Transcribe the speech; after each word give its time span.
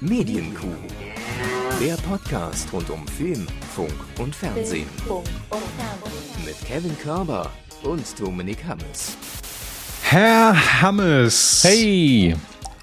Medienkuh. 0.00 0.76
Der 1.80 1.94
Podcast 1.96 2.70
rund 2.72 2.90
um 2.90 3.06
Film, 3.08 3.46
Funk 3.74 3.94
und 4.18 4.34
Fernsehen. 4.34 4.88
Mit 6.44 6.56
Kevin 6.66 6.96
Körber 6.98 7.50
und 7.82 8.04
Dominik 8.20 8.58
Hammes. 8.66 9.16
Herr 10.02 10.82
Hammes. 10.82 11.62
Hey! 11.64 12.36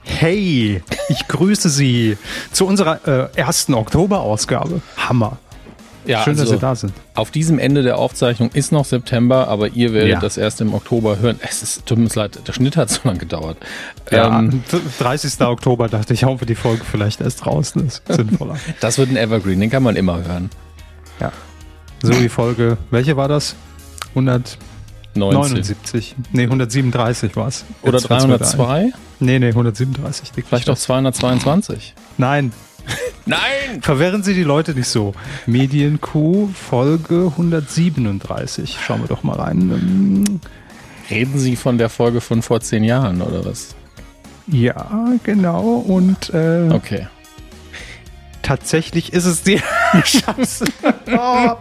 Hey, 0.03 0.81
ich 1.07 1.27
grüße 1.27 1.69
Sie 1.69 2.17
zu 2.51 2.65
unserer 2.65 3.07
äh, 3.07 3.37
ersten 3.39 3.73
Oktoberausgabe. 3.73 4.81
Hammer. 4.97 5.37
Ja, 6.05 6.23
Schön, 6.23 6.33
dass 6.33 6.41
also 6.41 6.53
Sie 6.55 6.59
da 6.59 6.75
sind. 6.75 6.93
Auf 7.15 7.31
diesem 7.31 7.59
Ende 7.59 7.81
der 7.83 7.97
Aufzeichnung 7.97 8.49
ist 8.53 8.71
noch 8.71 8.85
September, 8.85 9.47
aber 9.47 9.69
ihr 9.69 9.93
werdet 9.93 10.11
Ja. 10.11 10.19
das 10.19 10.37
erst 10.37 10.59
im 10.61 10.73
Oktober 10.73 11.19
hören. 11.19 11.39
Es 11.41 11.63
ist, 11.63 11.85
tut 11.85 11.97
mir 11.97 12.07
leid, 12.13 12.39
der 12.47 12.53
Schnitt 12.53 12.75
hat 12.77 12.89
so 12.91 12.99
lange 13.05 13.19
gedauert. 13.19 13.57
Ja, 14.11 14.39
Ähm, 14.39 14.63
30. 14.99 15.39
Oktober 15.41 15.87
dachte 15.87 16.13
ich, 16.13 16.25
wir 16.41 16.47
die 16.47 16.55
Folge 16.55 16.83
vielleicht 16.83 17.21
erst. 17.21 17.45
Das 17.45 18.01
ist 18.01 18.01
sinnvoller. 18.09 18.57
das 18.81 18.97
wird 18.97 19.09
ein 19.09 19.17
Evergreen, 19.17 19.59
den 19.59 19.69
kann 19.69 19.83
man 19.83 19.95
immer 19.95 20.23
hören. 20.23 20.49
ja. 21.19 21.31
So 22.01 22.11
die 22.11 22.27
Folge, 22.27 22.77
welche 22.91 23.15
war 23.15 23.29
das? 23.29 23.55
19. 24.13 24.59
179. 25.15 26.15
Nee, 26.33 26.43
137 26.43 27.35
war 27.37 27.47
es. 27.47 27.63
Oder 27.81 27.99
302? 27.99 28.91
Nee, 29.19 29.39
nee, 29.39 29.47
137. 29.49 30.33
liegt 30.35 30.49
Vielleicht 30.49 30.69
auch 30.69 30.77
222. 30.77 31.93
Nein, 32.17 32.51
Nein! 33.25 33.81
verwirren 33.81 34.23
Sie 34.23 34.33
die 34.33 34.43
Leute 34.43 34.73
nicht 34.73 34.87
so. 34.87 35.13
Medienkuh 35.45 36.49
Folge 36.53 37.31
137. 37.31 38.77
Schauen 38.85 39.01
wir 39.01 39.07
doch 39.07 39.23
mal 39.23 39.37
rein. 39.37 40.39
Reden 41.09 41.37
Sie 41.39 41.55
von 41.55 41.77
der 41.77 41.89
Folge 41.89 42.21
von 42.21 42.41
vor 42.41 42.61
zehn 42.61 42.83
Jahren 42.83 43.21
oder 43.21 43.45
was? 43.45 43.75
Ja, 44.47 45.13
genau. 45.23 45.61
Und 45.77 46.33
äh, 46.33 46.69
Okay. 46.71 47.07
Tatsächlich 48.43 49.11
ist 49.13 49.25
es 49.25 49.41
die 49.41 49.59
Scheiße. 50.03 50.65
Oh, 51.11 51.55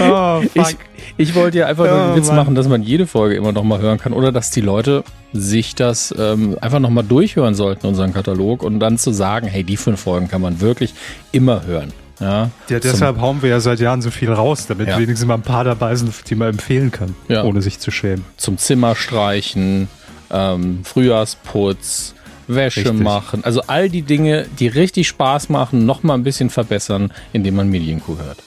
oh 0.00 0.42
Ich, 0.54 0.76
ich 1.18 1.34
wollte 1.34 1.58
ja 1.58 1.66
einfach 1.66 1.84
nur 1.84 1.94
Oh, 1.94 2.06
den 2.08 2.16
Witz 2.16 2.28
Mann. 2.28 2.36
machen, 2.36 2.54
dass 2.54 2.66
man 2.68 2.82
jede 2.82 3.06
Folge 3.06 3.34
immer 3.36 3.52
noch 3.52 3.64
mal 3.64 3.78
hören 3.80 3.98
kann 3.98 4.12
oder 4.14 4.32
dass 4.32 4.50
die 4.50 4.62
Leute 4.62 5.04
sich 5.32 5.74
das 5.74 6.14
ähm, 6.18 6.56
einfach 6.60 6.78
noch 6.78 6.90
mal 6.90 7.02
durchhören 7.02 7.54
sollten, 7.54 7.86
unseren 7.86 8.14
Katalog, 8.14 8.62
und 8.62 8.80
dann 8.80 8.96
zu 8.98 9.12
sagen, 9.12 9.46
hey, 9.46 9.62
die 9.64 9.76
fünf 9.76 10.00
Folgen 10.00 10.28
kann 10.28 10.40
man 10.40 10.60
wirklich 10.60 10.94
immer 11.32 11.64
hören. 11.66 11.92
Ja, 12.20 12.50
Ja, 12.68 12.78
deshalb 12.80 13.18
hauen 13.20 13.40
wir 13.42 13.48
ja 13.50 13.60
seit 13.60 13.80
Jahren 13.80 14.02
so 14.02 14.10
viel 14.10 14.30
raus, 14.32 14.66
damit 14.66 14.88
Ja. 14.88 14.98
wenigstens 14.98 15.26
mal 15.26 15.34
ein 15.34 15.42
paar 15.42 15.64
dabei 15.64 15.94
sind, 15.96 16.12
die 16.28 16.34
man 16.34 16.48
empfehlen 16.50 16.90
kann, 16.90 17.14
Ja. 17.28 17.44
ohne 17.44 17.62
sich 17.62 17.78
zu 17.78 17.90
schämen. 17.90 18.24
zum 18.36 18.58
Zimmerstreichen, 18.58 19.88
ähm, 20.30 20.80
Frühjahrsputz, 20.84 22.14
Wäsche 22.54 22.80
Richtig. 22.80 23.00
machen. 23.00 23.44
Also 23.44 23.62
all 23.66 23.88
die 23.88 24.02
Dinge, 24.02 24.46
die 24.58 24.68
richtig 24.68 25.08
Spaß 25.08 25.48
machen, 25.48 25.86
noch 25.86 26.02
mal 26.02 26.14
ein 26.14 26.22
bisschen 26.22 26.50
verbessern, 26.50 27.12
indem 27.32 27.56
man 27.56 27.68
Medienkuh 27.68 28.18
hört. 28.18 28.38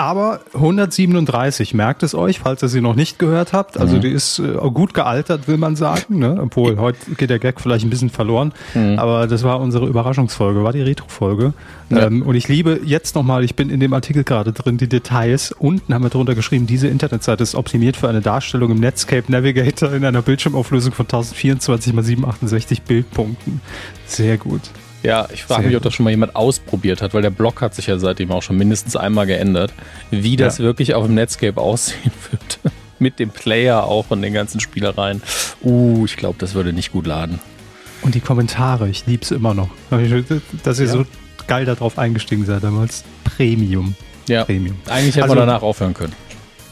Aber 0.00 0.40
137, 0.54 1.74
merkt 1.74 2.02
es 2.02 2.14
euch, 2.14 2.38
falls 2.38 2.62
ihr 2.62 2.68
sie 2.68 2.80
noch 2.80 2.94
nicht 2.94 3.18
gehört 3.18 3.52
habt. 3.52 3.76
Also 3.78 3.96
Mhm. 3.96 4.00
die 4.00 4.08
ist 4.08 4.38
äh, 4.38 4.54
gut 4.72 4.94
gealtert, 4.94 5.46
will 5.46 5.58
man 5.58 5.76
sagen. 5.76 6.18
Ne? 6.20 6.38
Obwohl, 6.40 6.78
heute 6.78 7.10
geht 7.18 7.28
der 7.28 7.38
Gag 7.38 7.60
vielleicht 7.60 7.84
ein 7.84 7.90
bisschen 7.90 8.08
verloren. 8.08 8.52
Mhm. 8.72 8.98
Aber 8.98 9.26
das 9.26 9.42
war 9.42 9.60
unsere 9.60 9.86
Überraschungsfolge, 9.86 10.64
war 10.64 10.72
die 10.72 10.80
Retro-Folge. 10.80 11.52
Ja. 11.90 12.06
Ähm, 12.06 12.22
und 12.22 12.34
ich 12.34 12.48
liebe 12.48 12.80
jetzt 12.82 13.14
nochmal, 13.14 13.44
ich 13.44 13.56
bin 13.56 13.68
in 13.68 13.78
dem 13.78 13.92
Artikel 13.92 14.24
gerade 14.24 14.52
drin, 14.54 14.78
die 14.78 14.88
Details. 14.88 15.52
Unten 15.52 15.92
haben 15.92 16.02
wir 16.02 16.08
drunter 16.08 16.34
geschrieben, 16.34 16.66
diese 16.66 16.88
Internetseite 16.88 17.42
ist 17.42 17.54
optimiert 17.54 17.98
für 17.98 18.08
eine 18.08 18.22
Darstellung 18.22 18.70
im 18.70 18.80
Netscape 18.80 19.30
Navigator 19.30 19.92
in 19.92 20.02
einer 20.06 20.22
Bildschirmauflösung 20.22 20.92
von 20.94 21.04
1024 21.04 21.92
x 21.92 22.06
768 22.06 22.82
Bildpunkten. 22.84 23.60
Sehr 24.06 24.38
gut. 24.38 24.62
Ja, 25.02 25.28
ich 25.32 25.44
frage 25.44 25.66
mich, 25.68 25.76
ob 25.76 25.82
das 25.82 25.94
schon 25.94 26.04
mal 26.04 26.10
jemand 26.10 26.36
ausprobiert 26.36 27.00
hat, 27.00 27.14
weil 27.14 27.22
der 27.22 27.30
Blog 27.30 27.62
hat 27.62 27.74
sich 27.74 27.86
ja 27.86 27.98
seitdem 27.98 28.30
auch 28.32 28.42
schon 28.42 28.56
mindestens 28.58 28.96
einmal 28.96 29.26
geändert, 29.26 29.72
wie 30.10 30.36
das 30.36 30.58
Ja. 30.58 30.64
wirklich 30.64 30.94
auf 30.94 31.06
dem 31.06 31.14
Netscape 31.14 31.58
aussehen 31.60 32.12
wird. 32.30 32.58
Mit 32.98 33.18
dem 33.18 33.30
Player 33.30 33.84
auch 33.84 34.10
und 34.10 34.20
den 34.20 34.34
ganzen 34.34 34.60
Spielereien. 34.60 35.22
Uh, 35.62 36.04
ich 36.04 36.16
glaube, 36.18 36.36
das 36.38 36.52
würde 36.54 36.74
nicht 36.74 36.92
gut 36.92 37.06
laden. 37.06 37.38
Und 38.02 38.14
die 38.14 38.20
Kommentare, 38.20 38.88
ich 38.90 39.06
lieb's 39.06 39.30
immer 39.30 39.54
noch. 39.54 39.70
Dass 40.64 40.78
ihr 40.80 40.86
Ja. 40.86 40.92
so 40.92 41.06
geil 41.46 41.64
darauf 41.64 41.98
eingestiegen 41.98 42.44
seid 42.44 42.62
damals. 42.62 43.04
Premium. 43.24 43.94
Ja, 44.28 44.44
Premium. 44.44 44.76
eigentlich 44.88 45.16
hätte 45.16 45.22
Also- 45.24 45.34
man 45.34 45.46
danach 45.46 45.62
aufhören 45.62 45.94
können. 45.94 46.12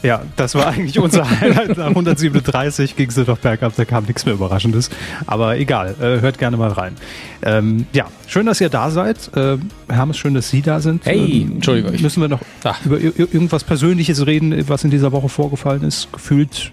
Ja, 0.01 0.21
das 0.37 0.55
war 0.55 0.67
eigentlich 0.67 0.97
unser 0.97 1.29
Highlight. 1.41 1.77
Nach 1.77 1.87
137 1.87 2.95
ging 2.95 3.09
es 3.09 3.17
noch 3.17 3.37
bergab, 3.37 3.73
da 3.75 3.83
kam 3.83 4.05
nichts 4.05 4.25
mehr 4.25 4.33
Überraschendes. 4.33 4.89
Aber 5.27 5.57
egal, 5.57 5.93
äh, 5.99 6.21
hört 6.21 6.37
gerne 6.37 6.55
mal 6.55 6.71
rein. 6.71 6.95
Ähm, 7.43 7.85
ja, 7.91 8.05
schön, 8.27 8.45
dass 8.45 8.61
ihr 8.61 8.69
da 8.69 8.91
seid. 8.91 9.29
Äh, 9.35 9.57
Hermes, 9.89 10.17
schön, 10.17 10.33
dass 10.33 10.49
Sie 10.49 10.61
da 10.61 10.79
sind. 10.79 11.05
Hey, 11.05 11.41
Ähm, 11.41 11.51
Entschuldigung, 11.55 12.01
Müssen 12.01 12.21
wir 12.21 12.29
noch 12.29 12.39
Ah. 12.63 12.75
über 12.85 12.97
ir 12.97 13.13
irgendwas 13.17 13.63
Persönliches 13.65 14.25
reden, 14.25 14.67
was 14.69 14.83
in 14.85 14.89
dieser 14.89 15.11
Woche 15.11 15.27
vorgefallen 15.27 15.83
ist? 15.83 16.11
Gefühlt 16.13 16.71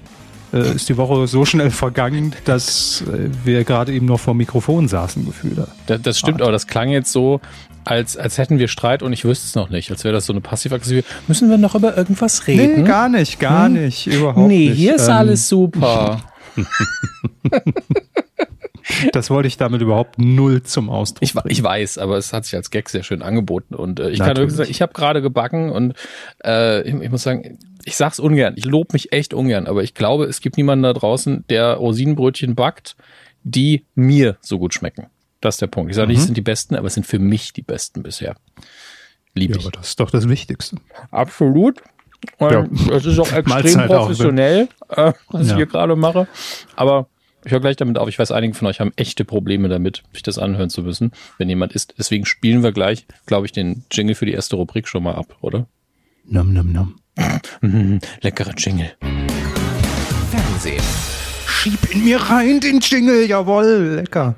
äh, 0.52 0.74
ist 0.76 0.88
die 0.88 0.96
Woche 0.96 1.26
so 1.26 1.44
schnell 1.44 1.70
vergangen, 1.72 2.32
dass 2.44 3.02
äh, 3.12 3.28
wir 3.44 3.64
gerade 3.64 3.92
eben 3.92 4.06
noch 4.06 4.20
vor 4.20 4.34
Mikrofon 4.34 4.86
saßen, 4.86 5.26
gefühlt. 5.26 5.58
Das, 5.86 6.00
das 6.02 6.18
stimmt, 6.20 6.42
aber 6.42 6.52
das 6.52 6.68
klang 6.68 6.90
jetzt 6.90 7.10
so, 7.10 7.40
als, 7.86 8.16
als 8.16 8.38
hätten 8.38 8.58
wir 8.58 8.68
Streit 8.68 9.02
und 9.02 9.12
ich 9.12 9.24
wüsste 9.24 9.46
es 9.46 9.54
noch 9.54 9.70
nicht. 9.70 9.90
Als 9.90 10.04
wäre 10.04 10.12
das 10.14 10.26
so 10.26 10.32
eine 10.32 10.40
passiv-aggressive. 10.40 11.04
Müssen 11.28 11.48
wir 11.50 11.58
noch 11.58 11.74
über 11.74 11.96
irgendwas 11.96 12.46
reden? 12.46 12.82
Nee, 12.82 12.88
gar 12.88 13.08
nicht, 13.08 13.38
gar 13.38 13.68
nicht, 13.68 14.06
überhaupt 14.06 14.36
Hm? 14.38 14.48
Nee, 14.48 14.68
nicht. 14.70 14.78
hier 14.78 14.96
ist 14.96 15.08
Ähm, 15.08 15.14
alles 15.14 15.48
super. 15.48 16.20
Das 19.12 19.30
wollte 19.30 19.48
ich 19.48 19.56
damit 19.56 19.82
überhaupt 19.82 20.18
null 20.18 20.62
zum 20.62 20.88
Ausdruck 20.90 21.22
Ich, 21.22 21.34
ich 21.46 21.62
weiß, 21.62 21.98
aber 21.98 22.16
es 22.16 22.32
hat 22.32 22.44
sich 22.44 22.54
als 22.54 22.70
Gag 22.70 22.88
sehr 22.88 23.02
schön 23.02 23.20
angeboten. 23.20 23.74
Und 23.74 23.98
äh, 23.98 24.10
ich 24.10 24.18
kann 24.18 24.28
Natürlich. 24.28 24.50
wirklich 24.50 24.56
sagen, 24.58 24.70
ich 24.70 24.82
habe 24.82 24.92
gerade 24.92 25.22
gebacken 25.22 25.70
und 25.70 25.94
äh, 26.44 26.82
ich, 26.88 26.94
ich 26.94 27.10
muss 27.10 27.22
sagen, 27.22 27.58
ich 27.84 27.96
sag's 27.96 28.20
ungern, 28.20 28.54
ich 28.56 28.64
lobe 28.64 28.90
mich 28.92 29.12
echt 29.12 29.34
ungern, 29.34 29.66
aber 29.66 29.82
ich 29.82 29.94
glaube, 29.94 30.24
es 30.26 30.40
gibt 30.40 30.56
niemanden 30.56 30.84
da 30.84 30.92
draußen, 30.92 31.44
der 31.50 31.74
Rosinenbrötchen 31.74 32.54
backt, 32.54 32.96
die 33.42 33.84
mir 33.94 34.36
so 34.40 34.58
gut 34.58 34.72
schmecken. 34.72 35.06
Das 35.40 35.56
ist 35.56 35.60
der 35.62 35.66
Punkt. 35.66 35.90
Ich 35.90 35.96
sage 35.96 36.08
nicht, 36.08 36.18
es 36.18 36.24
sind 36.26 36.36
die 36.36 36.40
besten, 36.42 36.74
aber 36.76 36.86
es 36.86 36.94
sind 36.94 37.06
für 37.06 37.18
mich 37.18 37.52
die 37.52 37.62
besten 37.62 38.02
bisher. 38.02 38.36
Liebe 39.34 39.54
Ja, 39.54 39.58
ich. 39.60 39.66
aber 39.66 39.76
das 39.76 39.88
ist 39.88 40.00
doch 40.00 40.10
das 40.10 40.28
Wichtigste. 40.28 40.76
Absolut. 41.10 41.82
Ja. 42.40 42.50
Ähm, 42.64 42.70
Es 42.90 43.04
ist 43.04 43.18
auch 43.18 43.30
extrem 43.32 43.54
auch, 43.56 43.76
ne? 43.76 43.86
professionell, 43.86 44.68
äh, 44.88 45.12
was 45.28 45.42
ich 45.42 45.48
Ja. 45.50 45.56
hier 45.56 45.66
gerade 45.66 45.94
mache. 45.96 46.26
Aber 46.74 47.08
ich 47.44 47.52
höre 47.52 47.60
gleich 47.60 47.76
damit 47.76 47.98
auf. 47.98 48.08
Ich 48.08 48.18
weiß, 48.18 48.32
einige 48.32 48.54
von 48.54 48.66
euch 48.66 48.80
haben 48.80 48.92
echte 48.96 49.24
Probleme 49.24 49.68
damit, 49.68 50.02
sich 50.12 50.22
das 50.22 50.38
anhören 50.38 50.70
zu 50.70 50.82
müssen, 50.82 51.12
wenn 51.38 51.48
jemand 51.48 51.74
isst. 51.74 51.94
Deswegen 51.98 52.24
spielen 52.24 52.62
wir 52.62 52.72
gleich, 52.72 53.06
glaube 53.26 53.46
ich, 53.46 53.52
den 53.52 53.84
Jingle 53.92 54.14
für 54.16 54.26
die 54.26 54.32
erste 54.32 54.56
Rubrik 54.56 54.88
schon 54.88 55.02
mal 55.04 55.14
ab, 55.14 55.36
oder? 55.42 55.66
Nom, 56.24 56.52
nom, 56.52 56.72
nom. 56.72 56.96
Mhm, 57.60 58.00
leckerer 58.22 58.54
Jingle. 58.56 58.92
Fernsehen. 60.30 60.82
Schieb 61.46 61.78
in 61.94 62.04
mir 62.04 62.18
rein 62.18 62.58
den 62.60 62.80
Jingle, 62.80 63.26
jawohl, 63.26 63.96
lecker. 63.96 64.34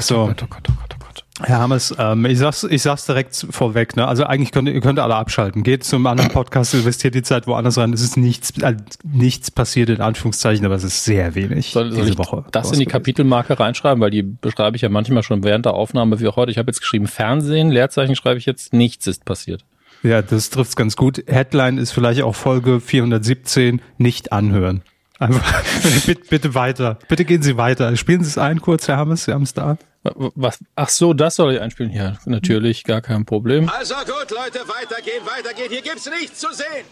So, 0.00 0.22
Oh 0.22 0.26
Gott, 0.26 0.42
oh 0.42 0.46
Gott, 0.48 0.68
oh 0.68 0.72
Gott, 0.72 0.94
oh 0.94 0.98
Gott. 0.98 1.24
Herr 1.46 1.58
Hammes, 1.58 1.94
ähm, 1.98 2.24
ich, 2.24 2.38
sag's, 2.38 2.64
ich 2.64 2.80
sag's 2.80 3.04
direkt 3.04 3.46
vorweg. 3.50 3.94
Ne? 3.96 4.08
Also 4.08 4.24
eigentlich 4.24 4.52
könnt 4.52 4.68
ihr, 4.68 4.74
ihr 4.74 4.80
könnt 4.80 4.98
alle 4.98 5.14
abschalten. 5.16 5.62
Geht 5.62 5.84
zum 5.84 6.06
anderen 6.06 6.30
Podcast, 6.30 6.72
investiert 6.72 7.14
die 7.14 7.22
Zeit 7.22 7.46
woanders 7.46 7.76
rein. 7.76 7.92
Es 7.92 8.00
ist 8.00 8.16
nichts, 8.16 8.52
äh, 8.62 8.74
nichts 9.04 9.50
passiert 9.50 9.90
in 9.90 10.00
Anführungszeichen, 10.00 10.64
aber 10.64 10.76
es 10.76 10.84
ist 10.84 11.04
sehr 11.04 11.34
wenig 11.34 11.72
Soll, 11.72 11.90
soll 11.90 12.00
diese 12.00 12.12
ich 12.12 12.18
Woche. 12.18 12.44
das 12.52 12.72
in 12.72 12.78
die. 12.78 12.86
Kapitelmarke 12.86 13.60
reinschreiben, 13.60 14.00
weil 14.00 14.10
die 14.10 14.22
beschreibe 14.22 14.76
ich 14.76 14.82
ja 14.82 14.88
manchmal 14.88 15.22
schon 15.22 15.44
während 15.44 15.66
der 15.66 15.74
Aufnahme, 15.74 16.20
wie 16.20 16.26
auch 16.28 16.36
heute. 16.36 16.50
Ich 16.50 16.58
habe 16.58 16.70
jetzt 16.70 16.80
geschrieben 16.80 17.06
Fernsehen, 17.06 17.70
Leerzeichen 17.70 18.16
schreibe 18.16 18.38
ich 18.38 18.46
jetzt, 18.46 18.72
nichts 18.72 19.06
ist 19.06 19.24
passiert. 19.26 19.62
Ja, 20.02 20.22
das 20.22 20.50
trifft's 20.50 20.76
ganz 20.76 20.96
gut. 20.96 21.22
Headline 21.26 21.78
ist 21.78 21.90
vielleicht 21.90 22.22
auch 22.22 22.34
Folge 22.34 22.80
417, 22.80 23.82
nicht 23.98 24.32
anhören. 24.32 24.82
Einfach, 25.18 25.62
bitte, 26.06 26.20
bitte 26.28 26.54
weiter. 26.54 26.98
Bitte 27.08 27.24
gehen 27.24 27.42
Sie 27.42 27.56
weiter. 27.56 27.96
Spielen 27.96 28.22
Sie 28.22 28.28
es 28.30 28.38
ein 28.38 28.60
kurz, 28.60 28.86
Herr 28.88 28.96
Hammes, 28.98 29.24
Sie 29.24 29.32
haben 29.32 29.42
es 29.42 29.54
da. 29.54 29.78
Was? 30.02 30.58
Ach 30.76 30.88
so, 30.88 31.14
das 31.14 31.34
soll 31.36 31.54
ich 31.54 31.60
einspielen. 31.60 31.90
Ja, 31.92 32.16
natürlich, 32.26 32.84
gar 32.84 33.00
kein 33.00 33.24
Problem. 33.24 33.68
Also 33.68 33.94
gut, 33.96 34.30
Leute, 34.30 34.60
weitergehen, 34.68 35.24
weitergehen. 35.24 35.68
Hier 35.70 35.82
gibt's 35.82 36.08
nichts 36.08 36.38
zu 36.38 36.48
sehen. 36.52 36.84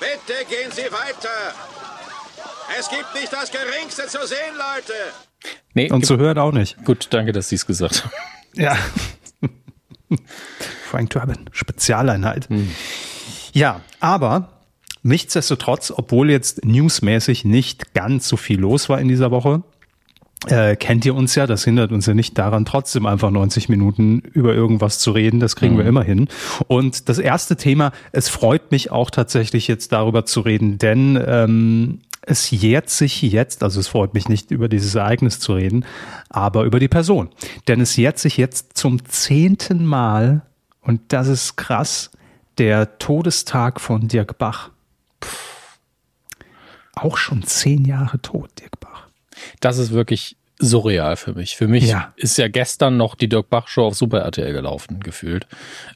Bitte 0.00 0.38
gehen 0.48 0.70
Sie 0.70 0.82
weiter. 0.90 1.28
Es 2.78 2.88
gibt 2.88 3.14
nicht 3.14 3.32
das 3.32 3.50
Geringste 3.50 4.06
zu 4.06 4.26
sehen, 4.26 4.54
Leute. 4.56 4.92
Nee, 5.74 5.90
Und 5.90 6.06
zu 6.06 6.16
hören 6.18 6.38
auch 6.38 6.52
nicht. 6.52 6.82
gut, 6.84 7.08
danke, 7.10 7.32
dass 7.32 7.48
Sie 7.48 7.56
es 7.56 7.66
gesagt 7.66 8.04
haben. 8.04 8.12
Ja. 8.54 8.76
Frank 10.90 11.10
Durbin, 11.10 11.48
Spezialeinheit. 11.52 12.48
Ja, 13.52 13.80
aber 14.00 14.61
nichtsdestotrotz, 15.02 15.92
obwohl 15.94 16.30
jetzt 16.30 16.64
newsmäßig 16.64 17.44
nicht 17.44 17.94
ganz 17.94 18.28
so 18.28 18.36
viel 18.36 18.60
los 18.60 18.88
war 18.88 19.00
in 19.00 19.08
dieser 19.08 19.30
Woche, 19.30 19.62
äh, 20.48 20.74
kennt 20.74 21.04
ihr 21.04 21.14
uns 21.14 21.36
ja, 21.36 21.46
das 21.46 21.64
hindert 21.64 21.92
uns 21.92 22.06
ja 22.06 22.14
nicht 22.14 22.36
daran, 22.36 22.64
trotzdem 22.64 23.06
einfach 23.06 23.30
90 23.30 23.68
Minuten 23.68 24.18
über 24.18 24.54
irgendwas 24.54 24.98
zu 24.98 25.12
reden. 25.12 25.38
Das 25.38 25.54
kriegen 25.54 25.78
wir 25.78 25.84
immer 25.84 26.02
hin. 26.02 26.28
Und 26.66 27.08
das 27.08 27.18
erste 27.18 27.56
Thema, 27.56 27.92
es 28.10 28.28
freut 28.28 28.72
mich 28.72 28.90
auch 28.90 29.10
tatsächlich 29.10 29.68
jetzt 29.68 29.92
darüber 29.92 30.24
zu 30.24 30.40
reden, 30.40 30.78
denn 30.78 31.22
ähm, 31.24 32.00
es 32.22 32.50
jährt 32.50 32.90
sich 32.90 33.22
jetzt, 33.22 33.62
also 33.62 33.78
es 33.78 33.88
freut 33.88 34.14
mich 34.14 34.28
nicht, 34.28 34.50
über 34.50 34.68
dieses 34.68 34.94
Ereignis 34.96 35.38
zu 35.38 35.54
reden, 35.54 35.84
aber 36.28 36.64
über 36.64 36.80
die 36.80 36.88
Person. 36.88 37.28
Denn 37.68 37.80
es 37.80 37.96
jährt 37.96 38.18
sich 38.18 38.36
jetzt 38.36 38.76
zum 38.76 39.04
zehnten 39.04 39.84
Mal, 39.86 40.42
und 40.80 41.00
das 41.08 41.28
ist 41.28 41.56
krass, 41.56 42.10
der 42.58 42.98
Todestag 42.98 43.80
von 43.80 44.08
Dirk 44.08 44.38
Bach. 44.38 44.71
Auch 46.94 47.16
schon 47.16 47.42
zehn 47.42 47.84
Jahre 47.84 48.20
tot, 48.20 48.50
Dirk 48.60 48.78
Bach. 48.80 49.08
Das 49.60 49.78
ist 49.78 49.92
wirklich 49.92 50.36
surreal 50.58 51.16
für 51.16 51.34
mich. 51.34 51.56
Für 51.56 51.66
mich 51.66 51.84
ja. 51.84 52.12
ist 52.16 52.38
ja 52.38 52.48
gestern 52.48 52.96
noch 52.96 53.14
die 53.14 53.28
Dirk 53.28 53.50
Bach 53.50 53.68
Show 53.68 53.86
auf 53.86 53.94
Super 53.94 54.20
RTL 54.20 54.52
gelaufen, 54.52 55.00
gefühlt. 55.00 55.46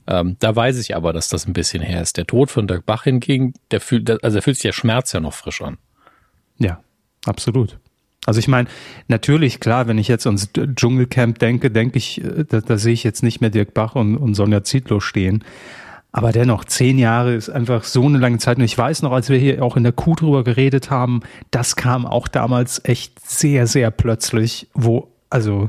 Ähm, 0.07 0.37
da 0.41 0.55
weiß 0.55 0.79
ich 0.79 0.97
aber, 0.97 1.13
dass 1.13 1.29
das 1.29 1.47
ein 1.47 1.53
bisschen 1.53 1.83
her 1.83 2.03
ist. 2.03 2.17
Der 2.17 2.27
Tod 2.27 2.51
von 2.51 2.67
Dirk 2.67 2.85
Bach 2.85 3.05
hingegen, 3.05 3.55
der 3.71 3.81
fühlt, 3.81 4.11
also 4.25 4.35
der 4.35 4.43
fühlt 4.43 4.57
sich 4.57 4.63
der 4.63 4.73
Schmerz 4.73 5.13
ja 5.13 5.21
noch 5.21 5.35
frisch 5.35 5.63
an. 5.63 5.79
Ja, 6.59 6.81
absolut. 7.27 7.79
Also 8.27 8.41
ich 8.41 8.49
meine, 8.49 8.69
natürlich, 9.07 9.61
klar, 9.61 9.87
wenn 9.87 9.99
ich 9.99 10.09
jetzt 10.09 10.27
ans 10.27 10.51
Dschungelcamp 10.53 11.39
denke, 11.39 11.71
denke 11.71 11.99
ich, 11.99 12.23
äh, 12.25 12.45
da, 12.45 12.61
da 12.61 12.77
sehe 12.77 12.93
ich 12.93 13.05
jetzt 13.05 13.23
nicht 13.23 13.41
mehr 13.41 13.51
Dirk 13.51 13.73
Bach 13.73 13.95
und, 13.95 14.17
und 14.17 14.35
Sonja 14.35 14.65
Zietlow 14.65 15.01
stehen. 15.01 15.45
Aber 16.13 16.33
dennoch, 16.33 16.65
zehn 16.65 16.99
Jahre 16.99 17.35
ist 17.35 17.51
einfach 17.51 17.85
so 17.85 18.05
eine 18.07 18.19
lange 18.19 18.39
Zeit. 18.39 18.57
Und 18.57 18.65
ich 18.65 18.77
weiß 18.77 19.03
noch, 19.03 19.13
als 19.13 19.29
wir 19.29 19.39
hier 19.39 19.63
auch 19.63 19.77
in 19.77 19.83
der 19.83 19.93
Kuh 19.93 20.15
drüber 20.15 20.45
geredet 20.45 20.91
haben, 20.91 21.21
das 21.51 21.77
kam 21.77 22.07
auch 22.07 22.27
damals 22.27 22.81
echt 22.85 23.21
sehr, 23.29 23.67
sehr 23.67 23.91
plötzlich, 23.91 24.69
wo, 24.73 25.09
also, 25.29 25.69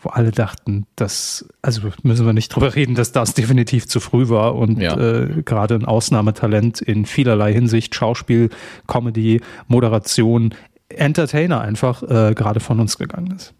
wo 0.00 0.08
alle 0.08 0.32
dachten, 0.32 0.86
dass, 0.96 1.48
also 1.62 1.82
müssen 2.02 2.26
wir 2.26 2.32
nicht 2.32 2.48
drüber 2.48 2.74
reden, 2.74 2.96
dass 2.96 3.12
das 3.12 3.34
definitiv 3.34 3.86
zu 3.86 4.00
früh 4.00 4.28
war 4.28 4.56
und 4.56 4.80
ja. 4.80 4.98
äh, 4.98 5.42
gerade 5.44 5.76
ein 5.76 5.84
Ausnahmetalent 5.84 6.80
in 6.80 7.06
vielerlei 7.06 7.52
Hinsicht, 7.52 7.94
Schauspiel, 7.94 8.50
Comedy, 8.88 9.40
Moderation, 9.68 10.54
Entertainer 10.88 11.60
einfach 11.60 12.02
äh, 12.02 12.34
gerade 12.34 12.58
von 12.58 12.80
uns 12.80 12.98
gegangen 12.98 13.32
ist. 13.36 13.54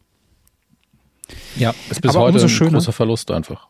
Ja, 1.56 1.74
ist 1.90 2.02
bis 2.02 2.10
Aber 2.10 2.26
heute 2.26 2.40
ein 2.40 2.48
schöner. 2.48 2.72
großer 2.72 2.92
Verlust 2.92 3.30
einfach. 3.30 3.68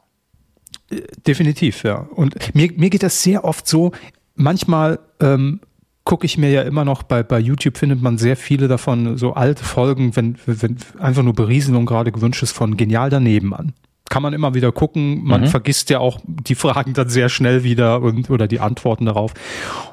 Definitiv, 1.27 1.85
ja. 1.85 2.07
Und 2.15 2.37
mir, 2.55 2.71
mir 2.77 2.91
geht 2.91 3.03
das 3.03 3.23
sehr 3.23 3.45
oft 3.45 3.67
so, 3.67 3.93
manchmal 4.35 4.99
ähm, 5.21 5.61
gucke 6.05 6.27
ich 6.27 6.37
mir 6.37 6.51
ja 6.51 6.63
immer 6.63 6.85
noch 6.85 7.03
bei, 7.03 7.23
bei 7.23 7.39
YouTube 7.39 7.79
findet 7.79 8.03
man 8.03 8.19
sehr 8.19 8.37
viele 8.37 8.69
davon, 8.69 9.17
so 9.17 9.35
alte 9.35 9.65
Folgen, 9.65 10.17
wenn, 10.17 10.37
wenn 10.47 10.77
einfach 10.99 11.23
nur 11.23 11.35
Berieselung 11.35 11.87
gerade 11.87 12.13
gewünscht 12.13 12.43
ist, 12.43 12.53
von 12.53 12.77
Genial 12.77 13.11
daneben 13.11 13.55
an. 13.55 13.73
Kann 14.11 14.23
man 14.23 14.35
immer 14.35 14.53
wieder 14.53 14.73
gucken, 14.73 15.25
man 15.25 15.43
mhm. 15.43 15.47
vergisst 15.47 15.89
ja 15.91 16.01
auch 16.01 16.21
die 16.27 16.55
Fragen 16.55 16.93
dann 16.93 17.09
sehr 17.09 17.29
schnell 17.29 17.65
wieder 17.65 18.03
und 18.03 18.29
oder 18.29 18.47
die 18.47 18.61
Antworten 18.61 19.07
darauf. 19.07 19.33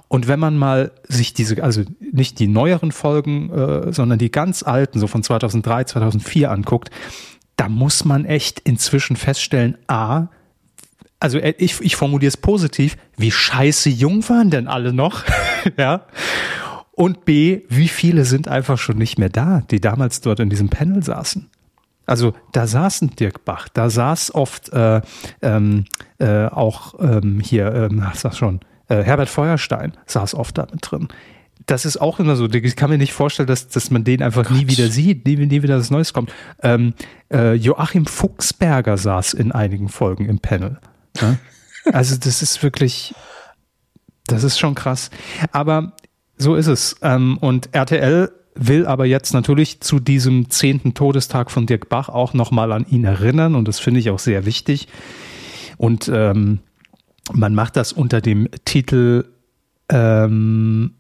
Und 0.08 0.28
wenn 0.28 0.40
man 0.40 0.58
mal 0.58 0.92
sich 1.08 1.34
diese, 1.34 1.64
also 1.64 1.84
nicht 2.12 2.40
die 2.40 2.48
neueren 2.48 2.92
Folgen, 2.92 3.50
äh, 3.52 3.94
sondern 3.94 4.18
die 4.20 4.32
ganz 4.32 4.64
alten, 4.64 5.00
so 5.00 5.08
von 5.08 5.24
2003, 5.24 5.86
2004 5.86 6.52
anguckt, 6.52 6.90
da 7.56 7.70
muss 7.70 8.04
man 8.04 8.26
echt 8.26 8.60
inzwischen 8.60 9.16
feststellen, 9.16 9.78
a, 9.88 10.28
also 11.20 11.38
äh, 11.38 11.54
ich, 11.58 11.80
ich 11.82 11.96
formuliere 11.96 12.30
es 12.30 12.38
positiv, 12.38 12.98
wie 13.18 13.32
scheiße 13.32 13.90
jung 13.90 14.28
waren 14.30 14.50
denn 14.50 14.68
alle 14.68 14.94
noch? 14.94 15.24
ja. 15.78 16.06
Und 16.92 17.26
B, 17.26 17.62
wie 17.70 17.88
viele 17.88 18.26
sind 18.26 18.48
einfach 18.48 18.78
schon 18.78 18.98
nicht 18.98 19.18
mehr 19.18 19.30
da, 19.30 19.62
die 19.72 19.80
damals 19.80 20.22
dort 20.22 20.40
in 20.40 20.50
diesem 20.50 20.70
Panel 20.70 21.04
saßen? 21.04 21.50
Also 22.06 22.34
da 22.52 22.66
saßen 22.66 23.12
Dirk 23.16 23.46
Bach, 23.46 23.70
da 23.70 23.90
saß 23.90 24.34
oft 24.34 24.74
äh, 24.74 25.02
ähm, 25.42 25.86
äh, 26.18 26.48
auch 26.48 26.96
ähm, 27.00 27.40
hier, 27.40 27.72
ähm, 27.74 28.04
sag 28.16 28.36
schon, 28.36 28.62
äh, 28.88 29.04
Herbert 29.04 29.30
Feuerstein 29.30 29.94
saß 30.08 30.34
oft 30.34 30.58
da 30.58 30.68
mit 30.72 30.80
drin. 30.82 31.08
Das 31.68 31.86
ist 31.86 31.98
auch 32.02 32.20
immer 32.20 32.36
so. 32.36 32.50
Ich 32.50 32.76
kann 32.76 32.90
mir 32.90 32.98
nicht 32.98 33.14
vorstellen, 33.14 33.46
dass, 33.46 33.68
dass 33.68 33.92
man 33.92 34.04
den 34.04 34.24
einfach 34.24 34.48
Gott. 34.48 34.58
nie 34.58 34.68
wieder 34.68 34.88
sieht, 34.88 35.26
nie, 35.28 35.36
nie 35.36 35.62
wieder 35.62 35.78
das 35.78 35.92
Neues 35.92 36.14
kommt. 36.14 36.34
Ähm, 36.64 36.96
äh, 37.32 37.54
Joachim 37.54 38.08
Fuchsberger 38.08 38.98
saß 38.98 39.36
in 39.36 39.52
einigen 39.52 39.88
Folgen 39.88 40.26
im 40.26 40.40
Panel. 40.40 40.80
Ja? 41.20 41.38
Also 41.92 42.18
das 42.18 42.44
ist 42.44 42.62
wirklich, 42.62 43.16
das 44.28 44.44
ist 44.44 44.60
schon 44.60 44.76
krass. 44.76 45.10
Aber 45.52 45.94
so 46.38 46.56
ist 46.56 46.68
es. 46.68 46.98
Ähm, 47.02 47.38
und 47.38 47.74
RTL 47.74 48.32
will 48.54 48.86
aber 48.86 49.06
jetzt 49.06 49.34
natürlich 49.34 49.80
zu 49.80 50.00
diesem 50.00 50.50
zehnten 50.50 50.94
Todestag 50.94 51.50
von 51.50 51.66
Dirk 51.66 51.90
Bach 51.90 52.10
auch 52.10 52.34
nochmal 52.34 52.74
an 52.74 52.86
ihn 52.86 53.06
erinnern 53.06 53.56
und 53.56 53.68
das 53.68 53.80
finde 53.80 54.02
ich 54.02 54.10
auch 54.10 54.20
sehr 54.20 54.46
wichtig. 54.46 54.88
Und 55.78 56.12
ähm, 56.14 56.60
man 57.32 57.56
macht 57.56 57.76
das 57.76 57.94
unter 57.94 58.22
dem 58.22 58.50
Titel 58.66 59.26
ähm, 59.90 60.92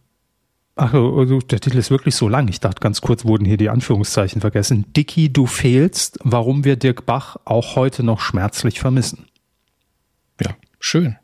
Ach, 0.81 0.93
also 0.93 1.39
der 1.39 1.59
Titel 1.59 1.77
ist 1.77 1.91
wirklich 1.91 2.15
so 2.15 2.29
lang. 2.29 2.47
Ich 2.47 2.61
dachte 2.61 2.79
ganz 2.79 3.01
kurz, 3.01 3.25
wurden 3.25 3.43
hier 3.43 3.57
die 3.57 3.67
Anführungszeichen 3.67 4.39
vergessen. 4.39 4.85
Dicky, 4.95 5.31
du 5.31 5.45
fehlst, 5.45 6.19
warum 6.23 6.63
wir 6.63 6.77
Dirk 6.77 7.05
Bach 7.05 7.35
auch 7.43 7.75
heute 7.75 8.01
noch 8.01 8.21
schmerzlich 8.21 8.79
vermissen. 8.79 9.25
Schön. 10.79 11.17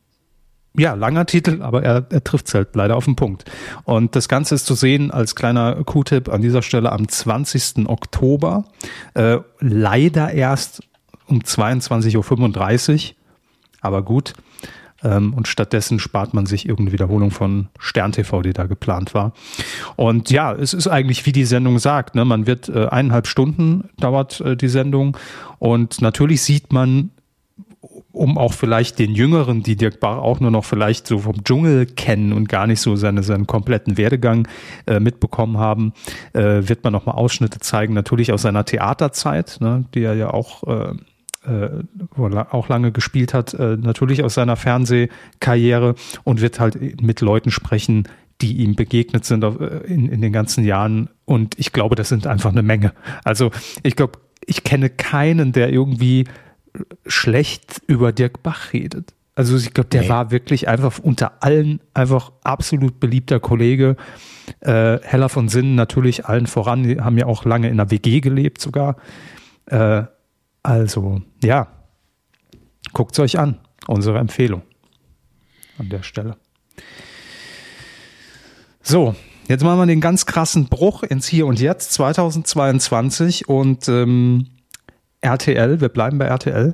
Ja, 0.78 0.94
langer 0.94 1.26
Titel, 1.26 1.62
aber 1.62 1.84
er, 1.84 2.06
er 2.10 2.24
trifft 2.24 2.48
es 2.48 2.54
halt 2.54 2.76
leider 2.76 2.98
auf 2.98 3.06
den 3.06 3.16
Punkt. 3.16 3.46
Und 3.86 4.16
das 4.16 4.28
Ganze 4.28 4.56
ist 4.56 4.66
zu 4.66 4.76
sehen 4.76 5.10
als 5.10 5.36
kleiner 5.36 5.84
Q-Tipp 5.84 6.30
an 6.30 6.42
dieser 6.42 6.62
Stelle 6.62 6.92
am 6.92 7.08
20. 7.08 7.88
Oktober. 7.88 8.66
Äh, 9.14 9.38
leider 9.60 10.32
erst 10.34 10.82
um 11.28 11.40
22.35 11.40 13.10
Uhr. 13.10 13.16
Aber 13.82 14.04
gut. 14.04 14.34
Ähm, 15.04 15.34
und 15.34 15.48
stattdessen 15.48 16.00
spart 16.00 16.34
man 16.34 16.46
sich 16.46 16.68
irgendeine 16.68 16.94
Wiederholung 16.94 17.32
von 17.32 17.70
Stern 17.80 18.12
TV, 18.12 18.42
die 18.42 18.54
da 18.54 18.66
geplant 18.66 19.14
war. 19.14 19.34
Und 19.96 20.30
ja, 20.30 20.52
es 20.54 20.74
ist 20.74 20.88
eigentlich, 20.88 21.26
wie 21.26 21.32
die 21.32 21.46
Sendung 21.46 21.80
sagt, 21.80 22.16
ne? 22.16 22.26
man 22.26 22.48
wird 22.48 22.68
äh, 22.70 22.88
eineinhalb 22.88 23.28
Stunden 23.28 23.90
dauert 23.98 24.42
äh, 24.42 24.58
die 24.58 24.68
Sendung. 24.68 25.16
Und 25.60 26.02
natürlich 26.02 26.42
sieht 26.42 26.74
man 26.74 27.12
um 28.16 28.38
auch 28.38 28.54
vielleicht 28.54 28.98
den 28.98 29.14
Jüngeren, 29.14 29.62
die 29.62 29.76
Dirk 29.76 30.00
Bach 30.00 30.18
auch 30.18 30.40
nur 30.40 30.52
noch 30.52 30.64
vielleicht 30.64 31.06
so 31.06 31.20
vom 31.20 31.44
Dschungel 31.44 31.86
kennen 31.86 32.32
und 32.34 32.48
gar 32.48 32.66
nicht 32.66 32.80
so 32.80 32.96
seine, 32.96 33.24
seinen 33.24 33.46
kompletten 33.46 33.98
Werdegang 33.98 34.48
äh, 34.88 35.00
mitbekommen 35.00 35.58
haben, 35.58 35.94
äh, 36.34 36.68
wird 36.68 36.84
man 36.84 36.94
nochmal 36.94 37.16
Ausschnitte 37.16 37.60
zeigen, 37.60 37.94
natürlich 37.94 38.32
aus 38.32 38.44
seiner 38.44 38.64
Theaterzeit, 38.64 39.58
ne, 39.60 39.86
die 39.94 40.04
er 40.04 40.16
ja 40.16 40.34
auch, 40.34 40.64
äh, 40.64 40.94
äh, 41.46 41.84
wo 42.16 42.28
auch 42.28 42.70
lange 42.70 42.92
gespielt 42.92 43.34
hat, 43.34 43.54
äh, 43.54 43.78
natürlich 43.78 44.24
aus 44.24 44.34
seiner 44.34 44.56
Fernsehkarriere 44.56 45.96
und 46.24 46.42
wird 46.42 46.60
halt 46.60 47.02
mit 47.02 47.22
Leuten 47.22 47.52
sprechen, 47.52 48.08
die 48.42 48.58
ihm 48.58 48.76
begegnet 48.76 49.26
sind 49.26 49.44
äh, 49.44 49.78
in, 49.88 50.08
in 50.08 50.22
den 50.22 50.32
ganzen 50.32 50.64
Jahren. 50.64 51.10
Und 51.26 51.60
ich 51.60 51.74
glaube, 51.74 51.96
das 51.96 52.10
sind 52.10 52.28
einfach 52.28 52.52
eine 52.52 52.64
Menge. 52.64 52.94
Also 53.26 53.52
ich 53.84 53.96
glaube, 53.96 54.20
ich 54.46 54.64
kenne 54.64 54.90
keinen, 54.90 55.52
der 55.52 55.72
irgendwie 55.72 56.26
schlecht 57.06 57.82
über 57.88 58.12
Dirk 58.12 58.44
Bach 58.44 58.74
redet. 58.74 59.14
Also 59.36 59.58
ich 59.58 59.74
glaube, 59.74 59.90
der 59.90 60.04
nee. 60.04 60.10
war 60.10 60.32
wirklich 60.32 60.68
einfach 60.70 60.98
unter 61.00 61.44
allen 61.44 61.82
einfach 61.94 62.32
absolut 62.44 63.00
beliebter 63.02 63.40
Kollege. 63.42 63.98
Äh, 64.62 65.00
Heller 65.02 65.28
von 65.28 65.50
Sinnen 65.50 65.76
natürlich 65.76 66.26
allen 66.26 66.48
voran, 66.48 66.84
die 66.84 67.02
haben 67.02 67.18
ja 67.18 67.26
auch 67.26 67.44
lange 67.44 67.70
in 67.70 67.78
der 67.78 67.92
WG 67.92 68.22
gelebt 68.22 68.62
sogar. 68.62 68.96
Äh, 69.66 70.04
also 70.64 71.22
ja, 71.44 71.68
guckt 72.94 73.14
es 73.14 73.20
euch 73.20 73.38
an. 73.38 73.60
Unsere 73.88 74.18
Empfehlung 74.20 74.64
an 75.78 75.90
der 75.90 76.02
Stelle. 76.02 76.38
So, 78.82 79.16
jetzt 79.48 79.64
machen 79.64 79.80
wir 79.80 79.86
den 79.86 80.02
ganz 80.02 80.26
krassen 80.26 80.68
Bruch 80.68 81.04
ins 81.04 81.28
Hier 81.28 81.46
und 81.46 81.60
Jetzt 81.60 81.92
2022 81.94 83.50
und 83.50 83.88
ähm, 83.90 84.48
RTL, 85.26 85.82
wir 85.82 85.90
bleiben 85.90 86.18
bei 86.18 86.26
RTL, 86.26 86.74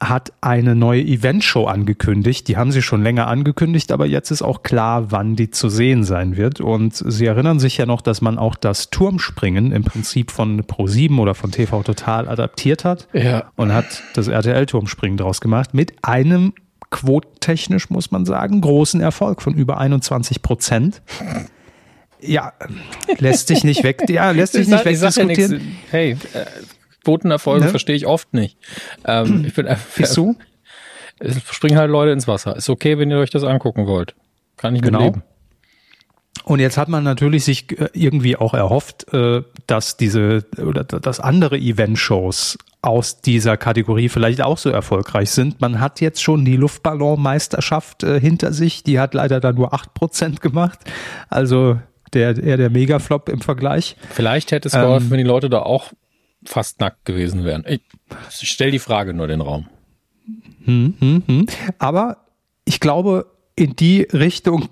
hat 0.00 0.32
eine 0.40 0.74
neue 0.74 1.02
Eventshow 1.02 1.66
angekündigt. 1.66 2.48
Die 2.48 2.56
haben 2.56 2.72
sie 2.72 2.82
schon 2.82 3.02
länger 3.02 3.26
angekündigt, 3.26 3.92
aber 3.92 4.06
jetzt 4.06 4.30
ist 4.30 4.42
auch 4.42 4.62
klar, 4.62 5.10
wann 5.10 5.36
die 5.36 5.50
zu 5.50 5.68
sehen 5.68 6.04
sein 6.04 6.36
wird. 6.36 6.60
Und 6.60 6.94
sie 6.94 7.26
erinnern 7.26 7.58
sich 7.58 7.76
ja 7.76 7.86
noch, 7.86 8.00
dass 8.00 8.20
man 8.20 8.38
auch 8.38 8.56
das 8.56 8.90
Turmspringen 8.90 9.72
im 9.72 9.84
Prinzip 9.84 10.30
von 10.30 10.62
Pro7 10.62 11.18
oder 11.18 11.34
von 11.34 11.52
TV 11.52 11.82
Total 11.82 12.28
adaptiert 12.28 12.84
hat 12.84 13.08
ja. 13.12 13.44
und 13.56 13.72
hat 13.72 14.02
das 14.14 14.28
RTL-Turmspringen 14.28 15.16
draus 15.16 15.40
gemacht 15.40 15.74
mit 15.74 15.92
einem 16.02 16.52
quotentechnisch, 16.90 17.90
muss 17.90 18.10
man 18.10 18.24
sagen, 18.24 18.60
großen 18.60 19.00
Erfolg 19.00 19.42
von 19.42 19.54
über 19.54 19.78
21 19.78 20.42
Prozent. 20.42 21.02
Ja, 22.20 22.52
lässt 23.18 23.48
sich 23.48 23.64
nicht 23.64 23.82
weg, 23.82 24.08
ja, 24.08 24.30
lässt 24.30 24.52
sich 24.54 24.68
nicht 24.68 24.84
wegdiskutieren. 24.84 25.52
Ja 25.52 25.58
hey, 25.90 26.10
äh, 26.12 26.44
Quotenerfolge 27.04 27.66
ne? 27.66 27.70
verstehe 27.70 27.96
ich 27.96 28.06
oft 28.06 28.32
nicht. 28.34 28.58
Ähm, 29.04 29.44
ich 29.46 29.54
bin 29.54 29.68
Wieso? 29.96 30.34
Es 31.20 31.40
springen 31.50 31.78
halt 31.78 31.90
Leute 31.90 32.10
ins 32.10 32.26
Wasser. 32.26 32.56
Ist 32.56 32.68
okay, 32.68 32.98
wenn 32.98 33.10
ihr 33.10 33.18
euch 33.18 33.30
das 33.30 33.44
angucken 33.44 33.86
wollt. 33.86 34.14
Kann 34.56 34.74
ich 34.74 34.82
genau. 34.82 35.14
Und 36.44 36.58
jetzt 36.58 36.76
hat 36.76 36.88
man 36.88 37.04
natürlich 37.04 37.44
sich 37.44 37.78
äh, 37.78 37.88
irgendwie 37.94 38.36
auch 38.36 38.52
erhofft, 38.52 39.12
äh, 39.14 39.42
dass 39.66 39.96
diese 39.96 40.44
oder 40.60 40.84
dass 40.84 41.20
andere 41.20 41.56
Event-Shows 41.56 42.58
aus 42.82 43.22
dieser 43.22 43.56
Kategorie 43.56 44.10
vielleicht 44.10 44.42
auch 44.42 44.58
so 44.58 44.68
erfolgreich 44.68 45.30
sind. 45.30 45.60
Man 45.62 45.80
hat 45.80 46.02
jetzt 46.02 46.22
schon 46.22 46.44
die 46.44 46.56
Luftballonmeisterschaft 46.56 48.02
äh, 48.02 48.20
hinter 48.20 48.52
sich. 48.52 48.82
Die 48.82 49.00
hat 49.00 49.14
leider 49.14 49.40
da 49.40 49.52
nur 49.52 49.72
acht 49.72 49.94
Prozent 49.94 50.42
gemacht. 50.42 50.80
Also 51.30 51.78
der, 52.12 52.36
eher 52.36 52.58
der 52.58 52.70
Megaflop 52.70 53.30
im 53.30 53.40
Vergleich. 53.40 53.96
Vielleicht 54.10 54.52
hätte 54.52 54.68
es 54.68 54.74
geholfen, 54.74 55.06
ähm, 55.06 55.10
wenn 55.10 55.18
die 55.18 55.24
Leute 55.24 55.48
da 55.48 55.60
auch 55.60 55.92
fast 56.44 56.80
nackt 56.80 57.04
gewesen 57.04 57.44
wären. 57.44 57.64
Ich, 57.66 57.82
stelle 58.48 58.70
die 58.70 58.78
Frage 58.78 59.14
nur 59.14 59.26
den 59.26 59.40
Raum. 59.40 59.68
Hm, 60.64 60.94
hm, 60.98 61.22
hm. 61.26 61.46
Aber 61.78 62.24
ich 62.64 62.80
glaube, 62.80 63.26
in 63.56 63.76
die 63.76 64.02
Richtung 64.02 64.68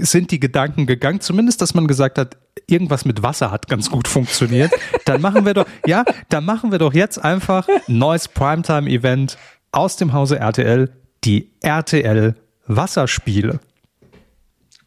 sind 0.00 0.30
die 0.30 0.40
Gedanken 0.40 0.86
gegangen. 0.86 1.20
Zumindest, 1.20 1.60
dass 1.60 1.74
man 1.74 1.86
gesagt 1.86 2.18
hat, 2.18 2.36
irgendwas 2.66 3.04
mit 3.04 3.22
Wasser 3.22 3.50
hat 3.50 3.68
ganz 3.68 3.90
gut 3.90 4.06
funktioniert. 4.06 4.72
Dann 5.04 5.20
machen 5.20 5.44
wir 5.44 5.54
doch, 5.54 5.66
ja, 5.86 6.04
dann 6.28 6.44
machen 6.44 6.70
wir 6.70 6.78
doch 6.78 6.94
jetzt 6.94 7.18
einfach 7.18 7.66
neues 7.88 8.28
Primetime-Event 8.28 9.36
aus 9.72 9.96
dem 9.96 10.12
Hause 10.12 10.38
RTL, 10.38 10.90
die 11.24 11.50
RTL 11.60 12.36
Wasserspiele. 12.66 13.58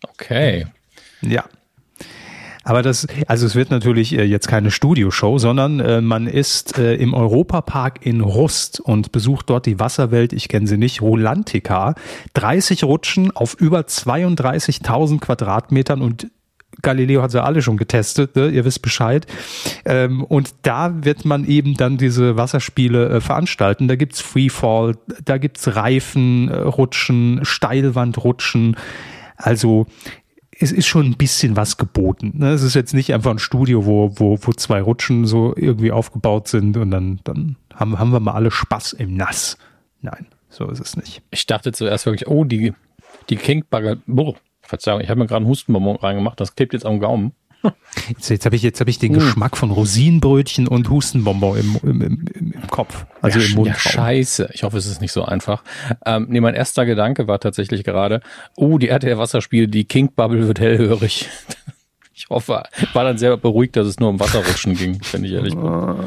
Okay. 0.03 0.67
Ja. 1.21 1.43
Aber 2.65 2.81
das, 2.81 3.07
also 3.27 3.45
es 3.45 3.55
wird 3.55 3.69
natürlich 3.69 4.17
äh, 4.17 4.23
jetzt 4.23 4.47
keine 4.47 4.71
Studioshow, 4.71 5.37
sondern 5.37 5.79
äh, 5.79 6.01
man 6.01 6.25
ist 6.25 6.77
äh, 6.79 6.95
im 6.95 7.13
Europapark 7.13 8.03
in 8.03 8.21
Rust 8.21 8.79
und 8.79 9.11
besucht 9.11 9.51
dort 9.51 9.67
die 9.67 9.79
Wasserwelt, 9.79 10.33
ich 10.33 10.49
kenne 10.49 10.67
sie 10.67 10.77
nicht, 10.77 11.01
Rolantica. 11.01 11.93
30 12.33 12.83
Rutschen 12.83 13.29
auf 13.31 13.53
über 13.53 13.81
32.000 13.81 15.19
Quadratmetern 15.19 16.01
und 16.01 16.27
Galileo 16.81 17.21
hat 17.21 17.31
sie 17.31 17.41
alle 17.41 17.61
schon 17.61 17.77
getestet, 17.77 18.35
ne? 18.35 18.49
ihr 18.49 18.65
wisst 18.65 18.81
Bescheid. 18.81 19.27
Ähm, 19.85 20.23
und 20.23 20.55
da 20.63 21.05
wird 21.05 21.23
man 21.23 21.45
eben 21.45 21.75
dann 21.75 21.97
diese 21.97 22.35
Wasserspiele 22.35 23.09
äh, 23.09 23.21
veranstalten. 23.21 23.87
Da 23.87 23.95
gibt's 23.95 24.21
Freefall, 24.21 24.97
da 25.23 25.37
gibt's 25.37 25.75
Reifenrutschen, 25.75 27.41
Steilwandrutschen. 27.43 28.75
Also 29.37 29.85
es 30.59 30.71
ist 30.71 30.87
schon 30.87 31.05
ein 31.05 31.17
bisschen 31.17 31.55
was 31.55 31.77
geboten. 31.77 32.33
Ne? 32.35 32.51
Es 32.51 32.63
ist 32.63 32.75
jetzt 32.75 32.93
nicht 32.93 33.13
einfach 33.13 33.31
ein 33.31 33.39
Studio, 33.39 33.85
wo, 33.85 34.11
wo, 34.15 34.37
wo 34.41 34.53
zwei 34.53 34.81
Rutschen 34.81 35.25
so 35.25 35.53
irgendwie 35.55 35.91
aufgebaut 35.91 36.47
sind 36.47 36.77
und 36.77 36.91
dann, 36.91 37.19
dann 37.23 37.57
haben, 37.73 37.99
haben 37.99 38.11
wir 38.11 38.19
mal 38.19 38.33
alle 38.33 38.51
Spaß 38.51 38.93
im 38.93 39.15
Nass. 39.15 39.57
Nein, 40.01 40.27
so 40.49 40.69
ist 40.69 40.79
es 40.79 40.95
nicht. 40.95 41.21
Ich 41.31 41.45
dachte 41.45 41.71
zuerst 41.71 42.05
wirklich, 42.05 42.27
oh, 42.27 42.43
die, 42.43 42.73
die 43.29 43.35
Kinkbagger, 43.35 43.97
boah, 44.07 44.35
Verzeihung, 44.61 45.01
ich 45.01 45.09
habe 45.09 45.19
mir 45.19 45.27
gerade 45.27 45.41
einen 45.41 45.47
Hustenbonbon 45.47 45.97
reingemacht, 45.97 46.39
das 46.39 46.55
klebt 46.55 46.73
jetzt 46.73 46.85
am 46.85 46.99
Gaumen. 46.99 47.33
Jetzt, 48.09 48.29
jetzt 48.29 48.45
habe 48.45 48.55
ich, 48.55 48.61
jetzt 48.61 48.79
hab 48.79 48.87
ich 48.87 48.99
den 48.99 49.13
mm. 49.13 49.15
Geschmack 49.15 49.57
von 49.57 49.71
Rosinenbrötchen 49.71 50.67
und 50.67 50.89
Hustenbonbon 50.89 51.57
im, 51.57 51.79
im, 51.83 52.01
im, 52.01 52.25
im 52.33 52.67
Kopf, 52.67 53.05
also 53.21 53.39
ja, 53.39 53.45
im 53.45 53.51
Mund. 53.53 53.67
Ja, 53.67 53.75
scheiße. 53.75 54.49
Ich 54.53 54.63
hoffe, 54.63 54.77
es 54.77 54.85
ist 54.85 55.01
nicht 55.01 55.11
so 55.11 55.23
einfach. 55.23 55.63
Ähm, 56.05 56.27
nee, 56.29 56.41
mein 56.41 56.53
erster 56.53 56.85
Gedanke 56.85 57.27
war 57.27 57.39
tatsächlich 57.39 57.83
gerade, 57.83 58.21
oh, 58.55 58.77
die 58.77 58.89
RTL-Wasserspiele, 58.89 59.67
die 59.67 59.85
King 59.85 60.11
Bubble 60.15 60.47
wird 60.47 60.59
hellhörig. 60.59 61.29
Ich 62.17 62.29
hoffe, 62.29 62.63
war 62.93 63.03
dann 63.03 63.17
sehr 63.17 63.35
beruhigt, 63.35 63.75
dass 63.75 63.85
es 63.87 63.99
nur 63.99 64.07
um 64.07 64.21
Wasserrutschen 64.21 64.73
ging, 64.73 65.01
wenn 65.11 65.25
ich 65.25 65.33
ehrlich 65.33 65.53
bin. 65.53 65.67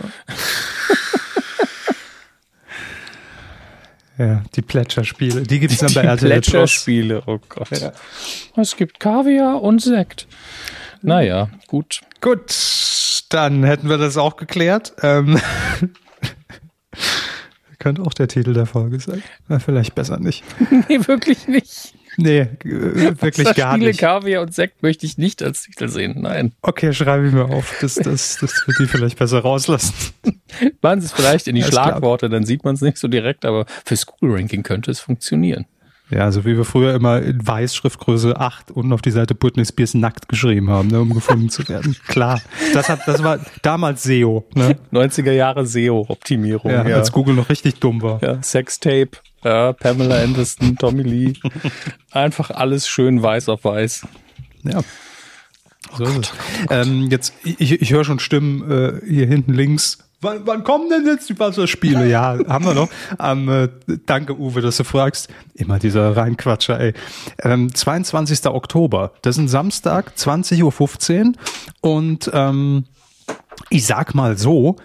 Ja, 4.19 4.43
die 4.57 4.63
Plätscherspiele. 4.63 5.43
Die 5.43 5.61
gibt 5.61 5.73
es 5.73 5.79
dann 5.79 5.95
bei 5.95 6.03
RTL 6.03 6.29
Plätscherspiele, 6.29 7.23
oh 7.27 7.39
Gott. 7.49 7.71
Ja. 7.71 7.93
Es 8.57 8.77
gibt 8.77 8.99
Kaviar 8.99 9.63
und 9.63 9.81
Sekt. 9.81 10.27
Naja, 11.03 11.49
gut. 11.67 12.03
Gut, 12.21 13.25
dann 13.31 13.65
hätten 13.65 13.89
wir 13.89 13.99
das 13.99 14.17
auch 14.17 14.37
geklärt. 14.37 14.95
Ähm, 15.03 15.41
könnte 17.79 18.03
auch 18.03 18.15
der 18.15 18.29
Titel 18.29 18.55
der 18.55 18.67
Folge 18.67 19.01
sein. 19.01 19.23
Na, 19.49 19.59
vielleicht 19.59 19.95
besser 19.95 20.19
nicht. 20.19 20.45
nee, 20.89 21.07
wirklich 21.07 21.49
nicht. 21.49 21.95
Nee, 22.21 22.41
äh, 22.41 23.23
wirklich 23.23 23.55
gar 23.55 23.75
Spiele, 23.75 23.89
nicht. 23.89 24.01
Kaviar 24.01 24.43
und 24.43 24.53
Sekt 24.53 24.83
möchte 24.83 25.07
ich 25.07 25.19
nicht 25.19 25.41
als 25.41 25.63
Titel 25.63 25.87
sehen. 25.87 26.21
Nein. 26.21 26.53
Okay, 26.63 26.93
schreibe 26.93 27.29
ich 27.29 27.33
mir 27.33 27.45
auf, 27.45 27.79
dass, 27.81 27.95
dass, 27.95 28.39
dass 28.39 28.67
wir 28.67 28.75
die 28.81 28.87
vielleicht 28.87 29.19
besser 29.19 29.39
rauslassen. 29.39 29.95
Machen 30.83 31.01
Sie 31.01 31.07
es 31.07 31.13
vielleicht 31.13 31.47
in 31.47 31.55
die 31.55 31.63
Schlagworte, 31.63 32.29
dann 32.29 32.45
sieht 32.45 32.65
man 32.65 32.75
es 32.75 32.81
nicht 32.81 32.99
so 32.99 33.07
direkt, 33.07 33.45
aber 33.45 33.67
fürs 33.85 34.07
Google-Ranking 34.07 34.65
könnte 34.65 34.91
es 34.91 34.99
funktionieren. 34.99 35.67
Ja, 36.11 36.33
so 36.33 36.45
wie 36.47 36.57
wir 36.57 36.65
früher 36.65 36.95
immer 36.95 37.21
in 37.21 37.47
Weißschriftgröße 37.47 38.41
8 38.41 38.71
unten 38.71 38.93
auf 38.93 39.03
die 39.03 39.11
Seite 39.11 39.35
Britney 39.35 39.67
Spears 39.67 39.93
nackt 39.93 40.29
geschrieben 40.29 40.71
haben, 40.71 40.89
ne, 40.89 41.01
um 41.01 41.13
gefunden 41.13 41.51
zu 41.51 41.69
werden. 41.69 41.97
Klar. 42.07 42.41
Das 42.73 42.89
hat, 42.89 43.01
das 43.07 43.23
war 43.23 43.39
damals 43.63 44.05
SEO, 44.05 44.47
ne? 44.55 44.79
90er 44.91 45.33
Jahre 45.33 45.67
SEO-Optimierung. 45.67 46.71
Ja, 46.71 46.87
ja, 46.89 46.97
als 46.97 47.13
Google 47.13 47.35
noch 47.35 47.51
richtig 47.51 47.79
dumm 47.81 48.01
war. 48.01 48.23
Ja, 48.23 48.43
Sextape, 48.43 49.11
ja, 49.45 49.75
Pamela 49.75 50.23
Anderson, 50.23 50.77
Tommy 50.77 51.03
Lee. 51.03 51.33
Einfach 52.11 52.51
alles 52.51 52.89
schön 52.89 53.23
weiß 53.23 53.51
auf 53.51 53.65
weiß. 53.65 54.07
Ja. 54.63 54.81
So 55.97 56.05
oh 56.05 56.13
Gott, 56.13 56.33
oh 56.69 56.73
ähm, 56.73 57.09
jetzt, 57.11 57.35
ich, 57.45 57.81
ich 57.81 57.93
höre 57.93 58.05
schon 58.05 58.19
Stimmen 58.19 58.71
äh, 58.71 59.01
hier 59.07 59.27
hinten 59.27 59.53
links 59.53 59.99
Wann, 60.21 60.47
wann 60.47 60.65
kommen 60.65 60.91
denn 60.91 61.07
jetzt 61.07 61.29
die 61.29 61.39
Wasserspiele? 61.39 62.09
Ja, 62.09 62.39
haben 62.49 62.65
wir 62.65 62.75
noch. 62.75 62.89
Ähm, 63.21 63.49
äh, 63.49 63.69
danke, 64.07 64.37
Uwe, 64.37 64.61
dass 64.61 64.77
du 64.77 64.85
fragst. 64.85 65.29
Immer 65.55 65.79
dieser 65.79 66.17
Reinquatscher, 66.17 66.81
ey. 66.81 66.95
Ähm, 67.43 67.73
22. 67.73 68.47
Oktober, 68.47 69.13
das 69.23 69.37
ist 69.37 69.43
ein 69.43 69.49
Samstag, 69.49 70.15
20.15 70.17 71.27
Uhr. 71.27 71.33
Und 71.81 72.31
ähm, 72.35 72.85
ich 73.71 73.87
sag 73.87 74.15
mal 74.15 74.37
so, 74.37 74.77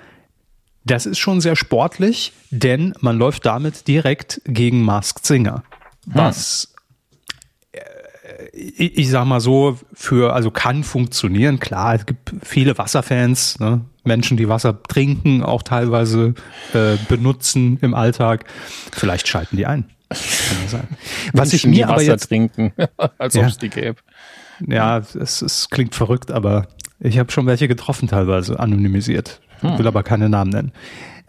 das 0.86 1.06
ist 1.06 1.18
schon 1.18 1.42
sehr 1.42 1.56
sportlich, 1.56 2.34
denn 2.52 2.94
man 3.00 3.18
läuft 3.18 3.46
damit 3.46 3.88
direkt 3.88 4.42
gegen 4.46 4.84
Masked 4.84 5.26
Singer. 5.26 5.64
Was 6.06 6.74
ich, 8.54 8.98
ich 8.98 9.10
sag 9.10 9.26
mal 9.26 9.40
so, 9.42 9.78
für, 9.94 10.34
also 10.34 10.52
kann 10.52 10.84
funktionieren. 10.84 11.60
Klar, 11.60 11.96
es 11.96 12.06
gibt 12.06 12.34
viele 12.44 12.78
Wasserfans, 12.78 13.60
ne? 13.60 13.82
Menschen, 14.04 14.38
die 14.38 14.50
Wasser 14.50 14.82
trinken, 14.84 15.44
auch 15.44 15.64
teilweise 15.64 16.34
äh, 16.74 16.98
benutzen 17.08 17.78
im 17.82 17.94
Alltag. 17.94 18.46
Vielleicht 18.92 19.28
schalten 19.28 19.58
die 19.58 19.66
ein. 19.66 19.86
Kann 20.10 20.58
ja 20.64 20.70
sein. 20.70 20.88
Was 21.34 21.52
Menschen, 21.52 21.72
ich 21.72 21.78
mir 21.78 21.88
aber 21.88 21.98
Wasser 21.98 22.12
jetzt 22.12 22.28
trinken, 22.28 22.74
als 23.18 23.36
ob 23.36 23.46
es 23.46 23.58
die 23.58 23.70
gäbe. 23.70 23.96
Ja, 24.68 25.00
es, 25.00 25.42
es 25.42 25.70
klingt 25.70 25.96
verrückt, 25.96 26.32
aber 26.32 26.68
ich 27.00 27.18
habe 27.18 27.32
schon 27.32 27.46
welche 27.48 27.68
getroffen, 27.68 28.08
teilweise 28.08 28.60
anonymisiert. 28.60 29.42
Hm. 29.62 29.78
Will 29.78 29.88
aber 29.88 30.04
keine 30.04 30.30
Namen 30.30 30.52
nennen. 30.52 30.72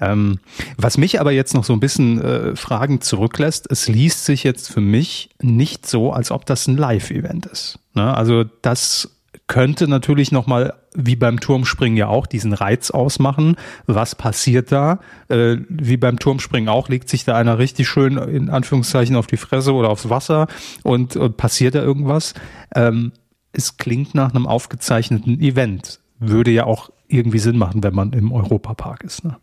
Ähm, 0.01 0.41
was 0.77 0.99
mich 0.99 1.21
aber 1.21 1.33
jetzt 1.33 1.55
noch 1.55 1.65
so 1.65 1.73
ein 1.73 1.81
bisschen 1.81 2.21
äh, 2.21 2.57
Fragen 2.57 3.01
zurücklässt, 3.01 3.71
es 3.71 3.89
liest 3.89 4.25
sich 4.25 4.43
jetzt 4.43 4.73
für 4.73 4.81
mich 4.81 5.31
nicht 5.41 5.87
so, 5.87 6.13
als 6.13 6.31
ob 6.31 6.47
das 6.47 6.67
ein 6.67 6.77
Live-Event 6.77 7.47
ist. 7.47 7.79
Ne? 7.95 8.15
Also 8.15 8.45
das 8.63 9.14
könnte 9.47 9.89
natürlich 9.89 10.33
nochmal, 10.33 10.75
wie 10.95 11.17
beim 11.17 11.39
Turmspringen 11.39 11.97
ja 11.97 12.09
auch, 12.09 12.27
diesen 12.27 12.53
Reiz 12.53 12.91
ausmachen. 12.91 13.57
Was 13.87 14.15
passiert 14.15 14.73
da? 14.73 15.01
Äh, 15.29 15.59
wie 15.69 15.97
beim 15.97 16.19
Turmspringen 16.19 16.69
auch, 16.69 16.89
legt 16.89 17.09
sich 17.09 17.25
da 17.25 17.37
einer 17.37 17.59
richtig 17.59 17.89
schön 17.89 18.17
in 18.17 18.49
Anführungszeichen 18.49 19.17
auf 19.17 19.27
die 19.27 19.37
Fresse 19.37 19.75
oder 19.75 19.91
aufs 19.91 20.09
Wasser 20.09 20.47
und, 20.83 21.17
und 21.17 21.37
passiert 21.37 21.75
da 21.75 21.83
irgendwas? 21.83 22.35
Ähm, 22.75 23.13
es 23.53 23.77
klingt 23.77 24.15
nach 24.15 24.35
einem 24.35 24.47
aufgezeichneten 24.47 25.41
Event. 25.41 26.01
Würde 26.19 26.51
ja 26.51 26.65
auch 26.65 26.91
irgendwie 27.09 27.39
Sinn 27.39 27.59
machen, 27.59 27.83
wenn 27.83 27.95
man 27.95 28.13
im 28.13 28.33
Europapark 28.33 29.05
ist. 29.05 29.25
Ne? 29.25 29.37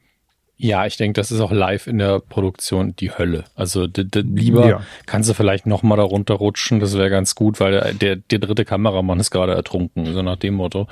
Ja, 0.63 0.85
ich 0.85 0.95
denke, 0.95 1.19
das 1.19 1.31
ist 1.31 1.39
auch 1.39 1.51
live 1.51 1.87
in 1.87 1.97
der 1.97 2.19
Produktion 2.19 2.95
die 2.95 3.09
Hölle. 3.09 3.45
Also 3.55 3.87
lieber 3.87 4.69
ja. 4.69 4.81
kannst 5.07 5.27
du 5.27 5.33
vielleicht 5.33 5.65
noch 5.65 5.81
mal 5.81 5.95
darunter 5.95 6.35
rutschen, 6.35 6.79
das 6.79 6.95
wäre 6.95 7.09
ganz 7.09 7.33
gut, 7.33 7.59
weil 7.59 7.71
der, 7.71 7.93
der, 7.93 8.15
der 8.17 8.37
dritte 8.37 8.63
Kameramann 8.63 9.19
ist 9.19 9.31
gerade 9.31 9.55
ertrunken, 9.55 10.13
so 10.13 10.21
nach 10.21 10.35
dem 10.35 10.53
Motto. 10.53 10.87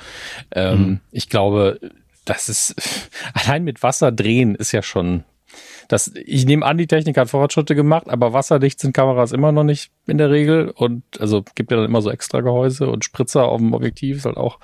Ähm, 0.50 0.78
mhm. 0.80 1.00
Ich 1.12 1.28
glaube, 1.28 1.78
das 2.24 2.48
ist 2.48 2.74
allein 3.32 3.62
mit 3.62 3.84
Wasser 3.84 4.10
drehen 4.10 4.56
ist 4.56 4.72
ja 4.72 4.82
schon. 4.82 5.22
Das, 5.86 6.12
ich 6.16 6.46
nehme 6.46 6.66
an, 6.66 6.76
die 6.76 6.88
Technik 6.88 7.16
hat 7.16 7.30
Fortschritte 7.30 7.76
gemacht, 7.76 8.08
aber 8.08 8.32
wasserdicht 8.32 8.80
sind 8.80 8.92
Kameras 8.92 9.30
immer 9.30 9.52
noch 9.52 9.64
nicht 9.64 9.92
in 10.08 10.18
der 10.18 10.30
Regel. 10.30 10.70
Und 10.70 11.02
also 11.20 11.44
gibt 11.54 11.70
ja 11.70 11.76
dann 11.76 11.86
immer 11.86 12.02
so 12.02 12.10
extra 12.10 12.40
Gehäuse 12.40 12.88
und 12.88 13.04
Spritzer 13.04 13.46
auf 13.46 13.60
dem 13.60 13.72
Objektiv 13.72 14.16
ist 14.16 14.24
halt 14.24 14.36
auch 14.36 14.58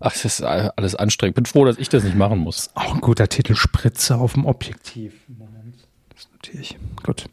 Ach, 0.00 0.12
das 0.12 0.24
ist 0.24 0.42
alles 0.42 0.94
anstrengend. 0.94 1.34
Bin 1.34 1.46
froh, 1.46 1.64
dass 1.64 1.78
ich 1.78 1.88
das 1.88 2.04
nicht 2.04 2.16
machen 2.16 2.38
muss. 2.38 2.70
Auch 2.74 2.94
ein 2.94 3.00
guter 3.00 3.28
Titel, 3.28 3.56
Spritze 3.56 4.16
auf 4.16 4.34
dem 4.34 4.46
Objektiv. 4.46 5.12
Moment, 5.26 5.76
das 6.14 6.28
notiere 6.32 6.62
ich. 6.62 6.76
Gut. 7.02 7.24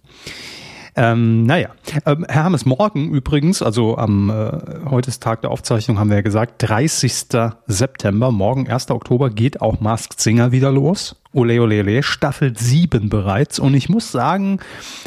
Ähm, 0.97 1.43
naja, 1.43 1.69
ähm, 2.05 2.25
Herr 2.27 2.45
Hammes, 2.45 2.65
morgen 2.65 3.13
übrigens, 3.13 3.61
also 3.61 3.97
am 3.97 4.29
äh, 4.29 4.89
heute 4.89 5.09
ist 5.09 5.21
Tag 5.21 5.41
der 5.41 5.51
Aufzeichnung, 5.51 5.99
haben 5.99 6.09
wir 6.09 6.15
ja 6.15 6.21
gesagt, 6.21 6.63
30. 6.63 7.25
September, 7.67 8.31
morgen 8.31 8.69
1. 8.69 8.89
Oktober 8.91 9.29
geht 9.29 9.59
auch 9.59 9.81
Masked 9.81 10.21
Singer 10.21 10.53
wieder 10.53 10.71
los. 10.71 11.17
Ole 11.33 11.61
ole 11.61 11.81
ole, 11.81 12.01
Staffel 12.01 12.57
7 12.57 13.09
bereits. 13.09 13.59
Und 13.59 13.73
ich 13.73 13.89
muss 13.89 14.11
sagen, 14.11 14.59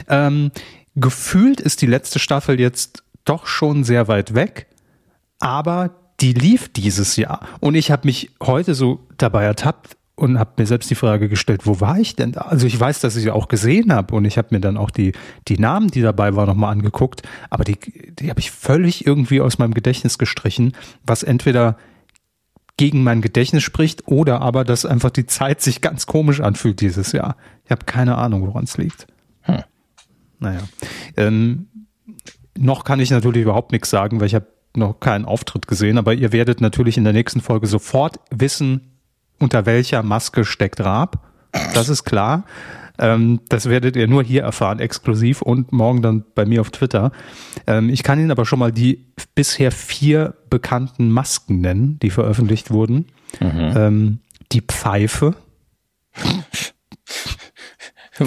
ähm, 0.08 0.50
gefühlt 0.94 1.60
ist 1.60 1.80
die 1.80 1.86
letzte 1.86 2.18
Staffel 2.18 2.60
jetzt 2.60 3.02
doch 3.24 3.46
schon 3.46 3.82
sehr 3.82 4.08
weit 4.08 4.34
weg. 4.34 4.66
Aber 5.38 5.90
die 6.20 6.32
lief 6.32 6.68
dieses 6.68 7.16
Jahr. 7.16 7.46
Und 7.60 7.74
ich 7.74 7.90
habe 7.90 8.06
mich 8.06 8.30
heute 8.42 8.74
so 8.74 9.06
dabei 9.16 9.44
ertappt 9.44 9.96
und 10.18 10.38
habe 10.38 10.50
mir 10.56 10.66
selbst 10.66 10.90
die 10.90 10.96
Frage 10.96 11.28
gestellt, 11.28 11.64
wo 11.64 11.80
war 11.80 11.98
ich 11.98 12.16
denn 12.16 12.32
da? 12.32 12.42
Also 12.42 12.66
ich 12.66 12.78
weiß, 12.78 13.00
dass 13.00 13.14
ich 13.14 13.22
sie 13.22 13.30
auch 13.30 13.46
gesehen 13.46 13.92
habe 13.92 14.14
und 14.16 14.24
ich 14.24 14.36
habe 14.36 14.48
mir 14.50 14.60
dann 14.60 14.76
auch 14.76 14.90
die, 14.90 15.12
die 15.46 15.58
Namen, 15.58 15.88
die 15.88 16.02
dabei 16.02 16.34
waren, 16.34 16.48
nochmal 16.48 16.72
angeguckt, 16.72 17.22
aber 17.50 17.62
die, 17.62 17.78
die 18.18 18.28
habe 18.28 18.40
ich 18.40 18.50
völlig 18.50 19.06
irgendwie 19.06 19.40
aus 19.40 19.58
meinem 19.58 19.74
Gedächtnis 19.74 20.18
gestrichen, 20.18 20.72
was 21.06 21.22
entweder 21.22 21.76
gegen 22.76 23.04
mein 23.04 23.22
Gedächtnis 23.22 23.62
spricht 23.62 24.08
oder 24.08 24.40
aber, 24.40 24.64
dass 24.64 24.84
einfach 24.84 25.10
die 25.10 25.26
Zeit 25.26 25.60
sich 25.60 25.80
ganz 25.80 26.06
komisch 26.06 26.40
anfühlt 26.40 26.80
dieses 26.80 27.12
Jahr. 27.12 27.36
Ich 27.64 27.70
habe 27.70 27.84
keine 27.84 28.16
Ahnung, 28.18 28.46
woran 28.46 28.64
es 28.64 28.76
liegt. 28.76 29.06
Hm. 29.42 29.62
Naja. 30.40 30.60
Ähm, 31.16 31.68
noch 32.56 32.84
kann 32.84 33.00
ich 33.00 33.10
natürlich 33.10 33.42
überhaupt 33.42 33.72
nichts 33.72 33.90
sagen, 33.90 34.20
weil 34.20 34.26
ich 34.26 34.34
habe 34.34 34.46
noch 34.78 35.00
keinen 35.00 35.24
Auftritt 35.24 35.66
gesehen, 35.66 35.98
aber 35.98 36.14
ihr 36.14 36.32
werdet 36.32 36.60
natürlich 36.60 36.96
in 36.96 37.04
der 37.04 37.12
nächsten 37.12 37.40
Folge 37.40 37.66
sofort 37.66 38.20
wissen, 38.30 38.98
unter 39.38 39.66
welcher 39.66 40.02
Maske 40.02 40.44
steckt 40.44 40.80
Raab. 40.80 41.28
Das 41.74 41.88
ist 41.88 42.04
klar. 42.04 42.44
Ähm, 42.98 43.40
das 43.48 43.68
werdet 43.68 43.96
ihr 43.96 44.08
nur 44.08 44.24
hier 44.24 44.42
erfahren, 44.42 44.80
exklusiv 44.80 45.40
und 45.42 45.72
morgen 45.72 46.02
dann 46.02 46.24
bei 46.34 46.44
mir 46.44 46.60
auf 46.60 46.70
Twitter. 46.70 47.12
Ähm, 47.66 47.90
ich 47.90 48.02
kann 48.02 48.18
Ihnen 48.18 48.32
aber 48.32 48.44
schon 48.44 48.58
mal 48.58 48.72
die 48.72 49.06
bisher 49.34 49.70
vier 49.70 50.34
bekannten 50.50 51.10
Masken 51.10 51.60
nennen, 51.60 51.98
die 52.00 52.10
veröffentlicht 52.10 52.70
wurden. 52.72 53.06
Mhm. 53.40 53.72
Ähm, 53.76 54.18
die 54.50 54.62
Pfeife. 54.62 55.36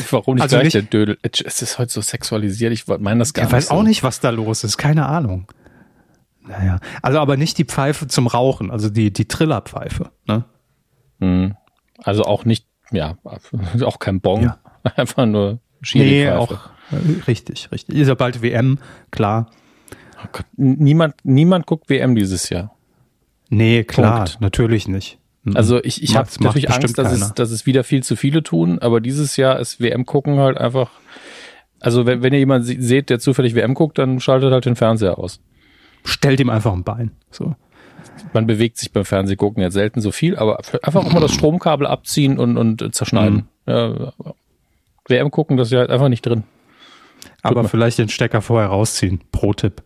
Warum 0.10 0.36
nicht 0.36 0.44
also 0.44 0.56
gleich 0.56 0.66
nicht, 0.66 0.74
der 0.76 0.84
Dödel? 0.84 1.18
Es 1.22 1.62
ist 1.62 1.78
heute 1.78 1.92
so 1.92 2.00
sexualisiert. 2.00 2.72
Ich 2.72 2.88
meine 2.88 3.20
das 3.20 3.34
gar 3.34 3.44
ich 3.44 3.52
nicht. 3.52 3.52
Ich 3.52 3.58
weiß 3.58 3.68
so. 3.68 3.74
auch 3.74 3.84
nicht, 3.84 4.04
was 4.04 4.22
da 4.22 4.30
los 4.30 4.64
ist. 4.64 4.78
Keine 4.78 5.06
Ahnung. 5.06 5.48
Naja, 6.48 6.80
also 7.02 7.20
aber 7.20 7.38
nicht 7.38 7.58
die 7.58 7.66
Pfeife 7.66 8.08
zum 8.08 8.28
Rauchen, 8.28 8.72
also 8.72 8.90
die, 8.90 9.12
die 9.14 9.26
Trillerpfeife. 9.26 10.12
Ne? 10.28 10.44
Mhm. 11.20 11.56
Also 11.98 12.24
auch 12.24 12.46
nicht, 12.46 12.66
ja, 12.92 13.18
auch 13.84 14.00
kein 14.00 14.22
Bon. 14.22 14.42
Ja. 14.42 14.60
Einfach 14.96 15.26
nur 15.26 15.60
Nee, 15.94 16.30
auch 16.30 16.52
äh, 16.92 17.22
richtig, 17.28 17.72
richtig. 17.72 17.96
Ist 17.98 18.08
ja 18.08 18.16
bald 18.16 18.42
WM, 18.42 18.80
klar. 19.10 19.50
Oh 20.24 20.28
Gott, 20.32 20.46
niemand, 20.56 21.16
niemand 21.24 21.66
guckt 21.66 21.90
WM 21.90 22.16
dieses 22.16 22.50
Jahr. 22.50 22.76
Nee, 23.50 23.84
klar, 23.84 24.26
Punkt. 24.26 24.42
natürlich 24.42 24.88
nicht. 24.88 25.18
Mhm. 25.44 25.58
Also 25.58 25.84
ich, 25.84 26.04
ich 26.04 26.16
habe 26.16 26.30
natürlich 26.40 26.70
Angst, 26.70 26.98
dass 26.98 27.12
es, 27.12 27.34
dass 27.34 27.52
es 27.52 27.66
wieder 27.66 27.84
viel 27.84 28.04
zu 28.04 28.16
viele 28.16 28.44
tun, 28.44 28.80
aber 28.80 29.02
dieses 29.02 29.38
Jahr 29.38 29.60
ist 29.60 29.82
WM 29.82 30.06
gucken 30.06 30.38
halt 30.38 30.58
einfach. 30.58 30.92
Also 31.80 32.06
wenn, 32.06 32.22
wenn 32.22 32.32
ihr 32.32 32.40
jemanden 32.40 32.80
seht, 32.82 33.10
der 33.10 33.20
zufällig 33.20 33.56
WM 33.56 33.74
guckt, 33.74 33.98
dann 33.98 34.20
schaltet 34.20 34.52
halt 34.54 34.66
den 34.66 34.76
Fernseher 34.76 35.18
aus. 35.18 35.40
Stellt 36.04 36.40
ihm 36.40 36.50
einfach 36.50 36.74
ein 36.74 36.84
Bein. 36.84 37.12
So. 37.30 37.56
Man 38.34 38.48
bewegt 38.48 38.78
sich 38.78 38.92
beim 38.92 39.06
Fernsehgucken 39.06 39.62
jetzt 39.62 39.74
selten 39.74 40.02
so 40.02 40.12
viel, 40.12 40.36
aber 40.36 40.60
einfach 40.82 41.06
immer 41.06 41.20
das 41.20 41.34
Stromkabel 41.34 41.88
abziehen 41.88 42.40
und, 42.40 42.58
und 42.58 42.94
zerschneiden. 42.96 43.48
Mhm. 43.66 43.72
Ja, 43.72 44.14
WM 45.08 45.32
gucken, 45.32 45.58
das 45.58 45.68
ist 45.68 45.74
ja 45.74 45.80
halt 45.80 45.90
einfach 45.90 46.10
nicht 46.10 46.26
drin. 46.26 46.44
Aber 47.44 47.68
vielleicht 47.68 47.98
den 47.98 48.10
Stecker 48.10 48.42
vorher 48.42 48.70
rausziehen. 48.70 49.22
Pro-Tipp. 49.32 49.84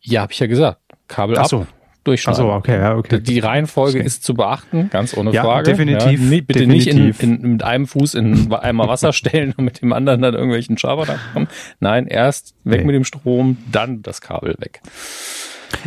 Ja, 0.00 0.22
habe 0.22 0.32
ich 0.32 0.38
ja 0.38 0.46
gesagt. 0.46 0.80
Kabel 1.08 1.38
Ach 1.38 1.46
so. 1.46 1.60
ab, 1.62 1.68
durchschneiden. 2.04 2.44
Achso, 2.44 2.54
okay, 2.54 2.78
ja, 2.78 2.96
okay. 2.96 3.20
Die 3.20 3.38
Reihenfolge 3.38 3.98
okay. 3.98 4.06
ist 4.06 4.24
zu 4.24 4.34
beachten, 4.34 4.90
ganz 4.90 5.16
ohne 5.16 5.32
ja, 5.32 5.42
Frage. 5.42 5.70
Definitiv. 5.70 6.20
Ja, 6.20 6.40
bitte 6.40 6.60
definitiv. 6.60 6.94
nicht 6.94 7.22
in, 7.22 7.36
in, 7.36 7.52
mit 7.52 7.62
einem 7.62 7.86
Fuß 7.86 8.14
in 8.14 8.52
einmal 8.52 8.88
Wasser 8.88 9.12
stellen 9.12 9.54
und 9.56 9.64
mit 9.64 9.82
dem 9.82 9.92
anderen 9.92 10.22
dann 10.22 10.34
irgendwelchen 10.34 10.78
Schabernack 10.78 11.20
kommen. 11.32 11.48
Nein, 11.80 12.06
erst 12.06 12.54
weg 12.64 12.80
nee. 12.80 12.86
mit 12.86 12.94
dem 12.94 13.04
Strom, 13.04 13.58
dann 13.70 14.02
das 14.02 14.20
Kabel 14.20 14.56
weg. 14.58 14.80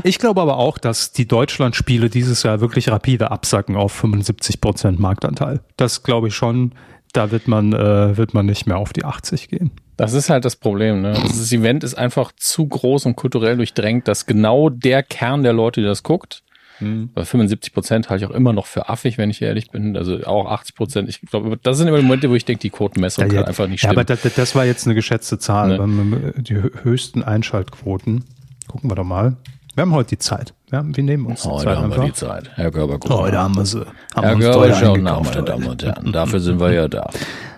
Ich 0.03 0.17
glaube 0.17 0.41
aber 0.41 0.57
auch, 0.57 0.77
dass 0.77 1.11
die 1.11 1.27
Deutschland-Spiele 1.27 2.09
dieses 2.09 2.43
Jahr 2.43 2.61
wirklich 2.61 2.89
rapide 2.89 3.31
absacken 3.31 3.75
auf 3.75 3.91
75 3.91 4.61
Prozent 4.61 4.99
Marktanteil. 4.99 5.61
Das 5.77 6.03
glaube 6.03 6.29
ich 6.29 6.35
schon. 6.35 6.73
Da 7.11 7.29
wird 7.29 7.47
man, 7.47 7.73
äh, 7.73 8.17
wird 8.17 8.33
man 8.33 8.45
nicht 8.45 8.65
mehr 8.65 8.77
auf 8.77 8.91
die 8.91 9.05
80 9.05 9.49
gehen. 9.49 9.71
Das 9.97 10.13
ist 10.13 10.29
halt 10.29 10.45
das 10.45 10.55
Problem. 10.55 11.01
Ne? 11.01 11.13
Das 11.13 11.51
Event 11.51 11.83
ist 11.83 11.95
einfach 11.95 12.31
zu 12.35 12.67
groß 12.67 13.05
und 13.05 13.15
kulturell 13.15 13.57
durchdrängt, 13.57 14.07
dass 14.07 14.25
genau 14.25 14.69
der 14.69 15.03
Kern 15.03 15.43
der 15.43 15.53
Leute, 15.53 15.81
die 15.81 15.87
das 15.87 16.03
guckt, 16.03 16.43
hm. 16.79 17.11
75 17.15 17.73
Prozent 17.73 18.09
halte 18.09 18.25
ich 18.25 18.31
auch 18.31 18.35
immer 18.35 18.51
noch 18.51 18.65
für 18.65 18.89
affig, 18.89 19.17
wenn 19.17 19.29
ich 19.29 19.41
ehrlich 19.41 19.69
bin. 19.71 19.95
Also 19.95 20.23
auch 20.25 20.49
80 20.49 20.75
Prozent. 20.75 21.09
Ich 21.09 21.21
glaube, 21.21 21.57
das 21.61 21.77
sind 21.77 21.87
immer 21.87 21.97
die 21.97 22.03
Momente, 22.03 22.29
wo 22.29 22.35
ich 22.35 22.45
denke, 22.45 22.61
die 22.61 22.69
Quotenmessung 22.71 23.25
ja, 23.25 23.33
kann 23.33 23.45
einfach 23.45 23.67
nicht 23.67 23.79
stimmen. 23.79 23.93
Ja, 23.93 24.01
aber 24.01 24.05
das, 24.05 24.21
das 24.35 24.55
war 24.55 24.65
jetzt 24.65 24.85
eine 24.85 24.95
geschätzte 24.95 25.37
Zahl. 25.39 25.77
Ne? 25.77 26.33
Die 26.37 26.55
höchsten 26.55 27.23
Einschaltquoten. 27.23 28.25
Gucken 28.67 28.89
wir 28.89 28.95
doch 28.95 29.03
mal. 29.03 29.37
Wir 29.75 29.81
haben 29.81 29.93
heute 29.93 30.09
die 30.09 30.17
Zeit. 30.19 30.53
Wir, 30.69 30.83
wir 30.85 31.03
nehmen 31.03 31.25
uns 31.25 31.45
heute 31.45 31.55
die 31.55 31.63
Zeit. 31.63 31.67
Heute 31.67 31.77
haben 31.77 31.85
einfach. 31.85 32.03
wir 32.03 32.07
die 32.07 32.13
Zeit. 32.13 32.51
Herr 32.55 32.71
Körber, 32.71 32.99
gut. 32.99 33.11
Heute 33.11 33.37
haben 33.39 33.55
wir 33.55 33.65
sie. 33.65 33.85
Haben 34.15 34.41
Herr 34.41 34.51
Körber, 34.51 35.21
meine 35.23 35.43
Damen 35.43 35.67
und 35.67 35.83
Herren. 35.83 36.11
Dafür 36.11 36.39
sind 36.39 36.59
wir 36.59 36.71
ja 36.71 36.87
da. 36.87 37.09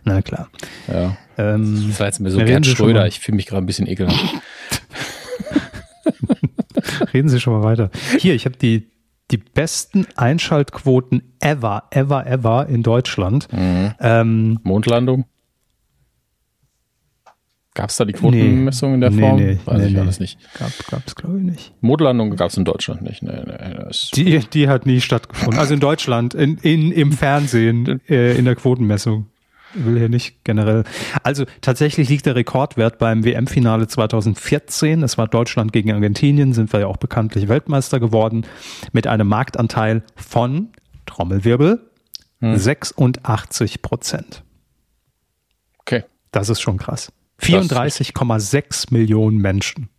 Na 0.06 0.22
klar. 0.22 0.50
Ja. 0.88 1.18
Ähm, 1.38 1.86
das 1.88 2.00
war 2.00 2.08
jetzt 2.08 2.20
mir 2.20 2.32
so 2.32 2.38
Gerd 2.38 2.66
Schröder. 2.66 3.08
Ich 3.08 3.20
fühle 3.20 3.36
mich 3.36 3.46
gerade 3.46 3.64
ein 3.64 3.66
bisschen 3.66 3.88
ekelhaft. 3.88 4.24
reden 7.14 7.30
Sie 7.30 7.40
schon 7.40 7.54
mal 7.54 7.64
weiter. 7.64 7.90
Hier, 8.20 8.36
ich 8.36 8.46
habe 8.46 8.58
die, 8.58 8.92
die 9.32 9.38
besten 9.38 10.06
Einschaltquoten 10.16 11.36
ever, 11.40 11.84
ever, 11.92 12.28
ever 12.28 12.68
in 12.68 12.84
Deutschland. 12.84 13.52
Mhm. 13.52 13.94
Ähm, 14.00 14.60
Mondlandung? 14.64 15.26
Gab 17.74 17.90
es 17.90 17.98
da 17.98 18.06
die 18.06 18.14
Quotenmessung 18.14 18.92
nee, 18.92 18.96
in 18.96 19.02
der 19.02 19.12
Form? 19.12 19.36
Nee, 19.36 19.60
Weiß 19.66 19.80
nee, 19.80 19.88
ich 19.88 20.00
alles 20.00 20.22
nicht. 20.22 20.40
Gab 20.58 21.06
es, 21.06 21.16
glaube 21.16 21.40
ich, 21.40 21.44
nicht. 21.44 21.74
Mondlandung 21.82 22.34
gab 22.38 22.50
es 22.50 22.56
in 22.56 22.64
Deutschland 22.64 23.02
nicht. 23.02 23.22
Nee, 23.22 23.42
nee, 23.46 23.92
die, 24.14 24.40
die 24.40 24.70
hat 24.70 24.86
nie 24.86 25.02
stattgefunden. 25.02 25.60
Also 25.60 25.74
in 25.74 25.82
Deutschland, 25.82 26.34
in, 26.34 26.58
in, 26.60 26.94
im 26.94 27.12
Fernsehen, 27.12 28.00
äh, 28.08 28.38
in 28.38 28.46
der 28.46 28.56
Quotenmessung. 28.56 29.28
Will 29.76 29.98
hier 29.98 30.10
nicht 30.10 30.44
generell. 30.44 30.84
Also 31.24 31.46
tatsächlich 31.62 32.10
liegt 32.10 32.26
der 32.26 32.36
Rekordwert 32.36 32.98
beim 32.98 33.24
WM-Finale 33.24 33.88
2014. 33.88 35.04
Es 35.04 35.18
war 35.18 35.28
Deutschland 35.28 35.74
gegen 35.74 35.92
Argentinien, 35.92 36.54
sind 36.54 36.72
wir 36.74 36.82
ja 36.82 36.88
auch 36.88 36.98
bekanntlich 36.98 37.48
Weltmeister 37.48 38.00
geworden, 38.00 38.46
mit 38.94 39.06
einem 39.08 39.28
Marktanteil 39.28 40.04
von, 40.16 40.70
Trommelwirbel, 41.06 41.82
hm. 42.40 42.58
86 42.58 43.82
Prozent. 43.82 44.44
Okay. 45.80 46.04
Das 46.32 46.50
ist 46.50 46.62
schon 46.62 46.78
krass. 46.78 47.12
34,6 47.42 48.94
Millionen 48.94 49.38
Menschen. 49.38 49.90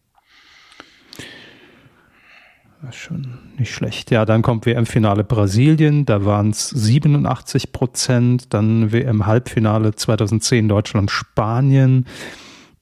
Schon 2.91 3.39
nicht 3.59 3.73
schlecht. 3.73 4.11
Ja, 4.11 4.25
dann 4.25 4.43
kommt 4.43 4.67
WM-Finale 4.67 5.25
Brasilien, 5.25 6.05
da 6.05 6.25
waren 6.25 6.51
es 6.51 6.69
87 6.71 7.73
Prozent. 7.73 8.55
Dann 8.55 8.93
WM-Halbfinale 8.93 9.95
2010 9.95 10.69
Deutschland, 10.69 11.11
Spanien. 11.11 12.07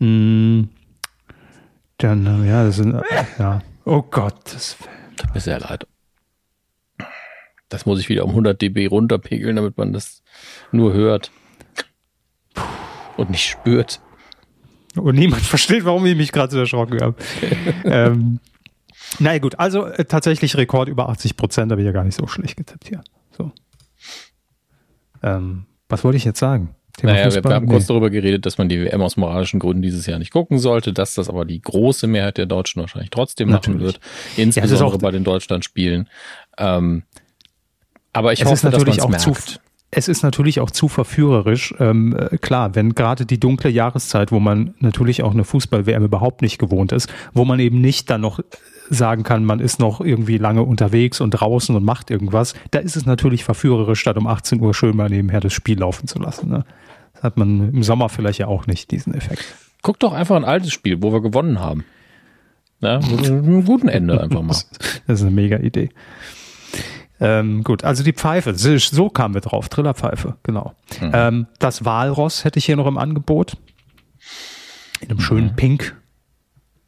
Hm. 0.01 0.69
Dann, 1.99 2.47
ja, 2.47 2.65
das 2.65 2.77
sind, 2.77 3.01
ja. 3.39 3.63
Oh 3.85 4.03
Gott, 4.03 4.37
das 4.53 4.77
tut 5.17 5.35
mir 5.35 5.41
sehr 5.41 5.61
leid. 5.61 5.87
Das 7.69 7.87
muss 7.87 8.01
ich 8.01 8.09
wieder 8.09 8.25
um 8.25 8.31
100 8.31 8.61
dB 8.61 8.87
runterpegeln, 8.87 9.57
damit 9.57 9.79
man 9.79 9.93
das 9.93 10.23
nur 10.73 10.93
hört 10.93 11.31
und 13.17 13.31
nicht 13.31 13.49
spürt. 13.49 14.01
Und 14.97 15.17
niemand 15.17 15.43
versteht, 15.43 15.85
warum 15.85 16.07
ich 16.07 16.17
mich 16.17 16.33
gerade 16.33 16.53
so 16.53 16.59
erschrocken 16.59 17.01
habe. 17.01 17.17
ähm, 17.85 18.41
naja 19.19 19.39
gut, 19.39 19.59
also 19.59 19.87
äh, 19.87 20.05
tatsächlich 20.05 20.57
Rekord 20.57 20.89
über 20.89 21.09
80 21.09 21.37
Prozent, 21.37 21.71
habe 21.71 21.81
ich 21.81 21.87
ja 21.87 21.93
gar 21.93 22.05
nicht 22.05 22.17
so 22.17 22.27
schlecht 22.27 22.57
getippt 22.57 22.89
hier. 22.89 23.03
So. 23.37 23.53
Ähm, 25.23 25.67
was 25.89 26.05
wollte 26.05 26.17
ich 26.17 26.25
jetzt 26.25 26.39
sagen? 26.39 26.75
Thema 26.97 27.13
naja, 27.13 27.35
wir, 27.35 27.43
wir, 27.43 27.55
haben 27.55 27.67
nee. 27.67 27.73
kurz 27.73 27.87
darüber 27.87 28.09
geredet, 28.09 28.47
dass 28.47 28.57
man 28.57 28.69
die 28.69 28.81
WM 28.81 29.03
aus 29.03 29.17
moralischen 29.17 29.59
Gründen 29.59 29.83
dieses 29.83 30.07
Jahr 30.07 30.19
nicht 30.19 30.31
gucken 30.31 30.59
sollte, 30.59 30.93
dass 30.93 31.15
das 31.15 31.29
aber 31.29 31.45
die 31.45 31.61
große 31.61 32.07
Mehrheit 32.07 32.39
der 32.39 32.47
Deutschen 32.47 32.81
wahrscheinlich 32.81 33.11
trotzdem 33.11 33.49
Natürlich. 33.49 33.81
machen 33.81 33.87
wird, 33.87 34.01
insbesondere 34.37 34.93
ja, 34.93 34.99
bei 34.99 35.11
den 35.11 35.25
Deutschlandspielen. 35.25 36.09
Ähm, 36.57 37.03
aber 38.13 38.33
ich 38.33 38.43
es 38.43 38.47
hoffe, 38.49 38.71
dass 38.71 38.85
man 38.85 38.97
es 38.97 39.09
merkt. 39.09 39.21
Zu, 39.23 39.59
es 39.91 40.09
ist 40.09 40.23
natürlich 40.23 40.61
auch 40.61 40.71
zu 40.71 40.89
verführerisch. 40.89 41.75
Ähm, 41.79 42.17
äh, 42.17 42.39
klar, 42.39 42.75
wenn 42.77 42.95
gerade 42.95 43.27
die 43.27 43.41
dunkle 43.41 43.71
Jahreszeit, 43.71 44.31
wo 44.31 44.39
man 44.39 44.75
natürlich 44.79 45.23
auch 45.23 45.33
eine 45.33 45.45
Fußball-WM 45.45 46.05
überhaupt 46.05 46.43
nicht 46.43 46.59
gewohnt 46.59 46.93
ist, 46.93 47.13
wo 47.33 47.45
man 47.45 47.59
eben 47.59 47.81
nicht 47.81 48.09
dann 48.11 48.21
noch 48.21 48.41
sagen 48.91 49.23
kann, 49.23 49.45
man 49.45 49.61
ist 49.61 49.81
noch 49.81 50.01
irgendwie 50.01 50.39
lange 50.39 50.63
unterwegs 50.63 51.21
und 51.21 51.31
draußen 51.31 51.75
und 51.75 51.85
macht 51.85 52.11
irgendwas, 52.11 52.55
da 52.71 52.79
ist 52.81 52.97
es 52.97 53.07
natürlich 53.07 53.45
verführerisch, 53.45 54.01
statt 54.01 54.17
um 54.17 54.27
18 54.27 54.61
Uhr 54.61 54.75
schön 54.75 54.97
mal 54.97 55.09
nebenher 55.09 55.41
das 55.41 55.53
Spiel 55.53 55.79
laufen 55.79 56.07
zu 56.07 56.19
lassen. 56.19 56.51
Ne? 56.51 56.65
Das 57.15 57.23
hat 57.23 57.37
man 57.37 57.71
im 57.71 57.83
Sommer 57.83 58.09
vielleicht 58.09 58.39
ja 58.39 58.47
auch 58.47 58.67
nicht, 58.67 58.91
diesen 58.91 59.15
Effekt. 59.15 59.45
Guck 59.83 59.99
doch 60.01 60.13
einfach 60.13 60.37
ein 60.37 60.45
altes 60.45 60.73
Spiel, 60.73 61.03
wo 61.03 61.13
wir 61.13 61.21
gewonnen 61.21 61.61
haben. 61.61 61.85
Ja, 62.81 62.99
mit 62.99 63.25
einem 63.25 63.65
guten 63.65 63.89
Ende 63.89 64.21
einfach 64.21 64.43
mal. 64.43 64.57
Das 65.07 65.21
ist 65.21 65.23
eine 65.23 65.31
mega 65.31 65.59
Idee. 65.59 65.91
Ähm, 67.21 67.63
gut, 67.63 67.85
also 67.85 68.03
die 68.03 68.13
Pfeife, 68.13 68.55
so 68.55 69.09
kamen 69.09 69.35
wir 69.35 69.41
drauf, 69.41 69.69
Trillerpfeife, 69.69 70.37
genau. 70.43 70.75
Mhm. 71.01 71.11
Ähm, 71.13 71.47
das 71.59 71.85
Walross 71.85 72.45
hätte 72.45 72.59
ich 72.59 72.67
hier 72.67 72.77
noch 72.77 72.87
im 72.87 72.99
Angebot. 72.99 73.57
In 75.01 75.11
einem 75.11 75.19
mhm. 75.19 75.23
schönen 75.23 75.57
Pink, 75.57 75.97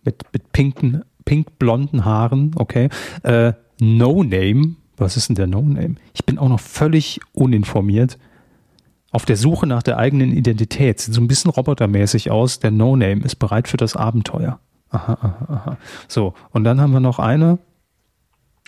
mit, 0.04 0.24
mit 0.32 0.52
pinken, 0.52 1.04
pink-blonden 1.26 2.06
Haaren, 2.06 2.52
okay. 2.56 2.88
Äh, 3.22 3.52
no 3.78 4.22
Name 4.22 4.76
Was 4.96 5.18
ist 5.18 5.28
denn 5.28 5.36
der 5.36 5.46
No-Name? 5.46 5.96
Ich 6.14 6.24
bin 6.24 6.38
auch 6.38 6.48
noch 6.48 6.60
völlig 6.60 7.20
uninformiert. 7.34 8.18
Auf 9.10 9.26
der 9.26 9.36
Suche 9.36 9.66
nach 9.66 9.82
der 9.82 9.98
eigenen 9.98 10.32
Identität. 10.32 11.00
Sieht 11.00 11.14
so 11.14 11.20
ein 11.20 11.28
bisschen 11.28 11.50
robotermäßig 11.50 12.30
aus. 12.30 12.60
Der 12.60 12.70
No-Name 12.70 13.22
ist 13.22 13.36
bereit 13.36 13.68
für 13.68 13.76
das 13.76 13.94
Abenteuer. 13.94 14.58
Aha, 14.90 15.18
aha, 15.20 15.46
aha. 15.48 15.78
So, 16.08 16.32
und 16.52 16.64
dann 16.64 16.80
haben 16.80 16.92
wir 16.92 17.00
noch 17.00 17.18
eine. 17.18 17.58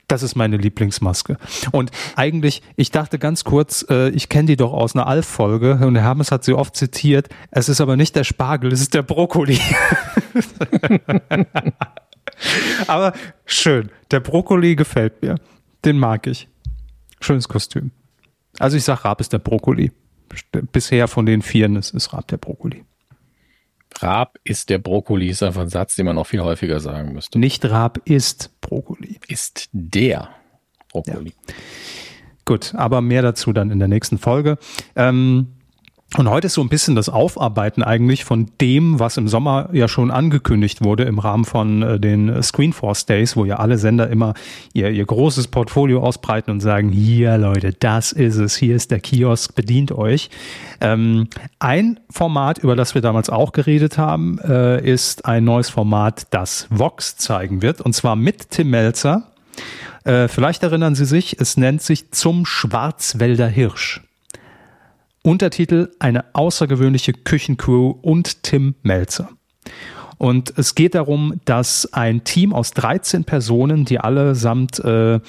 Das 0.07 0.23
ist 0.23 0.37
meine 0.37 0.57
Lieblingsmaske. 0.57 1.37
Und 1.71 1.91
eigentlich, 2.17 2.63
ich 2.77 2.91
dachte 2.91 3.19
ganz 3.19 3.45
kurz, 3.45 3.85
äh, 3.91 4.09
ich 4.11 4.31
kenne 4.31 4.47
die 4.47 4.57
doch 4.57 4.73
aus 4.73 4.95
einer 4.95 5.07
Alf-Folge 5.07 5.81
und 5.87 5.95
der 5.95 6.03
Hermes 6.03 6.33
hat 6.33 6.45
sie 6.45 6.55
oft 6.55 6.77
zitiert. 6.77 7.29
Es 7.51 7.69
ist 7.69 7.83
aber 7.83 7.97
nicht 7.97 8.17
der 8.17 8.25
Spargel, 8.25 8.73
es 8.73 8.81
ist 8.81 8.95
der 8.95 9.03
Brokkoli. 9.03 9.61
aber 12.87 13.13
schön. 13.47 13.91
Der 14.11 14.21
Brokkoli 14.21 14.77
gefällt 14.77 15.23
mir. 15.23 15.37
Den 15.85 15.99
mag 15.99 16.27
ich. 16.27 16.49
Schönes 17.21 17.49
Kostüm. 17.49 17.91
Also 18.59 18.77
ich 18.77 18.85
sag, 18.85 19.05
Raab 19.05 19.21
ist 19.21 19.33
der 19.33 19.39
Brokkoli. 19.39 19.93
Bisher 20.73 21.09
von 21.09 21.27
den 21.27 21.43
Vieren 21.43 21.77
ist, 21.77 21.95
ist 21.95 22.13
Raab 22.13 22.29
der 22.29 22.37
Brokkoli. 22.37 22.85
Raab 24.01 24.39
ist 24.45 24.69
der 24.71 24.79
Brokkoli, 24.79 25.29
ist 25.29 25.43
einfach 25.43 25.63
ein 25.63 25.69
Satz, 25.69 25.97
den 25.97 26.07
man 26.07 26.17
noch 26.17 26.27
viel 26.27 26.43
häufiger 26.43 26.81
sagen 26.81 27.13
müsste. 27.13 27.39
Nicht 27.39 27.65
Raab 27.65 27.99
ist 28.05 28.51
Brokkoli. 28.61 29.19
Ist 29.27 29.69
der 29.73 30.29
Brokkoli. 30.91 31.33
Ja. 31.49 31.55
Gut, 32.45 32.75
aber 32.75 33.01
mehr 33.01 33.23
dazu 33.23 33.53
dann 33.53 33.71
in 33.71 33.79
der 33.79 33.89
nächsten 33.89 34.19
Folge. 34.19 34.59
Ähm, 34.97 35.58
und 36.17 36.31
heute 36.31 36.47
ist 36.47 36.55
so 36.55 36.63
ein 36.63 36.71
bisschen 36.71 36.97
das 36.97 37.11
Aufarbeiten 37.11 37.83
eigentlich 37.83 38.25
von 38.25 38.51
dem, 38.63 38.99
was 38.99 39.19
im 39.19 39.29
Sommer 39.29 39.69
ja 39.75 39.89
schon 39.89 40.11
angekündigt 40.11 40.83
wurde 40.83 41.03
im 41.03 41.19
Rahmen 41.19 41.45
von 41.45 41.83
äh, 41.83 42.01
den 42.01 42.43
Screenforce 42.43 43.05
Days, 43.05 43.37
wo 43.37 43.45
ja 43.45 43.57
alle 43.57 43.77
Sender 43.77 44.09
immer 44.09 44.33
ihr, 44.73 44.89
ihr 44.89 45.05
großes 45.05 45.49
Portfolio 45.49 46.03
ausbreiten 46.03 46.51
und 46.51 46.61
sagen, 46.61 46.89
hier 46.89 47.37
Leute, 47.37 47.75
das 47.75 48.13
ist 48.13 48.37
es, 48.37 48.57
hier 48.57 48.75
ist 48.75 48.91
der 48.91 49.01
Kiosk, 49.01 49.55
bedient 49.55 49.93
euch. 49.93 50.31
Ähm, 50.81 51.29
ein 51.59 52.01
Format, 52.09 52.57
über 52.57 52.75
das 52.75 52.95
wir 52.95 53.03
damals 53.03 53.29
auch 53.29 53.53
geredet 53.53 53.99
haben, 53.99 54.39
äh, 54.39 54.81
ist 54.81 55.27
ein 55.27 55.45
neues 55.45 55.69
Format, 55.69 56.29
das 56.31 56.69
Vox 56.71 57.19
zeigen 57.19 57.61
wird, 57.61 57.83
und 57.83 57.93
zwar 57.93 58.17
mit 58.17 58.51
Tim 58.51 58.71
Melzer. 58.71 59.25
Äh, 60.05 60.29
vielleicht 60.29 60.63
erinnern 60.63 60.95
Sie 60.95 61.05
sich, 61.05 61.39
es 61.39 61.59
nennt 61.59 61.83
sich 61.83 62.13
Zum 62.13 62.47
Schwarzwälder 62.47 63.49
Hirsch. 63.49 64.08
Untertitel 65.23 65.91
Eine 65.99 66.25
außergewöhnliche 66.35 67.13
Küchencrew 67.13 67.95
und 68.03 68.43
Tim 68.43 68.75
Melzer. 68.83 69.31
Und 70.19 70.53
es 70.57 70.75
geht 70.75 70.95
darum, 70.95 71.41
dass 71.45 71.93
ein 71.93 72.25
Team 72.25 72.53
aus 72.53 72.73
13 72.73 73.25
Personen, 73.25 73.85
die 73.85 74.01
allesamt 74.01 74.81
äh, 74.81 75.15
äh, 75.15 75.21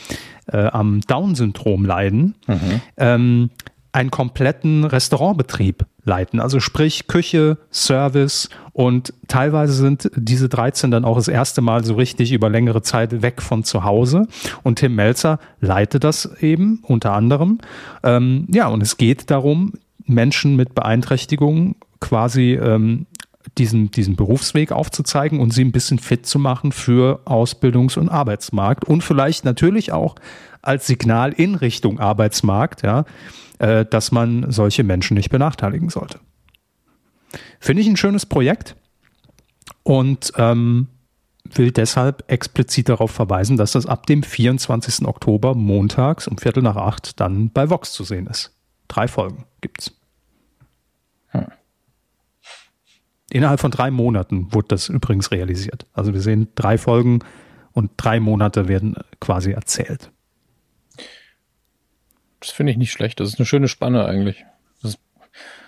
am 0.52 1.02
Down-Syndrom 1.02 1.86
leiden, 1.86 2.36
mhm. 2.48 2.82
ähm, 2.98 3.50
einen 3.92 4.12
kompletten 4.12 4.84
Restaurantbetrieb 4.84 5.86
leiten. 6.10 6.42
Also 6.42 6.60
sprich 6.60 7.08
Küche, 7.08 7.58
Service 7.72 8.50
und 8.74 9.14
teilweise 9.30 9.74
sind 9.74 10.12
diese 10.16 10.50
13 10.50 10.92
dann 10.92 11.06
auch 11.06 11.16
das 11.16 11.30
erste 11.30 11.62
Mal 11.62 11.86
so 11.86 11.94
richtig 11.94 12.34
über 12.34 12.50
längere 12.50 12.82
Zeit 12.82 13.22
weg 13.22 13.42
von 13.42 13.64
zu 13.64 13.86
Hause. 13.86 14.28
Und 14.64 14.80
Tim 14.80 14.96
Melzer 14.96 15.40
leitet 15.62 16.04
das 16.04 16.42
eben 16.42 16.84
unter 16.84 17.14
anderem. 17.14 17.60
Ähm, 18.04 18.48
ja, 18.52 18.68
und 18.68 18.84
es 18.84 18.98
geht 18.98 19.32
darum, 19.32 19.74
Menschen 20.06 20.56
mit 20.58 20.76
Beeinträchtigungen 20.76 21.76
quasi 22.02 22.54
ähm, 22.54 23.06
diesen, 23.58 23.92
diesen 23.92 24.16
Berufsweg 24.16 24.72
aufzuzeigen 24.72 25.40
und 25.40 25.54
sie 25.54 25.64
ein 25.64 25.72
bisschen 25.72 26.00
fit 26.00 26.26
zu 26.26 26.40
machen 26.40 26.72
für 26.72 27.22
Ausbildungs- 27.26 27.98
und 27.98 28.10
Arbeitsmarkt 28.10 28.86
und 28.86 29.04
vielleicht 29.04 29.46
natürlich 29.46 29.92
auch 29.92 30.16
als 30.62 30.88
Signal 30.88 31.32
in 31.34 31.56
Richtung 31.56 32.00
Arbeitsmarkt, 32.00 32.82
ja, 32.84 33.06
äh, 33.60 33.86
dass 33.86 34.12
man 34.12 34.52
solche 34.52 34.84
Menschen 34.84 35.16
nicht 35.16 35.30
benachteiligen 35.30 35.90
sollte. 35.90 36.20
Finde 37.60 37.82
ich 37.82 37.88
ein 37.88 37.98
schönes 37.98 38.26
Projekt 38.26 38.76
und 39.84 40.34
ähm, 40.38 40.88
will 41.44 41.72
deshalb 41.72 42.24
explizit 42.32 42.90
darauf 42.90 43.12
verweisen, 43.12 43.58
dass 43.58 43.74
das 43.74 43.86
ab 43.86 44.06
dem 44.06 44.24
24. 44.24 45.06
Oktober 45.06 45.56
montags 45.56 46.28
um 46.28 46.38
Viertel 46.38 46.64
nach 46.64 46.76
acht 46.76 47.20
dann 47.20 47.50
bei 47.50 47.70
Vox 47.70 47.94
zu 47.94 48.04
sehen 48.04 48.28
ist. 48.28 48.56
Drei 48.88 49.08
Folgen 49.08 49.46
gibt's. 49.62 49.94
Hm. 51.28 51.48
Innerhalb 53.32 53.60
von 53.60 53.72
drei 53.72 53.92
Monaten 53.92 54.52
wurde 54.54 54.70
das 54.70 54.90
übrigens 54.90 55.32
realisiert. 55.32 55.86
Also 55.94 56.14
wir 56.14 56.22
sehen 56.22 56.48
drei 56.56 56.78
Folgen 56.78 57.20
und 57.74 57.92
drei 57.98 58.20
Monate 58.20 58.68
werden 58.68 58.96
quasi 59.20 59.52
erzählt. 59.52 60.12
Das 62.40 62.52
finde 62.52 62.72
ich 62.72 62.78
nicht 62.78 62.92
schlecht. 62.92 63.20
Das 63.20 63.30
ist 63.30 63.40
eine 63.40 63.46
schöne 63.46 63.68
Spanne 63.68 64.06
eigentlich. 64.06 64.46
Das 64.82 64.92
ist, 64.92 65.00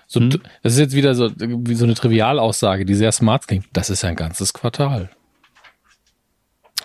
so, 0.07 0.19
hm. 0.19 0.29
das 0.63 0.73
ist 0.73 0.79
jetzt 0.79 0.95
wieder 0.95 1.15
so, 1.15 1.31
wie 1.37 1.75
so 1.75 1.85
eine 1.85 1.95
Trivialaussage, 1.95 2.85
die 2.85 2.95
sehr 2.95 3.11
smart 3.11 3.47
klingt. 3.47 3.65
Das 3.73 3.89
ist 3.89 4.03
ein 4.05 4.15
ganzes 4.15 4.53
Quartal. 4.53 5.09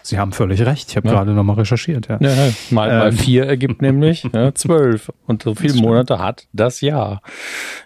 Sie 0.03 0.19
haben 0.19 0.33
völlig 0.33 0.65
recht. 0.65 0.89
Ich 0.89 0.97
habe 0.97 1.09
ja. 1.09 1.15
gerade 1.15 1.33
nochmal 1.33 1.57
recherchiert. 1.57 2.09
Ja. 2.09 2.19
ja 2.21 2.53
mal, 2.71 2.91
ähm. 2.91 2.99
mal 2.99 3.13
vier 3.13 3.47
ergibt 3.47 3.83
nämlich 3.83 4.29
ja, 4.33 4.55
zwölf. 4.55 5.13
Und 5.27 5.43
so 5.43 5.55
viele 5.55 5.75
Monate 5.75 6.21
hat 6.21 6.47
das 6.53 6.81
Jahr. 6.81 7.23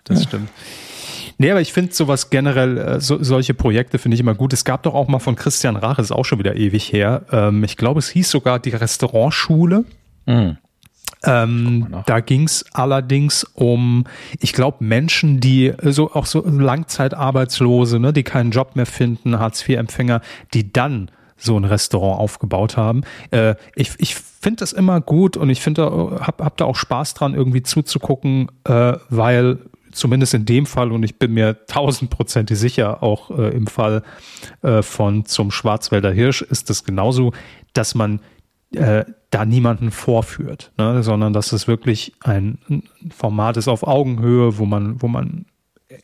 Das 0.04 0.24
stimmt. 0.24 0.50
Nee, 1.38 1.50
aber 1.50 1.62
ich 1.62 1.72
finde 1.72 1.94
sowas 1.94 2.28
generell, 2.28 2.76
äh, 2.76 3.00
so, 3.00 3.22
solche 3.22 3.54
Projekte 3.54 3.98
finde 3.98 4.16
ich 4.16 4.20
immer 4.20 4.34
gut. 4.34 4.52
Es 4.52 4.66
gab 4.66 4.82
doch 4.82 4.92
auch 4.92 5.08
mal 5.08 5.20
von 5.20 5.36
Christian 5.36 5.76
Rach, 5.76 5.98
ist 5.98 6.12
auch 6.12 6.26
schon 6.26 6.38
wieder 6.38 6.56
ewig 6.56 6.92
her. 6.92 7.22
Ähm, 7.32 7.64
ich 7.64 7.78
glaube, 7.78 8.00
es 8.00 8.10
hieß 8.10 8.30
sogar 8.30 8.58
die 8.58 8.68
Restaurantschule. 8.68 9.86
Mhm. 10.26 10.58
Ähm, 11.24 11.88
da 12.06 12.20
ging 12.20 12.44
es 12.44 12.64
allerdings 12.72 13.44
um, 13.54 14.04
ich 14.38 14.52
glaube, 14.52 14.82
Menschen, 14.82 15.40
die 15.40 15.74
so 15.82 16.12
auch 16.12 16.26
so 16.26 16.42
Langzeitarbeitslose, 16.46 18.00
ne, 18.00 18.12
die 18.12 18.22
keinen 18.22 18.50
Job 18.50 18.74
mehr 18.74 18.86
finden, 18.86 19.38
Hartz-IV-Empfänger, 19.38 20.22
die 20.54 20.72
dann 20.72 21.10
so 21.36 21.58
ein 21.58 21.64
Restaurant 21.64 22.20
aufgebaut 22.20 22.76
haben. 22.76 23.02
Äh, 23.30 23.54
ich 23.74 23.92
ich 23.98 24.14
finde 24.14 24.60
das 24.60 24.72
immer 24.72 25.00
gut 25.00 25.36
und 25.36 25.50
ich 25.50 25.60
finde, 25.60 26.18
hab, 26.20 26.42
hab 26.42 26.56
da 26.56 26.64
auch 26.64 26.76
Spaß 26.76 27.14
dran, 27.14 27.34
irgendwie 27.34 27.62
zuzugucken, 27.62 28.50
äh, 28.64 28.94
weil 29.08 29.58
zumindest 29.92 30.34
in 30.34 30.44
dem 30.44 30.66
Fall 30.66 30.92
und 30.92 31.02
ich 31.02 31.18
bin 31.18 31.34
mir 31.34 31.66
tausendprozentig 31.66 32.58
sicher, 32.58 33.02
auch 33.02 33.30
äh, 33.30 33.50
im 33.50 33.66
Fall 33.66 34.02
äh, 34.62 34.82
von 34.82 35.24
zum 35.26 35.50
Schwarzwälder 35.50 36.12
Hirsch 36.12 36.42
ist 36.42 36.70
es 36.70 36.84
genauso, 36.84 37.32
dass 37.72 37.94
man 37.94 38.20
äh, 38.74 39.04
da 39.30 39.44
niemanden 39.44 39.90
vorführt, 39.90 40.72
ne, 40.78 41.02
sondern 41.02 41.32
dass 41.32 41.52
es 41.52 41.68
wirklich 41.68 42.12
ein 42.20 42.58
Format 43.10 43.56
ist 43.56 43.68
auf 43.68 43.86
Augenhöhe, 43.86 44.58
wo 44.58 44.66
man, 44.66 45.02
wo 45.02 45.08
man 45.08 45.46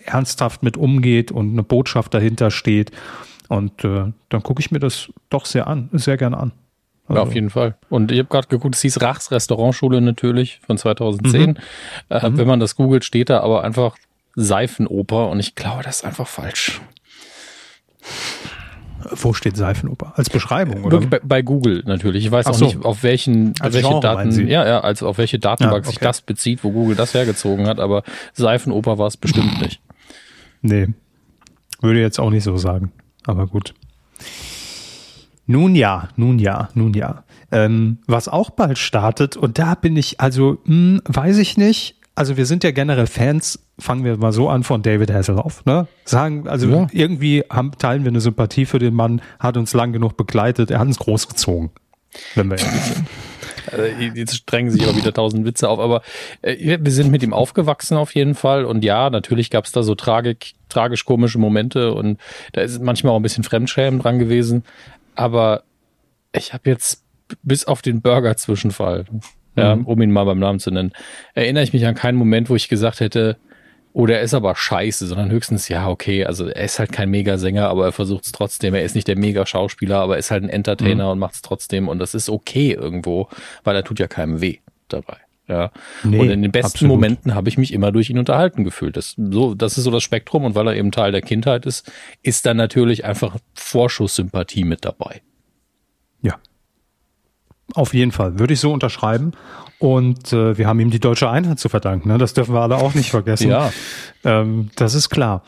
ernsthaft 0.04 0.62
mit 0.62 0.76
umgeht 0.76 1.30
und 1.30 1.52
eine 1.52 1.62
Botschaft 1.62 2.14
dahinter 2.14 2.50
steht 2.50 2.92
und 3.48 3.84
äh, 3.84 4.12
dann 4.28 4.42
gucke 4.42 4.60
ich 4.60 4.70
mir 4.70 4.80
das 4.80 5.08
doch 5.30 5.46
sehr 5.46 5.66
an, 5.66 5.88
sehr 5.92 6.16
gerne 6.16 6.38
an. 6.38 6.52
Also. 7.08 7.20
Ja, 7.20 7.28
auf 7.28 7.34
jeden 7.34 7.50
Fall. 7.50 7.76
Und 7.88 8.10
ich 8.10 8.18
habe 8.18 8.28
gerade 8.28 8.48
geguckt, 8.48 8.74
es 8.74 8.82
hieß 8.82 9.00
Rachs 9.00 9.30
Restaurantschule 9.30 10.00
natürlich 10.00 10.60
von 10.66 10.76
2010. 10.76 11.50
Mhm. 11.50 11.56
Äh, 12.08 12.28
mhm. 12.28 12.38
Wenn 12.38 12.48
man 12.48 12.60
das 12.60 12.74
googelt, 12.74 13.04
steht 13.04 13.30
da 13.30 13.40
aber 13.40 13.62
einfach 13.62 13.96
Seifenoper 14.34 15.28
und 15.28 15.38
ich 15.38 15.54
glaube, 15.54 15.82
das 15.84 15.98
ist 15.98 16.04
einfach 16.04 16.26
falsch. 16.26 16.80
Wo 19.12 19.32
steht 19.32 19.56
Seifenoper? 19.56 20.12
Als 20.16 20.30
Beschreibung, 20.30 20.84
oder? 20.84 21.00
Bei, 21.00 21.20
bei 21.22 21.42
Google 21.42 21.82
natürlich. 21.86 22.24
Ich 22.24 22.30
weiß 22.30 22.46
Ach 22.46 22.50
auch 22.50 22.54
so. 22.54 22.64
nicht, 22.64 22.84
auf 22.84 23.02
welchen, 23.02 23.54
Als 23.60 23.74
welche 23.74 23.88
Genre, 23.88 24.00
Daten, 24.00 24.48
ja, 24.48 24.66
ja, 24.66 24.80
also 24.80 25.08
auf 25.08 25.18
welche 25.18 25.38
Datenbank 25.38 25.84
ja, 25.84 25.88
okay. 25.88 25.88
sich 25.88 25.98
das 25.98 26.22
bezieht, 26.22 26.64
wo 26.64 26.70
Google 26.70 26.96
das 26.96 27.14
hergezogen 27.14 27.66
hat, 27.66 27.80
aber 27.80 28.02
Seifenoper 28.34 28.98
war 28.98 29.06
es 29.06 29.16
bestimmt 29.16 29.60
nicht. 29.62 29.80
Nee. 30.62 30.88
Würde 31.80 32.00
jetzt 32.00 32.18
auch 32.18 32.30
nicht 32.30 32.44
so 32.44 32.56
sagen 32.56 32.92
aber 33.26 33.46
gut. 33.46 33.74
Nun 35.46 35.74
ja, 35.74 36.08
nun 36.16 36.38
ja, 36.38 36.68
nun 36.74 36.94
ja. 36.94 37.24
Ähm, 37.52 37.98
was 38.06 38.28
auch 38.28 38.50
bald 38.50 38.78
startet, 38.78 39.36
und 39.36 39.58
da 39.58 39.74
bin 39.74 39.96
ich, 39.96 40.20
also, 40.20 40.58
mh, 40.64 40.66
hm, 40.66 41.02
weiß 41.04 41.38
ich 41.38 41.56
nicht. 41.56 41.95
Also 42.16 42.38
wir 42.38 42.46
sind 42.46 42.64
ja 42.64 42.70
generell 42.70 43.06
Fans, 43.06 43.58
fangen 43.78 44.02
wir 44.02 44.16
mal 44.16 44.32
so 44.32 44.48
an 44.48 44.64
von 44.64 44.82
David 44.82 45.12
Hasselhoff, 45.12 45.62
ne? 45.66 45.86
Sagen, 46.06 46.48
also 46.48 46.66
ja. 46.66 46.86
irgendwie 46.90 47.44
haben, 47.50 47.72
teilen 47.78 48.04
wir 48.04 48.08
eine 48.08 48.22
Sympathie 48.22 48.64
für 48.64 48.78
den 48.78 48.94
Mann, 48.94 49.20
hat 49.38 49.58
uns 49.58 49.74
lang 49.74 49.92
genug 49.92 50.16
begleitet, 50.16 50.70
er 50.70 50.78
hat 50.78 50.86
uns 50.86 50.98
großgezogen, 50.98 51.70
wenn 52.34 52.50
wir 52.50 52.58
ehrlich 52.58 52.82
sind. 52.82 53.06
Also, 53.70 53.84
jetzt 54.14 54.44
drängen 54.46 54.70
sich 54.70 54.84
aber 54.84 54.96
wieder 54.96 55.12
tausend 55.12 55.44
Witze 55.44 55.68
auf, 55.68 55.78
aber 55.78 56.00
äh, 56.40 56.78
wir 56.80 56.92
sind 56.92 57.10
mit 57.10 57.22
ihm 57.22 57.34
aufgewachsen 57.34 57.98
auf 57.98 58.14
jeden 58.14 58.34
Fall 58.34 58.64
und 58.64 58.82
ja, 58.82 59.10
natürlich 59.10 59.50
gab 59.50 59.66
es 59.66 59.72
da 59.72 59.82
so 59.82 59.94
tragik, 59.94 60.54
tragisch 60.70 61.04
komische 61.04 61.38
Momente 61.38 61.92
und 61.92 62.18
da 62.52 62.62
ist 62.62 62.80
manchmal 62.80 63.12
auch 63.12 63.16
ein 63.16 63.22
bisschen 63.22 63.44
Fremdschämen 63.44 64.00
dran 64.00 64.18
gewesen, 64.18 64.64
aber 65.16 65.64
ich 66.32 66.54
habe 66.54 66.70
jetzt 66.70 67.02
bis 67.42 67.66
auf 67.66 67.82
den 67.82 68.00
Burger-Zwischenfall, 68.00 69.04
ja, 69.56 69.76
mhm. 69.76 69.86
um 69.86 70.02
ihn 70.02 70.10
mal 70.10 70.24
beim 70.24 70.38
Namen 70.38 70.60
zu 70.60 70.70
nennen, 70.70 70.92
erinnere 71.34 71.64
ich 71.64 71.72
mich 71.72 71.86
an 71.86 71.94
keinen 71.94 72.16
Moment, 72.16 72.50
wo 72.50 72.56
ich 72.56 72.68
gesagt 72.68 73.00
hätte, 73.00 73.36
oder 73.96 74.16
er 74.16 74.20
ist 74.20 74.34
aber 74.34 74.54
scheiße, 74.54 75.06
sondern 75.06 75.30
höchstens, 75.30 75.70
ja, 75.70 75.88
okay, 75.88 76.26
also 76.26 76.46
er 76.48 76.64
ist 76.64 76.78
halt 76.78 76.92
kein 76.92 77.08
Megasänger, 77.08 77.66
aber 77.68 77.86
er 77.86 77.92
versucht 77.92 78.26
es 78.26 78.32
trotzdem. 78.32 78.74
Er 78.74 78.84
ist 78.84 78.94
nicht 78.94 79.08
der 79.08 79.16
Mega-Schauspieler, 79.16 80.00
aber 80.00 80.16
er 80.16 80.18
ist 80.18 80.30
halt 80.30 80.42
ein 80.42 80.50
Entertainer 80.50 81.06
mhm. 81.06 81.10
und 81.12 81.18
macht 81.18 81.36
es 81.36 81.40
trotzdem 81.40 81.88
und 81.88 81.98
das 81.98 82.14
ist 82.14 82.28
okay 82.28 82.72
irgendwo, 82.72 83.30
weil 83.64 83.74
er 83.74 83.84
tut 83.84 83.98
ja 83.98 84.06
keinem 84.06 84.42
weh 84.42 84.58
dabei. 84.88 85.16
Ja. 85.48 85.70
Nee, 86.02 86.18
und 86.18 86.28
in 86.28 86.42
den 86.42 86.52
besten 86.52 86.72
absolut. 86.72 86.94
Momenten 86.94 87.34
habe 87.34 87.48
ich 87.48 87.56
mich 87.56 87.72
immer 87.72 87.90
durch 87.90 88.10
ihn 88.10 88.18
unterhalten 88.18 88.64
gefühlt. 88.64 88.98
Das, 88.98 89.14
so, 89.16 89.54
das 89.54 89.78
ist 89.78 89.84
so 89.84 89.90
das 89.90 90.02
Spektrum 90.02 90.44
und 90.44 90.54
weil 90.54 90.66
er 90.66 90.76
eben 90.76 90.90
Teil 90.90 91.12
der 91.12 91.22
Kindheit 91.22 91.64
ist, 91.64 91.90
ist 92.22 92.44
dann 92.44 92.58
natürlich 92.58 93.06
einfach 93.06 93.36
Vorschusssympathie 93.54 94.64
mit 94.64 94.84
dabei. 94.84 95.22
Ja. 96.20 96.38
Auf 97.74 97.94
jeden 97.94 98.12
Fall. 98.12 98.38
Würde 98.38 98.54
ich 98.54 98.60
so 98.60 98.72
unterschreiben. 98.72 99.32
Und 99.78 100.32
äh, 100.32 100.56
wir 100.56 100.66
haben 100.66 100.80
ihm 100.80 100.90
die 100.90 101.00
deutsche 101.00 101.28
Einheit 101.28 101.58
zu 101.58 101.68
verdanken. 101.68 102.08
Ne? 102.08 102.18
Das 102.18 102.32
dürfen 102.32 102.54
wir 102.54 102.60
alle 102.60 102.76
auch 102.76 102.94
nicht 102.94 103.10
vergessen. 103.10 103.50
Ja. 103.50 103.70
Ähm, 104.24 104.70
das 104.76 104.94
ist 104.94 105.10
klar. 105.10 105.42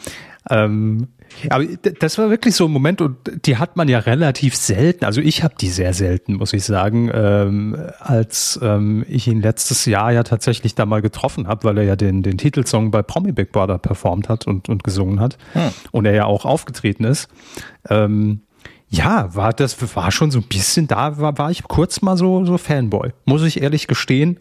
Ähm, 0.51 1.09
aber 1.51 1.65
das 1.65 2.19
war 2.19 2.31
wirklich 2.31 2.55
so 2.55 2.65
ein 2.65 2.71
Moment 2.71 3.01
und 3.01 3.17
die 3.47 3.59
hat 3.59 3.77
man 3.77 3.89
ja 3.89 3.99
relativ 3.99 4.57
selten. 4.57 5.05
Also 5.05 5.21
ich 5.21 5.43
habe 5.45 5.55
die 5.61 5.69
sehr 5.69 5.95
selten, 5.95 6.35
muss 6.35 6.53
ich 6.53 6.65
sagen, 6.65 7.11
ähm, 7.13 7.77
als 8.01 8.59
ähm, 8.63 9.05
ich 9.09 9.29
ihn 9.29 9.41
letztes 9.41 9.85
Jahr 9.85 10.13
ja 10.13 10.23
tatsächlich 10.23 10.75
da 10.75 10.87
mal 10.87 11.03
getroffen 11.03 11.47
habe, 11.47 11.65
weil 11.65 11.79
er 11.79 11.85
ja 11.85 11.97
den, 11.97 12.23
den 12.23 12.39
Titelsong 12.39 12.91
bei 12.91 13.03
Promi 13.03 13.33
Big 13.33 13.53
Brother 13.53 13.79
performt 13.79 14.29
hat 14.29 14.47
und, 14.47 14.69
und 14.69 14.85
gesungen 14.85 15.21
hat 15.21 15.39
hm. 15.53 15.71
und 15.93 16.07
er 16.07 16.15
ja 16.15 16.25
auch 16.25 16.45
aufgetreten 16.45 17.05
ist. 17.05 17.29
Ähm, 17.89 18.41
ja, 18.91 19.35
war 19.35 19.53
das 19.53 19.95
war 19.95 20.11
schon 20.11 20.31
so 20.31 20.39
ein 20.39 20.49
bisschen 20.49 20.87
da, 20.87 21.19
war, 21.19 21.37
war 21.39 21.51
ich 21.51 21.65
kurz 21.65 22.01
mal 22.03 22.17
so, 22.17 22.45
so 22.45 22.57
Fanboy. 22.59 23.11
Muss 23.25 23.43
ich 23.43 23.61
ehrlich 23.61 23.87
gestehen. 23.87 24.41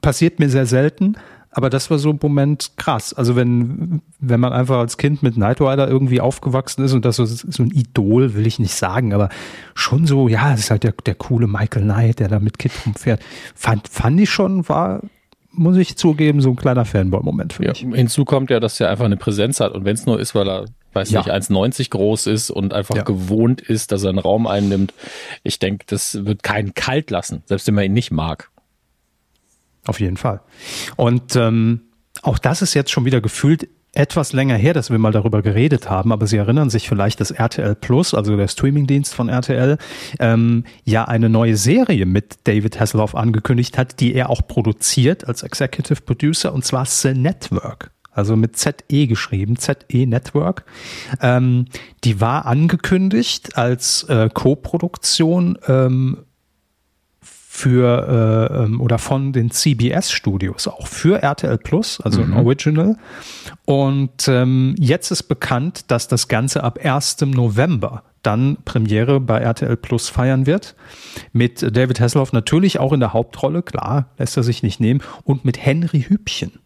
Passiert 0.00 0.38
mir 0.38 0.48
sehr 0.48 0.66
selten, 0.66 1.16
aber 1.50 1.70
das 1.70 1.90
war 1.90 1.98
so 1.98 2.10
ein 2.10 2.18
Moment 2.22 2.72
krass. 2.76 3.14
Also 3.14 3.34
wenn, 3.34 4.02
wenn 4.20 4.38
man 4.38 4.52
einfach 4.52 4.78
als 4.78 4.96
Kind 4.96 5.22
mit 5.22 5.34
Knight 5.34 5.60
Rider 5.60 5.88
irgendwie 5.88 6.20
aufgewachsen 6.20 6.84
ist 6.84 6.92
und 6.92 7.04
das 7.04 7.16
so, 7.16 7.24
so 7.24 7.62
ein 7.62 7.70
Idol, 7.70 8.34
will 8.34 8.46
ich 8.46 8.58
nicht 8.58 8.74
sagen, 8.74 9.12
aber 9.14 9.30
schon 9.74 10.06
so, 10.06 10.28
ja, 10.28 10.52
es 10.52 10.60
ist 10.60 10.70
halt 10.70 10.84
der, 10.84 10.92
der 10.92 11.14
coole 11.14 11.46
Michael 11.46 11.82
Knight, 11.82 12.20
der 12.20 12.28
da 12.28 12.38
mit 12.38 12.58
Kid 12.58 12.72
rumfährt. 12.86 13.22
Fand, 13.54 13.88
fand 13.88 14.20
ich 14.20 14.30
schon, 14.30 14.68
war, 14.68 15.00
muss 15.50 15.76
ich 15.76 15.96
zugeben, 15.96 16.40
so 16.42 16.50
ein 16.50 16.56
kleiner 16.56 16.84
Fanboy-Moment 16.84 17.54
für 17.54 17.64
ja, 17.64 17.70
mich. 17.70 17.80
Hinzu 17.80 18.24
kommt 18.24 18.50
ja, 18.50 18.60
dass 18.60 18.78
er 18.78 18.90
einfach 18.90 19.06
eine 19.06 19.16
Präsenz 19.16 19.58
hat 19.60 19.72
und 19.72 19.84
wenn 19.84 19.94
es 19.94 20.06
nur 20.06 20.20
ist, 20.20 20.34
weil 20.34 20.48
er, 20.48 20.66
weiß 20.92 21.10
ja. 21.10 21.20
nicht, 21.20 21.30
1,90 21.30 21.90
groß 21.90 22.26
ist 22.26 22.50
und 22.50 22.72
einfach 22.72 22.96
ja. 22.96 23.02
gewohnt 23.02 23.60
ist, 23.60 23.92
dass 23.92 24.02
er 24.02 24.10
einen 24.10 24.18
Raum 24.18 24.46
einnimmt. 24.46 24.94
Ich 25.42 25.58
denke, 25.58 25.84
das 25.88 26.24
wird 26.24 26.42
keinen 26.42 26.74
kalt 26.74 27.10
lassen, 27.10 27.42
selbst 27.46 27.66
wenn 27.66 27.74
man 27.74 27.84
ihn 27.84 27.92
nicht 27.92 28.10
mag. 28.10 28.50
Auf 29.86 30.00
jeden 30.00 30.16
Fall. 30.16 30.40
Und 30.96 31.36
ähm, 31.36 31.82
auch 32.22 32.38
das 32.38 32.62
ist 32.62 32.74
jetzt 32.74 32.90
schon 32.90 33.04
wieder 33.04 33.20
gefühlt 33.20 33.68
etwas 33.94 34.32
länger 34.32 34.56
her, 34.56 34.74
dass 34.74 34.90
wir 34.90 34.98
mal 34.98 35.12
darüber 35.12 35.42
geredet 35.42 35.88
haben, 35.88 36.12
aber 36.12 36.26
Sie 36.26 36.36
erinnern 36.36 36.70
sich 36.70 36.88
vielleicht, 36.88 37.20
dass 37.20 37.30
RTL 37.30 37.74
Plus, 37.74 38.14
also 38.14 38.36
der 38.36 38.48
Streamingdienst 38.48 39.14
von 39.14 39.28
RTL, 39.28 39.78
ähm, 40.20 40.64
ja 40.84 41.06
eine 41.06 41.28
neue 41.28 41.56
Serie 41.56 42.04
mit 42.06 42.36
David 42.44 42.78
Hasselhoff 42.78 43.14
angekündigt 43.14 43.78
hat, 43.78 44.00
die 44.00 44.14
er 44.14 44.30
auch 44.30 44.46
produziert 44.46 45.26
als 45.26 45.42
Executive 45.42 46.02
Producer, 46.02 46.52
und 46.52 46.64
zwar 46.64 46.84
The 46.84 47.14
Network. 47.14 47.90
Also 48.18 48.34
mit 48.34 48.56
ZE 48.56 49.06
geschrieben, 49.06 49.54
ZE 49.54 50.04
Network. 50.04 50.64
Ähm, 51.20 51.66
die 52.02 52.20
war 52.20 52.46
angekündigt 52.46 53.56
als 53.56 54.02
äh, 54.08 54.28
Co-Produktion 54.34 55.56
ähm, 55.68 56.18
für 57.20 58.50
äh, 58.50 58.64
ähm, 58.64 58.80
oder 58.80 58.98
von 58.98 59.32
den 59.32 59.52
CBS 59.52 60.10
Studios, 60.10 60.66
auch 60.66 60.88
für 60.88 61.22
RTL 61.22 61.58
Plus, 61.58 62.00
also 62.00 62.22
mhm. 62.22 62.32
ein 62.32 62.38
Original. 62.44 62.96
Und 63.64 64.26
ähm, 64.26 64.74
jetzt 64.80 65.12
ist 65.12 65.24
bekannt, 65.24 65.92
dass 65.92 66.08
das 66.08 66.26
Ganze 66.26 66.64
ab 66.64 66.80
1. 66.82 67.20
November 67.20 68.02
dann 68.22 68.58
Premiere 68.64 69.20
bei 69.20 69.38
RTL 69.38 69.76
Plus 69.76 70.08
feiern 70.08 70.44
wird. 70.46 70.74
Mit 71.32 71.62
David 71.62 72.00
Hasselhoff 72.00 72.32
natürlich 72.32 72.80
auch 72.80 72.92
in 72.92 72.98
der 72.98 73.12
Hauptrolle, 73.12 73.62
klar, 73.62 74.10
lässt 74.18 74.36
er 74.36 74.42
sich 74.42 74.64
nicht 74.64 74.80
nehmen, 74.80 75.02
und 75.22 75.44
mit 75.44 75.64
Henry 75.64 76.02
Hübchen. 76.02 76.58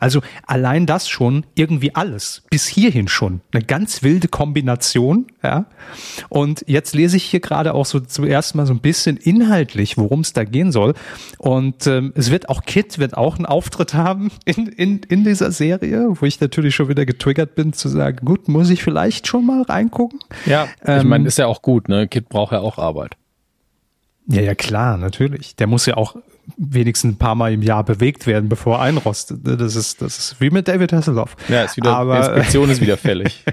Also 0.00 0.20
allein 0.46 0.86
das 0.86 1.08
schon, 1.08 1.44
irgendwie 1.54 1.94
alles, 1.94 2.42
bis 2.50 2.66
hierhin 2.66 3.08
schon, 3.08 3.40
eine 3.52 3.64
ganz 3.64 4.02
wilde 4.02 4.28
Kombination, 4.28 5.26
ja. 5.42 5.66
Und 6.28 6.64
jetzt 6.66 6.94
lese 6.94 7.16
ich 7.16 7.24
hier 7.24 7.40
gerade 7.40 7.74
auch 7.74 7.86
so 7.86 8.00
zuerst 8.00 8.54
mal 8.54 8.66
so 8.66 8.74
ein 8.74 8.80
bisschen 8.80 9.16
inhaltlich, 9.16 9.96
worum 9.96 10.20
es 10.20 10.32
da 10.32 10.44
gehen 10.44 10.72
soll. 10.72 10.94
Und 11.38 11.86
ähm, 11.86 12.12
es 12.16 12.30
wird 12.30 12.48
auch 12.48 12.64
Kit 12.64 12.98
wird 12.98 13.16
auch 13.16 13.36
einen 13.36 13.46
Auftritt 13.46 13.94
haben 13.94 14.30
in, 14.44 14.66
in, 14.66 15.00
in 15.08 15.24
dieser 15.24 15.52
Serie, 15.52 16.06
wo 16.10 16.26
ich 16.26 16.40
natürlich 16.40 16.74
schon 16.74 16.88
wieder 16.88 17.06
getriggert 17.06 17.54
bin 17.54 17.72
zu 17.72 17.88
sagen, 17.88 18.24
gut, 18.24 18.48
muss 18.48 18.70
ich 18.70 18.82
vielleicht 18.82 19.26
schon 19.26 19.46
mal 19.46 19.62
reingucken. 19.62 20.20
Ja, 20.46 20.68
ähm, 20.84 20.98
ich 20.98 21.04
meine, 21.04 21.28
ist 21.28 21.38
ja 21.38 21.46
auch 21.46 21.62
gut, 21.62 21.88
ne? 21.88 22.08
Kit 22.08 22.28
braucht 22.28 22.52
ja 22.52 22.60
auch 22.60 22.78
Arbeit. 22.78 23.16
Ja, 24.28 24.42
ja, 24.42 24.54
klar, 24.54 24.96
natürlich. 24.96 25.54
Der 25.56 25.66
muss 25.66 25.86
ja 25.86 25.96
auch 25.96 26.16
wenigstens 26.56 27.14
ein 27.14 27.18
paar 27.18 27.34
Mal 27.34 27.52
im 27.52 27.62
Jahr 27.62 27.84
bewegt 27.84 28.26
werden, 28.26 28.48
bevor 28.48 28.76
er 28.76 28.82
einrostet. 28.82 29.40
Das 29.42 29.74
ist, 29.76 30.02
das 30.02 30.18
ist 30.18 30.40
wie 30.40 30.50
mit 30.50 30.68
David 30.68 30.92
Hasselhoff. 30.92 31.36
Ja, 31.48 31.62
ist 31.62 31.76
wieder, 31.76 31.96
Aber, 31.96 32.18
Inspektion 32.18 32.70
ist 32.70 32.80
wieder 32.80 32.96
fällig. 32.96 33.44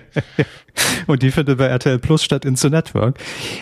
und 1.08 1.24
die 1.24 1.32
findet 1.32 1.58
bei 1.58 1.66
RTL 1.66 2.00
Plus 2.00 2.24
statt 2.24 2.46
in 2.46 2.56
The 2.56 2.70
Network. 2.70 3.18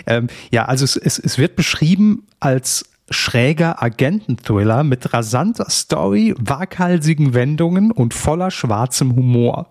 Ähm, 0.06 0.28
ja, 0.52 0.66
also 0.66 0.86
es, 0.86 0.96
es, 0.96 1.20
es 1.20 1.38
wird 1.38 1.56
beschrieben 1.56 2.28
als 2.40 2.86
schräger 3.10 3.82
Agententhriller 3.82 4.84
mit 4.84 5.14
rasanter 5.14 5.70
Story, 5.70 6.34
waghalsigen 6.40 7.34
Wendungen 7.34 7.92
und 7.92 8.14
voller 8.14 8.52
schwarzem 8.52 9.16
Humor 9.16 9.68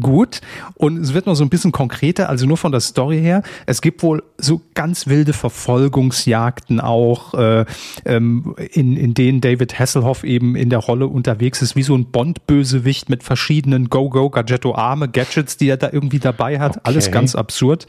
gut. 0.00 0.40
Und 0.74 0.98
es 0.98 1.14
wird 1.14 1.26
noch 1.26 1.34
so 1.34 1.44
ein 1.44 1.48
bisschen 1.48 1.72
konkreter, 1.72 2.28
also 2.28 2.46
nur 2.46 2.56
von 2.56 2.72
der 2.72 2.80
Story 2.80 3.20
her. 3.20 3.42
Es 3.66 3.80
gibt 3.80 4.02
wohl 4.02 4.22
so 4.38 4.60
ganz 4.74 5.06
wilde 5.06 5.32
Verfolgungsjagden 5.32 6.80
auch, 6.80 7.34
äh, 7.34 7.64
ähm, 8.04 8.54
in, 8.72 8.96
in 8.96 9.14
denen 9.14 9.40
David 9.40 9.78
Hasselhoff 9.78 10.24
eben 10.24 10.56
in 10.56 10.70
der 10.70 10.80
Rolle 10.80 11.06
unterwegs 11.06 11.62
ist, 11.62 11.76
wie 11.76 11.82
so 11.82 11.96
ein 11.96 12.06
Bond-Bösewicht 12.06 13.08
mit 13.08 13.22
verschiedenen 13.22 13.88
Go-Go-Gadgetto-Arme, 13.88 15.08
Gadgets, 15.08 15.56
die 15.56 15.68
er 15.68 15.76
da 15.76 15.90
irgendwie 15.92 16.18
dabei 16.18 16.60
hat. 16.60 16.72
Okay. 16.72 16.80
Alles 16.84 17.10
ganz 17.10 17.34
absurd. 17.34 17.86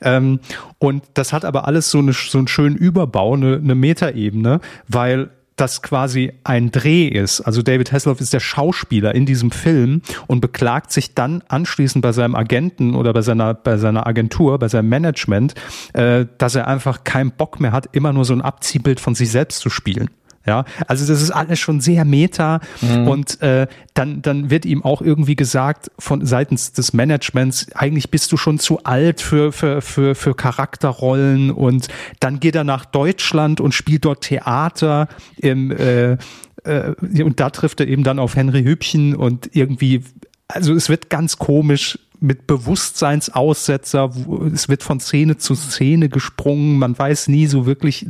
Ähm, 0.00 0.40
und 0.78 1.04
das 1.14 1.32
hat 1.32 1.44
aber 1.44 1.66
alles 1.66 1.90
so, 1.90 1.98
eine, 1.98 2.12
so 2.12 2.38
einen 2.38 2.48
schönen 2.48 2.76
Überbau, 2.76 3.34
eine, 3.34 3.56
eine 3.56 3.74
Metaebene, 3.74 4.60
weil 4.88 5.30
das 5.56 5.82
quasi 5.82 6.32
ein 6.44 6.70
Dreh 6.70 7.08
ist. 7.08 7.40
Also 7.40 7.62
David 7.62 7.92
Hasselhoff 7.92 8.20
ist 8.20 8.32
der 8.32 8.40
Schauspieler 8.40 9.14
in 9.14 9.26
diesem 9.26 9.50
Film 9.50 10.02
und 10.26 10.40
beklagt 10.40 10.92
sich 10.92 11.14
dann 11.14 11.42
anschließend 11.48 12.02
bei 12.02 12.12
seinem 12.12 12.34
Agenten 12.34 12.94
oder 12.94 13.12
bei 13.12 13.22
seiner, 13.22 13.54
bei 13.54 13.76
seiner 13.76 14.06
Agentur, 14.06 14.58
bei 14.58 14.68
seinem 14.68 14.88
Management, 14.88 15.54
äh, 15.92 16.26
dass 16.38 16.54
er 16.54 16.68
einfach 16.68 17.04
keinen 17.04 17.32
Bock 17.32 17.60
mehr 17.60 17.72
hat, 17.72 17.88
immer 17.92 18.12
nur 18.12 18.24
so 18.24 18.32
ein 18.32 18.42
Abziehbild 18.42 19.00
von 19.00 19.14
sich 19.14 19.30
selbst 19.30 19.60
zu 19.60 19.70
spielen. 19.70 20.10
Ja, 20.46 20.64
also 20.88 21.06
das 21.06 21.22
ist 21.22 21.30
alles 21.30 21.60
schon 21.60 21.80
sehr 21.80 22.04
meta 22.04 22.60
mhm. 22.80 23.06
und 23.06 23.40
äh, 23.42 23.68
dann 23.94 24.22
dann 24.22 24.50
wird 24.50 24.64
ihm 24.64 24.82
auch 24.84 25.00
irgendwie 25.00 25.36
gesagt 25.36 25.90
von 26.00 26.26
seitens 26.26 26.72
des 26.72 26.92
Managements 26.92 27.68
eigentlich 27.74 28.10
bist 28.10 28.32
du 28.32 28.36
schon 28.36 28.58
zu 28.58 28.82
alt 28.82 29.20
für 29.20 29.52
für 29.52 29.80
für 29.82 30.16
für 30.16 30.34
Charakterrollen 30.34 31.52
und 31.52 31.86
dann 32.18 32.40
geht 32.40 32.56
er 32.56 32.64
nach 32.64 32.84
Deutschland 32.84 33.60
und 33.60 33.72
spielt 33.72 34.04
dort 34.04 34.22
Theater 34.22 35.06
im 35.36 35.70
äh, 35.70 36.16
äh, 36.64 37.22
und 37.22 37.38
da 37.38 37.50
trifft 37.50 37.78
er 37.78 37.86
eben 37.86 38.02
dann 38.02 38.18
auf 38.18 38.34
Henry 38.34 38.64
Hübchen 38.64 39.14
und 39.14 39.50
irgendwie 39.54 40.02
also 40.48 40.74
es 40.74 40.88
wird 40.88 41.08
ganz 41.08 41.38
komisch 41.38 41.98
mit 42.22 42.46
Bewusstseinsaussetzer, 42.46 44.10
es 44.52 44.68
wird 44.68 44.82
von 44.82 45.00
Szene 45.00 45.36
zu 45.36 45.54
Szene 45.54 46.08
gesprungen, 46.08 46.78
man 46.78 46.98
weiß 46.98 47.28
nie 47.28 47.46
so 47.46 47.66
wirklich, 47.66 48.06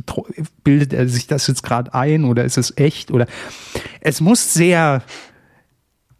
bildet 0.63 0.93
er 0.93 1.09
sich 1.09 1.27
das 1.27 1.47
jetzt 1.47 1.63
gerade 1.63 1.93
ein 1.93 2.25
oder 2.25 2.45
ist 2.45 2.57
es 2.57 2.77
echt 2.77 3.11
oder 3.11 3.27
es 4.01 4.21
muss 4.21 4.53
sehr 4.53 5.01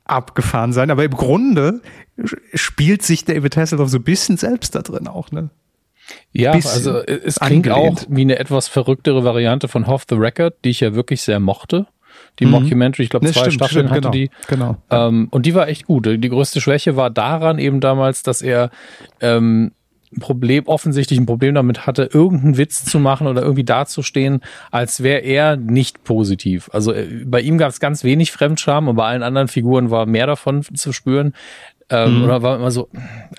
abgefahren 0.05 0.73
sein, 0.73 0.91
aber 0.91 1.05
im 1.05 1.11
Grunde 1.11 1.81
spielt 2.53 3.03
sich 3.03 3.25
David 3.25 3.55
Hasselhoff 3.55 3.89
so 3.89 3.97
ein 3.97 4.03
bisschen 4.03 4.37
selbst 4.37 4.75
da 4.75 4.81
drin 4.81 5.07
auch, 5.07 5.31
ne? 5.31 5.49
Ja, 6.31 6.51
also 6.51 6.97
es 6.97 7.39
klingt 7.39 7.67
angelehnt. 7.67 7.99
auch 8.01 8.05
wie 8.09 8.21
eine 8.21 8.37
etwas 8.37 8.67
verrücktere 8.67 9.23
Variante 9.23 9.67
von 9.69 9.85
Off 9.85 10.03
the 10.09 10.15
Record, 10.15 10.55
die 10.65 10.71
ich 10.71 10.81
ja 10.81 10.95
wirklich 10.95 11.21
sehr 11.21 11.39
mochte 11.39 11.87
die 12.39 12.45
mhm. 12.45 12.51
Mockumentary. 12.51 13.03
Ich 13.03 13.09
glaube, 13.09 13.27
zwei 13.27 13.41
stimmt, 13.41 13.53
Staffeln 13.53 13.87
stimmt, 13.87 13.91
hatte 13.91 14.01
genau, 14.01 14.11
die. 14.11 14.29
Genau. 14.47 14.77
Ähm, 14.89 15.27
und 15.31 15.45
die 15.45 15.55
war 15.55 15.67
echt 15.67 15.85
gut. 15.85 16.05
Die 16.05 16.29
größte 16.29 16.61
Schwäche 16.61 16.95
war 16.95 17.09
daran 17.09 17.59
eben 17.59 17.79
damals, 17.79 18.23
dass 18.23 18.41
er 18.41 18.69
ähm, 19.21 19.71
ein 20.15 20.19
Problem, 20.19 20.67
offensichtlich 20.67 21.19
ein 21.19 21.25
Problem 21.25 21.55
damit 21.55 21.85
hatte, 21.85 22.09
irgendeinen 22.13 22.57
Witz 22.57 22.85
zu 22.85 22.99
machen 22.99 23.27
oder 23.27 23.41
irgendwie 23.41 23.63
dazustehen, 23.63 24.41
als 24.71 25.03
wäre 25.03 25.19
er 25.19 25.57
nicht 25.57 26.03
positiv. 26.03 26.69
Also 26.71 26.93
äh, 26.93 27.23
bei 27.25 27.41
ihm 27.41 27.57
gab 27.57 27.69
es 27.69 27.79
ganz 27.79 28.03
wenig 28.03 28.31
Fremdscham 28.31 28.87
und 28.87 28.95
bei 28.95 29.05
allen 29.05 29.23
anderen 29.23 29.47
Figuren 29.47 29.91
war 29.91 30.05
mehr 30.05 30.27
davon 30.27 30.63
zu 30.63 30.91
spüren. 30.93 31.33
Ähm, 31.93 32.17
mhm. 32.17 32.23
Oder 32.23 32.41
war 32.41 32.55
immer 32.55 32.71
so, 32.71 32.89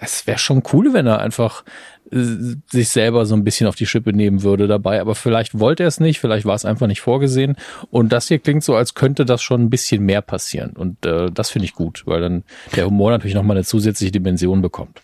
es 0.01 0.29
wäre 0.29 0.39
schon 0.39 0.63
cool, 0.73 0.95
wenn 0.95 1.09
er 1.09 1.19
einfach 1.19 1.65
äh, 2.13 2.25
sich 2.71 2.89
selber 2.89 3.27
so 3.27 3.35
ein 3.35 3.43
bisschen 3.43 3.67
auf 3.67 3.75
die 3.75 3.87
Schippe 3.87 4.13
nehmen 4.13 4.45
würde 4.45 4.69
dabei. 4.69 5.01
Aber 5.01 5.17
vielleicht 5.17 5.59
wollte 5.59 5.83
er 5.83 5.89
es 5.89 5.99
nicht, 5.99 6.21
vielleicht 6.21 6.47
war 6.47 6.55
es 6.55 6.65
einfach 6.65 6.87
nicht 6.87 7.01
vorgesehen. 7.01 7.57
Und 7.91 8.13
das 8.13 8.29
hier 8.29 8.39
klingt 8.39 8.63
so, 8.63 8.77
als 8.77 8.95
könnte 8.95 9.25
das 9.25 9.43
schon 9.43 9.63
ein 9.63 9.71
bisschen 9.71 10.05
mehr 10.05 10.23
passieren. 10.23 10.71
Und 10.71 11.05
äh, 11.05 11.33
das 11.33 11.51
finde 11.51 11.65
ich 11.65 11.75
gut, 11.75 12.05
weil 12.07 12.21
dann 12.21 12.45
der 12.77 12.87
Humor 12.87 13.11
natürlich 13.11 13.35
nochmal 13.35 13.57
eine 13.57 13.65
zusätzliche 13.65 14.13
Dimension 14.13 14.63
bekommt. 14.63 15.03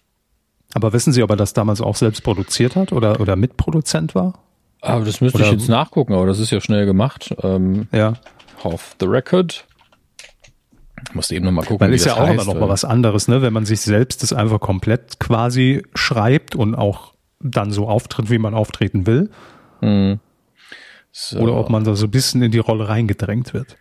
Aber 0.74 0.92
wissen 0.92 1.12
Sie, 1.12 1.24
ob 1.24 1.30
er 1.30 1.36
das 1.36 1.52
damals 1.52 1.80
auch 1.80 1.96
selbst 1.96 2.22
produziert 2.22 2.76
hat 2.76 2.92
oder, 2.92 3.20
oder 3.20 3.34
Mitproduzent 3.34 4.14
war? 4.14 4.34
Aber 4.80 5.04
das 5.04 5.20
müsste 5.20 5.38
oder 5.38 5.46
ich 5.46 5.52
jetzt 5.52 5.68
nachgucken, 5.68 6.14
aber 6.14 6.26
das 6.26 6.38
ist 6.38 6.52
ja 6.52 6.60
schnell 6.60 6.86
gemacht. 6.86 7.34
Ähm, 7.42 7.88
ja. 7.90 8.14
Off 8.62 8.94
the 9.00 9.06
record. 9.06 9.64
Ich 11.08 11.14
musste 11.14 11.34
eben 11.34 11.44
nochmal 11.44 11.64
gucken. 11.64 11.86
Weil 11.86 11.94
ist 11.94 12.06
ja 12.06 12.14
auch 12.14 12.20
heißt, 12.20 12.32
immer 12.34 12.44
noch 12.44 12.60
mal 12.60 12.68
was 12.68 12.84
anderes, 12.84 13.28
ne? 13.28 13.42
Wenn 13.42 13.52
man 13.52 13.64
sich 13.64 13.80
selbst 13.80 14.22
das 14.22 14.32
einfach 14.32 14.60
komplett 14.60 15.18
quasi 15.18 15.82
schreibt 15.94 16.54
und 16.54 16.74
auch 16.74 17.14
dann 17.40 17.70
so 17.70 17.88
auftritt, 17.88 18.30
wie 18.30 18.38
man 18.38 18.54
auftreten 18.54 19.06
will. 19.06 19.30
Mhm. 19.80 20.20
So. 21.12 21.40
Oder 21.40 21.54
ob 21.56 21.70
man 21.70 21.84
da 21.84 21.94
so 21.94 22.06
ein 22.06 22.10
bisschen 22.10 22.42
in 22.42 22.52
die 22.52 22.58
Rolle 22.58 22.88
reingedrängt 22.88 23.54
wird. 23.54 23.76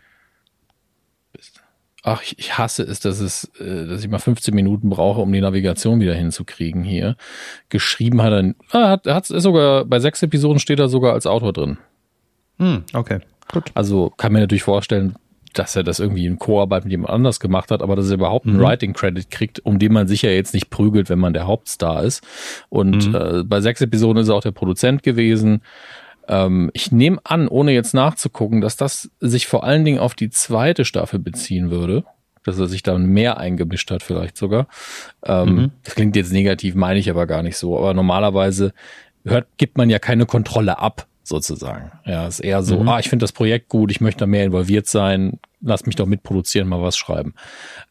Ach, 2.01 2.23
ich, 2.23 2.57
hasse 2.57 2.83
es, 2.83 3.01
dass 3.01 3.19
es, 3.19 3.51
äh, 3.59 3.85
dass 3.85 4.01
ich 4.01 4.09
mal 4.09 4.19
15 4.19 4.55
Minuten 4.55 4.89
brauche, 4.89 5.19
um 5.19 5.31
die 5.31 5.41
Navigation 5.41 5.99
wieder 5.99 6.13
hinzukriegen 6.13 6.83
hier. 6.83 7.17
Geschrieben 7.67 8.21
hat 8.21 8.31
er, 8.31 8.55
ah, 8.71 8.89
hat, 8.89 9.05
hat 9.05 9.25
sogar 9.25 9.85
bei 9.85 9.99
sechs 9.99 10.23
Episoden 10.23 10.59
steht 10.59 10.79
er 10.79 10.87
sogar 10.87 11.13
als 11.13 11.27
Autor 11.27 11.51
drin. 11.51 11.77
Hm, 12.57 12.83
okay, 12.93 13.19
gut. 13.51 13.71
Also 13.73 14.11
kann 14.11 14.31
mir 14.31 14.39
natürlich 14.39 14.63
vorstellen, 14.63 15.15
dass 15.53 15.75
er 15.75 15.83
das 15.83 15.99
irgendwie 15.99 16.25
in 16.25 16.39
Co-Arbeit 16.39 16.83
mit 16.83 16.91
jemand 16.91 17.09
anders 17.09 17.39
gemacht 17.39 17.71
hat, 17.71 17.81
aber 17.81 17.95
dass 17.95 18.09
er 18.09 18.15
überhaupt 18.15 18.45
einen 18.45 18.57
mhm. 18.57 18.61
Writing 18.61 18.93
Credit 18.93 19.29
kriegt, 19.29 19.59
um 19.65 19.79
den 19.79 19.93
man 19.93 20.07
sich 20.07 20.21
ja 20.21 20.29
jetzt 20.29 20.53
nicht 20.53 20.69
prügelt, 20.69 21.09
wenn 21.09 21.19
man 21.19 21.33
der 21.33 21.47
Hauptstar 21.47 22.03
ist. 22.03 22.23
Und 22.69 23.09
mhm. 23.09 23.15
äh, 23.15 23.43
bei 23.43 23.61
sechs 23.61 23.81
Episoden 23.81 24.21
ist 24.21 24.29
er 24.29 24.35
auch 24.35 24.41
der 24.41 24.51
Produzent 24.51 25.03
gewesen. 25.03 25.61
Ähm, 26.27 26.69
ich 26.73 26.91
nehme 26.91 27.19
an, 27.23 27.47
ohne 27.47 27.71
jetzt 27.71 27.93
nachzugucken, 27.93 28.61
dass 28.61 28.77
das 28.77 29.09
sich 29.19 29.47
vor 29.47 29.63
allen 29.63 29.85
Dingen 29.85 29.99
auf 29.99 30.13
die 30.13 30.29
zweite 30.29 30.85
Staffel 30.85 31.19
beziehen 31.19 31.71
würde. 31.71 32.03
Dass 32.45 32.57
er 32.57 32.67
sich 32.67 32.83
dann 32.83 33.05
mehr 33.07 33.37
eingemischt 33.37 33.91
hat, 33.91 34.01
vielleicht 34.01 34.37
sogar. 34.37 34.67
Ähm, 35.25 35.55
mhm. 35.55 35.71
Das 35.83 35.95
klingt 35.95 36.15
jetzt 36.15 36.31
negativ, 36.31 36.73
meine 36.73 36.97
ich 36.97 37.09
aber 37.09 37.27
gar 37.27 37.43
nicht 37.43 37.57
so. 37.57 37.77
Aber 37.77 37.93
normalerweise 37.93 38.73
hört, 39.25 39.47
gibt 39.57 39.77
man 39.77 39.89
ja 39.89 39.99
keine 39.99 40.25
Kontrolle 40.25 40.79
ab 40.79 41.05
sozusagen. 41.29 41.91
Ja, 42.05 42.27
ist 42.27 42.39
eher 42.39 42.61
so, 42.63 42.79
mhm. 42.79 42.89
ah, 42.89 42.99
ich 42.99 43.09
finde 43.09 43.23
das 43.23 43.31
Projekt 43.31 43.69
gut, 43.69 43.91
ich 43.91 44.01
möchte 44.01 44.19
da 44.19 44.27
mehr 44.27 44.43
involviert 44.43 44.87
sein, 44.87 45.39
lass 45.61 45.85
mich 45.85 45.95
doch 45.95 46.05
mitproduzieren, 46.05 46.67
mal 46.67 46.81
was 46.81 46.97
schreiben. 46.97 47.33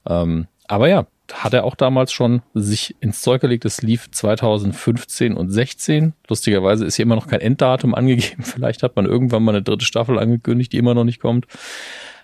Ähm, 0.06 0.46
aber 0.66 0.88
ja, 0.88 1.06
hat 1.32 1.54
er 1.54 1.64
auch 1.64 1.74
damals 1.74 2.12
schon 2.12 2.42
sich 2.54 2.96
ins 3.00 3.22
Zeug 3.22 3.40
gelegt. 3.40 3.64
Es 3.64 3.82
lief 3.82 4.10
2015 4.10 5.34
und 5.34 5.50
16. 5.50 6.14
Lustigerweise 6.28 6.84
ist 6.84 6.96
hier 6.96 7.04
immer 7.04 7.16
noch 7.16 7.26
kein 7.26 7.40
Enddatum 7.40 7.94
angegeben. 7.94 8.42
Vielleicht 8.42 8.82
hat 8.82 8.96
man 8.96 9.06
irgendwann 9.06 9.42
mal 9.42 9.52
eine 9.52 9.62
dritte 9.62 9.84
Staffel 9.84 10.18
angekündigt, 10.18 10.72
die 10.72 10.78
immer 10.78 10.94
noch 10.94 11.04
nicht 11.04 11.20
kommt. 11.20 11.46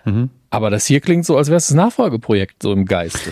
Mhm. 0.05 0.29
Aber 0.49 0.69
das 0.69 0.85
hier 0.85 1.01
klingt 1.01 1.25
so, 1.25 1.37
als 1.37 1.47
wäre 1.47 1.57
es 1.57 1.67
das 1.67 1.75
Nachfolgeprojekt, 1.75 2.63
so 2.63 2.71
im 2.71 2.85
Geiste. 2.85 3.31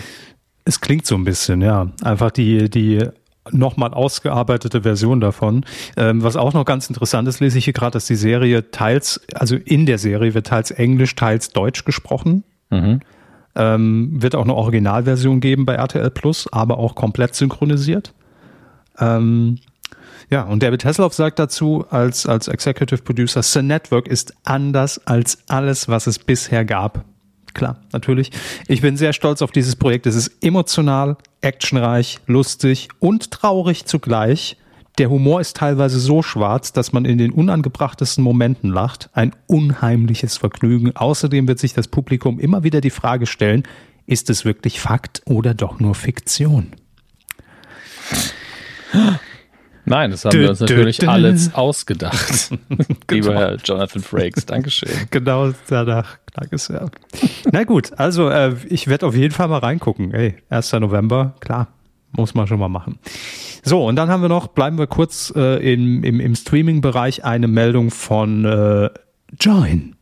Es 0.64 0.80
klingt 0.80 1.06
so 1.06 1.14
ein 1.14 1.24
bisschen, 1.24 1.60
ja. 1.60 1.92
Einfach 2.02 2.30
die, 2.30 2.70
die 2.70 3.06
nochmal 3.50 3.92
ausgearbeitete 3.92 4.82
Version 4.82 5.20
davon. 5.20 5.64
Ähm, 5.96 6.22
was 6.22 6.36
auch 6.36 6.52
noch 6.52 6.64
ganz 6.64 6.88
interessant 6.88 7.28
ist, 7.28 7.40
lese 7.40 7.58
ich 7.58 7.64
hier 7.64 7.74
gerade, 7.74 7.92
dass 7.92 8.06
die 8.06 8.16
Serie 8.16 8.70
teils, 8.70 9.20
also 9.34 9.56
in 9.56 9.86
der 9.86 9.98
Serie 9.98 10.34
wird 10.34 10.46
teils 10.46 10.70
Englisch, 10.70 11.14
teils 11.14 11.50
Deutsch 11.50 11.84
gesprochen. 11.84 12.44
Mhm. 12.70 13.00
Ähm, 13.56 14.10
wird 14.20 14.34
auch 14.34 14.44
eine 14.44 14.54
Originalversion 14.54 15.40
geben 15.40 15.64
bei 15.64 15.74
RTL 15.74 16.10
Plus, 16.10 16.52
aber 16.52 16.78
auch 16.78 16.94
komplett 16.94 17.34
synchronisiert. 17.34 18.12
Ähm, 18.98 19.58
ja, 20.30 20.42
und 20.42 20.62
David 20.62 20.84
Hasselhoff 20.84 21.14
sagt 21.14 21.38
dazu 21.38 21.84
als, 21.90 22.26
als 22.26 22.48
Executive 22.48 23.02
Producer, 23.02 23.42
Sun 23.42 23.68
Network 23.68 24.08
ist 24.08 24.34
anders 24.42 25.06
als 25.06 25.38
alles, 25.48 25.88
was 25.88 26.06
es 26.06 26.18
bisher 26.18 26.64
gab 26.64 27.04
klar, 27.54 27.80
natürlich. 27.92 28.30
Ich 28.68 28.82
bin 28.82 28.96
sehr 28.96 29.12
stolz 29.12 29.42
auf 29.42 29.50
dieses 29.50 29.76
Projekt. 29.76 30.06
Es 30.06 30.14
ist 30.14 30.44
emotional, 30.44 31.16
actionreich, 31.40 32.18
lustig 32.26 32.88
und 32.98 33.30
traurig 33.30 33.86
zugleich. 33.86 34.56
Der 34.98 35.10
Humor 35.10 35.40
ist 35.40 35.56
teilweise 35.56 35.98
so 35.98 36.22
schwarz, 36.22 36.72
dass 36.72 36.92
man 36.92 37.04
in 37.04 37.18
den 37.18 37.32
unangebrachtesten 37.32 38.22
Momenten 38.22 38.70
lacht. 38.70 39.10
Ein 39.12 39.34
unheimliches 39.46 40.36
Vergnügen. 40.36 40.94
Außerdem 40.94 41.48
wird 41.48 41.58
sich 41.58 41.74
das 41.74 41.88
Publikum 41.88 42.38
immer 42.38 42.62
wieder 42.62 42.80
die 42.80 42.90
Frage 42.90 43.26
stellen, 43.26 43.64
ist 44.06 44.30
es 44.30 44.44
wirklich 44.44 44.80
Fakt 44.80 45.22
oder 45.24 45.54
doch 45.54 45.80
nur 45.80 45.94
Fiktion? 45.94 46.72
Nein, 49.86 50.10
das 50.10 50.24
haben 50.24 50.32
dö, 50.32 50.40
wir 50.40 50.50
uns 50.50 50.60
natürlich 50.60 50.98
dö, 50.98 51.06
dö. 51.06 51.12
alles 51.12 51.54
ausgedacht. 51.54 52.50
Lieber 53.10 53.28
genau. 53.28 53.40
Herr 53.40 53.56
Jonathan 53.56 54.02
Frakes, 54.02 54.46
Dankeschön. 54.46 54.90
Genau 55.10 55.52
danach, 55.68 56.18
danke 56.32 56.58
sehr. 56.58 56.90
Na 57.52 57.64
gut, 57.64 57.92
also 57.98 58.28
äh, 58.28 58.54
ich 58.68 58.88
werde 58.88 59.06
auf 59.06 59.14
jeden 59.14 59.34
Fall 59.34 59.48
mal 59.48 59.58
reingucken. 59.58 60.12
Ey, 60.12 60.36
1. 60.48 60.72
November, 60.74 61.34
klar, 61.40 61.68
muss 62.12 62.34
man 62.34 62.46
schon 62.46 62.58
mal 62.58 62.68
machen. 62.68 62.98
So, 63.62 63.84
und 63.86 63.96
dann 63.96 64.08
haben 64.08 64.22
wir 64.22 64.28
noch, 64.28 64.48
bleiben 64.48 64.78
wir 64.78 64.86
kurz 64.86 65.32
äh, 65.36 65.72
im, 65.72 66.02
im, 66.02 66.20
im 66.20 66.34
Streaming-Bereich, 66.34 67.24
eine 67.24 67.48
Meldung 67.48 67.90
von 67.90 68.44
äh, 68.44 68.90
Join. 69.40 69.96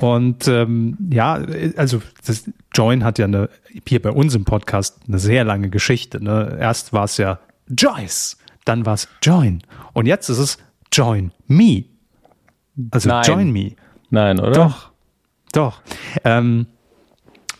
Und 0.00 0.48
ähm, 0.48 0.96
ja, 1.10 1.40
also 1.76 2.02
das, 2.26 2.50
Join 2.74 3.04
hat 3.04 3.18
ja 3.18 3.24
eine, 3.24 3.48
hier 3.86 4.02
bei 4.02 4.10
uns 4.10 4.34
im 4.34 4.44
Podcast 4.44 4.98
eine 5.08 5.18
sehr 5.18 5.44
lange 5.44 5.70
Geschichte. 5.70 6.22
Ne? 6.22 6.58
Erst 6.60 6.92
war 6.92 7.04
es 7.04 7.16
ja 7.16 7.38
Joyce 7.68 8.36
dann 8.66 8.84
war 8.84 8.94
es 8.94 9.08
Join. 9.22 9.62
Und 9.94 10.04
jetzt 10.04 10.28
ist 10.28 10.38
es 10.38 10.58
Join 10.92 11.32
Me. 11.46 11.84
Also 12.90 13.08
Nein. 13.08 13.24
Join 13.24 13.52
Me. 13.52 13.72
Nein, 14.10 14.38
oder? 14.38 14.52
Doch. 14.52 14.90
Doch. 15.52 15.80
Ähm, 16.24 16.66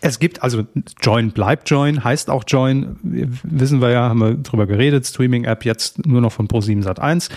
es 0.00 0.18
gibt, 0.18 0.42
also 0.42 0.66
Join 1.00 1.30
bleibt 1.30 1.68
Join, 1.70 2.04
heißt 2.04 2.28
auch 2.28 2.44
Join, 2.46 2.98
wissen 3.02 3.80
wir 3.80 3.90
ja, 3.90 4.08
haben 4.08 4.20
wir 4.20 4.34
drüber 4.34 4.66
geredet, 4.66 5.06
Streaming-App 5.06 5.64
jetzt 5.64 6.06
nur 6.06 6.20
noch 6.20 6.32
von 6.32 6.48
Pro7 6.48 6.84
Sat1. 6.84 7.30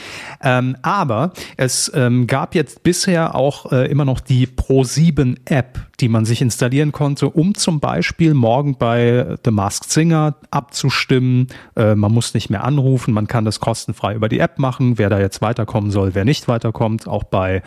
Ähm, 0.43 0.75
aber 0.82 1.32
es 1.58 1.91
ähm, 1.95 2.27
gab 2.27 2.55
jetzt 2.55 2.84
bisher 2.84 3.34
auch 3.36 3.71
äh, 3.71 3.89
immer 3.89 4.05
noch 4.05 4.19
die 4.19 4.47
Pro7-App, 4.47 5.79
die 5.99 6.09
man 6.09 6.25
sich 6.25 6.41
installieren 6.41 6.91
konnte, 6.91 7.29
um 7.29 7.55
zum 7.55 7.79
Beispiel 7.79 8.33
morgen 8.33 8.75
bei 8.77 9.38
The 9.43 9.51
Masked 9.51 9.89
Singer 9.89 10.35
abzustimmen. 10.51 11.47
Äh, 11.75 11.95
man 11.95 12.12
muss 12.12 12.33
nicht 12.33 12.49
mehr 12.49 12.63
anrufen, 12.63 13.13
man 13.13 13.27
kann 13.27 13.45
das 13.45 13.59
kostenfrei 13.59 14.15
über 14.15 14.29
die 14.29 14.39
App 14.39 14.59
machen, 14.59 14.97
wer 14.97 15.09
da 15.09 15.19
jetzt 15.19 15.41
weiterkommen 15.41 15.91
soll, 15.91 16.15
wer 16.15 16.25
nicht 16.25 16.47
weiterkommt. 16.47 17.07
Auch 17.07 17.23
bei 17.23 17.62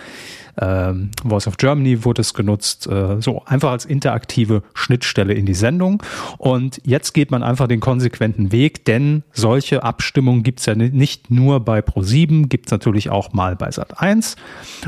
ähm, 0.60 1.10
Voice 1.26 1.46
of 1.46 1.56
Germany 1.56 2.04
wurde 2.04 2.20
es 2.20 2.34
genutzt, 2.34 2.86
äh, 2.86 3.20
so 3.20 3.42
einfach 3.46 3.70
als 3.70 3.84
interaktive 3.84 4.62
Schnittstelle 4.74 5.32
in 5.34 5.46
die 5.46 5.54
Sendung. 5.54 6.02
Und 6.38 6.80
jetzt 6.84 7.12
geht 7.12 7.30
man 7.30 7.42
einfach 7.42 7.68
den 7.68 7.80
konsequenten 7.80 8.52
Weg, 8.52 8.84
denn 8.84 9.22
solche 9.32 9.82
Abstimmungen 9.82 10.42
gibt 10.42 10.60
es 10.60 10.66
ja 10.66 10.74
nicht 10.74 11.30
nur 11.30 11.60
bei 11.60 11.80
Pro7, 11.80 12.48
gibt 12.48 12.66
es 12.66 12.72
natürlich 12.72 13.10
auch 13.10 13.32
mal 13.32 13.56
bei 13.56 13.68
Sat1. 13.68 14.36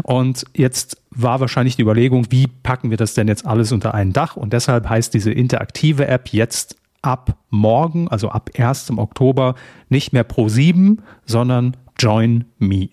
Und 0.03 0.45
jetzt 0.55 0.99
war 1.15 1.41
wahrscheinlich 1.41 1.77
die 1.77 1.83
Überlegung, 1.83 2.27
wie 2.31 2.47
packen 2.47 2.91
wir 2.91 2.97
das 2.97 3.15
denn 3.15 3.29
jetzt 3.29 3.47
alles 3.47 3.73
unter 3.73 3.95
ein 3.95 4.13
Dach? 4.13 4.37
Und 4.37 4.53
deshalb 4.53 4.89
heißt 4.89 5.15
diese 5.15 5.31
interaktive 5.31 6.07
App 6.07 6.29
jetzt 6.29 6.77
ab 7.03 7.37
morgen, 7.51 8.09
also 8.09 8.31
ab 8.31 8.51
1. 8.57 8.93
Oktober, 8.97 9.55
nicht 9.89 10.13
mehr 10.13 10.27
Pro7, 10.29 10.99
sondern 11.27 11.77
Join 11.99 12.47
Me. 12.59 12.89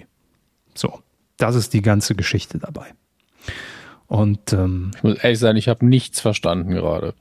So. 0.73 0.99
Das 1.37 1.55
ist 1.55 1.73
die 1.73 1.81
ganze 1.81 2.13
Geschichte 2.13 2.59
dabei. 2.59 2.93
Und 4.05 4.53
ähm, 4.53 4.91
ich 4.95 5.03
muss 5.03 5.17
ehrlich 5.23 5.39
sein, 5.39 5.57
ich 5.57 5.67
habe 5.67 5.85
nichts 5.85 6.21
verstanden 6.21 6.71
gerade. 6.71 7.15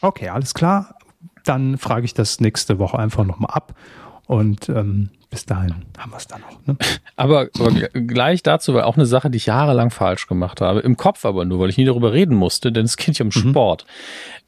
Okay, 0.00 0.28
alles 0.28 0.54
klar. 0.54 0.96
Dann 1.44 1.78
frage 1.78 2.04
ich 2.04 2.14
das 2.14 2.40
nächste 2.40 2.78
Woche 2.80 2.98
einfach 2.98 3.24
nochmal 3.24 3.52
ab. 3.54 3.76
Und 4.26 4.68
ähm, 4.68 5.10
bis 5.30 5.46
dahin 5.46 5.86
haben 5.96 6.10
wir 6.10 6.16
es 6.16 6.26
dann 6.26 6.40
noch. 6.40 6.66
Ne? 6.66 6.76
Aber, 7.16 7.48
aber, 7.58 7.70
gleich 7.70 8.42
dazu 8.42 8.74
war 8.74 8.86
auch 8.86 8.96
eine 8.96 9.06
Sache, 9.06 9.30
die 9.30 9.36
ich 9.36 9.46
jahrelang 9.46 9.90
falsch 9.90 10.26
gemacht 10.26 10.60
habe. 10.60 10.80
Im 10.80 10.96
Kopf 10.96 11.24
aber 11.24 11.44
nur, 11.44 11.60
weil 11.60 11.70
ich 11.70 11.76
nie 11.76 11.84
darüber 11.84 12.12
reden 12.12 12.34
musste, 12.34 12.72
denn 12.72 12.84
es 12.84 12.96
geht 12.96 13.18
ja 13.18 13.24
um 13.24 13.28
mhm. 13.28 13.50
Sport. 13.50 13.86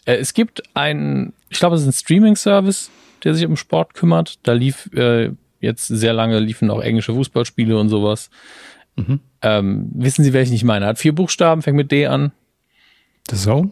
Äh, 0.04 0.16
es 0.16 0.34
gibt 0.34 0.62
einen, 0.74 1.32
ich 1.48 1.58
glaube, 1.60 1.76
es 1.76 1.82
ist 1.82 1.88
ein 1.88 1.92
Streaming-Service, 1.92 2.90
der 3.22 3.34
sich 3.34 3.46
um 3.46 3.56
Sport 3.56 3.94
kümmert. 3.94 4.40
Da 4.42 4.52
lief 4.52 4.90
äh, 4.94 5.30
jetzt 5.60 5.86
sehr 5.86 6.12
lange, 6.12 6.40
liefen 6.40 6.70
auch 6.70 6.80
englische 6.80 7.14
Fußballspiele 7.14 7.78
und 7.78 7.88
sowas. 7.88 8.30
Mhm. 8.96 9.20
Ähm, 9.40 9.90
wissen 9.94 10.24
Sie, 10.24 10.32
welchen 10.32 10.54
ich 10.54 10.64
meine? 10.64 10.86
Hat 10.86 10.98
vier 10.98 11.14
Buchstaben, 11.14 11.62
fängt 11.62 11.76
mit 11.76 11.92
D 11.92 12.06
an. 12.06 12.32
The 13.30 13.36
Zone? 13.36 13.70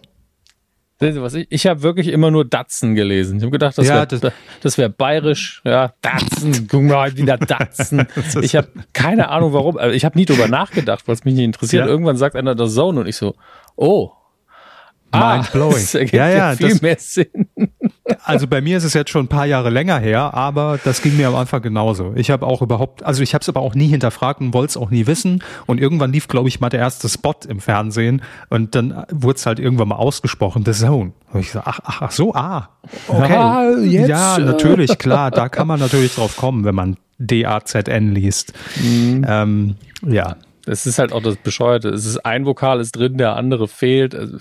Was 1.01 1.33
ich 1.33 1.47
ich 1.49 1.67
habe 1.67 1.83
wirklich 1.83 2.09
immer 2.09 2.31
nur 2.31 2.45
Datsen 2.45 2.95
gelesen. 2.95 3.39
Ich 3.39 3.43
habe 3.43 3.51
gedacht, 3.51 3.79
das 3.79 3.89
ja, 3.89 3.95
wäre 3.95 4.07
das, 4.07 4.33
das 4.61 4.77
wär 4.77 4.91
bayerisch. 4.91 5.63
Ja, 5.65 5.95
Datsen, 6.03 6.69
guck 6.69 6.83
mal 6.83 7.17
wieder 7.17 7.39
Datsen. 7.39 8.07
ich 8.43 8.55
habe 8.55 8.69
keine 8.93 9.31
Ahnung 9.31 9.55
warum. 9.55 9.79
Also 9.79 9.95
ich 9.95 10.05
habe 10.05 10.19
nie 10.19 10.27
drüber 10.27 10.47
nachgedacht, 10.47 11.09
weil 11.09 11.15
es 11.15 11.25
mich 11.25 11.35
nicht 11.35 11.45
interessiert. 11.45 11.87
Ja. 11.87 11.91
Irgendwann 11.91 12.19
sagt 12.19 12.37
einer 12.37 12.55
The 12.57 12.73
Zone 12.73 13.01
und 13.01 13.07
ich 13.07 13.17
so, 13.17 13.35
oh. 13.77 14.11
Mind 15.13 15.25
ah, 15.25 15.49
blowing. 15.53 15.73
Das 15.81 15.95
ergibt 15.95 16.13
ja, 16.13 16.29
ja, 16.29 16.55
viel 16.55 16.69
das, 16.69 16.83
mehr 16.83 16.97
Sinn. 16.99 17.49
Also 18.25 18.47
bei 18.47 18.61
mir 18.61 18.77
ist 18.77 18.85
es 18.85 18.95
jetzt 18.95 19.11
schon 19.11 19.25
ein 19.25 19.29
paar 19.29 19.47
Jahre 19.47 19.71
länger 19.71 19.99
her, 19.99 20.35
aber 20.35 20.79
das 20.83 21.03
ging 21.03 21.17
mir 21.17 21.29
am 21.29 21.35
Anfang 21.35 21.63
genauso. 21.63 22.13
Ich 22.15 22.31
habe 22.31 22.47
auch 22.47 22.63
überhaupt, 22.63 23.03
also 23.03 23.23
ich 23.23 23.35
habe 23.35 23.43
es 23.43 23.49
aber 23.49 23.61
auch 23.61 23.75
nie 23.75 23.89
hinterfragt 23.89 24.41
und 24.41 24.55
wollte 24.55 24.71
es 24.71 24.77
auch 24.77 24.91
nie 24.91 25.07
wissen. 25.07 25.43
Und 25.67 25.81
irgendwann 25.81 26.13
lief, 26.13 26.29
glaube 26.29 26.49
ich, 26.49 26.61
mal 26.61 26.69
der 26.69 26.81
erste 26.81 27.09
Spot 27.09 27.35
im 27.49 27.61
Fernsehen 27.61 28.23
und 28.49 28.75
dann 28.75 29.05
wurde 29.11 29.37
es 29.37 29.47
halt 29.47 29.59
irgendwann 29.59 29.89
mal 29.89 29.97
ausgesprochen, 29.97 30.65
The 30.65 30.73
Zone. 30.73 31.13
Und 31.33 31.41
ich 31.41 31.51
so, 31.53 31.61
ach, 31.65 31.81
ach, 31.85 32.03
ach 32.03 32.11
so, 32.11 32.35
ah, 32.35 32.71
okay. 33.09 33.37
Ah, 33.37 33.71
jetzt, 33.81 34.09
ja, 34.09 34.37
äh. 34.37 34.41
natürlich, 34.41 34.99
klar, 34.99 35.31
da 35.31 35.49
kann 35.49 35.67
man 35.67 35.81
natürlich 35.81 36.15
drauf 36.15 36.37
kommen, 36.37 36.65
wenn 36.65 36.75
man 36.75 36.97
D-A-Z-N 37.19 38.15
liest. 38.15 38.53
Mhm. 38.83 39.27
Ähm, 39.29 39.77
ja, 40.07 40.37
Es 40.67 40.87
ist 40.87 40.99
halt 40.99 41.13
auch 41.13 41.23
das 41.23 41.37
Bescheuerte. 41.37 41.89
Es 41.91 42.07
ist 42.07 42.25
ein 42.25 42.47
Vokal 42.47 42.81
ist 42.81 42.93
drin, 42.93 43.19
der 43.19 43.37
andere 43.37 43.69
fehlt. 43.69 44.15
Also, 44.15 44.39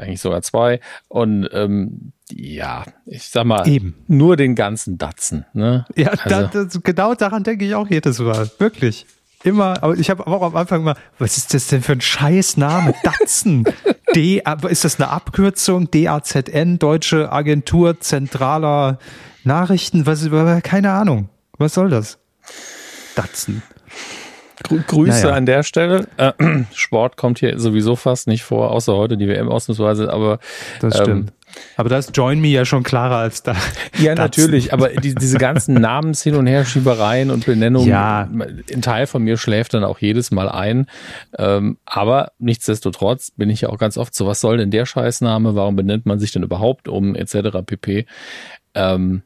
eigentlich 0.00 0.20
sogar 0.20 0.42
zwei. 0.42 0.80
Und 1.08 1.48
ähm, 1.52 2.12
ja, 2.30 2.84
ich 3.06 3.28
sag 3.28 3.44
mal, 3.44 3.66
Eben. 3.68 3.94
nur 4.08 4.36
den 4.36 4.54
ganzen 4.54 4.98
Datsen. 4.98 5.44
Ne? 5.52 5.84
Ja, 5.96 6.10
Also- 6.10 6.28
da, 6.28 6.42
das, 6.44 6.80
genau 6.82 7.14
daran 7.14 7.42
denke 7.44 7.64
ich 7.64 7.74
auch 7.74 7.88
jedes 7.88 8.18
Mal. 8.18 8.50
Wirklich. 8.58 9.06
Immer, 9.42 9.82
aber 9.82 9.94
ich 9.96 10.10
habe 10.10 10.26
auch 10.26 10.42
am 10.42 10.54
Anfang 10.54 10.82
mal, 10.84 10.96
was 11.18 11.38
ist 11.38 11.54
das 11.54 11.66
denn 11.68 11.82
für 11.82 11.92
ein 11.92 12.00
Scheißname? 12.02 12.94
Datsen. 13.02 13.64
D, 14.14 14.42
aber 14.44 14.70
ist 14.70 14.84
das 14.84 15.00
eine 15.00 15.08
Abkürzung? 15.08 15.90
DAZN, 15.90 16.78
Deutsche 16.78 17.30
Agentur 17.32 18.00
Zentraler 18.00 18.98
Nachrichten? 19.44 20.04
Was, 20.04 20.28
keine 20.62 20.90
Ahnung. 20.92 21.28
Was 21.58 21.74
soll 21.74 21.88
das? 21.90 22.18
Datsen. 23.14 23.62
Grü 24.62 24.80
Grüße 24.86 25.22
Naja. 25.24 25.34
an 25.34 25.46
der 25.46 25.62
Stelle. 25.62 26.06
Äh, 26.16 26.32
Sport 26.74 27.16
kommt 27.16 27.38
hier 27.38 27.58
sowieso 27.58 27.96
fast 27.96 28.26
nicht 28.26 28.42
vor, 28.42 28.70
außer 28.70 28.94
heute 28.94 29.16
die 29.16 29.28
WM 29.28 29.48
ausnahmsweise, 29.48 30.12
aber 30.12 30.38
Das 30.80 30.96
ähm, 30.98 31.02
stimmt. 31.02 31.32
aber 31.76 31.88
da 31.88 31.98
ist 31.98 32.16
Join 32.16 32.40
Me 32.40 32.48
ja 32.48 32.64
schon 32.64 32.82
klarer 32.82 33.16
als 33.16 33.42
da. 33.42 33.54
Ja, 33.98 34.14
natürlich, 34.14 34.72
aber 34.72 34.88
die, 34.88 35.14
diese 35.14 35.38
ganzen 35.38 35.74
Namens 35.80 36.22
hin 36.22 36.34
und 36.34 36.46
her 36.46 36.64
Schiebereien 36.64 37.30
und 37.30 37.46
Benennungen, 37.46 37.88
Ja. 37.88 38.28
ein 38.30 38.82
Teil 38.82 39.06
von 39.06 39.22
mir 39.22 39.36
schläft 39.36 39.74
dann 39.74 39.84
auch 39.84 39.98
jedes 39.98 40.30
Mal 40.30 40.48
ein. 40.48 40.86
Ähm, 41.38 41.78
aber 41.86 42.32
nichtsdestotrotz 42.38 43.30
bin 43.32 43.50
ich 43.50 43.62
ja 43.62 43.68
auch 43.70 43.78
ganz 43.78 43.96
oft 43.98 44.14
so, 44.14 44.26
was 44.26 44.40
soll 44.40 44.58
denn 44.58 44.70
der 44.70 44.86
Scheißname? 44.86 45.54
Warum 45.54 45.76
benennt 45.76 46.06
man 46.06 46.18
sich 46.18 46.32
denn 46.32 46.42
überhaupt 46.42 46.86
um, 46.88 47.14
etc. 47.14 47.58
pp. 47.64 48.06
Ähm, 48.74 49.22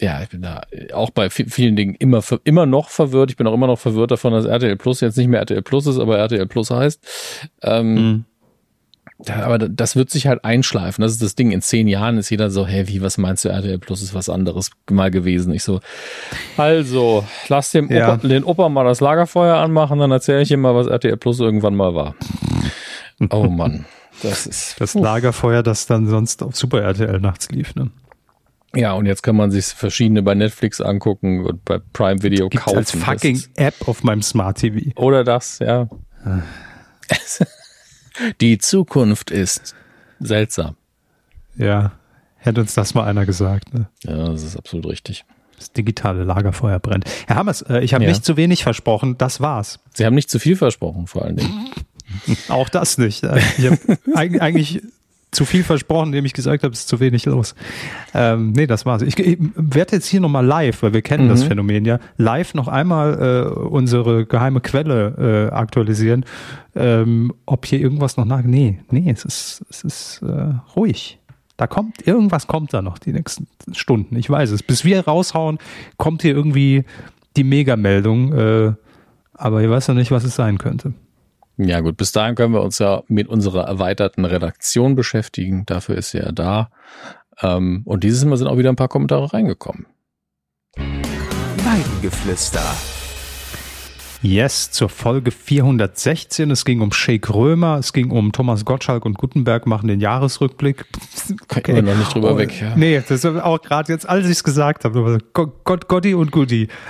ja, 0.00 0.22
ich 0.22 0.28
bin 0.30 0.42
da 0.42 0.62
auch 0.92 1.10
bei 1.10 1.26
vi- 1.26 1.50
vielen 1.50 1.76
Dingen 1.76 1.94
immer, 1.94 2.22
immer 2.44 2.66
noch 2.66 2.88
verwirrt. 2.88 3.30
Ich 3.30 3.36
bin 3.36 3.46
auch 3.46 3.54
immer 3.54 3.66
noch 3.66 3.78
verwirrt 3.78 4.10
davon, 4.10 4.32
dass 4.32 4.44
RTL 4.46 4.76
Plus 4.76 5.00
jetzt 5.00 5.16
nicht 5.18 5.28
mehr 5.28 5.40
RTL 5.40 5.62
Plus 5.62 5.86
ist, 5.86 5.98
aber 5.98 6.18
RTL 6.18 6.46
Plus 6.46 6.70
heißt. 6.70 7.00
Ähm, 7.62 7.94
Mhm. 7.94 8.24
ja, 9.26 9.42
aber 9.44 9.58
das 9.58 9.96
wird 9.96 10.08
sich 10.10 10.26
halt 10.26 10.44
einschleifen. 10.44 11.02
Das 11.02 11.12
ist 11.12 11.22
das 11.22 11.34
Ding. 11.34 11.50
In 11.52 11.60
zehn 11.60 11.86
Jahren 11.88 12.16
ist 12.16 12.30
jeder 12.30 12.50
so, 12.50 12.66
hey, 12.66 12.88
wie, 12.88 13.02
was 13.02 13.18
meinst 13.18 13.44
du, 13.44 13.50
RTL 13.50 13.78
Plus 13.78 14.00
ist 14.02 14.14
was 14.14 14.28
anderes 14.30 14.70
mal 14.90 15.10
gewesen. 15.10 15.52
Ich 15.52 15.62
so, 15.62 15.80
also, 16.56 17.24
lass 17.48 17.70
dem 17.72 17.90
Ja. 17.90 18.14
Opa, 18.14 18.26
den 18.28 18.44
Opa 18.44 18.68
mal 18.70 18.84
das 18.84 19.00
Lagerfeuer 19.00 19.56
anmachen, 19.56 19.98
dann 19.98 20.10
erzähle 20.10 20.40
ich 20.42 20.50
ihm 20.50 20.60
mal, 20.60 20.74
was 20.74 20.86
RTL 20.86 21.16
Plus 21.18 21.40
irgendwann 21.40 21.74
mal 21.76 21.94
war. 21.94 22.14
Oh 23.28 23.44
Mann, 23.50 23.84
das 24.22 24.46
ist. 24.46 24.80
Das 24.80 24.94
Lagerfeuer, 24.94 25.62
das 25.62 25.84
dann 25.86 26.06
sonst 26.06 26.42
auf 26.42 26.56
Super 26.56 26.80
RTL 26.80 27.20
nachts 27.20 27.50
lief, 27.50 27.74
ne? 27.74 27.90
Ja, 28.74 28.92
und 28.92 29.06
jetzt 29.06 29.22
kann 29.22 29.34
man 29.36 29.50
sich 29.50 29.66
verschiedene 29.66 30.22
bei 30.22 30.34
Netflix 30.34 30.80
angucken 30.80 31.44
und 31.44 31.64
bei 31.64 31.78
Prime 31.92 32.22
Video 32.22 32.48
Gibt's 32.48 32.64
kaufen. 32.64 32.78
als 32.78 32.90
fucking 32.92 33.34
Das 33.34 33.66
App 33.66 33.88
auf 33.88 34.04
meinem 34.04 34.22
Smart 34.22 34.58
TV. 34.58 34.90
Oder 34.96 35.24
das, 35.24 35.58
ja. 35.58 35.88
Die 38.40 38.58
Zukunft 38.58 39.30
ist 39.30 39.74
seltsam. 40.20 40.76
Ja, 41.56 41.92
hätte 42.36 42.60
uns 42.60 42.74
das 42.74 42.94
mal 42.94 43.04
einer 43.04 43.26
gesagt, 43.26 43.74
ne? 43.74 43.88
Ja, 44.04 44.26
das 44.28 44.42
ist 44.42 44.56
absolut 44.56 44.86
richtig. 44.86 45.24
Das 45.58 45.72
digitale 45.72 46.24
Lagerfeuer 46.24 46.78
brennt. 46.78 47.04
Herr 47.26 47.36
Hammers, 47.36 47.62
äh, 47.62 47.80
ich 47.80 47.92
habe 47.92 48.04
Ja. 48.04 48.10
nicht 48.10 48.24
zu 48.24 48.36
wenig 48.36 48.62
versprochen, 48.62 49.18
das 49.18 49.40
war's. 49.40 49.78
Sie 49.94 50.06
haben 50.06 50.14
nicht 50.14 50.30
zu 50.30 50.38
viel 50.38 50.56
versprochen, 50.56 51.06
vor 51.06 51.22
allen 51.24 51.36
Dingen. 51.36 51.70
Auch 52.48 52.68
das 52.68 52.98
nicht. 52.98 53.22
Äh, 53.24 53.40
Ich 53.58 53.66
habe 53.66 53.78
eigentlich 54.14 54.82
zu 55.30 55.44
viel 55.44 55.62
versprochen, 55.62 56.06
indem 56.06 56.24
ich 56.24 56.32
gesagt 56.32 56.64
habe, 56.64 56.72
es 56.72 56.80
ist 56.80 56.88
zu 56.88 57.00
wenig 57.00 57.24
los. 57.26 57.54
Ähm, 58.14 58.52
nee, 58.52 58.66
das 58.66 58.84
war's. 58.84 59.02
Ich, 59.02 59.18
ich 59.18 59.38
werde 59.54 59.96
jetzt 59.96 60.06
hier 60.06 60.20
nochmal 60.20 60.44
live, 60.44 60.82
weil 60.82 60.92
wir 60.92 61.02
kennen 61.02 61.28
das 61.28 61.44
Phänomen 61.44 61.84
ja, 61.84 62.00
live 62.16 62.54
noch 62.54 62.68
einmal 62.68 63.46
äh, 63.46 63.48
unsere 63.48 64.26
geheime 64.26 64.60
Quelle 64.60 65.50
äh, 65.50 65.54
aktualisieren. 65.54 66.24
Ähm, 66.74 67.32
ob 67.46 67.66
hier 67.66 67.80
irgendwas 67.80 68.16
noch 68.16 68.24
nach. 68.24 68.42
Nee, 68.42 68.80
nee, 68.90 69.10
es 69.10 69.24
ist, 69.24 69.64
es 69.70 69.84
ist 69.84 70.22
äh, 70.22 70.54
ruhig. 70.76 71.18
Da 71.56 71.66
kommt, 71.66 72.06
irgendwas 72.06 72.46
kommt 72.46 72.72
da 72.72 72.80
noch 72.80 72.98
die 72.98 73.12
nächsten 73.12 73.46
Stunden. 73.72 74.16
Ich 74.16 74.30
weiß 74.30 74.50
es. 74.50 74.62
Bis 74.62 74.84
wir 74.84 75.04
raushauen, 75.04 75.58
kommt 75.98 76.22
hier 76.22 76.34
irgendwie 76.34 76.84
die 77.36 77.44
Megameldung. 77.44 78.32
Äh, 78.32 78.72
aber 79.34 79.62
ich 79.62 79.70
weiß 79.70 79.88
noch 79.88 79.94
nicht, 79.94 80.10
was 80.10 80.24
es 80.24 80.34
sein 80.34 80.58
könnte. 80.58 80.94
Ja 81.62 81.80
gut, 81.80 81.98
bis 81.98 82.12
dahin 82.12 82.36
können 82.36 82.54
wir 82.54 82.62
uns 82.62 82.78
ja 82.78 83.02
mit 83.08 83.28
unserer 83.28 83.64
erweiterten 83.64 84.24
Redaktion 84.24 84.94
beschäftigen. 84.94 85.66
Dafür 85.66 85.96
ist 85.96 86.10
sie 86.10 86.18
ja 86.18 86.32
da. 86.32 86.70
Ähm, 87.42 87.82
und 87.84 88.02
dieses 88.02 88.24
Mal 88.24 88.36
sind 88.38 88.46
auch 88.46 88.56
wieder 88.56 88.70
ein 88.70 88.76
paar 88.76 88.88
Kommentare 88.88 89.32
reingekommen. 89.32 89.86
Weidengeflüster. 90.76 92.64
Yes, 94.22 94.70
zur 94.70 94.90
Folge 94.90 95.30
416. 95.30 96.50
Es 96.50 96.64
ging 96.64 96.82
um 96.82 96.92
Shake 96.92 97.32
Römer, 97.32 97.78
es 97.78 97.92
ging 97.92 98.10
um 98.10 98.32
Thomas 98.32 98.66
Gottschalk 98.66 99.06
und 99.06 99.16
Gutenberg 99.16 99.66
machen 99.66 99.88
den 99.88 100.00
Jahresrückblick. 100.00 100.86
Kommen 101.48 101.76
wir 101.76 101.82
noch 101.82 101.96
nicht 101.96 102.14
drüber 102.14 102.36
weg, 102.36 102.60
ja. 102.60 102.76
Nee, 102.76 103.00
das 103.00 103.10
ist 103.10 103.26
auch 103.26 103.60
gerade 103.62 103.92
jetzt, 103.92 104.06
als 104.06 104.26
ich 104.26 104.32
es 104.32 104.44
gesagt 104.44 104.84
habe, 104.84 105.18
Gott, 105.32 105.64
Gott, 105.64 105.88
Gotti 105.88 106.14
und. 106.14 106.30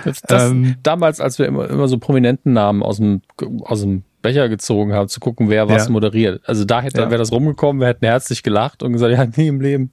Das, 0.04 0.22
das, 0.22 0.50
Ähm, 0.50 0.76
damals, 0.82 1.20
als 1.20 1.38
wir 1.38 1.46
immer, 1.46 1.70
immer 1.70 1.86
so 1.86 1.98
prominenten 1.98 2.52
Namen 2.52 2.82
aus 2.82 2.96
dem, 2.96 3.22
aus 3.62 3.82
dem 3.82 4.02
Becher 4.22 4.48
gezogen 4.48 4.92
haben, 4.92 5.08
zu 5.08 5.20
gucken, 5.20 5.48
wer 5.48 5.68
was 5.68 5.86
Ja. 5.86 5.90
moderiert. 5.90 6.42
Also 6.46 6.64
da 6.64 6.80
hätte, 6.82 7.00
Ja. 7.00 7.10
wäre 7.10 7.18
das 7.18 7.32
rumgekommen, 7.32 7.80
wir 7.80 7.88
hätten 7.88 8.04
herzlich 8.06 8.42
gelacht 8.42 8.82
und 8.82 8.92
gesagt, 8.92 9.12
ja, 9.12 9.24
nie 9.36 9.48
im 9.48 9.60
Leben. 9.60 9.92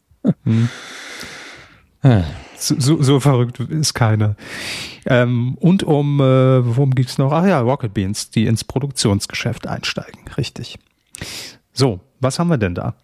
So, 2.59 2.75
so, 2.80 3.01
so 3.03 3.19
verrückt 3.19 3.59
ist 3.59 3.93
keiner. 3.93 4.36
Ähm, 5.05 5.55
und 5.59 5.84
um, 5.84 6.19
äh, 6.19 6.23
worum 6.65 6.91
ging's 6.95 7.17
noch? 7.17 7.32
Ach 7.32 7.45
ja, 7.45 7.59
Rocket 7.59 7.93
Beans, 7.93 8.30
die 8.32 8.47
ins 8.47 8.63
Produktionsgeschäft 8.63 9.67
einsteigen. 9.67 10.19
Richtig. 10.38 10.80
So, 11.73 11.99
was 12.19 12.39
haben 12.39 12.47
wir 12.49 12.57
denn 12.57 12.75
da? 12.75 12.95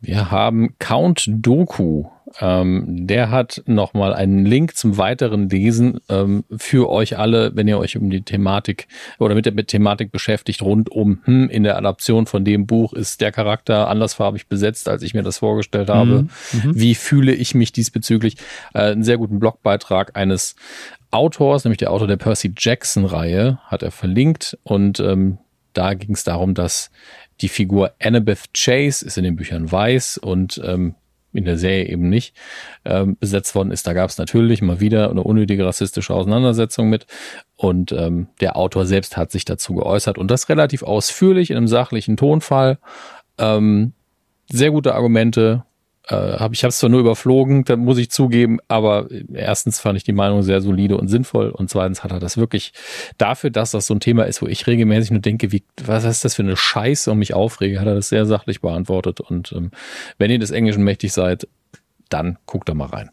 Wir 0.00 0.30
haben 0.30 0.74
Count 0.78 1.24
Doku. 1.28 2.04
Ähm, 2.40 3.06
der 3.06 3.30
hat 3.30 3.62
nochmal 3.66 4.12
einen 4.12 4.44
Link 4.44 4.76
zum 4.76 4.98
weiteren 4.98 5.48
Lesen 5.48 6.00
ähm, 6.08 6.44
für 6.56 6.90
euch 6.90 7.18
alle, 7.18 7.54
wenn 7.54 7.68
ihr 7.68 7.78
euch 7.78 7.96
um 7.96 8.10
die 8.10 8.22
Thematik 8.22 8.88
oder 9.18 9.34
mit 9.34 9.46
der 9.46 9.52
mit 9.52 9.68
Thematik 9.68 10.10
beschäftigt, 10.10 10.60
rund 10.62 10.90
um, 10.90 11.20
hm, 11.24 11.48
in 11.48 11.62
der 11.62 11.76
Adaption 11.76 12.26
von 12.26 12.44
dem 12.44 12.66
Buch 12.66 12.92
ist 12.92 13.20
der 13.20 13.30
Charakter 13.30 13.88
andersfarbig 13.88 14.48
besetzt, 14.48 14.88
als 14.88 15.02
ich 15.02 15.14
mir 15.14 15.22
das 15.22 15.38
vorgestellt 15.38 15.88
habe. 15.88 16.26
Wie 16.72 16.94
fühle 16.94 17.32
ich 17.32 17.54
mich 17.54 17.72
diesbezüglich? 17.72 18.36
Äh, 18.74 18.92
einen 18.92 19.04
sehr 19.04 19.18
guten 19.18 19.38
Blogbeitrag 19.38 20.16
eines 20.16 20.56
Autors, 21.12 21.64
nämlich 21.64 21.78
der 21.78 21.92
Autor 21.92 22.08
der 22.08 22.16
Percy 22.16 22.52
Jackson-Reihe, 22.56 23.60
hat 23.66 23.82
er 23.82 23.92
verlinkt 23.92 24.58
und 24.64 24.98
ähm, 25.00 25.38
da 25.72 25.94
ging 25.94 26.14
es 26.14 26.24
darum, 26.24 26.54
dass 26.54 26.90
die 27.40 27.48
Figur 27.48 27.92
Annabeth 28.02 28.52
Chase 28.54 29.04
ist 29.04 29.18
in 29.18 29.24
den 29.24 29.36
Büchern 29.36 29.70
weiß 29.70 30.18
und 30.18 30.60
ähm, 30.64 30.94
in 31.36 31.44
der 31.44 31.58
Serie 31.58 31.86
eben 31.86 32.08
nicht 32.08 32.34
ähm, 32.84 33.16
besetzt 33.18 33.54
worden 33.54 33.70
ist. 33.70 33.86
Da 33.86 33.92
gab 33.92 34.10
es 34.10 34.18
natürlich 34.18 34.62
mal 34.62 34.80
wieder 34.80 35.10
eine 35.10 35.22
unnötige 35.22 35.66
rassistische 35.66 36.14
Auseinandersetzung 36.14 36.88
mit. 36.88 37.06
Und 37.56 37.92
ähm, 37.92 38.28
der 38.40 38.56
Autor 38.56 38.86
selbst 38.86 39.16
hat 39.16 39.30
sich 39.30 39.44
dazu 39.44 39.74
geäußert 39.74 40.18
und 40.18 40.30
das 40.30 40.48
relativ 40.48 40.82
ausführlich 40.82 41.50
in 41.50 41.56
einem 41.56 41.68
sachlichen 41.68 42.16
Tonfall. 42.16 42.78
Ähm, 43.38 43.92
sehr 44.50 44.70
gute 44.70 44.94
Argumente. 44.94 45.64
Äh, 46.08 46.14
hab, 46.14 46.52
ich 46.52 46.62
habe 46.62 46.70
es 46.70 46.78
zwar 46.78 46.90
nur 46.90 47.00
überflogen, 47.00 47.64
da 47.64 47.76
muss 47.76 47.98
ich 47.98 48.10
zugeben, 48.10 48.58
aber 48.68 49.08
erstens 49.32 49.80
fand 49.80 49.96
ich 49.96 50.04
die 50.04 50.12
Meinung 50.12 50.42
sehr 50.42 50.60
solide 50.60 50.96
und 50.96 51.08
sinnvoll 51.08 51.50
und 51.50 51.68
zweitens 51.68 52.04
hat 52.04 52.12
er 52.12 52.20
das 52.20 52.36
wirklich 52.36 52.72
dafür, 53.18 53.50
dass 53.50 53.72
das 53.72 53.86
so 53.86 53.94
ein 53.94 54.00
Thema 54.00 54.24
ist, 54.24 54.40
wo 54.40 54.46
ich 54.46 54.66
regelmäßig 54.66 55.10
nur 55.10 55.20
denke, 55.20 55.50
wie, 55.50 55.64
was 55.84 56.04
ist 56.04 56.24
das 56.24 56.34
für 56.34 56.42
eine 56.42 56.56
Scheiße 56.56 57.10
und 57.10 57.18
mich 57.18 57.34
aufrege, 57.34 57.80
hat 57.80 57.86
er 57.88 57.96
das 57.96 58.08
sehr 58.08 58.24
sachlich 58.24 58.60
beantwortet 58.60 59.20
und 59.20 59.52
ähm, 59.52 59.72
wenn 60.18 60.30
ihr 60.30 60.38
des 60.38 60.52
Englischen 60.52 60.84
mächtig 60.84 61.12
seid, 61.12 61.48
dann 62.08 62.38
guckt 62.46 62.68
da 62.68 62.74
mal 62.74 62.86
rein. 62.86 63.10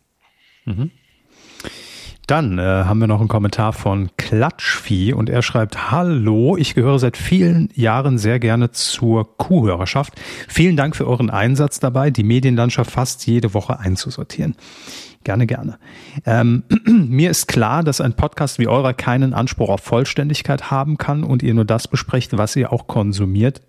Dann 2.27 2.57
äh, 2.57 2.61
haben 2.61 2.99
wir 2.99 3.07
noch 3.07 3.19
einen 3.19 3.27
Kommentar 3.27 3.73
von 3.73 4.09
Klatschvieh 4.17 5.13
und 5.13 5.29
er 5.29 5.41
schreibt, 5.41 5.91
Hallo, 5.91 6.55
ich 6.55 6.73
gehöre 6.73 6.97
seit 6.97 7.17
vielen 7.17 7.69
Jahren 7.73 8.17
sehr 8.17 8.39
gerne 8.39 8.71
zur 8.71 9.37
Kuhhörerschaft. 9.37 10.13
Vielen 10.47 10.77
Dank 10.77 10.95
für 10.95 11.05
euren 11.05 11.29
Einsatz 11.29 11.79
dabei, 11.79 12.11
die 12.11 12.23
Medienlandschaft 12.23 12.91
fast 12.91 13.27
jede 13.27 13.53
Woche 13.53 13.79
einzusortieren. 13.79 14.55
Gerne, 15.23 15.47
gerne. 15.47 15.79
Ähm, 16.25 16.63
mir 16.85 17.29
ist 17.29 17.47
klar, 17.47 17.83
dass 17.83 18.01
ein 18.01 18.13
Podcast 18.13 18.59
wie 18.59 18.67
eurer 18.67 18.93
keinen 18.93 19.33
Anspruch 19.33 19.69
auf 19.69 19.81
Vollständigkeit 19.81 20.71
haben 20.71 20.97
kann 20.97 21.23
und 21.23 21.43
ihr 21.43 21.53
nur 21.53 21.65
das 21.65 21.87
besprecht, 21.87 22.37
was 22.37 22.55
ihr 22.55 22.71
auch 22.71 22.87
konsumiert. 22.87 23.61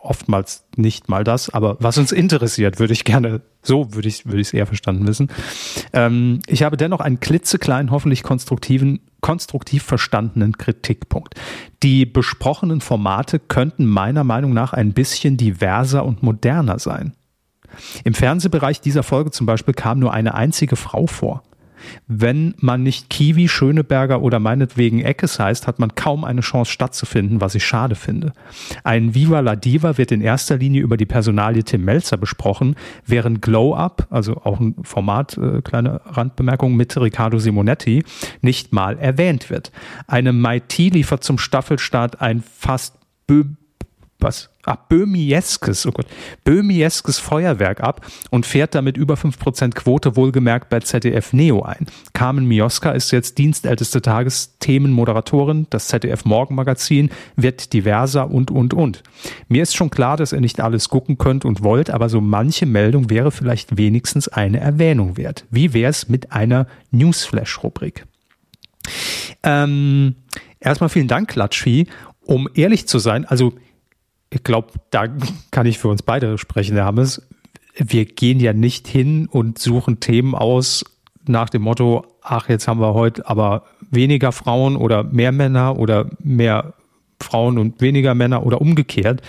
Oftmals 0.00 0.64
nicht 0.76 1.08
mal 1.08 1.24
das, 1.24 1.50
aber 1.50 1.76
was 1.80 1.98
uns 1.98 2.12
interessiert, 2.12 2.78
würde 2.78 2.92
ich 2.92 3.04
gerne, 3.04 3.42
so 3.62 3.94
würde 3.94 4.08
ich 4.08 4.26
würde 4.26 4.40
es 4.40 4.52
eher 4.52 4.66
verstanden 4.66 5.06
wissen. 5.06 5.30
Ähm, 5.92 6.40
ich 6.46 6.62
habe 6.62 6.76
dennoch 6.76 7.00
einen 7.00 7.20
klitzekleinen, 7.20 7.90
hoffentlich 7.90 8.22
konstruktiven, 8.22 9.00
konstruktiv 9.20 9.82
verstandenen 9.82 10.58
Kritikpunkt. 10.58 11.34
Die 11.82 12.04
besprochenen 12.04 12.80
Formate 12.80 13.38
könnten 13.38 13.86
meiner 13.86 14.24
Meinung 14.24 14.52
nach 14.52 14.72
ein 14.72 14.92
bisschen 14.92 15.36
diverser 15.36 16.04
und 16.04 16.22
moderner 16.22 16.78
sein. 16.78 17.14
Im 18.04 18.14
Fernsehbereich 18.14 18.80
dieser 18.80 19.02
Folge 19.02 19.30
zum 19.30 19.46
Beispiel 19.46 19.74
kam 19.74 19.98
nur 19.98 20.12
eine 20.12 20.34
einzige 20.34 20.76
Frau 20.76 21.06
vor. 21.06 21.42
Wenn 22.06 22.54
man 22.58 22.82
nicht 22.82 23.10
Kiwi, 23.10 23.48
Schöneberger 23.48 24.22
oder 24.22 24.38
meinetwegen 24.38 25.00
Eckes 25.00 25.38
heißt, 25.38 25.66
hat 25.66 25.78
man 25.78 25.94
kaum 25.94 26.24
eine 26.24 26.40
Chance 26.40 26.70
stattzufinden, 26.70 27.40
was 27.40 27.54
ich 27.54 27.64
schade 27.64 27.94
finde. 27.94 28.32
Ein 28.82 29.14
Viva 29.14 29.40
la 29.40 29.56
Diva 29.56 29.98
wird 29.98 30.12
in 30.12 30.20
erster 30.20 30.56
Linie 30.56 30.82
über 30.82 30.96
die 30.96 31.06
Personalie 31.06 31.64
Tim 31.64 31.84
Melzer 31.84 32.16
besprochen, 32.16 32.76
während 33.06 33.42
Glow 33.42 33.74
Up, 33.74 34.06
also 34.10 34.36
auch 34.44 34.60
ein 34.60 34.74
Format, 34.82 35.38
äh, 35.38 35.62
kleine 35.62 36.00
Randbemerkung, 36.04 36.76
mit 36.76 36.96
Riccardo 36.96 37.38
Simonetti, 37.38 38.04
nicht 38.40 38.72
mal 38.72 38.98
erwähnt 38.98 39.50
wird. 39.50 39.72
Eine 40.06 40.32
Maiti 40.32 40.90
liefert 40.90 41.24
zum 41.24 41.38
Staffelstart 41.38 42.20
ein 42.20 42.42
fast 42.42 42.94
was? 44.18 44.53
Ah, 44.66 44.78
Böhmieskes, 44.88 45.86
oh 45.86 45.92
Gott, 45.92 46.06
Böhmieskes 46.44 47.18
Feuerwerk 47.18 47.80
ab 47.80 48.06
und 48.30 48.46
fährt 48.46 48.74
damit 48.74 48.96
über 48.96 49.14
5% 49.14 49.74
Quote 49.74 50.16
wohlgemerkt 50.16 50.70
bei 50.70 50.80
ZDF 50.80 51.34
Neo 51.34 51.62
ein. 51.62 51.86
Carmen 52.14 52.46
Mioska 52.46 52.92
ist 52.92 53.10
jetzt 53.10 53.36
dienstälteste 53.36 54.00
Tagesthemenmoderatorin. 54.00 55.66
Das 55.68 55.88
ZDF 55.88 56.24
Morgenmagazin 56.24 57.10
wird 57.36 57.74
diverser 57.74 58.30
und, 58.30 58.50
und, 58.50 58.72
und. 58.72 59.02
Mir 59.48 59.62
ist 59.62 59.76
schon 59.76 59.90
klar, 59.90 60.16
dass 60.16 60.32
ihr 60.32 60.40
nicht 60.40 60.60
alles 60.60 60.88
gucken 60.88 61.18
könnt 61.18 61.44
und 61.44 61.62
wollt, 61.62 61.90
aber 61.90 62.08
so 62.08 62.22
manche 62.22 62.64
Meldung 62.64 63.10
wäre 63.10 63.30
vielleicht 63.30 63.76
wenigstens 63.76 64.28
eine 64.28 64.60
Erwähnung 64.60 65.18
wert. 65.18 65.44
Wie 65.50 65.74
wäre 65.74 65.90
es 65.90 66.08
mit 66.08 66.32
einer 66.32 66.66
Newsflash-Rubrik? 66.90 68.06
Ähm, 69.42 70.14
erstmal 70.58 70.88
vielen 70.88 71.08
Dank, 71.08 71.34
Latschi. 71.34 71.86
Um 72.26 72.48
ehrlich 72.54 72.88
zu 72.88 72.98
sein, 72.98 73.26
also 73.26 73.52
ich 74.34 74.42
glaube, 74.42 74.72
da 74.90 75.06
kann 75.50 75.66
ich 75.66 75.78
für 75.78 75.88
uns 75.88 76.02
beide 76.02 76.38
sprechen, 76.38 76.74
Herr 76.74 76.86
Hammes. 76.86 77.22
Wir 77.76 78.04
gehen 78.04 78.40
ja 78.40 78.52
nicht 78.52 78.88
hin 78.88 79.28
und 79.30 79.58
suchen 79.58 80.00
Themen 80.00 80.34
aus 80.34 80.84
nach 81.26 81.48
dem 81.48 81.62
Motto, 81.62 82.04
ach, 82.20 82.48
jetzt 82.48 82.68
haben 82.68 82.80
wir 82.80 82.94
heute 82.94 83.26
aber 83.28 83.64
weniger 83.90 84.32
Frauen 84.32 84.76
oder 84.76 85.04
mehr 85.04 85.32
Männer 85.32 85.78
oder 85.78 86.10
mehr 86.18 86.74
Frauen 87.20 87.58
und 87.58 87.80
weniger 87.80 88.14
Männer 88.14 88.44
oder 88.44 88.60
umgekehrt. 88.60 89.22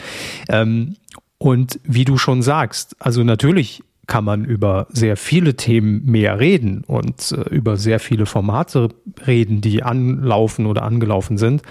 Ähm, 0.49 0.97
und 1.37 1.79
wie 1.83 2.03
du 2.03 2.17
schon 2.17 2.41
sagst, 2.41 2.95
also 2.99 3.23
natürlich 3.23 3.83
kann 4.07 4.23
man 4.23 4.43
über 4.43 4.87
sehr 4.89 5.17
viele 5.17 5.55
Themen 5.55 6.03
mehr 6.05 6.39
reden 6.39 6.83
und 6.85 7.31
äh, 7.31 7.49
über 7.49 7.77
sehr 7.77 7.99
viele 7.99 8.25
Formate 8.25 8.89
reden, 9.25 9.61
die 9.61 9.83
anlaufen 9.83 10.65
oder 10.65 10.83
angelaufen 10.83 11.37
sind. 11.37 11.61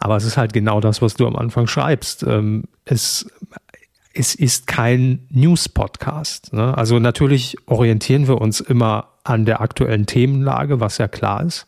Aber 0.00 0.16
es 0.16 0.24
ist 0.24 0.36
halt 0.36 0.52
genau 0.52 0.80
das, 0.80 1.02
was 1.02 1.14
du 1.14 1.26
am 1.26 1.36
Anfang 1.36 1.66
schreibst. 1.66 2.24
Ähm, 2.24 2.64
es, 2.86 3.30
es 4.14 4.34
ist 4.34 4.66
kein 4.66 5.26
News-Podcast. 5.30 6.52
Ne? 6.52 6.76
Also 6.76 6.98
natürlich 6.98 7.56
orientieren 7.66 8.26
wir 8.26 8.40
uns 8.40 8.60
immer 8.60 9.08
an 9.24 9.44
der 9.44 9.60
aktuellen 9.60 10.06
Themenlage, 10.06 10.80
was 10.80 10.98
ja 10.98 11.06
klar 11.06 11.44
ist. 11.44 11.66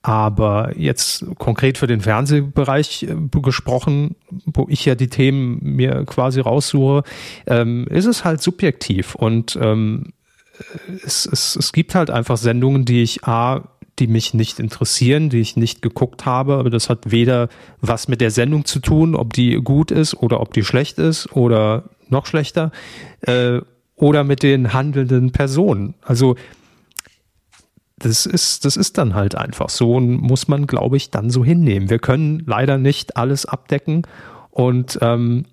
Aber 0.00 0.72
jetzt 0.76 1.24
konkret 1.38 1.76
für 1.76 1.86
den 1.86 2.00
Fernsehbereich 2.00 3.04
äh, 3.04 3.16
gesprochen, 3.40 4.14
wo 4.44 4.66
ich 4.68 4.84
ja 4.84 4.94
die 4.94 5.08
Themen 5.08 5.58
mir 5.62 6.04
quasi 6.04 6.40
raussuche, 6.40 7.02
ähm, 7.46 7.86
ist 7.88 8.04
es 8.04 8.24
halt 8.24 8.42
subjektiv. 8.42 9.14
Und 9.16 9.58
ähm, 9.60 10.12
es, 11.04 11.26
es, 11.26 11.56
es 11.56 11.72
gibt 11.72 11.94
halt 11.94 12.10
einfach 12.10 12.36
Sendungen, 12.36 12.84
die 12.84 13.02
ich 13.02 13.24
A, 13.24 13.62
die 13.98 14.06
mich 14.06 14.34
nicht 14.34 14.58
interessieren, 14.58 15.30
die 15.30 15.40
ich 15.40 15.56
nicht 15.56 15.82
geguckt 15.82 16.26
habe. 16.26 16.56
Aber 16.56 16.70
das 16.70 16.90
hat 16.90 17.10
weder 17.10 17.48
was 17.80 18.08
mit 18.08 18.20
der 18.20 18.30
Sendung 18.30 18.64
zu 18.64 18.80
tun, 18.80 19.14
ob 19.14 19.32
die 19.32 19.54
gut 19.56 19.90
ist 19.90 20.14
oder 20.14 20.40
ob 20.40 20.52
die 20.52 20.64
schlecht 20.64 20.98
ist 20.98 21.32
oder 21.32 21.84
noch 22.08 22.26
schlechter, 22.26 22.70
äh, 23.22 23.60
oder 23.96 24.24
mit 24.24 24.42
den 24.42 24.72
handelnden 24.72 25.32
Personen. 25.32 25.94
Also 26.02 26.36
das 27.98 28.26
ist, 28.26 28.64
das 28.64 28.76
ist 28.76 28.98
dann 28.98 29.14
halt 29.14 29.34
einfach 29.34 29.70
so 29.70 29.94
und 29.94 30.16
muss 30.16 30.48
man, 30.48 30.66
glaube 30.66 30.96
ich, 30.96 31.10
dann 31.10 31.30
so 31.30 31.44
hinnehmen. 31.44 31.90
Wir 31.90 32.00
können 32.00 32.42
leider 32.46 32.76
nicht 32.76 33.16
alles 33.16 33.46
abdecken 33.46 34.06
und 34.50 34.98
ähm, 35.00 35.46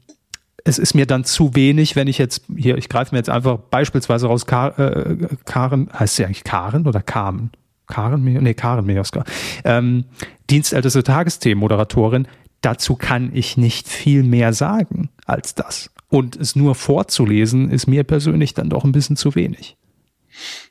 es 0.63 0.77
ist 0.77 0.93
mir 0.93 1.05
dann 1.05 1.23
zu 1.23 1.55
wenig, 1.55 1.95
wenn 1.95 2.07
ich 2.07 2.17
jetzt 2.17 2.43
hier, 2.55 2.77
ich 2.77 2.89
greife 2.89 3.13
mir 3.15 3.19
jetzt 3.19 3.29
einfach 3.29 3.57
beispielsweise 3.57 4.27
raus, 4.27 4.45
Kar, 4.45 4.77
äh, 4.77 5.27
Karen, 5.45 5.89
heißt 5.97 6.15
sie 6.15 6.25
eigentlich 6.25 6.43
Karen 6.43 6.87
oder 6.87 7.01
Carmen? 7.01 7.51
Karen, 7.91 8.23
nee, 8.23 8.53
Karen 8.55 8.85
Mioska, 8.85 9.23
ähm, 9.63 10.05
dienstälteste 10.49 11.03
Tagesthemenmoderatorin. 11.03 12.27
Dazu 12.61 12.95
kann 12.95 13.31
ich 13.33 13.57
nicht 13.57 13.87
viel 13.87 14.23
mehr 14.23 14.53
sagen 14.53 15.09
als 15.25 15.53
das. 15.55 15.91
Und 16.09 16.35
es 16.35 16.55
nur 16.55 16.75
vorzulesen, 16.75 17.69
ist 17.69 17.87
mir 17.87 18.03
persönlich 18.03 18.53
dann 18.53 18.69
doch 18.69 18.83
ein 18.83 18.91
bisschen 18.91 19.15
zu 19.15 19.35
wenig. 19.35 19.77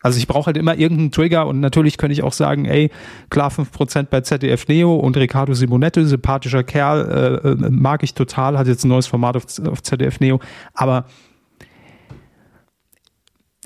Also 0.02 0.18
ich 0.18 0.26
brauche 0.26 0.46
halt 0.46 0.56
immer 0.56 0.76
irgendeinen 0.76 1.12
Trigger 1.12 1.46
und 1.46 1.60
natürlich 1.60 1.98
könnte 1.98 2.12
ich 2.12 2.22
auch 2.22 2.32
sagen, 2.32 2.64
ey, 2.64 2.90
klar 3.28 3.50
5% 3.50 4.04
bei 4.04 4.20
ZDF 4.22 4.68
Neo 4.68 4.96
und 4.96 5.16
Riccardo 5.16 5.54
Simonetti, 5.54 6.04
sympathischer 6.04 6.64
Kerl, 6.64 7.40
äh, 7.44 7.48
äh, 7.48 7.70
mag 7.70 8.02
ich 8.02 8.14
total, 8.14 8.58
hat 8.58 8.66
jetzt 8.66 8.84
ein 8.84 8.88
neues 8.88 9.06
Format 9.06 9.36
auf, 9.36 9.44
auf 9.66 9.82
ZDF 9.82 10.20
Neo, 10.20 10.40
aber 10.74 11.06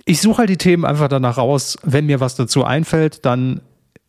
ich 0.04 0.20
suche 0.20 0.38
halt 0.38 0.50
die 0.50 0.58
Themen 0.58 0.84
einfach 0.84 1.08
danach 1.08 1.38
raus. 1.38 1.78
Wenn 1.82 2.06
mir 2.06 2.20
was 2.20 2.36
dazu 2.36 2.64
einfällt, 2.64 3.24
dann 3.24 3.60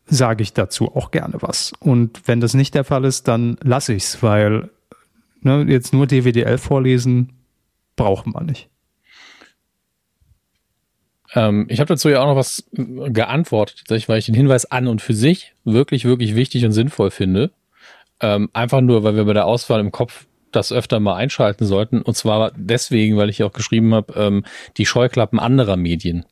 sage 0.05 0.43
ich 0.43 0.53
dazu 0.53 0.95
auch 0.95 1.11
gerne 1.11 1.35
was. 1.39 1.73
Und 1.79 2.27
wenn 2.27 2.41
das 2.41 2.53
nicht 2.53 2.75
der 2.75 2.83
Fall 2.83 3.05
ist, 3.05 3.27
dann 3.27 3.57
lasse 3.63 3.93
ich 3.93 4.03
es, 4.03 4.23
weil 4.23 4.69
ne, 5.41 5.65
jetzt 5.67 5.93
nur 5.93 6.07
DWDL 6.07 6.57
vorlesen 6.57 7.33
braucht 7.95 8.27
man 8.27 8.45
nicht. 8.45 8.69
Ähm, 11.33 11.65
ich 11.69 11.79
habe 11.79 11.87
dazu 11.87 12.09
ja 12.09 12.21
auch 12.21 12.27
noch 12.27 12.35
was 12.35 12.69
geantwortet, 12.71 13.89
weil 14.07 14.19
ich 14.19 14.25
den 14.25 14.35
Hinweis 14.35 14.65
an 14.65 14.87
und 14.87 15.01
für 15.01 15.13
sich 15.13 15.53
wirklich, 15.63 16.05
wirklich 16.05 16.35
wichtig 16.35 16.65
und 16.65 16.71
sinnvoll 16.71 17.09
finde. 17.09 17.51
Ähm, 18.21 18.49
einfach 18.53 18.81
nur, 18.81 19.03
weil 19.03 19.15
wir 19.15 19.25
bei 19.25 19.33
der 19.33 19.45
Auswahl 19.45 19.79
im 19.79 19.91
Kopf 19.91 20.27
das 20.56 20.72
öfter 20.72 20.99
mal 20.99 21.16
einschalten 21.16 21.66
sollten. 21.66 22.01
Und 22.01 22.16
zwar 22.16 22.51
deswegen, 22.56 23.18
weil 23.18 23.30
ich 23.30 23.43
auch 23.43 23.53
geschrieben 23.53 23.93
habe, 23.93 24.14
ähm, 24.16 24.45
die 24.78 24.86
Scheuklappen 24.86 25.39
anderer 25.39 25.78
Medien. 25.78 26.26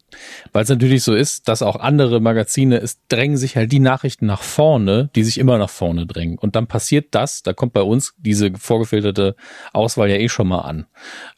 Weil 0.52 0.64
es 0.64 0.70
natürlich 0.70 1.04
so 1.04 1.14
ist, 1.14 1.48
dass 1.48 1.62
auch 1.62 1.76
andere 1.76 2.20
Magazine, 2.20 2.78
es 2.78 3.00
drängen 3.08 3.38
sich 3.38 3.56
halt 3.56 3.72
die 3.72 3.80
Nachrichten 3.80 4.26
nach 4.26 4.42
vorne, 4.42 5.10
die 5.16 5.24
sich 5.24 5.38
immer 5.38 5.58
nach 5.58 5.70
vorne 5.70 6.06
drängen. 6.06 6.38
Und 6.38 6.56
dann 6.56 6.68
passiert 6.68 7.08
das, 7.12 7.44
da 7.44 7.54
kommt 7.54 7.74
bei 7.74 7.82
uns 7.82 8.14
diese 8.18 8.52
vorgefilterte 8.56 9.36
Auswahl 9.74 10.10
ja 10.10 10.18
eh 10.18 10.30
schon 10.30 10.48
mal 10.48 10.62
an. 10.62 10.86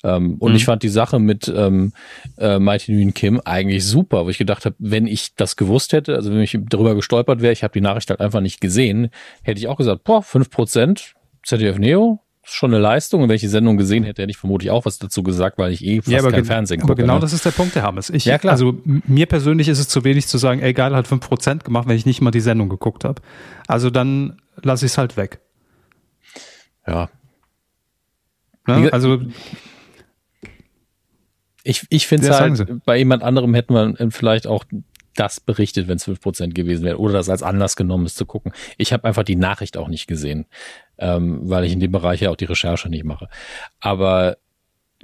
Ähm, 0.03 0.35
und 0.39 0.51
mhm. 0.51 0.57
ich 0.57 0.65
fand 0.65 0.83
die 0.83 0.89
Sache 0.89 1.19
mit 1.19 1.47
ähm, 1.47 1.93
äh, 2.37 2.59
Mighty 2.59 2.91
Nguyen 2.91 3.13
Kim 3.13 3.41
eigentlich 3.43 3.85
super, 3.85 4.25
wo 4.25 4.29
ich 4.29 4.37
gedacht 4.37 4.65
habe, 4.65 4.75
wenn 4.79 5.07
ich 5.07 5.35
das 5.35 5.55
gewusst 5.55 5.93
hätte, 5.93 6.15
also 6.15 6.31
wenn 6.31 6.41
ich 6.41 6.57
darüber 6.69 6.95
gestolpert 6.95 7.41
wäre, 7.41 7.53
ich 7.53 7.63
habe 7.63 7.73
die 7.73 7.81
Nachricht 7.81 8.09
halt 8.09 8.21
einfach 8.21 8.41
nicht 8.41 8.61
gesehen, 8.61 9.09
hätte 9.43 9.59
ich 9.59 9.67
auch 9.67 9.77
gesagt, 9.77 10.03
boah, 10.03 10.21
fünf 10.21 10.49
Prozent 10.49 11.15
ZDF 11.43 11.77
Neo, 11.77 12.24
schon 12.45 12.73
eine 12.73 12.81
Leistung. 12.81 13.23
Und 13.23 13.29
wenn 13.29 13.35
ich 13.35 13.41
die 13.41 13.47
Sendung 13.47 13.77
gesehen 13.77 14.03
hätte, 14.03 14.21
hätte 14.21 14.31
ich 14.31 14.37
vermutlich 14.37 14.71
auch 14.71 14.85
was 14.85 14.97
dazu 14.99 15.23
gesagt, 15.23 15.57
weil 15.57 15.71
ich 15.71 15.83
eh 15.83 16.01
fast 16.01 16.07
ja, 16.09 16.21
kein 16.29 16.45
Fernsehen 16.45 16.79
gucke. 16.79 16.93
Aber 16.93 17.01
genau 17.01 17.15
ne? 17.15 17.19
das 17.19 17.33
ist 17.33 17.45
der 17.45 17.51
Punkt, 17.51 17.75
Herr 17.75 17.83
Hammes. 17.83 18.09
Ich, 18.09 18.25
ja, 18.25 18.37
klar. 18.37 18.53
Also 18.53 18.79
mir 18.83 19.25
persönlich 19.25 19.67
ist 19.67 19.79
es 19.79 19.87
zu 19.87 20.03
wenig 20.03 20.27
zu 20.27 20.37
sagen, 20.37 20.61
ey, 20.61 20.73
geil, 20.73 20.95
hat 20.95 21.07
5% 21.07 21.63
gemacht, 21.63 21.87
wenn 21.87 21.97
ich 21.97 22.05
nicht 22.05 22.21
mal 22.21 22.31
die 22.31 22.39
Sendung 22.39 22.69
geguckt 22.69 23.03
habe. 23.03 23.21
Also 23.67 23.89
dann 23.89 24.41
lasse 24.61 24.85
ich 24.85 24.93
es 24.93 24.97
halt 24.97 25.17
weg. 25.17 25.39
Ja. 26.87 27.09
Ne? 28.67 28.91
Also 28.91 29.21
ich, 31.63 31.85
ich 31.89 32.07
finde 32.07 32.29
es 32.29 32.39
halt, 32.39 32.85
bei 32.85 32.97
jemand 32.97 33.23
anderem 33.23 33.53
hätten 33.53 33.73
wir 33.73 34.11
vielleicht 34.11 34.45
auch 34.47 34.65
das 35.15 35.39
berichtet, 35.39 35.87
wenn 35.87 35.97
es 35.97 36.07
5% 36.07 36.53
gewesen 36.53 36.83
wäre 36.85 36.99
oder 36.99 37.13
das 37.13 37.29
als 37.29 37.43
Anlass 37.43 37.75
genommen 37.75 38.05
ist 38.05 38.17
zu 38.17 38.25
gucken. 38.25 38.51
Ich 38.77 38.93
habe 38.93 39.05
einfach 39.05 39.23
die 39.23 39.35
Nachricht 39.35 39.77
auch 39.77 39.87
nicht 39.87 40.07
gesehen 40.07 40.45
ähm, 40.97 41.41
weil 41.43 41.65
ich 41.65 41.73
in 41.73 41.79
dem 41.79 41.91
Bereich 41.91 42.21
ja 42.21 42.29
auch 42.29 42.35
die 42.35 42.45
Recherche 42.45 42.89
nicht 42.89 43.03
mache. 43.03 43.29
Aber 43.79 44.37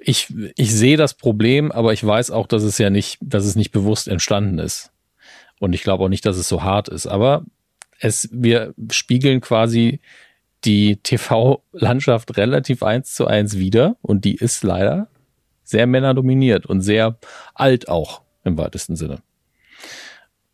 ich, 0.04 0.34
ich 0.56 0.74
sehe 0.74 0.98
das 0.98 1.14
Problem, 1.14 1.72
aber 1.72 1.94
ich 1.94 2.06
weiß 2.06 2.32
auch, 2.32 2.48
dass 2.48 2.64
es 2.64 2.78
ja 2.78 2.90
nicht, 2.90 3.18
dass 3.22 3.46
es 3.46 3.56
nicht 3.56 3.72
bewusst 3.72 4.08
entstanden 4.08 4.60
ist. 4.60 4.92
Und 5.60 5.74
ich 5.74 5.84
glaube 5.84 6.04
auch 6.04 6.10
nicht, 6.10 6.26
dass 6.26 6.38
es 6.38 6.48
so 6.48 6.64
hart 6.64 6.88
ist. 6.88 7.08
Aber 7.08 7.44
es, 8.00 8.30
wir 8.32 8.74
spiegeln 8.90 9.42
quasi 9.42 10.00
die 10.64 10.98
TV-Landschaft 10.98 12.38
relativ 12.38 12.84
eins 12.84 13.14
zu 13.14 13.28
eins 13.28 13.58
wieder. 13.58 13.96
Und 14.02 14.26
die 14.26 14.36
ist 14.36 14.64
leider 14.64 15.08
sehr 15.64 15.88
männerdominiert 15.88 16.66
und 16.66 16.82
sehr 16.82 17.18
alt 17.54 17.90
auch 17.90 18.22
im 18.44 18.58
weitesten 18.58 18.96
Sinne. 18.96 19.22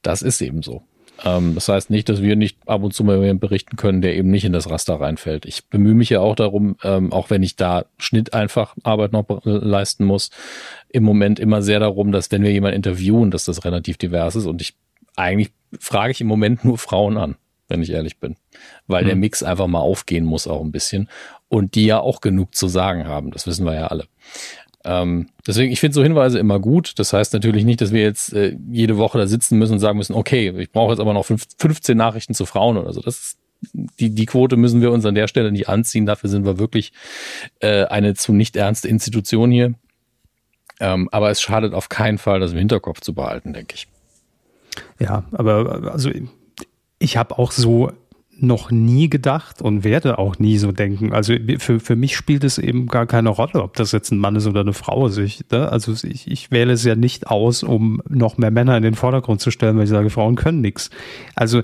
Das 0.07 0.21
ist 0.21 0.39
eben 0.39 0.61
so. 0.61 0.83
Ähm, 1.25 1.53
das 1.53 1.67
heißt 1.67 1.89
nicht, 1.89 2.07
dass 2.07 2.21
wir 2.21 2.37
nicht 2.37 2.57
ab 2.65 2.81
und 2.81 2.93
zu 2.93 3.03
mal 3.03 3.15
jemanden 3.15 3.41
berichten 3.41 3.75
können, 3.75 4.01
der 4.01 4.15
eben 4.15 4.31
nicht 4.31 4.45
in 4.45 4.53
das 4.53 4.69
Raster 4.69 5.01
reinfällt. 5.01 5.45
Ich 5.45 5.65
bemühe 5.67 5.95
mich 5.95 6.09
ja 6.09 6.21
auch 6.21 6.35
darum, 6.35 6.77
ähm, 6.81 7.11
auch 7.11 7.29
wenn 7.29 7.43
ich 7.43 7.57
da 7.57 7.87
Schnitt 7.97 8.33
einfach 8.33 8.73
Arbeit 8.83 9.11
noch 9.11 9.25
leisten 9.43 10.05
muss, 10.05 10.29
im 10.87 11.03
Moment 11.03 11.41
immer 11.41 11.61
sehr 11.61 11.81
darum, 11.81 12.13
dass 12.13 12.31
wenn 12.31 12.41
wir 12.41 12.53
jemanden 12.53 12.77
interviewen, 12.77 13.31
dass 13.31 13.43
das 13.43 13.65
relativ 13.65 13.97
divers 13.97 14.37
ist. 14.37 14.45
Und 14.45 14.61
ich 14.61 14.75
eigentlich 15.17 15.51
frage 15.77 16.11
ich 16.11 16.21
im 16.21 16.27
Moment 16.27 16.63
nur 16.63 16.77
Frauen 16.77 17.17
an, 17.17 17.35
wenn 17.67 17.81
ich 17.81 17.89
ehrlich 17.89 18.21
bin. 18.21 18.37
Weil 18.87 19.03
mhm. 19.03 19.07
der 19.07 19.15
Mix 19.17 19.43
einfach 19.43 19.67
mal 19.67 19.81
aufgehen 19.81 20.23
muss 20.23 20.47
auch 20.47 20.61
ein 20.61 20.71
bisschen. 20.71 21.09
Und 21.49 21.75
die 21.75 21.85
ja 21.85 21.99
auch 21.99 22.21
genug 22.21 22.55
zu 22.55 22.69
sagen 22.69 23.09
haben. 23.09 23.31
Das 23.31 23.45
wissen 23.45 23.65
wir 23.65 23.73
ja 23.73 23.87
alle. 23.87 24.05
Ähm, 24.83 25.27
deswegen, 25.45 25.71
ich 25.71 25.79
finde 25.79 25.95
so 25.95 26.03
Hinweise 26.03 26.39
immer 26.39 26.59
gut. 26.59 26.93
Das 26.97 27.13
heißt 27.13 27.33
natürlich 27.33 27.65
nicht, 27.65 27.81
dass 27.81 27.91
wir 27.91 28.01
jetzt 28.01 28.33
äh, 28.33 28.57
jede 28.69 28.97
Woche 28.97 29.17
da 29.17 29.27
sitzen 29.27 29.57
müssen 29.57 29.73
und 29.73 29.79
sagen 29.79 29.97
müssen, 29.97 30.13
okay, 30.13 30.53
ich 30.57 30.71
brauche 30.71 30.91
jetzt 30.91 30.99
aber 30.99 31.13
noch 31.13 31.25
fünf, 31.25 31.45
15 31.57 31.97
Nachrichten 31.97 32.33
zu 32.33 32.45
Frauen 32.45 32.77
oder 32.77 32.93
so. 32.93 33.01
Das 33.01 33.17
ist, 33.17 33.37
die, 33.99 34.11
die 34.11 34.25
Quote 34.25 34.55
müssen 34.55 34.81
wir 34.81 34.91
uns 34.91 35.05
an 35.05 35.15
der 35.15 35.27
Stelle 35.27 35.51
nicht 35.51 35.67
anziehen. 35.67 36.05
Dafür 36.05 36.29
sind 36.29 36.45
wir 36.45 36.59
wirklich 36.59 36.93
äh, 37.59 37.85
eine 37.85 38.13
zu 38.13 38.33
nicht 38.33 38.55
ernste 38.55 38.87
Institution 38.87 39.51
hier. 39.51 39.73
Ähm, 40.79 41.09
aber 41.11 41.31
es 41.31 41.41
schadet 41.41 41.73
auf 41.73 41.89
keinen 41.89 42.19
Fall, 42.19 42.39
das 42.39 42.51
im 42.51 42.59
Hinterkopf 42.59 43.01
zu 43.01 43.13
behalten, 43.13 43.53
denke 43.53 43.75
ich. 43.75 43.87
Ja, 44.99 45.23
aber 45.31 45.91
also 45.91 46.11
ich 46.99 47.17
habe 47.17 47.39
auch 47.39 47.51
so 47.51 47.91
noch 48.39 48.71
nie 48.71 49.09
gedacht 49.09 49.61
und 49.61 49.83
werde 49.83 50.19
auch 50.19 50.39
nie 50.39 50.57
so 50.57 50.71
denken. 50.71 51.13
Also 51.13 51.33
für, 51.59 51.79
für 51.79 51.95
mich 51.95 52.15
spielt 52.15 52.43
es 52.43 52.57
eben 52.57 52.87
gar 52.87 53.05
keine 53.05 53.29
Rolle, 53.29 53.63
ob 53.63 53.75
das 53.75 53.91
jetzt 53.91 54.11
ein 54.11 54.19
Mann 54.19 54.35
ist 54.35 54.47
oder 54.47 54.61
eine 54.61 54.73
Frau 54.73 55.07
ist. 55.07 55.17
Ich, 55.17 55.45
ne? 55.51 55.71
Also 55.71 55.93
ich, 56.07 56.29
ich 56.29 56.51
wähle 56.51 56.73
es 56.73 56.83
ja 56.83 56.95
nicht 56.95 57.27
aus, 57.27 57.63
um 57.63 58.01
noch 58.07 58.37
mehr 58.37 58.51
Männer 58.51 58.77
in 58.77 58.83
den 58.83 58.95
Vordergrund 58.95 59.41
zu 59.41 59.51
stellen, 59.51 59.77
weil 59.77 59.85
ich 59.85 59.89
sage, 59.89 60.09
Frauen 60.09 60.35
können 60.35 60.61
nichts. 60.61 60.89
Also 61.35 61.61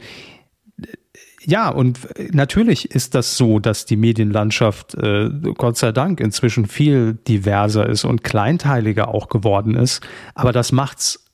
ja, 1.45 1.69
und 1.69 1.99
natürlich 2.33 2.91
ist 2.91 3.15
das 3.15 3.35
so, 3.35 3.59
dass 3.59 3.85
die 3.85 3.97
Medienlandschaft, 3.97 4.95
äh, 4.95 5.29
Gott 5.57 5.77
sei 5.77 5.91
Dank, 5.91 6.21
inzwischen 6.21 6.65
viel 6.65 7.13
diverser 7.27 7.87
ist 7.87 8.05
und 8.05 8.23
kleinteiliger 8.23 9.09
auch 9.09 9.27
geworden 9.27 9.75
ist. 9.75 10.01
Aber 10.35 10.53
das 10.53 10.71
macht's, 10.71 11.25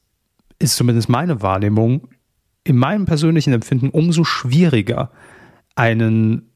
ist 0.57 0.75
zumindest 0.75 1.09
meine 1.09 1.41
Wahrnehmung, 1.41 2.09
in 2.69 2.77
meinem 2.77 3.05
persönlichen 3.05 3.53
Empfinden 3.53 3.89
umso 3.89 4.23
schwieriger, 4.23 5.11
einen 5.75 6.49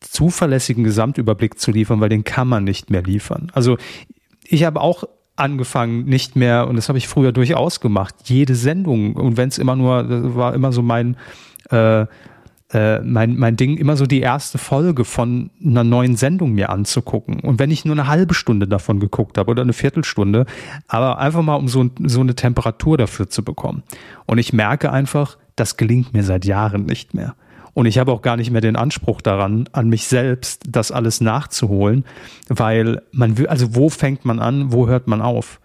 zuverlässigen 0.00 0.84
Gesamtüberblick 0.84 1.58
zu 1.58 1.70
liefern, 1.70 2.00
weil 2.00 2.08
den 2.08 2.24
kann 2.24 2.48
man 2.48 2.64
nicht 2.64 2.90
mehr 2.90 3.02
liefern. 3.02 3.50
Also 3.54 3.78
ich 4.42 4.64
habe 4.64 4.80
auch 4.80 5.04
angefangen, 5.36 6.04
nicht 6.04 6.36
mehr, 6.36 6.68
und 6.68 6.76
das 6.76 6.88
habe 6.88 6.98
ich 6.98 7.08
früher 7.08 7.32
durchaus 7.32 7.80
gemacht, 7.80 8.14
jede 8.24 8.54
Sendung, 8.54 9.16
und 9.16 9.36
wenn 9.36 9.48
es 9.48 9.58
immer 9.58 9.74
nur, 9.74 10.04
das 10.04 10.34
war 10.34 10.54
immer 10.54 10.72
so 10.72 10.82
mein, 10.82 11.16
äh, 11.70 12.06
äh, 12.72 13.00
mein, 13.00 13.36
mein 13.36 13.56
Ding, 13.56 13.76
immer 13.76 13.96
so 13.96 14.06
die 14.06 14.20
erste 14.20 14.58
Folge 14.58 15.04
von 15.04 15.50
einer 15.64 15.84
neuen 15.84 16.16
Sendung 16.16 16.52
mir 16.52 16.70
anzugucken. 16.70 17.40
Und 17.40 17.58
wenn 17.58 17.70
ich 17.70 17.84
nur 17.84 17.94
eine 17.94 18.06
halbe 18.06 18.34
Stunde 18.34 18.66
davon 18.66 19.00
geguckt 19.00 19.38
habe 19.38 19.50
oder 19.50 19.62
eine 19.62 19.72
Viertelstunde, 19.72 20.46
aber 20.88 21.18
einfach 21.18 21.42
mal 21.42 21.56
um 21.56 21.68
so, 21.68 21.90
so 22.02 22.20
eine 22.20 22.34
Temperatur 22.34 22.96
dafür 22.96 23.28
zu 23.28 23.44
bekommen. 23.44 23.82
Und 24.26 24.38
ich 24.38 24.52
merke 24.52 24.92
einfach, 24.92 25.36
das 25.56 25.76
gelingt 25.76 26.12
mir 26.12 26.22
seit 26.22 26.44
Jahren 26.44 26.86
nicht 26.86 27.14
mehr. 27.14 27.34
Und 27.74 27.86
ich 27.86 27.98
habe 27.98 28.12
auch 28.12 28.22
gar 28.22 28.36
nicht 28.36 28.50
mehr 28.50 28.60
den 28.60 28.76
Anspruch 28.76 29.20
daran, 29.20 29.68
an 29.72 29.88
mich 29.88 30.06
selbst, 30.06 30.62
das 30.68 30.92
alles 30.92 31.20
nachzuholen, 31.20 32.04
weil 32.48 33.02
man 33.10 33.36
will, 33.36 33.48
also 33.48 33.74
wo 33.74 33.88
fängt 33.88 34.24
man 34.24 34.38
an, 34.38 34.72
wo 34.72 34.86
hört 34.86 35.08
man 35.08 35.20
auf? 35.20 35.60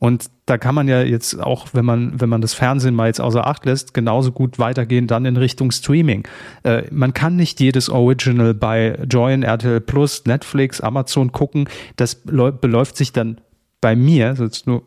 Und 0.00 0.30
da 0.46 0.58
kann 0.58 0.74
man 0.74 0.88
ja 0.88 1.02
jetzt 1.02 1.40
auch, 1.40 1.68
wenn 1.74 1.84
man, 1.84 2.20
wenn 2.20 2.28
man 2.28 2.40
das 2.40 2.54
Fernsehen 2.54 2.96
mal 2.96 3.06
jetzt 3.06 3.20
außer 3.20 3.46
Acht 3.46 3.64
lässt, 3.64 3.94
genauso 3.94 4.32
gut 4.32 4.58
weitergehen 4.58 5.06
dann 5.06 5.24
in 5.24 5.36
Richtung 5.36 5.70
Streaming. 5.70 6.26
Äh, 6.64 6.82
man 6.90 7.14
kann 7.14 7.36
nicht 7.36 7.60
jedes 7.60 7.88
Original 7.88 8.52
bei 8.52 8.98
Join, 9.08 9.44
RTL 9.44 9.80
Plus, 9.80 10.24
Netflix, 10.26 10.80
Amazon 10.80 11.30
gucken. 11.30 11.68
Das 11.94 12.16
beläuft 12.16 12.96
sich 12.96 13.12
dann 13.12 13.40
bei 13.80 13.94
mir, 13.94 14.30
das 14.30 14.40
ist 14.40 14.66
nur 14.66 14.82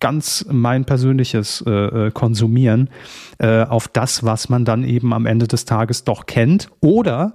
ganz 0.00 0.46
mein 0.50 0.84
persönliches 0.84 1.62
äh, 1.66 1.70
äh, 1.70 2.10
Konsumieren 2.10 2.88
äh, 3.38 3.64
auf 3.64 3.88
das, 3.88 4.24
was 4.24 4.48
man 4.48 4.64
dann 4.64 4.82
eben 4.84 5.12
am 5.12 5.26
Ende 5.26 5.46
des 5.46 5.66
Tages 5.66 6.04
doch 6.04 6.26
kennt. 6.26 6.70
Oder, 6.80 7.34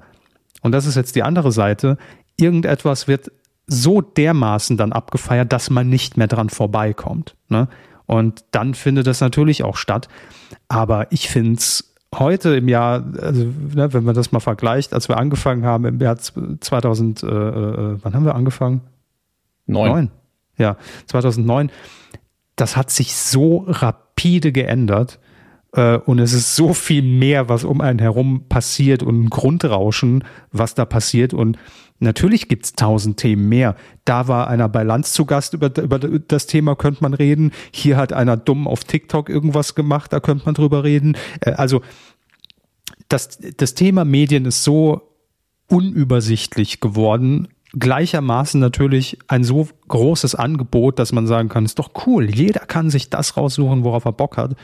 und 0.62 0.72
das 0.72 0.86
ist 0.86 0.96
jetzt 0.96 1.16
die 1.16 1.24
andere 1.24 1.52
Seite, 1.52 1.98
irgendetwas 2.38 3.08
wird 3.08 3.32
so 3.68 4.02
dermaßen 4.02 4.78
dann 4.78 4.92
abgefeiert, 4.92 5.52
dass 5.54 5.70
man 5.70 5.90
nicht 5.90 6.18
mehr 6.18 6.28
dran 6.28 6.50
vorbeikommt. 6.50 7.36
Ne? 7.50 7.68
Und 8.06 8.44
dann 8.52 8.74
findet 8.74 9.08
das 9.08 9.22
natürlich 9.22 9.64
auch 9.64 9.78
statt. 9.78 10.08
Aber 10.68 11.12
ich 11.12 11.30
finde 11.30 11.58
es 11.58 11.96
heute 12.14 12.56
im 12.56 12.68
Jahr, 12.68 13.04
also 13.20 13.46
ne, 13.74 13.94
wenn 13.94 14.04
man 14.04 14.16
das 14.16 14.32
mal 14.32 14.40
vergleicht, 14.40 14.94
als 14.94 15.10
wir 15.10 15.18
angefangen 15.18 15.66
haben 15.66 15.86
im 15.86 16.00
Jahr 16.00 16.18
2000, 16.18 17.24
äh, 17.24 17.28
äh, 17.28 17.98
wann 18.02 18.14
haben 18.14 18.26
wir 18.26 18.36
angefangen? 18.36 18.82
Neun. 19.66 19.90
Neun. 19.90 20.12
Ja, 20.58 20.78
2009 21.08 21.72
das 22.56 22.78
hat 22.78 22.90
sich 22.90 23.16
so 23.16 23.66
rapide 23.68 24.52
geändert 24.52 25.20
äh, 25.74 25.98
und 25.98 26.20
es 26.20 26.34
ist 26.34 26.56
so 26.56 26.74
viel 26.74 27.02
mehr, 27.02 27.50
was 27.50 27.64
um 27.64 27.82
einen 27.82 28.00
herum 28.00 28.46
passiert 28.48 29.04
und 29.04 29.26
ein 29.26 29.30
Grundrauschen, 29.30 30.24
was 30.52 30.76
da 30.76 30.86
passiert 30.86 31.34
und 31.34 31.58
Natürlich 32.00 32.50
gibt's 32.50 32.74
tausend 32.74 33.18
Themen 33.18 33.48
mehr. 33.48 33.78
Da 34.04 34.28
war 34.28 34.50
einer 34.50 34.68
bei 34.68 34.84
Lanz 34.84 35.14
zu 35.14 35.26
Gast, 35.26 35.54
über, 35.54 35.76
über 35.82 35.98
das 35.98 36.46
Thema 36.46 36.76
könnte 36.76 37.02
man 37.02 37.14
reden. 37.14 37.52
Hier 37.72 37.96
hat 37.96 38.12
einer 38.12 38.36
dumm 38.36 38.68
auf 38.68 38.84
TikTok 38.84 39.30
irgendwas 39.30 39.76
gemacht, 39.76 40.12
da 40.12 40.20
könnte 40.20 40.46
man 40.46 40.56
drüber 40.56 40.84
reden. 40.84 41.18
Äh, 41.40 41.52
also 41.52 41.82
das, 43.08 43.40
das 43.58 43.76
Thema 43.76 44.04
Medien 44.04 44.46
ist 44.46 44.64
so 44.64 45.14
unübersichtlich 45.68 46.82
geworden, 46.82 47.48
gleichermaßen 47.78 48.60
natürlich 48.60 49.18
ein 49.28 49.44
so 49.44 49.68
großes 49.88 50.36
Angebot, 50.36 51.00
dass 51.00 51.12
man 51.12 51.28
sagen 51.28 51.50
kann, 51.50 51.66
ist 51.66 51.80
doch 51.80 51.92
cool, 52.06 52.30
jeder 52.30 52.62
kann 52.62 52.90
sich 52.90 53.10
das 53.10 53.38
raussuchen, 53.38 53.84
worauf 53.84 54.06
er 54.06 54.14
Bock 54.14 54.38
hat. 54.38 54.56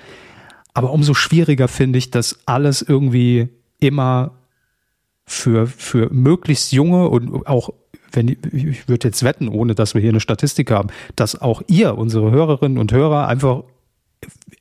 Aber 0.73 0.91
umso 0.91 1.13
schwieriger 1.13 1.67
finde 1.67 1.99
ich, 1.99 2.11
dass 2.11 2.39
alles 2.45 2.81
irgendwie 2.81 3.49
immer 3.79 4.31
für, 5.25 5.67
für 5.67 6.09
möglichst 6.11 6.71
junge 6.71 7.09
und 7.09 7.47
auch 7.47 7.71
wenn 8.13 8.27
ich 8.27 8.89
würde 8.89 9.07
jetzt 9.07 9.23
wetten, 9.23 9.47
ohne 9.47 9.73
dass 9.73 9.93
wir 9.93 10.01
hier 10.01 10.09
eine 10.09 10.19
Statistik 10.19 10.69
haben, 10.69 10.89
dass 11.15 11.39
auch 11.39 11.61
ihr, 11.67 11.97
unsere 11.97 12.31
Hörerinnen 12.31 12.77
und 12.77 12.91
Hörer, 12.91 13.27
einfach 13.27 13.63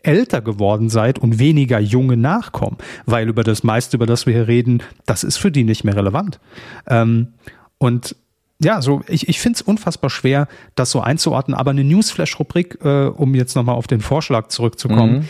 älter 0.03 0.41
geworden 0.41 0.89
seid 0.89 1.19
und 1.19 1.39
weniger 1.39 1.81
junge 1.81 2.17
nachkommen, 2.17 2.79
weil 3.07 3.29
über 3.29 3.43
das 3.43 3.63
meiste, 3.63 3.97
über 3.97 4.07
das 4.07 4.25
wir 4.25 4.35
hier 4.35 4.49
reden, 4.49 4.83
das 5.05 5.25
ist 5.25 5.37
für 5.37 5.51
die 5.51 5.65
nicht 5.65 5.85
mehr 5.85 5.97
relevant. 5.97 6.41
Ähm, 6.87 7.35
und 7.79 8.17
ja, 8.63 8.83
so 8.83 9.03
ich, 9.09 9.29
ich 9.29 9.41
finde 9.41 9.57
es 9.57 9.63
unfassbar 9.63 10.11
schwer, 10.11 10.47
das 10.75 10.91
so 10.91 11.01
einzuordnen, 11.01 11.57
aber 11.57 11.71
eine 11.71 11.85
Newsflash-Rubrik, 11.85 12.79
äh, 12.83 13.07
um 13.07 13.35
jetzt 13.35 13.57
nochmal 13.57 13.75
auf 13.75 13.87
den 13.87 14.01
Vorschlag 14.01 14.49
zurückzukommen, 14.49 15.21
mhm. 15.21 15.29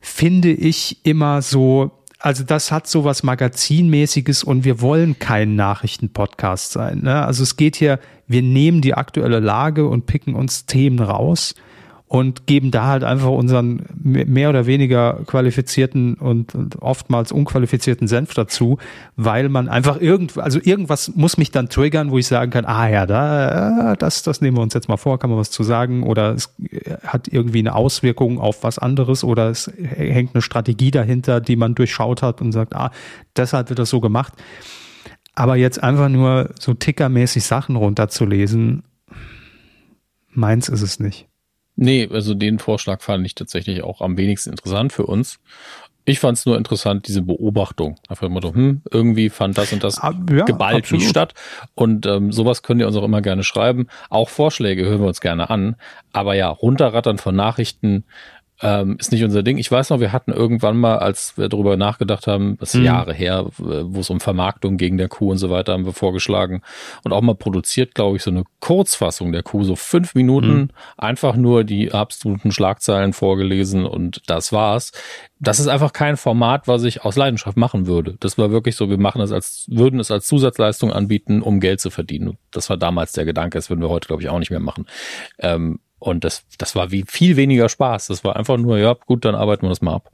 finde 0.00 0.50
ich 0.50 1.04
immer 1.04 1.42
so, 1.42 1.90
also 2.18 2.42
das 2.42 2.72
hat 2.72 2.86
so 2.86 3.04
was 3.04 3.22
Magazinmäßiges 3.22 4.44
und 4.44 4.64
wir 4.64 4.80
wollen 4.80 5.18
kein 5.18 5.56
Nachrichtenpodcast 5.56 6.72
sein. 6.72 7.02
Ne? 7.02 7.24
Also 7.24 7.42
es 7.42 7.56
geht 7.56 7.76
hier, 7.76 8.00
wir 8.26 8.42
nehmen 8.42 8.80
die 8.80 8.94
aktuelle 8.94 9.40
Lage 9.40 9.86
und 9.86 10.06
picken 10.06 10.34
uns 10.34 10.64
Themen 10.64 11.00
raus 11.00 11.54
und 12.14 12.46
geben 12.46 12.70
da 12.70 12.86
halt 12.86 13.02
einfach 13.02 13.30
unseren 13.30 13.86
mehr 14.00 14.48
oder 14.48 14.66
weniger 14.66 15.18
qualifizierten 15.26 16.14
und, 16.14 16.54
oftmals 16.80 17.32
unqualifizierten 17.32 18.06
Senf 18.06 18.34
dazu, 18.34 18.78
weil 19.16 19.48
man 19.48 19.68
einfach 19.68 20.00
irgend, 20.00 20.38
also 20.38 20.60
irgendwas 20.62 21.16
muss 21.16 21.38
mich 21.38 21.50
dann 21.50 21.68
triggern, 21.68 22.12
wo 22.12 22.18
ich 22.18 22.28
sagen 22.28 22.52
kann, 22.52 22.66
ah 22.66 22.88
ja, 22.88 23.06
da, 23.06 23.96
das, 23.96 24.22
das 24.22 24.40
nehmen 24.40 24.56
wir 24.56 24.62
uns 24.62 24.74
jetzt 24.74 24.88
mal 24.88 24.96
vor, 24.96 25.18
kann 25.18 25.28
man 25.28 25.40
was 25.40 25.50
zu 25.50 25.64
sagen 25.64 26.04
oder 26.04 26.34
es 26.34 26.54
hat 27.04 27.26
irgendwie 27.26 27.58
eine 27.58 27.74
Auswirkung 27.74 28.38
auf 28.38 28.62
was 28.62 28.78
anderes 28.78 29.24
oder 29.24 29.50
es 29.50 29.72
hängt 29.76 30.36
eine 30.36 30.42
Strategie 30.42 30.92
dahinter, 30.92 31.40
die 31.40 31.56
man 31.56 31.74
durchschaut 31.74 32.22
hat 32.22 32.40
und 32.40 32.52
sagt, 32.52 32.76
ah, 32.76 32.92
deshalb 33.34 33.70
wird 33.70 33.80
das 33.80 33.90
so 33.90 34.00
gemacht. 34.00 34.34
Aber 35.34 35.56
jetzt 35.56 35.82
einfach 35.82 36.08
nur 36.08 36.50
so 36.60 36.74
tickermäßig 36.74 37.42
Sachen 37.42 37.74
runterzulesen, 37.74 38.84
meins 40.30 40.68
ist 40.68 40.82
es 40.82 41.00
nicht. 41.00 41.26
Nee, 41.76 42.08
also 42.10 42.34
den 42.34 42.58
Vorschlag 42.58 43.00
fand 43.00 43.26
ich 43.26 43.34
tatsächlich 43.34 43.82
auch 43.82 44.00
am 44.00 44.16
wenigsten 44.16 44.50
interessant 44.50 44.92
für 44.92 45.06
uns. 45.06 45.38
Ich 46.06 46.20
fand 46.20 46.36
es 46.36 46.44
nur 46.44 46.58
interessant, 46.58 47.08
diese 47.08 47.22
Beobachtung. 47.22 47.96
Einfach 48.08 48.26
immer 48.26 48.42
so, 48.42 48.52
hm, 48.52 48.82
irgendwie 48.90 49.30
fand 49.30 49.56
das 49.56 49.72
und 49.72 49.82
das 49.82 49.98
ah, 50.00 50.12
ja, 50.30 50.44
geballt 50.44 50.84
absolut. 50.84 51.00
nicht 51.00 51.10
statt. 51.10 51.32
Und 51.74 52.04
ähm, 52.04 52.30
sowas 52.30 52.62
könnt 52.62 52.80
ihr 52.80 52.86
uns 52.86 52.96
auch 52.96 53.04
immer 53.04 53.22
gerne 53.22 53.42
schreiben. 53.42 53.86
Auch 54.10 54.28
Vorschläge 54.28 54.84
hören 54.84 55.00
wir 55.00 55.06
uns 55.06 55.22
gerne 55.22 55.48
an. 55.48 55.76
Aber 56.12 56.34
ja, 56.34 56.48
runterrattern 56.48 57.16
von 57.16 57.34
Nachrichten 57.34 58.04
Ähm, 58.64 58.96
ist 58.98 59.12
nicht 59.12 59.22
unser 59.22 59.42
Ding. 59.42 59.58
Ich 59.58 59.70
weiß 59.70 59.90
noch, 59.90 60.00
wir 60.00 60.10
hatten 60.10 60.32
irgendwann 60.32 60.78
mal, 60.78 60.96
als 60.96 61.36
wir 61.36 61.50
darüber 61.50 61.76
nachgedacht 61.76 62.26
haben, 62.26 62.56
das 62.58 62.70
ist 62.74 62.80
mhm. 62.80 62.86
Jahre 62.86 63.12
her, 63.12 63.44
wo 63.58 64.00
es 64.00 64.08
um 64.08 64.20
Vermarktung 64.20 64.78
gegen 64.78 64.96
der 64.96 65.08
Kuh 65.08 65.30
und 65.30 65.36
so 65.36 65.50
weiter 65.50 65.74
haben 65.74 65.84
wir 65.84 65.92
vorgeschlagen 65.92 66.62
und 67.04 67.12
auch 67.12 67.20
mal 67.20 67.34
produziert, 67.34 67.94
glaube 67.94 68.16
ich, 68.16 68.22
so 68.22 68.30
eine 68.30 68.44
Kurzfassung 68.60 69.32
der 69.32 69.42
Kuh, 69.42 69.64
so 69.64 69.76
fünf 69.76 70.14
Minuten, 70.14 70.54
mhm. 70.54 70.68
einfach 70.96 71.36
nur 71.36 71.64
die 71.64 71.92
absoluten 71.92 72.52
Schlagzeilen 72.52 73.12
vorgelesen 73.12 73.84
und 73.84 74.22
das 74.28 74.50
war's. 74.50 74.92
Das 75.40 75.60
ist 75.60 75.68
einfach 75.68 75.92
kein 75.92 76.16
Format, 76.16 76.66
was 76.66 76.84
ich 76.84 77.04
aus 77.04 77.16
Leidenschaft 77.16 77.58
machen 77.58 77.86
würde. 77.86 78.16
Das 78.20 78.38
war 78.38 78.50
wirklich 78.50 78.76
so, 78.76 78.88
wir 78.88 78.96
machen 78.96 79.20
es 79.20 79.30
als, 79.30 79.66
würden 79.70 80.00
es 80.00 80.10
als 80.10 80.26
Zusatzleistung 80.26 80.90
anbieten, 80.90 81.42
um 81.42 81.60
Geld 81.60 81.80
zu 81.80 81.90
verdienen. 81.90 82.38
Das 82.50 82.70
war 82.70 82.78
damals 82.78 83.12
der 83.12 83.26
Gedanke, 83.26 83.58
das 83.58 83.68
würden 83.68 83.82
wir 83.82 83.90
heute, 83.90 84.06
glaube 84.06 84.22
ich, 84.22 84.30
auch 84.30 84.38
nicht 84.38 84.50
mehr 84.50 84.60
machen. 84.60 84.86
Ähm, 85.38 85.80
und 86.04 86.22
das, 86.22 86.44
das 86.58 86.76
war 86.76 86.90
wie 86.90 87.04
viel 87.06 87.36
weniger 87.36 87.68
Spaß. 87.68 88.08
Das 88.08 88.24
war 88.24 88.36
einfach 88.36 88.58
nur, 88.58 88.78
ja, 88.78 88.94
gut, 89.06 89.24
dann 89.24 89.34
arbeiten 89.34 89.62
wir 89.62 89.70
das 89.70 89.80
mal 89.80 89.94
ab. 89.94 90.10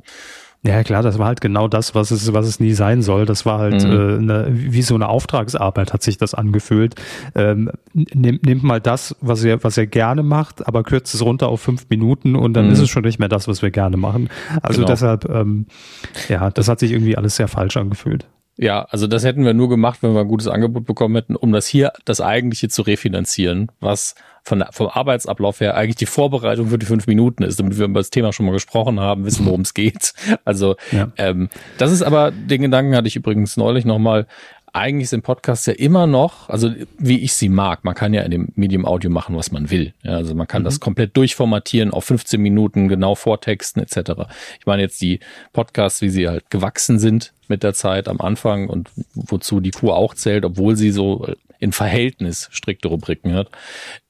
Ja, 0.62 0.84
klar, 0.84 1.02
das 1.02 1.18
war 1.18 1.26
halt 1.26 1.40
genau 1.40 1.68
das, 1.68 1.94
was 1.94 2.10
es, 2.10 2.34
was 2.34 2.46
es 2.46 2.60
nie 2.60 2.74
sein 2.74 3.00
soll. 3.00 3.24
Das 3.24 3.46
war 3.46 3.58
halt 3.58 3.82
mhm. 3.82 3.90
äh, 3.90 4.18
eine, 4.18 4.46
wie 4.50 4.82
so 4.82 4.94
eine 4.94 5.08
Auftragsarbeit, 5.08 5.94
hat 5.94 6.02
sich 6.02 6.18
das 6.18 6.34
angefühlt. 6.34 6.94
Ähm, 7.34 7.70
nehmt, 7.94 8.44
nehmt 8.44 8.62
mal 8.62 8.78
das, 8.78 9.16
was 9.22 9.42
ihr, 9.42 9.64
was 9.64 9.78
ihr 9.78 9.86
gerne 9.86 10.22
macht, 10.22 10.68
aber 10.68 10.82
kürzt 10.82 11.14
es 11.14 11.24
runter 11.24 11.48
auf 11.48 11.62
fünf 11.62 11.88
Minuten 11.88 12.36
und 12.36 12.52
dann 12.52 12.66
mhm. 12.66 12.72
ist 12.72 12.80
es 12.80 12.90
schon 12.90 13.04
nicht 13.04 13.18
mehr 13.18 13.30
das, 13.30 13.48
was 13.48 13.62
wir 13.62 13.70
gerne 13.70 13.96
machen. 13.96 14.28
Also 14.62 14.80
genau. 14.82 14.92
deshalb, 14.92 15.28
ähm, 15.30 15.66
ja, 16.28 16.50
das 16.50 16.68
hat 16.68 16.78
sich 16.78 16.92
irgendwie 16.92 17.16
alles 17.16 17.36
sehr 17.36 17.48
falsch 17.48 17.78
angefühlt. 17.78 18.26
Ja, 18.58 18.82
also 18.90 19.06
das 19.06 19.24
hätten 19.24 19.46
wir 19.46 19.54
nur 19.54 19.70
gemacht, 19.70 20.02
wenn 20.02 20.12
wir 20.12 20.20
ein 20.20 20.28
gutes 20.28 20.46
Angebot 20.46 20.84
bekommen 20.84 21.14
hätten, 21.14 21.36
um 21.36 21.52
das 21.52 21.66
hier, 21.66 21.92
das 22.04 22.20
eigentliche 22.20 22.68
zu 22.68 22.82
refinanzieren, 22.82 23.72
was 23.80 24.14
von, 24.42 24.64
vom 24.70 24.88
Arbeitsablauf 24.88 25.60
her 25.60 25.76
eigentlich 25.76 25.96
die 25.96 26.06
Vorbereitung 26.06 26.68
für 26.68 26.78
die 26.78 26.86
fünf 26.86 27.06
Minuten 27.06 27.42
ist, 27.42 27.58
damit 27.60 27.78
wir 27.78 27.86
über 27.86 28.00
das 28.00 28.10
Thema 28.10 28.32
schon 28.32 28.46
mal 28.46 28.52
gesprochen 28.52 29.00
haben, 29.00 29.24
wissen, 29.24 29.46
worum 29.46 29.62
es 29.62 29.74
geht. 29.74 30.12
Also 30.44 30.76
ja. 30.90 31.12
ähm, 31.16 31.48
das 31.78 31.92
ist 31.92 32.02
aber, 32.02 32.30
den 32.30 32.62
Gedanken 32.62 32.96
hatte 32.96 33.08
ich 33.08 33.16
übrigens 33.16 33.56
neulich 33.56 33.84
nochmal, 33.84 34.26
eigentlich 34.72 35.08
sind 35.08 35.22
Podcasts 35.22 35.66
ja 35.66 35.72
immer 35.72 36.06
noch, 36.06 36.48
also 36.48 36.70
wie 36.98 37.18
ich 37.18 37.34
sie 37.34 37.48
mag, 37.48 37.84
man 37.84 37.94
kann 37.94 38.14
ja 38.14 38.22
in 38.22 38.30
dem 38.30 38.48
Medium 38.54 38.84
Audio 38.84 39.10
machen, 39.10 39.36
was 39.36 39.50
man 39.50 39.70
will. 39.70 39.92
Ja, 40.02 40.12
also 40.12 40.34
man 40.34 40.46
kann 40.46 40.62
mhm. 40.62 40.66
das 40.66 40.80
komplett 40.80 41.16
durchformatieren 41.16 41.92
auf 41.92 42.04
15 42.04 42.40
Minuten, 42.40 42.88
genau 42.88 43.14
vortexten 43.14 43.82
etc. 43.82 44.12
Ich 44.58 44.66
meine 44.66 44.82
jetzt 44.82 45.00
die 45.02 45.20
Podcasts, 45.52 46.02
wie 46.02 46.10
sie 46.10 46.28
halt 46.28 46.50
gewachsen 46.50 46.98
sind 46.98 47.32
mit 47.48 47.62
der 47.62 47.74
Zeit 47.74 48.08
am 48.08 48.20
Anfang 48.20 48.68
und 48.68 48.90
wozu 49.14 49.60
die 49.60 49.72
Kuh 49.72 49.90
auch 49.90 50.14
zählt, 50.14 50.44
obwohl 50.44 50.76
sie 50.76 50.90
so 50.90 51.26
in 51.60 51.72
Verhältnis 51.72 52.48
strikte 52.50 52.88
Rubriken 52.88 53.34
hat, 53.34 53.50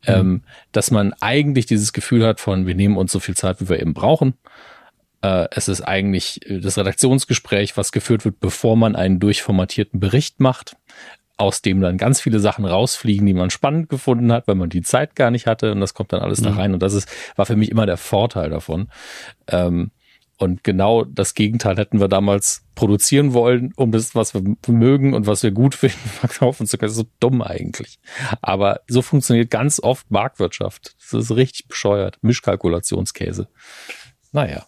mhm. 0.06 0.14
ähm, 0.14 0.42
dass 0.72 0.90
man 0.90 1.12
eigentlich 1.20 1.66
dieses 1.66 1.92
Gefühl 1.92 2.26
hat 2.26 2.40
von, 2.40 2.66
wir 2.66 2.74
nehmen 2.74 2.96
uns 2.96 3.12
so 3.12 3.20
viel 3.20 3.36
Zeit, 3.36 3.60
wie 3.60 3.68
wir 3.68 3.80
eben 3.80 3.92
brauchen 3.92 4.34
äh, 5.22 5.48
es 5.50 5.68
ist 5.68 5.82
eigentlich 5.82 6.48
äh, 6.48 6.60
das 6.60 6.78
Redaktionsgespräch, 6.78 7.76
was 7.76 7.92
geführt 7.92 8.24
wird, 8.24 8.40
bevor 8.40 8.76
man 8.76 8.96
einen 8.96 9.20
durchformatierten 9.20 10.00
Bericht 10.00 10.40
macht, 10.40 10.76
aus 11.36 11.62
dem 11.62 11.80
dann 11.80 11.96
ganz 11.96 12.20
viele 12.20 12.38
Sachen 12.38 12.64
rausfliegen, 12.66 13.26
die 13.26 13.34
man 13.34 13.50
spannend 13.50 13.88
gefunden 13.88 14.30
hat, 14.32 14.46
weil 14.46 14.56
man 14.56 14.68
die 14.68 14.82
Zeit 14.82 15.16
gar 15.16 15.30
nicht 15.30 15.46
hatte 15.46 15.72
und 15.72 15.80
das 15.80 15.94
kommt 15.94 16.12
dann 16.12 16.20
alles 16.20 16.40
mhm. 16.40 16.44
da 16.44 16.52
rein 16.52 16.74
und 16.74 16.82
das 16.82 16.94
ist, 16.94 17.08
war 17.36 17.46
für 17.46 17.56
mich 17.56 17.70
immer 17.70 17.86
der 17.86 17.96
Vorteil 17.96 18.50
davon. 18.50 18.88
Ähm, 19.48 19.90
und 20.40 20.64
genau 20.64 21.04
das 21.04 21.34
Gegenteil 21.34 21.76
hätten 21.76 22.00
wir 22.00 22.08
damals 22.08 22.64
produzieren 22.74 23.34
wollen, 23.34 23.74
um 23.76 23.92
das, 23.92 24.14
was 24.14 24.32
wir 24.32 24.42
mögen 24.68 25.12
und 25.12 25.26
was 25.26 25.42
wir 25.42 25.50
gut 25.50 25.74
finden, 25.76 26.08
verkaufen 26.08 26.66
zu 26.66 26.78
können. 26.78 26.88
Das 26.88 26.98
ist 26.98 27.04
so 27.04 27.10
dumm 27.20 27.42
eigentlich. 27.42 27.98
Aber 28.40 28.80
so 28.88 29.02
funktioniert 29.02 29.50
ganz 29.50 29.80
oft 29.80 30.10
Marktwirtschaft. 30.10 30.96
Das 30.98 31.12
ist 31.12 31.36
richtig 31.36 31.68
bescheuert. 31.68 32.18
Mischkalkulationskäse. 32.22 33.48
Naja. 34.32 34.66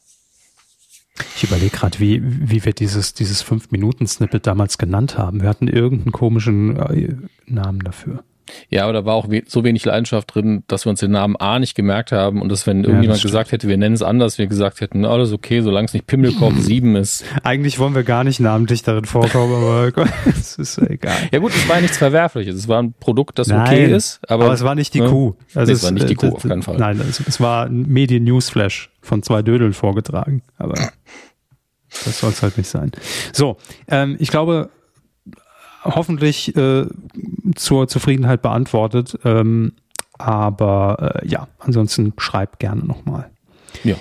Ich 1.37 1.45
überlege 1.45 1.75
gerade, 1.75 1.99
wie, 2.01 2.21
wie 2.23 2.65
wir 2.65 2.75
dieses, 2.75 3.15
dieses 3.15 3.45
5-Minuten-Snippet 3.45 4.47
damals 4.47 4.77
genannt 4.77 5.17
haben. 5.17 5.41
Wir 5.41 5.49
hatten 5.49 5.69
irgendeinen 5.69 6.13
komischen 6.13 6.77
äh, 6.77 7.17
Namen 7.47 7.81
dafür. 7.81 8.25
Ja, 8.69 8.85
aber 8.85 8.93
da 8.93 9.05
war 9.05 9.15
auch 9.15 9.29
so 9.47 9.65
wenig 9.65 9.85
Leidenschaft 9.85 10.35
drin, 10.35 10.65
dass 10.67 10.87
wir 10.87 10.91
uns 10.91 11.01
den 11.01 11.11
Namen 11.13 11.37
A 11.37 11.59
nicht 11.59 11.75
gemerkt 11.75 12.13
haben 12.13 12.41
und 12.43 12.49
dass 12.49 12.67
wenn 12.67 12.79
irgendjemand 12.79 13.07
ja, 13.07 13.13
das 13.15 13.23
gesagt 13.23 13.53
hätte, 13.53 13.69
wir 13.69 13.77
nennen 13.77 13.95
es 13.95 14.03
anders, 14.03 14.39
wir 14.39 14.47
gesagt 14.47 14.81
hätten, 14.81 15.05
alles 15.05 15.33
okay, 15.33 15.61
solange 15.61 15.87
es 15.87 15.93
nicht 15.93 16.07
Pimmelkorb 16.07 16.55
7 16.59 16.97
ist. 16.97 17.25
Eigentlich 17.43 17.79
wollen 17.79 17.95
wir 17.95 18.03
gar 18.03 18.25
nicht 18.25 18.41
namentlich 18.41 18.83
darin 18.83 19.05
vorkommen, 19.05 19.55
aber 19.55 19.93
es 20.27 20.57
ist 20.57 20.79
egal. 20.79 21.17
Ja 21.31 21.39
gut, 21.39 21.53
es 21.55 21.69
war 21.69 21.81
nichts 21.81 21.99
Verwerfliches. 21.99 22.55
Es 22.57 22.69
war 22.69 22.83
ein 22.83 22.95
Produkt, 22.99 23.39
das 23.39 23.49
Nein, 23.49 23.61
okay 23.61 23.95
ist, 23.95 24.21
aber, 24.29 24.47
aber 24.47 24.55
es 24.55 24.65
war 24.65 24.75
nicht 24.75 24.95
die 24.95 25.01
ne? 25.01 25.09
Kuh. 25.09 25.35
Also 25.55 25.67
nee, 25.71 25.73
es, 25.73 25.79
es 25.79 25.85
war 25.85 25.91
nicht 25.93 26.09
die 26.09 26.15
Kuh, 26.15 26.35
auf 26.35 26.43
keinen 26.43 26.63
Fall. 26.63 26.77
Nein, 26.79 27.01
es, 27.01 27.21
es 27.21 27.41
war 27.41 27.67
ein 27.67 27.87
Medien-Newsflash 27.89 28.91
von 29.01 29.23
zwei 29.23 29.43
Dödeln 29.43 29.73
vorgetragen, 29.73 30.43
aber 30.59 30.75
das 32.05 32.19
soll 32.21 32.31
es 32.31 32.43
halt 32.43 32.57
nicht 32.57 32.69
sein. 32.69 32.93
So, 33.33 33.57
ähm, 33.89 34.17
ich 34.19 34.31
glaube, 34.31 34.71
hoffentlich 35.85 36.57
äh, 36.57 36.87
zur 37.55 37.89
Zufriedenheit 37.89 38.43
beantwortet. 38.43 39.19
Ähm, 39.25 39.73
aber 40.19 41.21
äh, 41.23 41.29
ja, 41.29 41.49
ansonsten 41.59 42.13
schreibt 42.19 42.59
gerne 42.59 42.85
nochmal. 42.85 43.31
Ja. 43.85 43.97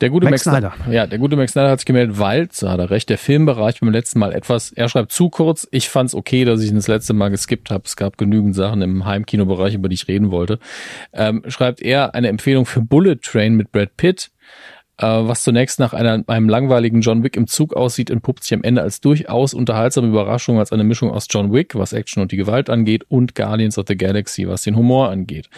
Der 0.00 0.08
gute 0.08 0.24
Max, 0.24 0.46
Max 0.46 0.56
Snyder. 0.56 0.72
Ja, 0.90 1.06
der 1.06 1.18
gute 1.18 1.36
Max 1.36 1.52
Snyder 1.52 1.70
hat 1.70 1.80
sich 1.80 1.86
gemeldet, 1.86 2.18
weil, 2.18 2.48
so 2.50 2.70
hat 2.70 2.78
er 2.78 2.88
recht, 2.88 3.10
der 3.10 3.18
Filmbereich 3.18 3.80
beim 3.80 3.90
letzten 3.90 4.18
Mal 4.18 4.32
etwas, 4.32 4.72
er 4.72 4.88
schreibt 4.88 5.12
zu 5.12 5.28
kurz. 5.28 5.68
Ich 5.72 5.90
fand's 5.90 6.14
okay, 6.14 6.46
dass 6.46 6.62
ich 6.62 6.70
ihn 6.70 6.76
das 6.76 6.88
letzte 6.88 7.12
Mal 7.12 7.28
geskippt 7.28 7.70
habe. 7.70 7.82
Es 7.84 7.96
gab 7.96 8.16
genügend 8.16 8.54
Sachen 8.54 8.80
im 8.80 9.04
Heimkinobereich, 9.04 9.74
über 9.74 9.90
die 9.90 9.94
ich 9.94 10.08
reden 10.08 10.30
wollte. 10.30 10.58
Ähm, 11.12 11.42
schreibt 11.48 11.82
er 11.82 12.14
eine 12.14 12.28
Empfehlung 12.28 12.64
für 12.64 12.80
Bullet 12.80 13.16
Train 13.16 13.56
mit 13.56 13.72
Brad 13.72 13.96
Pitt. 13.98 14.30
Äh, 15.00 15.06
was 15.06 15.42
zunächst 15.42 15.80
nach 15.80 15.94
einer, 15.94 16.22
einem 16.26 16.48
langweiligen 16.48 17.00
John 17.00 17.22
Wick 17.22 17.36
im 17.36 17.46
Zug 17.46 17.74
aussieht, 17.74 18.10
entpuppt 18.10 18.44
sich 18.44 18.52
am 18.52 18.62
Ende 18.62 18.82
als 18.82 19.00
durchaus 19.00 19.54
unterhaltsame 19.54 20.08
Überraschung, 20.08 20.58
als 20.58 20.72
eine 20.72 20.84
Mischung 20.84 21.10
aus 21.10 21.26
John 21.30 21.52
Wick, 21.52 21.74
was 21.74 21.94
Action 21.94 22.22
und 22.22 22.32
die 22.32 22.36
Gewalt 22.36 22.68
angeht, 22.68 23.04
und 23.08 23.34
Guardians 23.34 23.78
of 23.78 23.86
the 23.88 23.96
Galaxy, 23.96 24.46
was 24.46 24.62
den 24.62 24.76
Humor 24.76 25.08
angeht. 25.08 25.48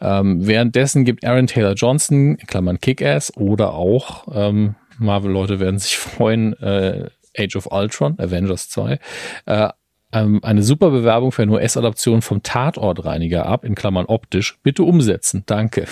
Ähm, 0.00 0.44
währenddessen 0.44 1.04
gibt 1.04 1.24
Aaron 1.24 1.46
Taylor 1.46 1.74
Johnson, 1.74 2.36
Klammern 2.48 2.80
Kick-Ass, 2.80 3.36
oder 3.36 3.74
auch, 3.74 4.26
ähm, 4.34 4.74
Marvel-Leute 4.98 5.60
werden 5.60 5.78
sich 5.78 5.96
freuen, 5.96 6.54
äh, 6.54 7.10
Age 7.38 7.56
of 7.56 7.68
Ultron, 7.70 8.18
Avengers 8.18 8.68
2, 8.70 8.98
äh, 9.46 9.68
ähm, 10.12 10.40
eine 10.42 10.64
super 10.64 10.90
Bewerbung 10.90 11.30
für 11.30 11.42
eine 11.42 11.52
US-Adaption 11.52 12.22
vom 12.22 12.42
Tatortreiniger 12.42 13.46
ab, 13.46 13.64
in 13.64 13.76
Klammern 13.76 14.06
optisch. 14.06 14.58
Bitte 14.64 14.82
umsetzen. 14.82 15.44
Danke. 15.46 15.86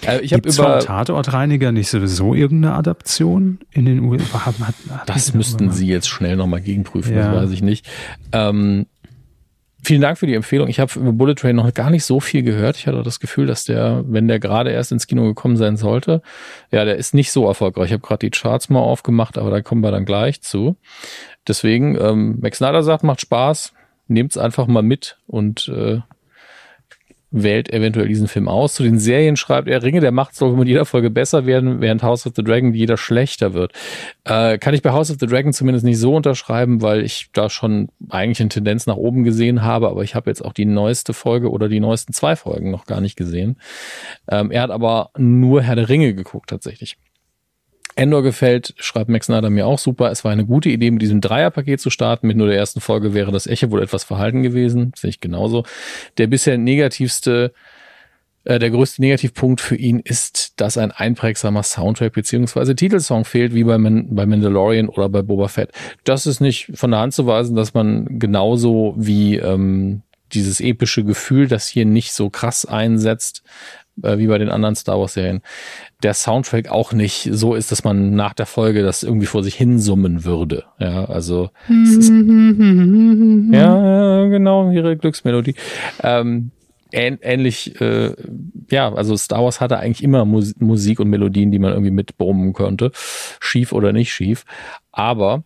Äh, 0.06 0.20
ich 0.20 0.32
habe 0.32 0.48
über 0.48 0.80
Tatortreiniger 0.80 1.72
nicht 1.72 1.90
sowieso 1.90 2.34
irgendeine 2.34 2.74
Adaption 2.74 3.58
in 3.70 3.84
den 3.84 4.00
USA. 4.00 4.46
Hat, 4.46 4.54
hat, 4.60 4.74
das 5.06 5.34
müssten 5.34 5.70
Sie 5.70 5.86
jetzt 5.86 6.08
schnell 6.08 6.36
nochmal 6.36 6.60
gegenprüfen, 6.60 7.14
ja. 7.14 7.32
das 7.32 7.42
weiß 7.42 7.50
ich 7.50 7.62
nicht. 7.62 7.88
Ähm, 8.32 8.86
vielen 9.82 10.00
Dank 10.00 10.18
für 10.18 10.26
die 10.26 10.34
Empfehlung. 10.34 10.68
Ich 10.68 10.80
habe 10.80 10.92
über 10.98 11.12
Bullet 11.12 11.34
Train 11.34 11.56
noch 11.56 11.72
gar 11.74 11.90
nicht 11.90 12.04
so 12.04 12.20
viel 12.20 12.42
gehört. 12.42 12.76
Ich 12.76 12.86
hatte 12.86 13.02
das 13.02 13.20
Gefühl, 13.20 13.46
dass 13.46 13.64
der, 13.64 14.04
wenn 14.06 14.28
der 14.28 14.40
gerade 14.40 14.70
erst 14.70 14.92
ins 14.92 15.06
Kino 15.06 15.24
gekommen 15.24 15.56
sein 15.56 15.76
sollte, 15.76 16.22
ja, 16.70 16.84
der 16.84 16.96
ist 16.96 17.14
nicht 17.14 17.32
so 17.32 17.46
erfolgreich. 17.46 17.86
Ich 17.86 17.92
habe 17.92 18.06
gerade 18.06 18.26
die 18.26 18.30
Charts 18.30 18.68
mal 18.68 18.80
aufgemacht, 18.80 19.38
aber 19.38 19.50
da 19.50 19.62
kommen 19.62 19.82
wir 19.82 19.90
dann 19.90 20.04
gleich 20.04 20.42
zu. 20.42 20.76
Deswegen, 21.46 21.96
ähm, 22.00 22.38
Max 22.40 22.58
Snyder 22.58 22.82
sagt, 22.82 23.04
macht 23.04 23.20
Spaß, 23.20 23.72
nehmt's 24.08 24.36
einfach 24.36 24.66
mal 24.66 24.82
mit 24.82 25.18
und 25.26 25.68
äh, 25.68 26.00
wählt 27.30 27.72
eventuell 27.72 28.08
diesen 28.08 28.28
Film 28.28 28.48
aus. 28.48 28.74
Zu 28.74 28.82
den 28.82 28.98
Serien 28.98 29.36
schreibt 29.36 29.68
er, 29.68 29.82
Ringe 29.82 30.00
der 30.00 30.12
Macht 30.12 30.34
soll 30.34 30.56
mit 30.56 30.68
jeder 30.68 30.84
Folge 30.84 31.10
besser 31.10 31.46
werden, 31.46 31.80
während 31.80 32.02
House 32.02 32.26
of 32.26 32.32
the 32.36 32.42
Dragon 32.42 32.74
jeder 32.74 32.96
schlechter 32.96 33.54
wird. 33.54 33.72
Äh, 34.24 34.58
kann 34.58 34.74
ich 34.74 34.82
bei 34.82 34.90
House 34.90 35.10
of 35.10 35.18
the 35.20 35.26
Dragon 35.26 35.52
zumindest 35.52 35.84
nicht 35.84 35.98
so 35.98 36.14
unterschreiben, 36.14 36.82
weil 36.82 37.04
ich 37.04 37.28
da 37.32 37.48
schon 37.48 37.88
eigentlich 38.08 38.40
eine 38.40 38.48
Tendenz 38.48 38.86
nach 38.86 38.96
oben 38.96 39.24
gesehen 39.24 39.62
habe, 39.62 39.88
aber 39.88 40.02
ich 40.02 40.14
habe 40.14 40.30
jetzt 40.30 40.44
auch 40.44 40.52
die 40.52 40.64
neueste 40.64 41.12
Folge 41.12 41.50
oder 41.50 41.68
die 41.68 41.80
neuesten 41.80 42.12
zwei 42.12 42.36
Folgen 42.36 42.70
noch 42.70 42.86
gar 42.86 43.00
nicht 43.00 43.16
gesehen. 43.16 43.56
Ähm, 44.28 44.50
er 44.50 44.62
hat 44.62 44.70
aber 44.70 45.10
nur 45.16 45.62
Herr 45.62 45.76
der 45.76 45.88
Ringe 45.88 46.14
geguckt 46.14 46.50
tatsächlich. 46.50 46.96
Endor 47.96 48.22
gefällt, 48.22 48.74
schreibt 48.78 49.10
Max 49.10 49.26
Snyder 49.26 49.50
mir 49.50 49.66
auch 49.66 49.78
super. 49.78 50.10
Es 50.10 50.24
war 50.24 50.32
eine 50.32 50.46
gute 50.46 50.68
Idee, 50.68 50.90
mit 50.90 51.02
diesem 51.02 51.20
Dreierpaket 51.20 51.80
zu 51.80 51.90
starten. 51.90 52.26
Mit 52.26 52.36
nur 52.36 52.46
der 52.46 52.56
ersten 52.56 52.80
Folge 52.80 53.14
wäre 53.14 53.32
das 53.32 53.46
Echo 53.46 53.70
wohl 53.70 53.82
etwas 53.82 54.04
verhalten 54.04 54.42
gewesen. 54.42 54.92
Sehe 54.96 55.10
ich 55.10 55.20
genauso. 55.20 55.64
Der 56.18 56.26
bisher 56.26 56.56
negativste, 56.56 57.52
äh, 58.44 58.58
der 58.58 58.70
größte 58.70 59.02
Negativpunkt 59.02 59.60
für 59.60 59.76
ihn 59.76 59.98
ist, 59.98 60.60
dass 60.60 60.78
ein 60.78 60.92
einprägsamer 60.92 61.62
Soundtrack 61.62 62.12
beziehungsweise 62.12 62.76
Titelsong 62.76 63.24
fehlt, 63.24 63.54
wie 63.54 63.64
bei, 63.64 63.76
Man 63.78 64.14
bei 64.14 64.24
Mandalorian 64.24 64.88
oder 64.88 65.08
bei 65.08 65.22
Boba 65.22 65.48
Fett. 65.48 65.70
Das 66.04 66.26
ist 66.26 66.40
nicht 66.40 66.70
von 66.74 66.92
der 66.92 67.00
Hand 67.00 67.14
zu 67.14 67.26
weisen, 67.26 67.56
dass 67.56 67.74
man 67.74 68.18
genauso 68.18 68.94
wie 68.96 69.36
ähm, 69.36 70.02
dieses 70.32 70.60
epische 70.60 71.04
Gefühl, 71.04 71.48
das 71.48 71.68
hier 71.68 71.84
nicht 71.84 72.12
so 72.12 72.30
krass 72.30 72.64
einsetzt, 72.64 73.42
äh, 74.02 74.18
wie 74.18 74.26
bei 74.26 74.38
den 74.38 74.48
anderen 74.48 74.74
Star 74.74 74.98
Wars 74.98 75.14
Serien, 75.14 75.40
der 76.02 76.14
Soundtrack 76.14 76.70
auch 76.70 76.92
nicht 76.92 77.28
so 77.32 77.54
ist, 77.54 77.72
dass 77.72 77.84
man 77.84 78.14
nach 78.14 78.34
der 78.34 78.46
Folge 78.46 78.82
das 78.82 79.02
irgendwie 79.02 79.26
vor 79.26 79.42
sich 79.42 79.54
hinsummen 79.54 80.24
würde. 80.24 80.64
Ja, 80.78 81.04
also 81.04 81.50
ist, 81.68 82.08
ja, 83.52 84.26
genau, 84.28 84.70
ihre 84.70 84.96
Glücksmelodie. 84.96 85.54
Ähm, 86.02 86.50
ähnlich, 86.92 87.80
äh, 87.80 88.14
ja, 88.70 88.92
also 88.92 89.16
Star 89.16 89.44
Wars 89.44 89.60
hatte 89.60 89.78
eigentlich 89.78 90.02
immer 90.02 90.24
Mus 90.24 90.54
Musik 90.58 91.00
und 91.00 91.08
Melodien, 91.08 91.50
die 91.50 91.58
man 91.58 91.72
irgendwie 91.72 91.92
mitbrummen 91.92 92.52
könnte, 92.52 92.90
schief 93.40 93.72
oder 93.72 93.92
nicht 93.92 94.12
schief. 94.12 94.44
Aber 94.92 95.44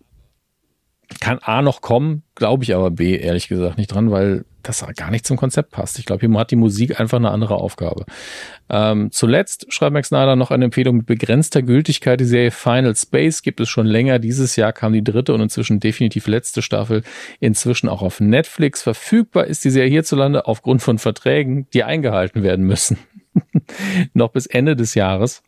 kann 1.21 1.39
A 1.43 1.63
noch 1.63 1.81
kommen, 1.81 2.23
glaube 2.35 2.65
ich 2.65 2.75
aber 2.75 2.91
B 2.91 3.17
ehrlich 3.17 3.49
gesagt 3.49 3.79
nicht 3.79 3.93
dran, 3.93 4.11
weil 4.11 4.45
das 4.69 4.85
gar 4.97 5.11
nicht 5.11 5.27
zum 5.27 5.37
Konzept 5.37 5.71
passt. 5.71 5.99
Ich 5.99 6.07
glaube, 6.07 6.27
hier 6.27 6.39
hat 6.39 6.51
die 6.51 6.57
Musik 6.57 7.01
einfach 7.01 7.19
eine 7.19 7.31
andere 7.31 7.57
Aufgabe. 7.57 8.05
Ähm, 8.69 9.11
zuletzt 9.12 9.73
schreibt 9.73 9.93
Max 9.93 10.09
Snyder 10.09 10.37
noch 10.37 10.51
eine 10.51 10.67
Empfehlung 10.67 10.99
mit 10.99 11.07
begrenzter 11.07 11.62
Gültigkeit. 11.62 12.21
Die 12.21 12.25
Serie 12.25 12.51
Final 12.51 12.97
Space 12.97 13.43
gibt 13.43 13.61
es 13.61 13.69
schon 13.69 13.87
länger. 13.87 14.19
Dieses 14.19 14.57
Jahr 14.57 14.73
kam 14.73 14.93
die 14.93 15.05
dritte 15.05 15.35
und 15.35 15.41
inzwischen 15.41 15.81
definitiv 15.81 16.27
letzte 16.27 16.62
Staffel 16.62 17.03
inzwischen 17.41 17.89
auch 17.89 18.03
auf 18.03 18.21
Netflix. 18.21 18.83
Verfügbar 18.83 19.47
ist 19.47 19.65
die 19.65 19.71
Serie 19.71 19.91
hierzulande 19.91 20.47
aufgrund 20.47 20.83
von 20.83 20.99
Verträgen, 20.99 21.67
die 21.73 21.85
eingehalten 21.85 22.43
werden 22.43 22.65
müssen. 22.65 22.99
noch 24.15 24.31
bis 24.31 24.47
Ende 24.47 24.77
des 24.77 24.95
Jahres. 24.95 25.43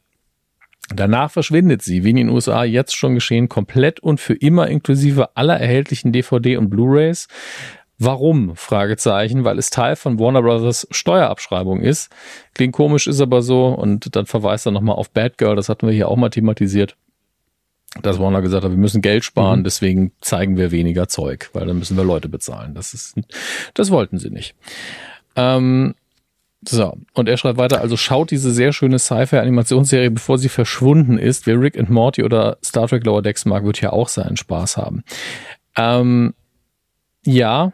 Danach 0.94 1.32
verschwindet 1.32 1.82
sie, 1.82 2.04
wie 2.04 2.10
in 2.10 2.16
den 2.16 2.28
USA 2.28 2.62
jetzt 2.62 2.96
schon 2.96 3.14
geschehen, 3.14 3.48
komplett 3.48 3.98
und 3.98 4.20
für 4.20 4.34
immer 4.34 4.68
inklusive 4.68 5.36
aller 5.36 5.58
erhältlichen 5.58 6.12
DVD 6.12 6.56
und 6.56 6.70
Blu-rays. 6.70 7.26
Warum? 7.98 8.56
Fragezeichen, 8.56 9.44
weil 9.44 9.58
es 9.58 9.70
Teil 9.70 9.96
von 9.96 10.18
Warner 10.18 10.42
Brothers 10.42 10.86
Steuerabschreibung 10.90 11.80
ist. 11.80 12.10
Klingt 12.54 12.74
komisch, 12.74 13.06
ist 13.06 13.20
aber 13.20 13.40
so. 13.40 13.68
Und 13.68 14.14
dann 14.14 14.26
verweist 14.26 14.66
er 14.66 14.72
nochmal 14.72 14.96
auf 14.96 15.10
Bad 15.10 15.38
Girl, 15.38 15.56
das 15.56 15.68
hatten 15.68 15.86
wir 15.86 15.94
hier 15.94 16.08
auch 16.08 16.16
mal 16.16 16.28
thematisiert. 16.28 16.96
Dass 18.02 18.18
Warner 18.18 18.42
gesagt 18.42 18.64
hat, 18.64 18.70
wir 18.70 18.78
müssen 18.78 19.00
Geld 19.00 19.24
sparen, 19.24 19.60
mhm. 19.60 19.64
deswegen 19.64 20.12
zeigen 20.20 20.58
wir 20.58 20.70
weniger 20.70 21.08
Zeug, 21.08 21.48
weil 21.54 21.66
dann 21.66 21.78
müssen 21.78 21.96
wir 21.96 22.04
Leute 22.04 22.28
bezahlen. 22.28 22.74
Das 22.74 22.92
ist, 22.92 23.14
das 23.72 23.90
wollten 23.90 24.18
sie 24.18 24.28
nicht. 24.28 24.54
Ähm, 25.34 25.94
so, 26.68 26.96
und 27.14 27.28
er 27.28 27.36
schreibt 27.36 27.58
weiter, 27.58 27.80
also 27.80 27.96
schaut 27.96 28.30
diese 28.30 28.50
sehr 28.50 28.72
schöne 28.72 28.98
Sci-Fi-Animationsserie, 28.98 30.10
bevor 30.10 30.36
sie 30.36 30.48
verschwunden 30.48 31.16
ist. 31.16 31.46
Wer 31.46 31.60
Rick 31.60 31.78
and 31.78 31.88
Morty 31.88 32.24
oder 32.24 32.58
Star 32.62 32.88
Trek 32.88 33.04
Lower 33.06 33.22
Decks 33.22 33.44
mag, 33.44 33.64
wird 33.64 33.80
ja 33.80 33.92
auch 33.92 34.08
seinen 34.08 34.36
Spaß 34.36 34.76
haben. 34.76 35.04
Ähm, 35.76 36.34
ja, 37.24 37.72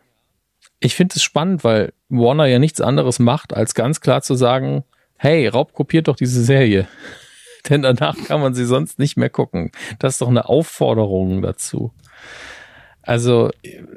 ich 0.84 0.94
finde 0.94 1.14
es 1.16 1.22
spannend, 1.22 1.64
weil 1.64 1.92
Warner 2.08 2.46
ja 2.46 2.58
nichts 2.58 2.80
anderes 2.80 3.18
macht, 3.18 3.54
als 3.54 3.74
ganz 3.74 4.00
klar 4.00 4.22
zu 4.22 4.34
sagen, 4.34 4.84
hey, 5.16 5.46
Raub 5.46 5.72
kopiert 5.72 6.08
doch 6.08 6.16
diese 6.16 6.42
Serie. 6.42 6.88
Denn 7.68 7.82
danach 7.82 8.16
kann 8.26 8.40
man 8.40 8.54
sie 8.54 8.64
sonst 8.64 8.98
nicht 8.98 9.16
mehr 9.16 9.30
gucken. 9.30 9.70
Das 10.00 10.14
ist 10.14 10.20
doch 10.20 10.28
eine 10.28 10.48
Aufforderung 10.48 11.42
dazu. 11.42 11.92
Also, 13.04 13.50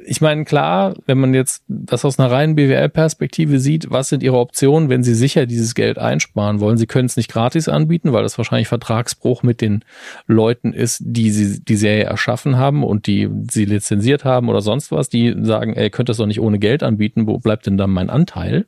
ich 0.05 0.19
meine, 0.19 0.45
klar, 0.45 0.95
wenn 1.05 1.19
man 1.19 1.33
jetzt 1.33 1.63
das 1.67 2.03
aus 2.05 2.17
einer 2.17 2.31
reinen 2.31 2.55
BWL-Perspektive 2.55 3.59
sieht, 3.59 3.91
was 3.91 4.09
sind 4.09 4.23
ihre 4.23 4.39
Optionen, 4.39 4.89
wenn 4.89 5.03
sie 5.03 5.13
sicher 5.13 5.45
dieses 5.45 5.75
Geld 5.75 5.99
einsparen 5.99 6.59
wollen? 6.59 6.77
Sie 6.77 6.87
können 6.87 7.05
es 7.05 7.15
nicht 7.15 7.31
gratis 7.31 7.69
anbieten, 7.69 8.13
weil 8.13 8.23
das 8.23 8.37
wahrscheinlich 8.37 8.67
Vertragsbruch 8.67 9.43
mit 9.43 9.61
den 9.61 9.85
Leuten 10.25 10.73
ist, 10.73 11.03
die 11.05 11.29
sie 11.29 11.63
die 11.63 11.75
Serie 11.75 12.05
erschaffen 12.05 12.57
haben 12.57 12.83
und 12.83 13.05
die 13.05 13.29
sie 13.51 13.65
lizenziert 13.65 14.25
haben 14.25 14.49
oder 14.49 14.61
sonst 14.61 14.91
was. 14.91 15.09
Die 15.09 15.35
sagen, 15.41 15.73
ey, 15.73 15.91
könnt 15.91 16.09
das 16.09 16.17
doch 16.17 16.25
nicht 16.25 16.41
ohne 16.41 16.57
Geld 16.57 16.81
anbieten, 16.81 17.27
wo 17.27 17.37
bleibt 17.37 17.67
denn 17.67 17.77
dann 17.77 17.91
mein 17.91 18.09
Anteil? 18.09 18.65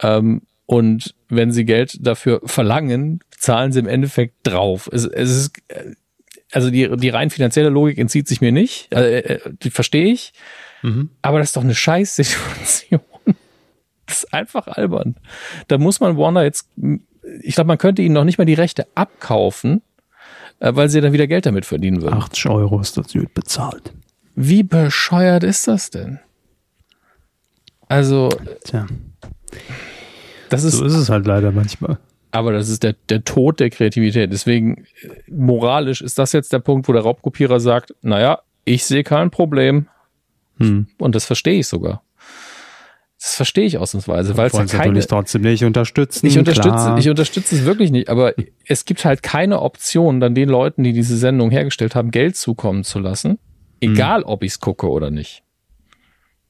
Ähm, 0.00 0.42
und 0.66 1.14
wenn 1.28 1.52
sie 1.52 1.66
Geld 1.66 1.98
dafür 2.06 2.40
verlangen, 2.44 3.20
zahlen 3.30 3.72
sie 3.72 3.80
im 3.80 3.88
Endeffekt 3.88 4.36
drauf. 4.44 4.88
Es, 4.90 5.04
es 5.04 5.30
ist 5.30 5.62
also 6.54 6.70
die, 6.70 6.88
die 6.96 7.08
rein 7.08 7.30
finanzielle 7.30 7.68
Logik 7.68 7.98
entzieht 7.98 8.28
sich 8.28 8.40
mir 8.40 8.52
nicht, 8.52 8.92
äh, 8.94 9.18
äh, 9.18 9.40
die 9.62 9.70
verstehe 9.70 10.12
ich, 10.12 10.32
mhm. 10.82 11.10
aber 11.20 11.40
das 11.40 11.48
ist 11.48 11.56
doch 11.56 11.64
eine 11.64 11.74
Scheißsituation. 11.74 13.00
Das 14.06 14.18
ist 14.18 14.34
einfach 14.34 14.66
albern. 14.66 15.16
Da 15.66 15.78
muss 15.78 15.98
man 15.98 16.18
Warner 16.18 16.44
jetzt, 16.44 16.68
ich 17.40 17.54
glaube, 17.54 17.68
man 17.68 17.78
könnte 17.78 18.02
ihnen 18.02 18.12
noch 18.12 18.24
nicht 18.24 18.36
mal 18.36 18.44
die 18.44 18.52
Rechte 18.52 18.86
abkaufen, 18.94 19.80
äh, 20.60 20.72
weil 20.74 20.90
sie 20.90 21.00
dann 21.00 21.14
wieder 21.14 21.26
Geld 21.26 21.46
damit 21.46 21.64
verdienen 21.64 22.02
würden. 22.02 22.12
80 22.12 22.50
Euro 22.50 22.78
ist 22.80 22.98
das 22.98 23.14
wird 23.14 23.32
bezahlt. 23.32 23.94
Wie 24.34 24.62
bescheuert 24.62 25.42
ist 25.42 25.66
das 25.68 25.88
denn? 25.88 26.20
Also, 27.88 28.28
Tja. 28.64 28.86
das 30.50 30.64
ist, 30.64 30.74
so 30.74 30.84
ist 30.84 30.92
es 30.92 31.08
halt 31.08 31.26
leider 31.26 31.50
manchmal. 31.50 31.98
Aber 32.34 32.52
das 32.52 32.68
ist 32.68 32.82
der, 32.82 32.96
der 33.10 33.22
Tod 33.22 33.60
der 33.60 33.70
Kreativität. 33.70 34.32
Deswegen, 34.32 34.86
moralisch 35.30 36.02
ist 36.02 36.18
das 36.18 36.32
jetzt 36.32 36.52
der 36.52 36.58
Punkt, 36.58 36.88
wo 36.88 36.92
der 36.92 37.02
Raubkopierer 37.02 37.60
sagt, 37.60 37.94
naja, 38.02 38.40
ich 38.64 38.84
sehe 38.84 39.04
kein 39.04 39.30
Problem. 39.30 39.86
Hm. 40.58 40.88
Und 40.98 41.14
das 41.14 41.26
verstehe 41.26 41.60
ich 41.60 41.68
sogar. 41.68 42.02
Das 43.20 43.36
verstehe 43.36 43.66
ich 43.66 43.78
ausnahmsweise, 43.78 44.36
weil 44.36 44.48
es 44.48 44.52
ja 44.52 44.64
keine, 44.64 44.78
natürlich 44.78 45.06
trotzdem 45.06 45.42
nicht 45.42 45.62
unterstützen. 45.62 46.26
Ich 46.26 46.36
unterstütze, 46.36 46.96
ich 46.98 47.08
unterstütze 47.08 47.54
es 47.54 47.64
wirklich 47.64 47.92
nicht, 47.92 48.08
aber 48.08 48.34
es 48.66 48.84
gibt 48.84 49.04
halt 49.04 49.22
keine 49.22 49.62
Option, 49.62 50.18
dann 50.18 50.34
den 50.34 50.48
Leuten, 50.48 50.82
die 50.82 50.92
diese 50.92 51.16
Sendung 51.16 51.52
hergestellt 51.52 51.94
haben, 51.94 52.10
Geld 52.10 52.36
zukommen 52.36 52.82
zu 52.82 52.98
lassen, 52.98 53.38
egal 53.80 54.22
hm. 54.22 54.28
ob 54.28 54.42
ich 54.42 54.52
es 54.54 54.60
gucke 54.60 54.90
oder 54.90 55.12
nicht. 55.12 55.44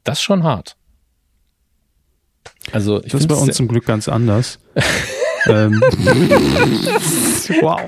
Das 0.03 0.19
ist 0.21 0.23
schon 0.23 0.45
hart. 0.45 0.79
Also 2.73 3.05
ich 3.05 3.13
das 3.13 3.21
ist 3.21 3.27
bei 3.27 3.35
uns 3.35 3.55
zum 3.55 3.69
Glück 3.69 3.85
ganz 3.85 4.09
anders. 4.09 4.59
ähm. 5.49 5.81
wow. 7.61 7.81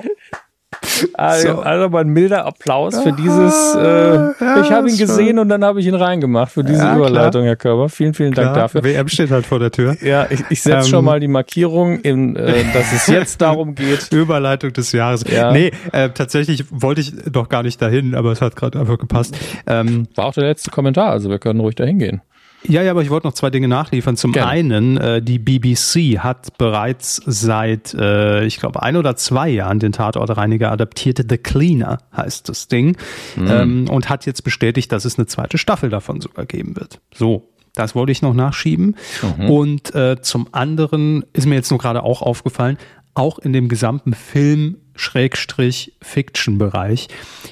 Also, 1.15 1.49
so. 1.49 1.61
also 1.61 1.89
mal 1.89 2.01
ein 2.01 2.09
milder 2.09 2.47
Applaus 2.47 2.99
für 3.01 3.13
dieses. 3.13 3.75
Äh, 3.75 3.81
ja, 3.81 4.61
ich 4.63 4.71
habe 4.71 4.89
ihn 4.89 4.97
gesehen 4.97 5.29
schon. 5.29 5.39
und 5.41 5.49
dann 5.49 5.65
habe 5.65 5.81
ich 5.81 5.87
ihn 5.87 5.95
reingemacht 5.95 6.53
für 6.53 6.65
diese 6.65 6.83
ja, 6.83 6.97
Überleitung, 6.97 7.45
Herr 7.45 7.57
Körber. 7.57 7.89
Vielen, 7.89 8.15
vielen 8.15 8.33
Dank 8.33 8.53
klar. 8.53 8.65
dafür. 8.65 8.85
WM 8.85 9.09
steht 9.09 9.31
halt 9.31 9.47
vor 9.47 9.59
der 9.59 9.71
Tür. 9.71 9.97
Ja, 10.03 10.27
ich, 10.31 10.43
ich 10.49 10.63
setze 10.63 10.87
ähm, 10.87 10.91
schon 10.91 11.05
mal 11.05 11.21
die 11.21 11.29
Markierung, 11.29 12.01
in, 12.01 12.37
äh, 12.37 12.65
dass 12.75 12.93
es 12.93 13.07
jetzt 13.07 13.41
darum 13.41 13.75
geht. 13.75 14.13
Überleitung 14.13 14.73
des 14.73 14.93
Jahres. 14.93 15.25
Ja. 15.31 15.53
Nee, 15.53 15.73
äh, 15.93 16.11
tatsächlich 16.11 16.65
wollte 16.71 17.01
ich 17.01 17.15
doch 17.31 17.49
gar 17.49 17.63
nicht 17.63 17.81
dahin, 17.81 18.15
aber 18.15 18.33
es 18.33 18.41
hat 18.41 18.57
gerade 18.57 18.79
einfach 18.79 18.99
gepasst. 18.99 19.37
Ähm, 19.67 20.09
War 20.15 20.27
auch 20.27 20.35
der 20.35 20.45
letzte 20.45 20.71
Kommentar, 20.71 21.11
also 21.11 21.31
wir 21.31 21.39
können 21.39 21.61
ruhig 21.61 21.75
dahin 21.75 21.99
gehen. 21.99 22.23
Ja, 22.69 22.83
ja, 22.83 22.91
aber 22.91 23.03
ich 23.03 23.11
wollte 23.11 23.27
noch 23.27 23.35
zwei 23.35 23.51
Dinge 23.51 23.69
nachliefern. 23.69 24.17
Zum 24.17 24.33
Gerne. 24.33 24.51
einen, 24.51 24.97
äh, 24.97 25.23
die 25.23 25.39
BBC 25.39 26.19
hat 26.19 26.59
bereits 26.59 27.21
seit, 27.27 27.95
äh, 27.95 28.45
ich 28.45 28.59
glaube, 28.59 28.83
ein 28.83 28.97
oder 28.97 29.17
zwei 29.17 29.49
Jahren 29.49 29.79
den 29.79 29.93
Tatortreiniger 29.93 30.71
adaptiert. 30.71 31.25
The 31.29 31.39
Cleaner 31.39 31.99
heißt 32.17 32.49
das 32.49 32.69
Ding. 32.69 32.97
Mhm. 33.37 33.47
Ähm, 33.49 33.89
und 33.91 34.09
hat 34.09 34.27
jetzt 34.27 34.43
bestätigt, 34.43 34.93
dass 34.93 35.05
es 35.05 35.19
eine 35.19 35.27
zweite 35.27 35.59
Staffel 35.59 35.91
davon 35.91 36.21
sogar 36.21 36.47
geben 36.47 36.77
wird. 36.77 37.01
So. 37.15 37.51
Das 37.75 37.95
wollte 37.95 38.11
ich 38.11 38.23
noch 38.23 38.33
nachschieben. 38.33 38.97
Mhm. 39.37 39.51
Und 39.51 39.95
äh, 39.95 40.17
zum 40.23 40.49
anderen 40.53 41.27
ist 41.35 41.45
mir 41.45 41.57
jetzt 41.57 41.69
nur 41.69 41.79
gerade 41.79 42.03
auch 42.03 42.23
aufgefallen, 42.23 42.79
auch 43.13 43.39
in 43.39 43.53
dem 43.53 43.69
gesamten 43.69 44.15
Film 44.15 44.79
Schrägstrich 44.95 45.93
Fiction-Bereich, 46.01 47.09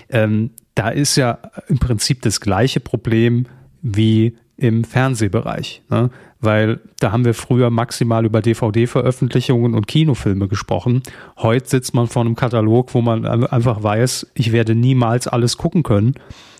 ähm, 0.08 0.50
da 0.74 0.88
ist 0.88 1.16
ja 1.16 1.38
im 1.68 1.78
Prinzip 1.78 2.22
das 2.22 2.40
gleiche 2.40 2.80
Problem 2.80 3.46
wie 3.82 4.36
im 4.56 4.84
Fernsehbereich, 4.84 5.82
ne? 5.90 6.10
weil 6.40 6.80
da 7.00 7.10
haben 7.12 7.24
wir 7.24 7.34
früher 7.34 7.70
maximal 7.70 8.24
über 8.24 8.40
DVD-Veröffentlichungen 8.40 9.74
und 9.74 9.86
Kinofilme 9.86 10.48
gesprochen. 10.48 11.02
Heute 11.38 11.68
sitzt 11.68 11.94
man 11.94 12.06
vor 12.06 12.22
einem 12.22 12.36
Katalog, 12.36 12.94
wo 12.94 13.00
man 13.00 13.26
einfach 13.26 13.82
weiß, 13.82 14.28
ich 14.34 14.52
werde 14.52 14.74
niemals 14.74 15.26
alles 15.26 15.56
gucken 15.56 15.82
können. 15.82 16.14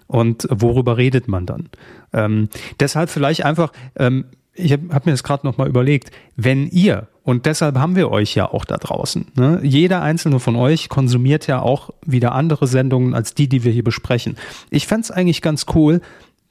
Und 0.06 0.46
worüber 0.50 0.96
redet 0.98 1.28
man 1.28 1.46
dann? 1.46 1.70
Ähm, 2.12 2.48
deshalb 2.78 3.08
vielleicht 3.08 3.44
einfach, 3.44 3.72
ähm, 3.96 4.26
ich 4.52 4.72
habe 4.72 4.94
hab 4.94 5.06
mir 5.06 5.12
das 5.12 5.22
gerade 5.22 5.46
nochmal 5.46 5.68
überlegt, 5.68 6.10
wenn 6.36 6.68
ihr, 6.68 7.08
und 7.22 7.46
deshalb 7.46 7.78
haben 7.78 7.96
wir 7.96 8.10
euch 8.10 8.34
ja 8.34 8.50
auch 8.50 8.66
da 8.66 8.76
draußen, 8.76 9.26
ne? 9.34 9.60
jeder 9.62 10.02
einzelne 10.02 10.40
von 10.40 10.56
euch 10.56 10.90
konsumiert 10.90 11.46
ja 11.46 11.62
auch 11.62 11.90
wieder 12.04 12.32
andere 12.32 12.66
Sendungen 12.66 13.14
als 13.14 13.34
die, 13.34 13.48
die 13.48 13.64
wir 13.64 13.72
hier 13.72 13.82
besprechen. 13.82 14.36
Ich 14.70 14.86
fände 14.86 15.04
es 15.04 15.10
eigentlich 15.10 15.40
ganz 15.40 15.64
cool, 15.74 16.02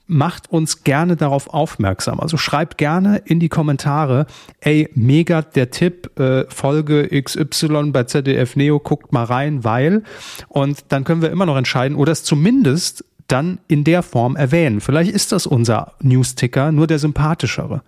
macht 0.06 0.50
uns 0.50 0.84
gerne 0.84 1.16
darauf 1.16 1.48
aufmerksam. 1.48 2.20
Also 2.20 2.36
schreibt 2.36 2.76
gerne 2.76 3.22
in 3.24 3.40
die 3.40 3.48
Kommentare, 3.48 4.26
ey, 4.60 4.90
mega 4.94 5.42
der 5.42 5.70
Tipp, 5.70 6.18
äh, 6.18 6.44
Folge 6.48 7.08
XY 7.22 7.90
bei 7.90 8.04
ZDF 8.04 8.56
Neo, 8.56 8.78
guckt 8.80 9.12
mal 9.12 9.24
rein, 9.24 9.64
weil. 9.64 10.02
Und 10.48 10.84
dann 10.88 11.04
können 11.04 11.22
wir 11.22 11.30
immer 11.30 11.46
noch 11.46 11.56
entscheiden 11.56 11.96
oder 11.96 12.12
es 12.12 12.22
zumindest 12.22 13.04
dann 13.28 13.60
in 13.68 13.84
der 13.84 14.02
Form 14.02 14.36
erwähnen. 14.36 14.80
Vielleicht 14.80 15.10
ist 15.10 15.32
das 15.32 15.46
unser 15.46 15.92
Newsticker, 16.00 16.72
nur 16.72 16.86
der 16.86 16.98
sympathischere. 16.98 17.82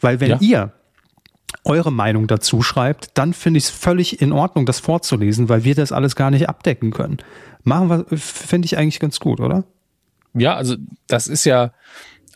Weil 0.00 0.20
wenn 0.20 0.30
ja. 0.30 0.38
ihr 0.40 0.72
eure 1.64 1.92
Meinung 1.92 2.26
dazu 2.26 2.62
schreibt, 2.62 3.10
dann 3.14 3.32
finde 3.32 3.58
ich 3.58 3.64
es 3.64 3.70
völlig 3.70 4.20
in 4.20 4.32
Ordnung, 4.32 4.66
das 4.66 4.80
vorzulesen, 4.80 5.48
weil 5.48 5.64
wir 5.64 5.74
das 5.74 5.92
alles 5.92 6.16
gar 6.16 6.30
nicht 6.30 6.48
abdecken 6.48 6.90
können. 6.90 7.18
Machen 7.62 7.88
wir, 7.88 8.18
finde 8.18 8.66
ich 8.66 8.76
eigentlich 8.76 9.00
ganz 9.00 9.20
gut, 9.20 9.40
oder? 9.40 9.64
Ja, 10.34 10.54
also 10.54 10.76
das 11.06 11.26
ist 11.26 11.44
ja 11.44 11.72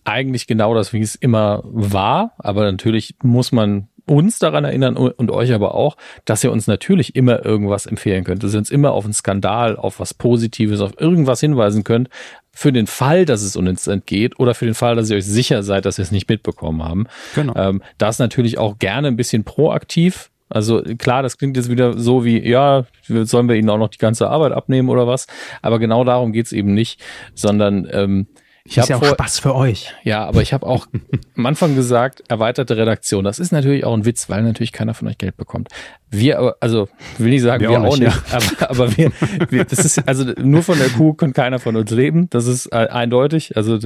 eigentlich 0.05 0.47
genau 0.47 0.75
das, 0.75 0.93
wie 0.93 1.01
es 1.01 1.15
immer 1.15 1.63
war. 1.65 2.33
Aber 2.39 2.65
natürlich 2.65 3.17
muss 3.23 3.53
man 3.53 3.89
uns 4.07 4.39
daran 4.39 4.65
erinnern 4.65 4.97
und 4.97 5.31
euch 5.33 5.53
aber 5.53 5.75
auch, 5.75 5.97
dass 6.25 6.45
ihr 6.45 6.53
uns 6.53 6.69
natürlich 6.69 7.17
immer 7.17 7.45
irgendwas 7.45 7.87
empfehlen 7.87 8.23
könnt, 8.23 8.45
dass 8.45 8.55
ihr 8.55 8.59
uns 8.59 8.71
immer 8.71 8.93
auf 8.93 9.05
einen 9.05 9.15
Skandal, 9.15 9.77
auf 9.77 9.99
was 9.99 10.15
Positives, 10.15 10.81
auf 10.81 10.93
irgendwas 11.01 11.41
hinweisen 11.41 11.83
könnt. 11.85 12.09
für 12.53 12.73
den 12.73 12.87
Fall, 12.87 13.27
dass 13.27 13.43
es 13.43 13.55
uns 13.55 13.87
entgeht 13.87 14.39
oder 14.39 14.55
für 14.55 14.65
den 14.65 14.75
Fall, 14.75 14.97
dass 14.97 15.11
ihr 15.11 15.17
euch 15.17 15.27
sicher 15.27 15.63
seid, 15.63 15.85
dass 15.85 15.99
wir 15.99 16.05
es 16.05 16.11
nicht 16.11 16.27
mitbekommen 16.27 16.83
haben. 16.83 17.07
Genau. 17.35 17.55
Ähm, 17.55 17.83
das 17.99 18.19
natürlich 18.19 18.57
auch 18.57 18.79
gerne 18.79 19.09
ein 19.09 19.17
bisschen 19.17 19.45
proaktiv. 19.45 20.31
Also 20.49 20.83
klar, 20.99 21.23
das 21.23 21.39
klingt 21.39 21.57
jetzt 21.57 21.71
wieder 21.71 21.99
so 21.99 22.25
wie, 22.25 22.47
ja, 22.47 22.85
sollen 23.03 23.49
wir 23.49 23.57
ihnen 23.57 23.71
auch 23.71 23.79
noch 23.79 23.89
die 23.89 23.99
ganze 23.99 24.29
Arbeit 24.29 24.53
abnehmen 24.53 24.89
oder 24.89 25.07
was? 25.07 25.27
Aber 25.63 25.79
genau 25.79 26.05
darum 26.05 26.33
geht's 26.33 26.53
eben 26.53 26.73
nicht, 26.73 27.03
sondern 27.35 27.89
ähm, 27.91 28.27
ich 28.69 28.79
ist 28.79 28.89
ja 28.89 28.97
auch 28.97 29.01
vor, 29.01 29.11
Spaß 29.11 29.39
für 29.39 29.55
euch. 29.55 29.95
Ja, 30.03 30.25
aber 30.25 30.43
ich 30.43 30.53
habe 30.53 30.67
auch 30.67 30.87
am 31.37 31.47
Anfang 31.47 31.75
gesagt, 31.75 32.25
erweiterte 32.29 32.77
Redaktion. 32.77 33.25
Das 33.25 33.39
ist 33.39 33.53
natürlich 33.53 33.85
auch 33.85 33.95
ein 33.95 34.05
Witz, 34.05 34.29
weil 34.29 34.43
natürlich 34.43 34.73
keiner 34.73 34.95
von 34.95 35.07
euch 35.09 35.19
Geld 35.19 35.37
bekommt. 35.37 35.69
Wir, 36.11 36.57
also 36.61 36.89
will 37.19 37.33
ich 37.33 37.43
sagen, 37.43 37.63
wir, 37.63 37.71
wir 37.71 37.81
auch, 37.81 37.85
auch, 37.85 37.99
nicht. 37.99 38.15
nicht 38.15 38.33
ja. 38.33 38.39
aber, 38.39 38.71
aber 38.71 38.97
wir, 38.97 39.13
wir, 39.51 39.65
das 39.65 39.85
ist 39.85 40.09
also 40.09 40.25
nur 40.41 40.63
von 40.63 40.79
der 40.79 40.89
Kuh 40.91 41.15
kann 41.15 41.33
keiner 41.33 41.59
von 41.59 41.77
uns 41.77 41.91
leben. 41.91 42.29
Das 42.31 42.47
ist 42.47 42.67
äh, 42.67 42.89
eindeutig. 42.89 43.57
Also 43.57 43.79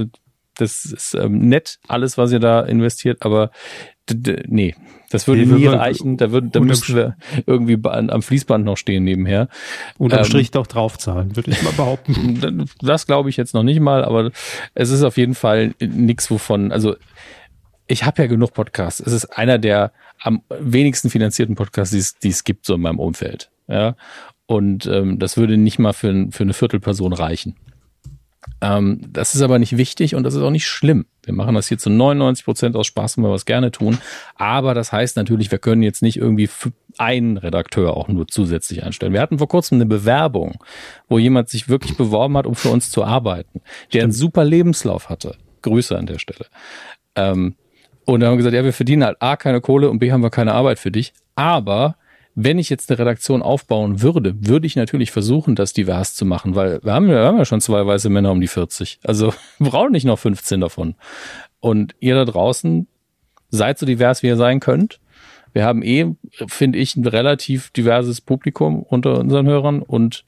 das 0.55 0.85
ist 0.85 1.13
ähm, 1.15 1.47
nett, 1.47 1.79
alles, 1.87 2.17
was 2.17 2.31
ihr 2.31 2.39
da 2.39 2.61
investiert, 2.61 3.23
aber 3.23 3.51
nee, 4.47 4.75
das 5.11 5.27
würde 5.27 5.45
nee, 5.45 5.53
nie 5.53 5.67
reichen. 5.67 6.17
Da, 6.17 6.31
würden, 6.31 6.51
da 6.51 6.59
müssten 6.59 6.95
wir 6.95 7.15
irgendwie 7.45 7.77
am 7.83 8.21
Fließband 8.21 8.65
noch 8.65 8.77
stehen 8.77 9.03
nebenher. 9.03 9.47
Unterm 9.97 10.19
ähm, 10.19 10.25
Strich 10.25 10.51
doch 10.51 10.67
draufzahlen, 10.67 11.35
würde 11.35 11.51
ich 11.51 11.61
mal 11.63 11.73
behaupten. 11.73 12.65
Das 12.81 13.05
glaube 13.05 13.29
ich 13.29 13.37
jetzt 13.37 13.53
noch 13.53 13.63
nicht 13.63 13.79
mal, 13.79 14.03
aber 14.03 14.31
es 14.73 14.89
ist 14.89 15.03
auf 15.03 15.17
jeden 15.17 15.35
Fall 15.35 15.73
nichts, 15.79 16.29
wovon, 16.31 16.71
also 16.71 16.95
ich 17.87 18.05
habe 18.05 18.21
ja 18.21 18.27
genug 18.27 18.53
Podcasts. 18.53 18.99
Es 18.99 19.13
ist 19.13 19.25
einer 19.37 19.57
der 19.57 19.91
am 20.19 20.41
wenigsten 20.49 21.09
finanzierten 21.09 21.55
Podcasts, 21.55 22.17
die 22.19 22.29
es 22.29 22.43
gibt 22.43 22.65
so 22.65 22.75
in 22.75 22.81
meinem 22.81 22.99
Umfeld. 22.99 23.51
Ja. 23.67 23.95
Und 24.45 24.85
ähm, 24.85 25.19
das 25.19 25.37
würde 25.37 25.57
nicht 25.57 25.79
mal 25.79 25.93
für, 25.93 26.27
für 26.31 26.43
eine 26.43 26.53
Viertelperson 26.53 27.13
reichen. 27.13 27.55
Ähm, 28.61 29.01
das 29.09 29.35
ist 29.35 29.41
aber 29.41 29.59
nicht 29.59 29.77
wichtig 29.77 30.15
und 30.15 30.23
das 30.23 30.35
ist 30.35 30.41
auch 30.41 30.51
nicht 30.51 30.67
schlimm. 30.67 31.05
Wir 31.23 31.33
machen 31.33 31.55
das 31.55 31.67
hier 31.67 31.77
zu 31.77 31.89
99 31.89 32.45
Prozent 32.45 32.75
aus 32.75 32.87
Spaß, 32.87 33.17
wenn 33.17 33.23
wir 33.23 33.31
was 33.31 33.45
gerne 33.45 33.71
tun. 33.71 33.99
Aber 34.35 34.73
das 34.73 34.91
heißt 34.91 35.17
natürlich, 35.17 35.51
wir 35.51 35.59
können 35.59 35.83
jetzt 35.83 36.01
nicht 36.01 36.17
irgendwie 36.17 36.49
einen 36.97 37.37
Redakteur 37.37 37.95
auch 37.95 38.07
nur 38.07 38.27
zusätzlich 38.27 38.83
einstellen. 38.83 39.13
Wir 39.13 39.21
hatten 39.21 39.37
vor 39.37 39.47
kurzem 39.47 39.75
eine 39.75 39.85
Bewerbung, 39.85 40.63
wo 41.07 41.19
jemand 41.19 41.49
sich 41.49 41.69
wirklich 41.69 41.97
beworben 41.97 42.37
hat, 42.37 42.47
um 42.47 42.55
für 42.55 42.69
uns 42.69 42.91
zu 42.91 43.03
arbeiten, 43.03 43.61
der 43.93 44.03
einen 44.03 44.11
super 44.11 44.43
Lebenslauf 44.43 45.09
hatte. 45.09 45.35
Grüße 45.61 45.97
an 45.97 46.07
der 46.07 46.19
Stelle. 46.19 46.45
Ähm, 47.15 47.55
und 48.05 48.19
dann 48.19 48.29
haben 48.29 48.33
wir 48.33 48.37
gesagt, 48.37 48.55
ja, 48.55 48.63
wir 48.63 48.73
verdienen 48.73 49.03
halt 49.03 49.21
A, 49.21 49.35
keine 49.35 49.61
Kohle 49.61 49.89
und 49.89 49.99
B, 49.99 50.11
haben 50.11 50.23
wir 50.23 50.31
keine 50.31 50.53
Arbeit 50.53 50.79
für 50.79 50.91
dich. 50.91 51.13
Aber 51.35 51.95
wenn 52.35 52.59
ich 52.59 52.69
jetzt 52.69 52.89
eine 52.89 52.99
Redaktion 52.99 53.41
aufbauen 53.41 54.01
würde, 54.01 54.35
würde 54.39 54.67
ich 54.67 54.75
natürlich 54.75 55.11
versuchen, 55.11 55.55
das 55.55 55.73
divers 55.73 56.15
zu 56.15 56.25
machen, 56.25 56.55
weil 56.55 56.81
wir 56.83 56.93
haben, 56.93 57.07
wir 57.07 57.19
haben 57.19 57.37
ja 57.37 57.45
schon 57.45 57.61
zwei 57.61 57.85
weiße 57.85 58.09
Männer 58.09 58.31
um 58.31 58.41
die 58.41 58.47
40. 58.47 58.99
Also 59.03 59.33
brauchen 59.59 59.91
nicht 59.91 60.05
noch 60.05 60.19
15 60.19 60.61
davon. 60.61 60.95
Und 61.59 61.95
ihr 61.99 62.15
da 62.15 62.25
draußen 62.25 62.87
seid 63.49 63.77
so 63.77 63.85
divers, 63.85 64.23
wie 64.23 64.27
ihr 64.27 64.37
sein 64.37 64.59
könnt. 64.59 64.99
Wir 65.53 65.65
haben 65.65 65.83
eh, 65.83 66.15
finde 66.47 66.79
ich, 66.79 66.95
ein 66.95 67.05
relativ 67.05 67.71
diverses 67.71 68.21
Publikum 68.21 68.83
unter 68.83 69.19
unseren 69.19 69.47
Hörern 69.47 69.81
und 69.81 70.23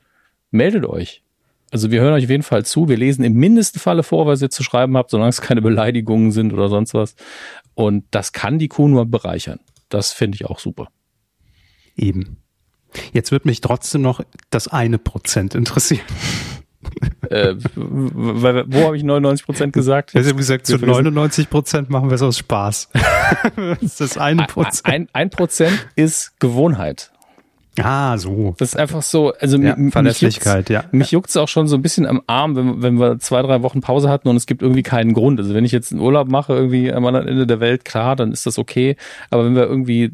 meldet 0.51 0.85
euch. 0.85 1.23
Also 1.71 1.89
wir 1.89 2.01
hören 2.01 2.13
euch 2.13 2.25
auf 2.25 2.29
jeden 2.29 2.43
Fall 2.43 2.65
zu. 2.65 2.87
Wir 2.89 2.97
lesen 2.97 3.23
im 3.23 3.33
mindesten 3.33 3.79
Falle 3.79 4.03
vor, 4.03 4.27
was 4.27 4.41
ihr 4.41 4.49
zu 4.49 4.61
schreiben 4.61 4.95
habt, 4.97 5.09
solange 5.09 5.29
es 5.29 5.41
keine 5.41 5.61
Beleidigungen 5.61 6.31
sind 6.31 6.53
oder 6.53 6.67
sonst 6.67 6.93
was. 6.93 7.15
Und 7.73 8.05
das 8.11 8.33
kann 8.33 8.59
die 8.59 8.67
Kuh 8.67 8.87
nur 8.87 9.05
bereichern. 9.05 9.59
Das 9.89 10.11
finde 10.11 10.35
ich 10.35 10.45
auch 10.45 10.59
super. 10.59 10.89
Eben. 11.95 12.37
Jetzt 13.11 13.31
wird 13.31 13.45
mich 13.45 13.61
trotzdem 13.61 14.01
noch 14.01 14.21
das 14.49 14.67
eine 14.67 14.97
Prozent 14.99 15.55
interessieren. 15.55 16.05
äh, 17.29 17.55
wo 17.75 18.85
habe 18.85 18.97
ich 18.97 19.03
99 19.03 19.45
Prozent 19.45 19.73
gesagt? 19.73 20.13
Ich 20.13 20.25
habe 20.25 20.35
gesagt, 20.35 20.67
zu 20.67 20.77
99 20.77 21.49
Prozent 21.49 21.89
machen 21.89 22.09
wir 22.09 22.15
es 22.15 22.21
aus 22.21 22.37
Spaß. 22.37 22.89
das 23.55 23.81
ist 23.81 24.01
das 24.01 24.17
eine 24.17 24.45
Prozent. 24.45 24.85
Ein, 24.85 25.07
ein 25.13 25.29
Prozent 25.29 25.87
ist 25.95 26.39
Gewohnheit. 26.39 27.12
Ah, 27.81 28.17
so. 28.19 28.53
Das 28.59 28.69
ist 28.69 28.75
einfach 28.79 29.01
so, 29.01 29.33
also 29.39 29.57
ja, 29.57 29.75
Verlässlichkeit, 29.89 30.69
mich 30.69 30.73
ja. 30.73 30.83
Mich 30.91 31.11
juckt's 31.11 31.35
auch 31.37 31.47
schon 31.47 31.67
so 31.67 31.75
ein 31.75 31.81
bisschen 31.81 32.05
am 32.05 32.21
Arm, 32.27 32.55
wenn, 32.55 32.83
wenn 32.83 32.99
wir 32.99 33.17
zwei, 33.19 33.41
drei 33.41 33.63
Wochen 33.63 33.81
Pause 33.81 34.09
hatten 34.09 34.27
und 34.27 34.35
es 34.35 34.45
gibt 34.45 34.61
irgendwie 34.61 34.83
keinen 34.83 35.13
Grund. 35.13 35.39
Also 35.39 35.55
wenn 35.55 35.65
ich 35.65 35.71
jetzt 35.71 35.91
einen 35.91 35.99
Urlaub 36.01 36.29
mache, 36.29 36.53
irgendwie 36.53 36.93
am 36.93 37.03
anderen 37.05 37.27
Ende 37.27 37.47
der 37.47 37.59
Welt, 37.59 37.83
klar, 37.83 38.15
dann 38.15 38.31
ist 38.31 38.45
das 38.45 38.59
okay. 38.59 38.95
Aber 39.31 39.45
wenn 39.45 39.55
wir 39.55 39.63
irgendwie 39.63 40.11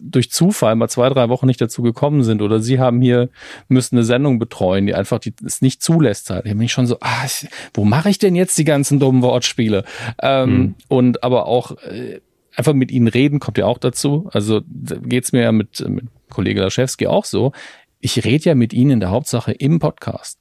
durch 0.00 0.30
Zufall 0.30 0.74
mal 0.76 0.88
zwei, 0.88 1.08
drei 1.08 1.30
Wochen 1.30 1.46
nicht 1.46 1.60
dazu 1.62 1.80
gekommen 1.80 2.24
sind 2.24 2.42
oder 2.42 2.60
Sie 2.60 2.78
haben 2.78 3.00
hier, 3.00 3.30
müssen 3.68 3.96
eine 3.96 4.04
Sendung 4.04 4.38
betreuen, 4.38 4.86
die 4.86 4.94
einfach 4.94 5.18
die 5.18 5.32
es 5.44 5.62
nicht 5.62 5.82
zulässt 5.82 6.28
halt. 6.28 6.44
Da 6.44 6.50
bin 6.50 6.60
ich 6.60 6.72
schon 6.72 6.86
so, 6.86 6.98
ah, 7.00 7.26
wo 7.72 7.84
mache 7.86 8.10
ich 8.10 8.18
denn 8.18 8.34
jetzt 8.34 8.58
die 8.58 8.64
ganzen 8.64 9.00
dummen 9.00 9.22
Wortspiele? 9.22 9.84
Ähm, 10.20 10.50
hm. 10.50 10.74
Und 10.88 11.24
aber 11.24 11.46
auch 11.46 11.72
äh, 11.82 12.20
einfach 12.54 12.74
mit 12.74 12.90
ihnen 12.90 13.08
reden 13.08 13.40
kommt 13.40 13.56
ja 13.56 13.64
auch 13.64 13.78
dazu. 13.78 14.28
Also 14.32 14.60
geht's 14.66 15.32
mir 15.32 15.42
ja 15.42 15.52
mit, 15.52 15.88
mit 15.88 16.04
Kollege 16.30 16.60
Laschewski 16.60 17.06
auch 17.06 17.24
so. 17.24 17.52
Ich 18.00 18.24
rede 18.24 18.44
ja 18.44 18.54
mit 18.54 18.72
Ihnen 18.72 18.92
in 18.92 19.00
der 19.00 19.10
Hauptsache 19.10 19.52
im 19.52 19.78
Podcast. 19.78 20.38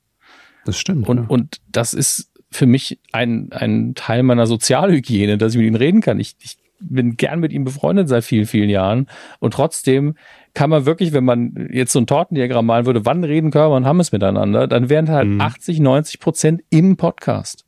Das 0.66 0.78
stimmt. 0.78 1.08
Und, 1.08 1.18
ja. 1.18 1.26
und 1.28 1.62
das 1.72 1.94
ist 1.94 2.32
für 2.52 2.66
mich 2.66 3.00
ein, 3.12 3.50
ein 3.52 3.94
Teil 3.96 4.24
meiner 4.24 4.48
Sozialhygiene, 4.48 5.38
dass 5.38 5.54
ich 5.54 5.58
mit 5.58 5.68
Ihnen 5.68 5.76
reden 5.76 6.02
kann. 6.02 6.20
Ich, 6.20 6.36
ich 6.42 6.58
bin 6.80 7.18
gern 7.18 7.40
mit 7.40 7.52
Ihnen 7.52 7.66
befreundet 7.66 8.08
seit 8.08 8.24
vielen, 8.24 8.46
vielen 8.46 8.70
Jahren. 8.70 9.08
Und 9.40 9.54
trotzdem 9.54 10.16
kann 10.54 10.70
man 10.70 10.86
wirklich, 10.86 11.14
wenn 11.14 11.26
man 11.26 11.70
jetzt 11.72 11.92
so 11.92 12.00
ein 12.00 12.08
Tortendiagramm 12.08 12.66
malen 12.66 12.86
würde, 12.86 13.06
wann 13.06 13.24
reden 13.24 13.52
Körper 13.52 13.76
und 13.76 13.86
haben 13.86 14.00
es 14.00 14.12
miteinander, 14.12 14.68
dann 14.68 14.90
wären 14.90 15.10
halt 15.10 15.28
mhm. 15.28 15.42
80, 15.42 15.80
90 15.80 16.20
Prozent 16.20 16.62
im 16.70 16.98
Podcast. 16.98 17.66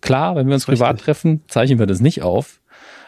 Klar, 0.00 0.36
wenn 0.36 0.46
wir 0.46 0.54
uns 0.54 0.66
privat 0.66 1.00
treffen, 1.00 1.42
zeichnen 1.48 1.78
wir 1.78 1.86
das 1.86 2.00
nicht 2.00 2.22
auf. 2.22 2.60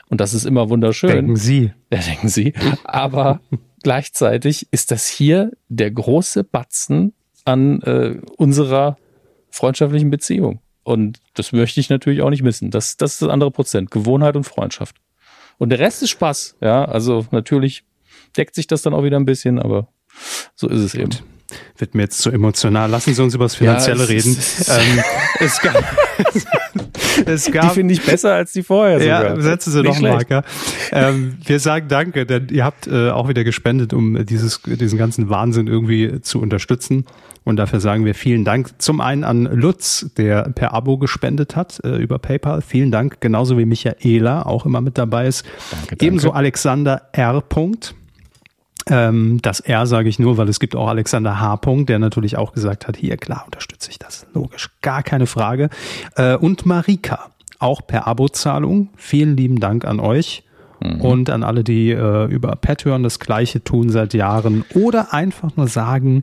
Und 0.08 0.20
das 0.20 0.34
ist 0.34 0.44
immer 0.44 0.70
wunderschön. 0.70 1.10
Denken 1.10 1.36
Sie. 1.36 1.72
Ja, 1.92 2.00
denken 2.00 2.28
Sie. 2.28 2.52
Aber 2.84 3.40
gleichzeitig 3.86 4.66
ist 4.72 4.90
das 4.90 5.06
hier 5.06 5.52
der 5.68 5.92
große 5.92 6.42
Batzen 6.42 7.12
an 7.44 7.80
äh, 7.82 8.16
unserer 8.36 8.96
freundschaftlichen 9.48 10.10
Beziehung. 10.10 10.58
Und 10.82 11.20
das 11.34 11.52
möchte 11.52 11.78
ich 11.78 11.88
natürlich 11.88 12.20
auch 12.20 12.30
nicht 12.30 12.42
missen. 12.42 12.72
Das, 12.72 12.96
das 12.96 13.12
ist 13.12 13.22
das 13.22 13.28
andere 13.28 13.52
Prozent. 13.52 13.92
Gewohnheit 13.92 14.34
und 14.34 14.42
Freundschaft. 14.42 14.96
Und 15.58 15.68
der 15.68 15.78
Rest 15.78 16.02
ist 16.02 16.10
Spaß. 16.10 16.56
Ja, 16.60 16.84
also 16.84 17.26
natürlich 17.30 17.84
deckt 18.36 18.56
sich 18.56 18.66
das 18.66 18.82
dann 18.82 18.92
auch 18.92 19.04
wieder 19.04 19.20
ein 19.20 19.24
bisschen, 19.24 19.60
aber 19.60 19.86
so 20.56 20.66
ist 20.68 20.80
es 20.80 20.92
Gut. 20.94 21.00
eben 21.02 21.18
wird 21.76 21.94
mir 21.94 22.02
jetzt 22.02 22.18
zu 22.18 22.30
emotional. 22.30 22.90
Lassen 22.90 23.14
Sie 23.14 23.22
uns 23.22 23.34
über 23.34 23.44
das 23.44 23.54
Finanzielle 23.54 24.00
ja, 24.00 24.06
reden. 24.06 24.36
Es, 24.36 24.68
ähm, 24.68 25.02
es 25.38 25.60
gab, 25.60 25.76
es 27.26 27.50
gab, 27.50 27.68
die 27.68 27.74
finde 27.74 27.94
ich 27.94 28.04
besser 28.04 28.34
als 28.34 28.52
die 28.52 28.62
vorher. 28.62 29.00
Sogar. 29.00 29.36
Ja, 29.36 29.40
setzen 29.40 29.72
Sie 29.72 29.82
noch 29.82 30.00
Marker. 30.00 30.44
Ähm, 30.92 31.38
wir 31.44 31.60
sagen 31.60 31.88
Danke, 31.88 32.26
denn 32.26 32.48
ihr 32.50 32.64
habt 32.64 32.86
äh, 32.86 33.10
auch 33.10 33.28
wieder 33.28 33.44
gespendet, 33.44 33.92
um 33.92 34.24
dieses, 34.26 34.60
diesen 34.62 34.98
ganzen 34.98 35.28
Wahnsinn 35.28 35.66
irgendwie 35.66 36.20
zu 36.20 36.40
unterstützen. 36.40 37.04
Und 37.44 37.56
dafür 37.56 37.78
sagen 37.78 38.04
wir 38.04 38.16
vielen 38.16 38.44
Dank 38.44 38.82
zum 38.82 39.00
einen 39.00 39.22
an 39.22 39.44
Lutz, 39.44 40.10
der 40.16 40.50
per 40.50 40.74
Abo 40.74 40.98
gespendet 40.98 41.54
hat 41.54 41.80
äh, 41.84 41.96
über 41.96 42.18
PayPal. 42.18 42.60
Vielen 42.60 42.90
Dank, 42.90 43.20
genauso 43.20 43.56
wie 43.56 43.64
Michaela 43.64 44.44
auch 44.44 44.66
immer 44.66 44.80
mit 44.80 44.98
dabei 44.98 45.28
ist. 45.28 45.44
Danke, 45.70 45.86
danke. 45.90 46.06
Ebenso 46.06 46.32
Alexander 46.32 47.02
R. 47.12 47.40
Ähm, 48.88 49.40
das 49.42 49.60
R 49.60 49.86
sage 49.86 50.08
ich 50.08 50.18
nur, 50.18 50.36
weil 50.36 50.48
es 50.48 50.60
gibt 50.60 50.76
auch 50.76 50.88
Alexander 50.88 51.40
H. 51.40 51.60
der 51.86 51.98
natürlich 51.98 52.36
auch 52.36 52.52
gesagt 52.52 52.86
hat, 52.86 52.96
hier 52.96 53.16
klar 53.16 53.42
unterstütze 53.44 53.90
ich 53.90 53.98
das, 53.98 54.26
logisch, 54.32 54.70
gar 54.80 55.02
keine 55.02 55.26
Frage. 55.26 55.70
Äh, 56.14 56.36
und 56.36 56.66
Marika, 56.66 57.30
auch 57.58 57.86
per 57.86 58.06
Abozahlung. 58.06 58.90
Vielen 58.96 59.36
lieben 59.36 59.60
Dank 59.60 59.84
an 59.84 60.00
euch. 60.00 60.44
Mhm. 60.80 61.00
Und 61.00 61.30
an 61.30 61.42
alle, 61.42 61.64
die 61.64 61.90
äh, 61.90 62.26
über 62.26 62.54
Patreon 62.56 63.02
das 63.02 63.18
gleiche 63.18 63.64
tun 63.64 63.90
seit 63.90 64.14
Jahren 64.14 64.64
oder 64.74 65.12
einfach 65.12 65.56
nur 65.56 65.68
sagen, 65.68 66.22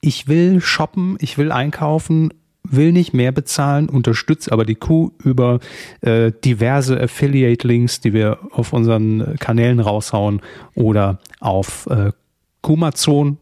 ich 0.00 0.28
will 0.28 0.60
shoppen, 0.60 1.16
ich 1.20 1.38
will 1.38 1.52
einkaufen 1.52 2.30
will 2.70 2.92
nicht 2.92 3.14
mehr 3.14 3.32
bezahlen, 3.32 3.88
unterstützt 3.88 4.52
aber 4.52 4.64
die 4.64 4.74
Kuh 4.74 5.10
über 5.22 5.60
äh, 6.00 6.32
diverse 6.44 7.00
Affiliate-Links, 7.00 8.00
die 8.00 8.12
wir 8.12 8.38
auf 8.52 8.72
unseren 8.72 9.36
Kanälen 9.38 9.80
raushauen 9.80 10.40
oder 10.74 11.18
auf 11.40 11.86
äh, 11.86 12.12
Kumazon 12.62 13.38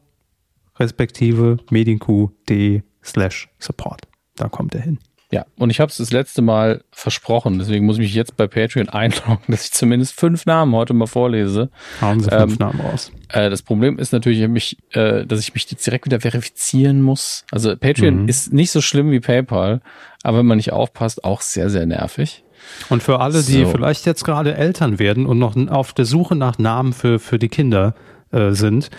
respektive 0.79 1.59
medienkuh.de 1.71 2.83
slash 3.03 3.49
support. 3.59 4.03
Da 4.37 4.49
kommt 4.49 4.75
er 4.75 4.83
hin. 4.83 4.99
Ja, 5.33 5.45
und 5.57 5.71
ich 5.71 5.81
habe 5.81 5.91
es 5.91 5.97
das 5.97 6.13
letzte 6.13 6.41
Mal 6.41 6.85
versprochen, 6.93 7.59
deswegen 7.59 7.85
muss 7.85 7.97
ich 7.97 8.03
mich 8.03 8.15
jetzt 8.15 8.37
bei 8.37 8.47
Patreon 8.47 8.89
einloggen, 8.91 9.45
dass 9.49 9.65
ich 9.65 9.73
zumindest 9.73 10.19
fünf 10.19 10.47
Namen 10.47 10.73
heute 10.75 10.95
mal 10.95 11.07
vorlese. 11.07 11.71
Haben 12.01 12.21
Sie 12.21 12.31
fünf 12.31 12.53
ähm, 12.53 12.59
Namen 12.61 12.81
raus. 12.81 13.11
Äh, 13.31 13.51
das 13.51 13.63
Problem 13.63 13.99
ist 13.99 14.13
natürlich, 14.13 14.47
mich, 14.47 14.79
äh, 14.93 15.27
dass 15.27 15.41
ich 15.41 15.53
mich 15.53 15.69
jetzt 15.69 15.85
direkt 15.85 16.07
wieder 16.07 16.21
verifizieren 16.21 17.03
muss. 17.03 17.45
Also 17.51 17.77
Patreon 17.77 18.23
mhm. 18.23 18.29
ist 18.29 18.53
nicht 18.53 18.71
so 18.71 18.81
schlimm 18.81 19.11
wie 19.11 19.19
PayPal, 19.19 19.81
aber 20.23 20.39
wenn 20.39 20.47
man 20.47 20.59
nicht 20.59 20.73
aufpasst, 20.73 21.25
auch 21.25 21.41
sehr, 21.41 21.71
sehr 21.71 21.87
nervig. 21.87 22.45
Und 22.89 23.03
für 23.03 23.21
alle, 23.21 23.43
die 23.43 23.65
so. 23.65 23.71
vielleicht 23.71 24.07
jetzt 24.07 24.25
gerade 24.25 24.55
Eltern 24.55 24.99
werden 24.99 25.27
und 25.27 25.39
noch 25.39 25.57
auf 25.69 25.93
der 25.93 26.05
Suche 26.05 26.37
nach 26.37 26.59
Namen 26.59 26.93
für, 26.93 27.19
für 27.19 27.39
die 27.39 27.49
Kinder 27.49 27.95
äh, 28.33 28.53
sind, 28.53 28.91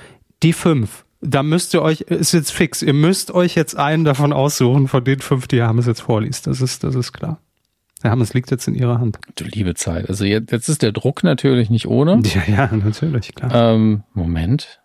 die 0.43 0.53
fünf 0.53 1.05
da 1.22 1.43
müsst 1.43 1.74
ihr 1.74 1.82
euch, 1.82 2.01
ist 2.01 2.34
jetzt 2.34 2.51
fix, 2.51 2.82
ihr 2.82 2.93
müsst 2.93 3.32
euch 3.32 3.55
jetzt 3.55 3.76
einen 3.76 4.03
davon 4.03 4.34
aussuchen, 4.34 4.88
von 4.88 5.03
den 5.03 5.20
fünf, 5.20 5.47
die 5.47 5.57
Herr 5.57 5.68
Hammes 5.68 5.88
jetzt 5.88 6.01
vorliest. 6.01 6.47
Das 6.47 6.61
ist, 6.61 6.84
das 6.84 6.95
ist 6.95 7.11
klar. 7.11 7.39
Herr 8.03 8.11
Hammes 8.11 8.34
liegt 8.34 8.51
jetzt 8.51 8.68
in 8.68 8.76
Ihrer 8.76 8.99
Hand. 8.99 9.18
Du 9.36 9.43
liebe 9.43 9.74
Zeit. 9.74 10.07
Also 10.09 10.24
jetzt, 10.26 10.51
jetzt 10.51 10.70
ist 10.70 10.84
der 10.84 10.91
Druck 10.91 11.24
natürlich 11.24 11.70
nicht 11.70 11.88
ohne. 11.88 12.22
Ja, 12.24 12.43
ja, 12.47 12.70
natürlich, 12.76 13.34
klar. 13.34 13.74
Ähm, 13.74 14.03
Moment. 14.13 14.80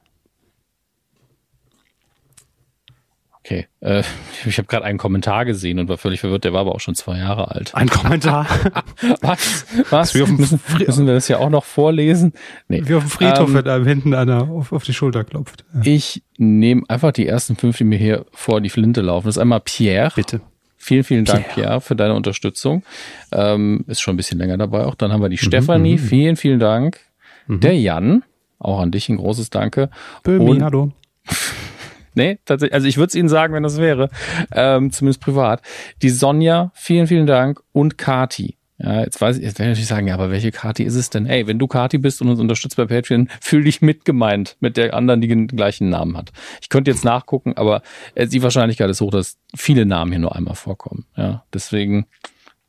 Okay, 3.52 3.66
äh, 3.80 4.02
ich 4.46 4.56
habe 4.56 4.66
gerade 4.66 4.84
einen 4.84 4.98
Kommentar 4.98 5.44
gesehen 5.44 5.78
und 5.78 5.88
war 5.88 5.98
völlig 5.98 6.20
verwirrt. 6.20 6.44
Der 6.44 6.52
war 6.52 6.60
aber 6.60 6.74
auch 6.74 6.80
schon 6.80 6.94
zwei 6.94 7.18
Jahre 7.18 7.50
alt. 7.50 7.74
Ein 7.74 7.88
Kommentar. 7.88 8.46
Was? 9.20 9.66
Was? 9.90 10.14
Wir 10.14 10.26
müssen, 10.26 10.60
müssen 10.78 11.06
wir 11.06 11.14
das 11.14 11.28
ja 11.28 11.38
auch 11.38 11.50
noch 11.50 11.64
vorlesen? 11.64 12.32
Nee. 12.68 12.82
Wie 12.86 12.94
auf 12.94 13.02
dem 13.02 13.10
Friedhof, 13.10 13.48
ähm, 13.48 13.54
wenn 13.54 13.68
einem 13.68 13.86
hinten 13.86 14.14
einer 14.14 14.48
auf, 14.48 14.72
auf 14.72 14.84
die 14.84 14.94
Schulter 14.94 15.24
klopft. 15.24 15.64
Ja. 15.74 15.80
Ich 15.84 16.22
nehme 16.38 16.82
einfach 16.88 17.12
die 17.12 17.26
ersten 17.26 17.56
fünf, 17.56 17.76
die 17.76 17.84
mir 17.84 17.98
hier 17.98 18.24
vor 18.32 18.60
die 18.60 18.70
Flinte 18.70 19.02
laufen. 19.02 19.26
Das 19.26 19.36
ist 19.36 19.42
einmal 19.42 19.60
Pierre. 19.60 20.12
Bitte. 20.14 20.40
Vielen, 20.78 21.04
vielen 21.04 21.24
Dank, 21.24 21.44
Pierre, 21.44 21.54
Pierre 21.54 21.80
für 21.80 21.94
deine 21.94 22.14
Unterstützung. 22.14 22.82
Ähm, 23.30 23.84
ist 23.86 24.00
schon 24.00 24.14
ein 24.14 24.16
bisschen 24.16 24.38
länger 24.38 24.56
dabei 24.56 24.84
auch. 24.86 24.94
Dann 24.94 25.12
haben 25.12 25.22
wir 25.22 25.28
die 25.28 25.36
mhm, 25.36 25.46
Stefanie. 25.46 25.94
Mhm. 25.94 25.98
Vielen, 25.98 26.36
vielen 26.36 26.58
Dank. 26.58 27.00
Mhm. 27.46 27.60
Der 27.60 27.78
Jan. 27.78 28.24
Auch 28.58 28.80
an 28.80 28.92
dich 28.92 29.08
ein 29.08 29.16
großes 29.16 29.50
Danke. 29.50 29.90
Bömi, 30.22 30.58
hallo. 30.60 30.92
Nee, 32.14 32.38
tatsächlich. 32.44 32.74
Also 32.74 32.86
ich 32.86 32.96
würde 32.96 33.08
es 33.08 33.14
Ihnen 33.14 33.28
sagen, 33.28 33.54
wenn 33.54 33.62
das 33.62 33.78
wäre. 33.78 34.10
Ähm, 34.52 34.92
zumindest 34.92 35.20
privat. 35.20 35.62
Die 36.02 36.10
Sonja, 36.10 36.72
vielen, 36.74 37.06
vielen 37.06 37.26
Dank. 37.26 37.60
Und 37.72 37.98
Kati. 37.98 38.56
Ja, 38.78 39.00
jetzt 39.00 39.20
weiß 39.20 39.36
ich, 39.36 39.44
jetzt 39.44 39.58
werde 39.58 39.70
ich 39.70 39.76
natürlich 39.76 39.88
sagen, 39.88 40.08
ja, 40.08 40.14
aber 40.14 40.30
welche 40.30 40.50
Kati 40.50 40.82
ist 40.82 40.96
es 40.96 41.08
denn? 41.08 41.26
Ey, 41.26 41.46
wenn 41.46 41.58
du 41.58 41.68
Kati 41.68 41.98
bist 41.98 42.20
und 42.20 42.28
uns 42.28 42.40
unterstützt 42.40 42.76
bei 42.76 42.86
Patreon, 42.86 43.28
fühl 43.40 43.62
dich 43.62 43.80
mitgemeint 43.80 44.56
mit 44.58 44.76
der 44.76 44.94
anderen, 44.94 45.20
die 45.20 45.28
den 45.28 45.46
gleichen 45.46 45.88
Namen 45.88 46.16
hat. 46.16 46.32
Ich 46.60 46.68
könnte 46.68 46.90
jetzt 46.90 47.04
nachgucken, 47.04 47.56
aber 47.56 47.82
die 48.16 48.42
Wahrscheinlichkeit 48.42 48.90
ist 48.90 49.00
hoch, 49.00 49.12
dass 49.12 49.38
viele 49.54 49.86
Namen 49.86 50.10
hier 50.10 50.18
nur 50.18 50.34
einmal 50.34 50.56
vorkommen. 50.56 51.06
Ja, 51.16 51.44
deswegen 51.54 52.06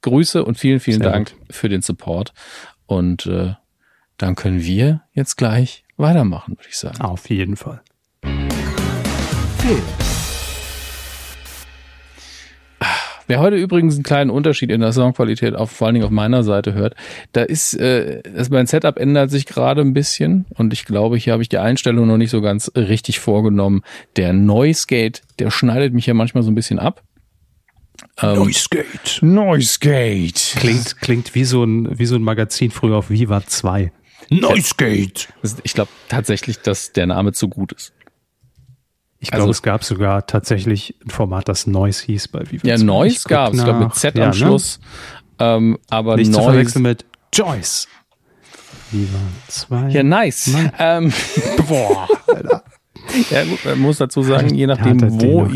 Grüße 0.01 0.45
und 0.45 0.59
vielen, 0.59 0.79
vielen 0.79 1.01
Sehr 1.01 1.11
Dank 1.11 1.31
gut. 1.31 1.55
für 1.55 1.69
den 1.69 1.81
Support. 1.81 2.33
Und 2.85 3.25
äh, 3.25 3.53
dann 4.17 4.35
können 4.35 4.61
wir 4.61 5.01
jetzt 5.13 5.37
gleich 5.37 5.83
weitermachen, 5.97 6.57
würde 6.57 6.69
ich 6.69 6.77
sagen. 6.77 7.01
Auf 7.01 7.29
jeden 7.29 7.55
Fall. 7.55 7.81
Film. 9.63 9.81
Wer 13.27 13.39
heute 13.39 13.55
übrigens 13.55 13.93
einen 13.93 14.03
kleinen 14.03 14.29
Unterschied 14.29 14.69
in 14.69 14.81
der 14.81 14.91
Soundqualität 14.91 15.55
auf, 15.55 15.71
vor 15.71 15.87
allen 15.87 15.93
Dingen 15.93 16.05
auf 16.05 16.11
meiner 16.11 16.43
Seite 16.43 16.73
hört, 16.73 16.95
da 17.31 17.43
ist, 17.43 17.73
äh, 17.75 18.21
das 18.23 18.49
mein 18.49 18.67
Setup 18.67 18.97
ändert 18.99 19.31
sich 19.31 19.45
gerade 19.45 19.79
ein 19.79 19.93
bisschen 19.93 20.45
und 20.49 20.73
ich 20.73 20.83
glaube, 20.83 21.15
hier 21.15 21.31
habe 21.31 21.41
ich 21.41 21.47
die 21.47 21.59
Einstellung 21.59 22.07
noch 22.07 22.17
nicht 22.17 22.31
so 22.31 22.41
ganz 22.41 22.71
richtig 22.75 23.21
vorgenommen. 23.21 23.83
Der 24.17 24.33
Noise 24.33 24.83
Gate, 24.87 25.21
der 25.39 25.49
schneidet 25.49 25.93
mich 25.93 26.07
ja 26.07 26.13
manchmal 26.13 26.43
so 26.43 26.51
ein 26.51 26.55
bisschen 26.55 26.79
ab. 26.79 27.01
Ähm, 28.21 28.39
Noise 28.39 28.67
Gate. 28.69 29.19
Noise 29.21 29.77
Gate. 29.79 30.55
Klingt, 30.57 30.99
klingt 30.99 31.35
wie 31.35 31.45
so 31.45 31.63
ein, 31.63 31.97
wie 31.97 32.05
so 32.05 32.15
ein 32.15 32.21
Magazin 32.21 32.69
früher 32.69 32.97
auf 32.97 33.09
Viva 33.09 33.41
2. 33.47 33.93
Noise 34.29 34.73
Gate. 34.75 35.29
Ich 35.63 35.73
glaube 35.73 35.91
tatsächlich, 36.09 36.59
dass 36.59 36.91
der 36.91 37.05
Name 37.05 37.31
zu 37.31 37.47
gut 37.47 37.71
ist. 37.71 37.93
Ich 39.23 39.29
glaube, 39.29 39.43
also, 39.43 39.51
es 39.51 39.61
gab 39.61 39.85
sogar 39.85 40.27
tatsächlich 40.27 40.95
ein 41.05 41.09
Format, 41.09 41.47
das 41.47 41.65
Noise 41.65 42.03
hieß 42.07 42.27
bei 42.27 42.41
Viva. 42.51 42.67
Ja, 42.67 42.77
Noise 42.77 43.25
gab 43.29 43.53
es, 43.53 43.59
ich 43.59 43.63
glaube 43.63 43.85
mit 43.85 43.95
Z 43.95 44.17
ja, 44.17 44.25
am 44.25 44.29
ne? 44.31 44.35
Schluss. 44.35 44.81
Ähm, 45.39 45.79
aber 45.89 46.17
Nicht 46.17 46.31
Noise. 46.31 46.39
zu 46.39 46.43
verwechseln 46.51 46.81
mit 46.81 47.05
Joyce. 47.31 47.87
Viva 48.91 49.17
2. 49.47 49.89
Ja, 49.91 50.03
nice. 50.03 50.53
Ähm, 50.77 51.13
Boah, 51.69 52.09
Alter. 52.27 52.63
Ja, 53.29 53.45
gut, 53.45 53.63
man 53.63 53.79
muss 53.79 53.97
dazu 53.99 54.23
sagen, 54.23 54.53
je 54.53 54.67
nachdem, 54.67 54.99
wo, 55.21 55.47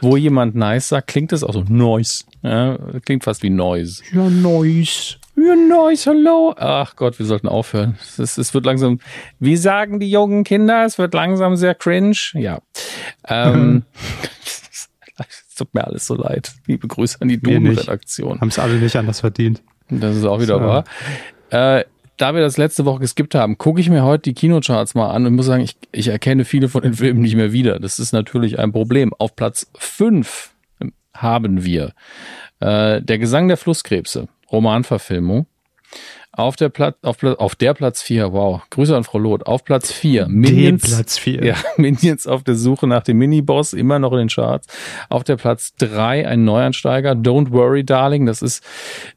wo 0.00 0.16
jemand 0.16 0.54
nice 0.54 0.90
sagt, 0.90 1.08
klingt 1.08 1.32
es 1.32 1.42
auch 1.42 1.52
so 1.52 1.64
Noise. 1.68 2.22
Ja, 2.42 2.78
klingt 3.04 3.24
fast 3.24 3.42
wie 3.42 3.50
Noise. 3.50 4.04
Ja, 4.12 4.30
Noise. 4.30 5.16
Nice, 5.36 6.06
hallo. 6.06 6.54
Ach 6.56 6.96
Gott, 6.96 7.18
wir 7.18 7.26
sollten 7.26 7.46
aufhören. 7.46 7.98
Es, 8.18 8.38
es 8.38 8.54
wird 8.54 8.64
langsam, 8.64 9.00
wie 9.38 9.56
sagen 9.56 10.00
die 10.00 10.10
jungen 10.10 10.44
Kinder, 10.44 10.86
es 10.86 10.96
wird 10.98 11.12
langsam 11.12 11.56
sehr 11.56 11.74
cringe. 11.74 12.16
Ja. 12.32 12.60
Ähm, 13.28 13.84
es 14.38 14.88
tut 15.56 15.74
mir 15.74 15.86
alles 15.86 16.06
so 16.06 16.14
leid. 16.14 16.52
Liebe 16.66 16.88
Grüße 16.88 17.18
an 17.20 17.28
die 17.28 17.38
Duden-Redaktion. 17.38 18.40
Haben 18.40 18.48
es 18.48 18.58
alle 18.58 18.76
nicht 18.76 18.96
anders 18.96 19.20
verdient. 19.20 19.62
Das 19.90 20.16
ist 20.16 20.24
auch 20.24 20.40
wieder 20.40 20.58
so. 20.58 20.64
wahr. 20.64 20.84
Äh, 21.50 21.84
da 22.16 22.34
wir 22.34 22.40
das 22.40 22.56
letzte 22.56 22.86
Woche 22.86 23.00
geskippt 23.00 23.34
haben, 23.34 23.58
gucke 23.58 23.78
ich 23.78 23.90
mir 23.90 24.04
heute 24.04 24.22
die 24.22 24.34
Kinocharts 24.34 24.94
mal 24.94 25.10
an 25.10 25.26
und 25.26 25.34
muss 25.34 25.46
sagen, 25.46 25.62
ich, 25.62 25.76
ich 25.92 26.08
erkenne 26.08 26.46
viele 26.46 26.70
von 26.70 26.82
den 26.82 26.94
Filmen 26.94 27.20
nicht 27.20 27.36
mehr 27.36 27.52
wieder. 27.52 27.78
Das 27.78 27.98
ist 27.98 28.12
natürlich 28.12 28.58
ein 28.58 28.72
Problem. 28.72 29.12
Auf 29.18 29.36
Platz 29.36 29.70
5 29.76 30.54
haben 31.14 31.64
wir 31.64 31.92
äh, 32.60 33.02
Der 33.02 33.18
Gesang 33.18 33.48
der 33.48 33.58
Flusskrebse. 33.58 34.28
Romanverfilmung. 34.50 35.46
Auf 36.36 36.56
der 36.56 36.68
Platz, 36.68 36.98
auf, 37.00 37.22
auf 37.22 37.54
der 37.54 37.72
Platz 37.72 38.02
4, 38.02 38.30
wow. 38.30 38.60
Grüße 38.68 38.94
an 38.94 39.04
Frau 39.04 39.18
Loth. 39.18 39.46
Auf 39.46 39.64
Platz 39.64 39.90
4, 39.90 40.28
Minions. 40.28 40.82
Den 40.82 40.90
Platz 40.90 41.16
4. 41.16 41.42
Ja, 41.42 41.54
Minions 41.78 42.26
auf 42.26 42.42
der 42.42 42.56
Suche 42.56 42.86
nach 42.86 43.02
dem 43.02 43.16
Miniboss, 43.16 43.72
immer 43.72 43.98
noch 43.98 44.12
in 44.12 44.18
den 44.18 44.28
Charts. 44.28 44.66
Auf 45.08 45.24
der 45.24 45.36
Platz 45.36 45.74
3 45.76 46.28
ein 46.28 46.44
Neuansteiger, 46.44 47.12
Don't 47.12 47.52
Worry 47.52 47.84
Darling. 47.84 48.26
Das 48.26 48.42
ist 48.42 48.62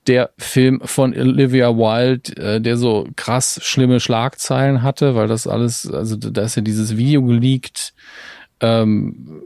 der 0.08 0.30
Film 0.38 0.80
von 0.86 1.14
Olivia 1.14 1.76
Wilde, 1.76 2.38
äh, 2.38 2.62
der 2.62 2.78
so 2.78 3.06
krass 3.18 3.60
schlimme 3.64 4.00
Schlagzeilen 4.00 4.82
hatte, 4.82 5.16
weil 5.16 5.28
das 5.28 5.46
alles, 5.46 5.92
also 5.92 6.16
da 6.16 6.44
ist 6.44 6.56
ja 6.56 6.62
dieses 6.62 6.96
Video 6.96 7.22
geleakt, 7.24 7.94
ähm, 8.62 9.42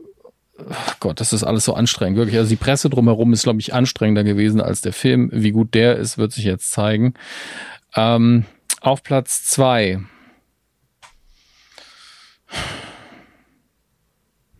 Gott, 0.99 1.19
das 1.19 1.33
ist 1.33 1.43
alles 1.43 1.65
so 1.65 1.73
anstrengend, 1.73 2.17
wirklich. 2.17 2.37
Also 2.37 2.49
die 2.49 2.55
Presse 2.55 2.89
drumherum 2.89 3.33
ist, 3.33 3.43
glaube 3.43 3.59
ich, 3.59 3.73
anstrengender 3.73 4.23
gewesen 4.23 4.61
als 4.61 4.81
der 4.81 4.93
Film. 4.93 5.29
Wie 5.33 5.51
gut 5.51 5.73
der 5.73 5.97
ist, 5.97 6.17
wird 6.17 6.31
sich 6.31 6.45
jetzt 6.45 6.71
zeigen. 6.71 7.15
Ähm, 7.95 8.45
auf 8.81 9.01
Platz 9.01 9.45
zwei. 9.45 9.99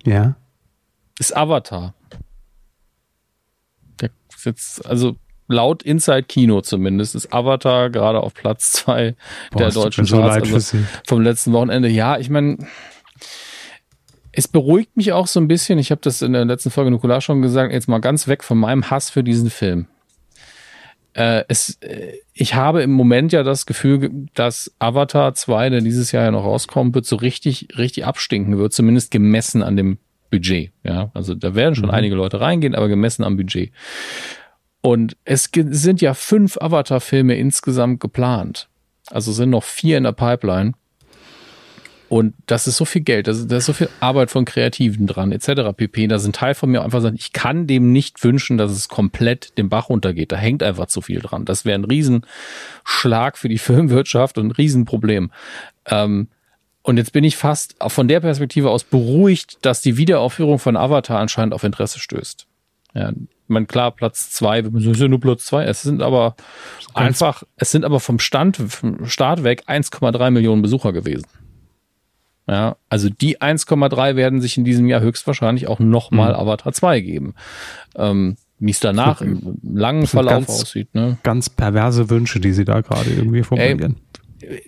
Ja. 0.03 0.35
Ist 1.19 1.35
Avatar. 1.37 1.93
Der 4.01 4.09
ist 4.35 4.45
jetzt, 4.45 4.85
also 4.85 5.15
laut 5.47 5.83
Inside 5.83 6.23
Kino 6.23 6.61
zumindest, 6.61 7.15
ist 7.15 7.31
Avatar 7.31 7.89
gerade 7.91 8.21
auf 8.21 8.33
Platz 8.33 8.71
zwei 8.71 9.15
Boah, 9.51 9.59
der 9.59 9.71
deutschen 9.71 10.05
Charts. 10.05 10.49
So 10.49 10.55
also 10.55 10.77
vom 11.07 11.21
letzten 11.21 11.53
Wochenende. 11.53 11.87
Ja, 11.87 12.17
ich 12.17 12.29
meine, 12.29 12.57
es 14.35 14.47
beruhigt 14.47 14.97
mich 14.97 15.13
auch 15.13 15.27
so 15.27 15.39
ein 15.39 15.47
bisschen. 15.47 15.77
Ich 15.77 15.91
habe 15.91 16.01
das 16.01 16.21
in 16.21 16.33
der 16.33 16.43
letzten 16.43 16.71
Folge 16.71 16.91
Nukular 16.91 17.21
schon 17.21 17.41
gesagt. 17.41 17.71
Jetzt 17.71 17.87
mal 17.87 17.99
ganz 17.99 18.27
weg 18.27 18.43
von 18.43 18.57
meinem 18.57 18.89
Hass 18.89 19.11
für 19.11 19.23
diesen 19.23 19.49
Film. 19.49 19.87
Äh, 21.13 21.43
es, 21.47 21.77
äh, 21.81 22.13
ich 22.33 22.55
habe 22.55 22.81
im 22.81 22.91
Moment 22.91 23.31
ja 23.31 23.43
das 23.43 23.67
Gefühl, 23.67 24.27
dass 24.33 24.73
Avatar 24.79 25.35
2, 25.35 25.69
der 25.69 25.81
dieses 25.81 26.11
Jahr 26.11 26.25
ja 26.25 26.31
noch 26.31 26.43
rauskommen 26.43 26.95
wird, 26.95 27.05
so 27.05 27.15
richtig, 27.15 27.67
richtig 27.77 28.05
abstinken 28.05 28.57
wird, 28.57 28.73
zumindest 28.73 29.11
gemessen 29.11 29.61
an 29.61 29.77
dem 29.77 29.99
Budget. 30.31 30.71
Ja, 30.83 31.11
also 31.13 31.35
da 31.35 31.53
werden 31.53 31.75
schon 31.75 31.85
mhm. 31.85 31.91
einige 31.91 32.15
Leute 32.15 32.41
reingehen, 32.41 32.73
aber 32.73 32.87
gemessen 32.87 33.23
am 33.23 33.37
Budget. 33.37 33.71
Und 34.81 35.15
es 35.23 35.49
sind 35.53 36.01
ja 36.01 36.15
fünf 36.15 36.57
Avatar-Filme 36.57 37.35
insgesamt 37.35 37.99
geplant. 37.99 38.67
Also 39.11 39.31
sind 39.31 39.51
noch 39.51 39.63
vier 39.63 39.99
in 39.99 40.05
der 40.05 40.11
Pipeline. 40.11 40.73
Und 42.13 42.35
das 42.45 42.67
ist 42.67 42.77
so 42.77 42.85
viel 42.85 43.01
Geld, 43.01 43.25
da 43.25 43.31
ist 43.31 43.65
so 43.65 43.73
viel 43.73 43.89
Arbeit 43.99 44.29
von 44.29 44.45
Kreativen 44.45 45.07
dran, 45.07 45.31
etc. 45.31 45.75
pp. 45.75 46.05
Da 46.05 46.19
sind 46.19 46.35
Teil 46.35 46.53
von 46.53 46.69
mir 46.69 46.83
einfach 46.83 47.01
sagen, 47.01 47.15
ich 47.17 47.33
kann 47.33 47.65
dem 47.65 47.91
nicht 47.91 48.23
wünschen, 48.23 48.59
dass 48.59 48.71
es 48.71 48.87
komplett 48.87 49.57
den 49.57 49.67
Bach 49.67 49.89
runtergeht. 49.89 50.31
Da 50.31 50.35
hängt 50.35 50.61
einfach 50.61 50.85
zu 50.85 51.01
viel 51.01 51.21
dran. 51.21 51.43
Das 51.43 51.65
wäre 51.65 51.73
ein 51.73 51.85
Riesenschlag 51.85 53.35
für 53.35 53.49
die 53.49 53.57
Filmwirtschaft 53.57 54.37
und 54.37 54.49
ein 54.49 54.51
Riesenproblem. 54.51 55.31
Ähm, 55.87 56.27
und 56.83 56.97
jetzt 56.97 57.13
bin 57.13 57.23
ich 57.23 57.35
fast 57.35 57.77
von 57.87 58.07
der 58.07 58.19
Perspektive 58.19 58.69
aus 58.69 58.83
beruhigt, 58.83 59.57
dass 59.63 59.81
die 59.81 59.97
Wiederaufführung 59.97 60.59
von 60.59 60.77
Avatar 60.77 61.19
anscheinend 61.19 61.55
auf 61.55 61.63
Interesse 61.63 61.97
stößt. 61.97 62.45
Ja, 62.93 63.11
man 63.47 63.65
klar, 63.65 63.89
Platz 63.89 64.29
zwei, 64.29 64.59
es 64.59 64.85
ist 64.85 65.01
ja 65.01 65.07
nur 65.07 65.19
Platz 65.19 65.45
zwei. 65.45 65.63
Es 65.63 65.81
sind 65.81 66.03
aber 66.03 66.35
einfach, 66.93 67.41
es 67.55 67.71
sind 67.71 67.83
aber 67.83 67.99
vom 67.99 68.19
Stand, 68.19 68.57
vom 68.57 69.07
Start 69.07 69.43
weg 69.43 69.63
1,3 69.67 70.29
Millionen 70.29 70.61
Besucher 70.61 70.93
gewesen. 70.93 71.25
Ja, 72.47 72.75
also 72.89 73.09
die 73.09 73.39
1,3 73.39 74.15
werden 74.15 74.41
sich 74.41 74.57
in 74.57 74.65
diesem 74.65 74.87
Jahr 74.87 75.01
höchstwahrscheinlich 75.01 75.67
auch 75.67 75.79
nochmal 75.79 76.33
mhm. 76.33 76.39
Avatar 76.39 76.73
2 76.73 76.99
geben. 76.99 77.35
Ähm, 77.95 78.35
wie 78.59 78.71
es 78.71 78.79
danach 78.79 79.21
im 79.21 79.59
langen 79.63 80.07
Verlauf 80.07 80.33
ganz, 80.33 80.49
aussieht. 80.49 80.93
Ne? 80.95 81.17
Ganz 81.23 81.49
perverse 81.49 82.09
Wünsche, 82.09 82.39
die 82.39 82.53
sie 82.53 82.63
da 82.63 82.81
gerade 82.81 83.09
irgendwie 83.09 83.43
formulieren. 83.43 83.97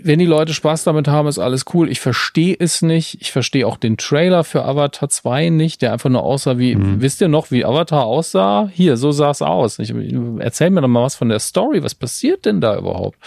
wenn 0.01 0.19
die 0.19 0.25
Leute 0.25 0.53
Spaß 0.53 0.83
damit 0.83 1.07
haben, 1.07 1.27
ist 1.29 1.39
alles 1.39 1.63
cool. 1.73 1.89
Ich 1.89 2.01
verstehe 2.01 2.55
es 2.59 2.81
nicht. 2.81 3.21
Ich 3.21 3.31
verstehe 3.31 3.65
auch 3.65 3.77
den 3.77 3.95
Trailer 3.95 4.43
für 4.43 4.65
Avatar 4.65 5.07
2 5.07 5.49
nicht, 5.49 5.81
der 5.81 5.93
einfach 5.93 6.09
nur 6.09 6.23
aussah 6.23 6.57
wie, 6.57 6.75
mhm. 6.75 7.01
wisst 7.01 7.21
ihr 7.21 7.29
noch, 7.29 7.51
wie 7.51 7.63
Avatar 7.63 8.03
aussah? 8.05 8.69
Hier, 8.73 8.97
so 8.97 9.11
sah 9.11 9.31
es 9.31 9.41
aus. 9.41 9.79
Ich, 9.79 9.93
erzähl 10.39 10.71
mir 10.71 10.81
doch 10.81 10.89
mal 10.89 11.03
was 11.03 11.15
von 11.15 11.29
der 11.29 11.39
Story. 11.39 11.81
Was 11.81 11.95
passiert 11.95 12.45
denn 12.45 12.59
da 12.59 12.77
überhaupt? 12.77 13.17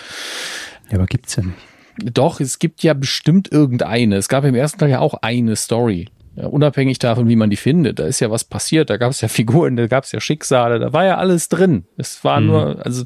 Ja, 0.91 0.99
aber 0.99 1.07
gibt's 1.07 1.37
ja 1.37 1.45
nicht. 1.45 1.57
Doch, 2.05 2.41
es 2.41 2.59
gibt 2.59 2.83
ja 2.83 2.95
bestimmt 2.95 3.51
irgendeine. 3.51 4.17
Es 4.17 4.29
gab 4.29 4.45
im 4.45 4.55
ersten 4.55 4.79
Teil 4.79 4.91
ja 4.91 5.01
auch 5.01 5.15
eine 5.23 5.57
Story. 5.57 6.09
Ja, 6.37 6.47
unabhängig 6.47 7.01
davon, 7.01 7.29
wie 7.29 7.37
man 7.37 7.51
die 7.51 7.57
findet, 7.57 7.99
da 7.99 8.07
ist 8.07 8.21
ja 8.21 8.31
was 8.31 8.45
passiert, 8.45 8.91
da 8.91 8.97
gab 8.97 9.11
es 9.11 9.21
ja 9.21 9.29
Figuren, 9.29 9.77
da 9.77 9.89
gab 9.89 10.05
es 10.05 10.13
ja 10.13 10.21
Schicksale, 10.21 10.79
da 10.79 10.93
war 10.93 11.05
ja 11.05 11.17
alles 11.17 11.49
drin. 11.49 11.85
Es 11.97 12.23
war 12.23 12.41
mhm. 12.41 12.47
nur, 12.47 12.87
also 12.87 13.05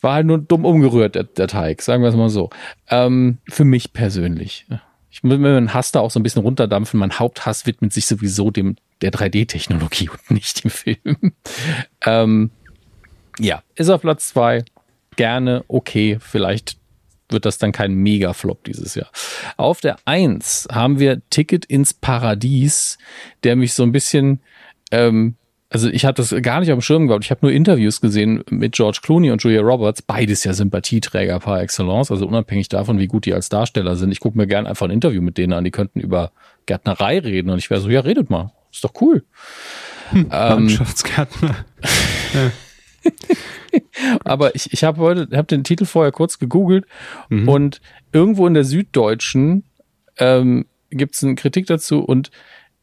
war 0.00 0.14
halt 0.14 0.26
nur 0.26 0.38
dumm 0.38 0.64
umgerührt, 0.64 1.14
der, 1.14 1.24
der 1.24 1.48
Teig, 1.48 1.82
sagen 1.82 2.02
wir 2.02 2.08
es 2.08 2.16
mal 2.16 2.30
so. 2.30 2.48
Ähm, 2.88 3.38
für 3.48 3.64
mich 3.64 3.92
persönlich. 3.92 4.66
Ich 5.10 5.22
muss 5.22 5.36
mir 5.36 5.52
meinen 5.52 5.74
Hass 5.74 5.92
da 5.92 6.00
auch 6.00 6.10
so 6.10 6.18
ein 6.18 6.22
bisschen 6.22 6.42
runterdampfen. 6.42 6.98
Mein 6.98 7.18
Haupthass 7.18 7.66
widmet 7.66 7.92
sich 7.92 8.06
sowieso 8.06 8.50
dem 8.50 8.76
der 9.02 9.12
3D-Technologie 9.12 10.08
und 10.08 10.30
nicht 10.30 10.64
dem 10.64 10.70
Film. 10.70 11.34
ähm, 12.06 12.50
ja, 13.38 13.62
ist 13.74 13.90
auf 13.90 14.00
Platz 14.00 14.28
zwei 14.28 14.64
Gerne, 15.16 15.64
okay, 15.68 16.18
vielleicht 16.20 16.78
wird 17.32 17.44
das 17.44 17.58
dann 17.58 17.72
kein 17.72 17.94
Mega-Flop 17.94 18.64
dieses 18.64 18.94
Jahr. 18.94 19.10
Auf 19.56 19.80
der 19.80 19.96
Eins 20.04 20.68
haben 20.70 20.98
wir 20.98 21.22
Ticket 21.30 21.64
ins 21.64 21.94
Paradies, 21.94 22.98
der 23.44 23.56
mich 23.56 23.74
so 23.74 23.82
ein 23.82 23.92
bisschen, 23.92 24.40
ähm, 24.90 25.36
also 25.68 25.88
ich 25.88 26.04
hatte 26.04 26.22
das 26.22 26.34
gar 26.42 26.60
nicht 26.60 26.70
auf 26.72 26.78
dem 26.78 26.82
Schirm 26.82 27.06
gehabt. 27.06 27.24
Ich 27.24 27.30
habe 27.30 27.40
nur 27.42 27.52
Interviews 27.52 28.00
gesehen 28.00 28.42
mit 28.50 28.72
George 28.72 29.00
Clooney 29.02 29.30
und 29.30 29.42
Julia 29.42 29.60
Roberts, 29.60 30.02
beides 30.02 30.44
ja 30.44 30.52
Sympathieträger 30.52 31.38
par 31.38 31.60
excellence, 31.60 32.10
also 32.10 32.26
unabhängig 32.26 32.68
davon, 32.68 32.98
wie 32.98 33.06
gut 33.06 33.26
die 33.26 33.34
als 33.34 33.48
Darsteller 33.48 33.96
sind. 33.96 34.10
Ich 34.10 34.20
gucke 34.20 34.36
mir 34.36 34.46
gerne 34.46 34.68
einfach 34.68 34.86
ein 34.86 34.92
Interview 34.92 35.22
mit 35.22 35.38
denen 35.38 35.52
an, 35.52 35.64
die 35.64 35.70
könnten 35.70 36.00
über 36.00 36.32
Gärtnerei 36.66 37.18
reden 37.18 37.50
und 37.50 37.58
ich 37.58 37.70
wäre 37.70 37.80
so, 37.80 37.88
ja, 37.88 38.00
redet 38.00 38.30
mal, 38.30 38.52
ist 38.72 38.84
doch 38.84 38.94
cool. 39.00 39.24
Hm, 40.10 40.28
Landschaftsgärtner. 40.28 41.64
Aber 44.24 44.54
ich, 44.54 44.72
ich 44.72 44.84
habe 44.84 44.98
heute, 45.00 45.28
habe 45.36 45.46
den 45.46 45.64
Titel 45.64 45.84
vorher 45.84 46.12
kurz 46.12 46.38
gegoogelt 46.38 46.86
mhm. 47.28 47.48
und 47.48 47.80
irgendwo 48.12 48.46
in 48.46 48.54
der 48.54 48.64
Süddeutschen 48.64 49.64
ähm, 50.18 50.66
gibt 50.90 51.14
es 51.14 51.24
eine 51.24 51.34
Kritik 51.34 51.66
dazu 51.66 52.00
und 52.00 52.30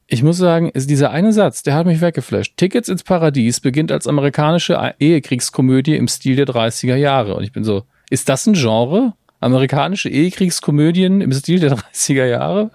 ich 0.10 0.24
muss 0.24 0.38
sagen, 0.38 0.70
ist 0.70 0.90
dieser 0.90 1.12
eine 1.12 1.34
Satz, 1.34 1.64
der 1.64 1.76
hat 1.76 1.86
mich 1.86 2.00
weggeflasht. 2.00 2.56
Tickets 2.56 2.88
ins 2.88 3.04
Paradies 3.04 3.60
beginnt 3.60 3.92
als 3.92 4.08
amerikanische 4.08 4.96
Ehekriegskomödie 5.00 5.98
im 5.98 6.08
Stil 6.08 6.38
der 6.38 6.48
30er 6.48 6.96
Jahre. 6.96 7.36
Und 7.36 7.44
ich 7.44 7.52
bin 7.52 7.66
so, 7.66 7.84
ist 8.10 8.30
das 8.30 8.48
ein 8.48 8.54
Genre? 8.54 9.14
Amerikanische 9.42 10.08
Ehekriegskomödien 10.10 11.20
im 11.20 11.34
Stil 11.34 11.60
der 11.60 11.76
30er 11.76 12.26
Jahre? 12.26 12.72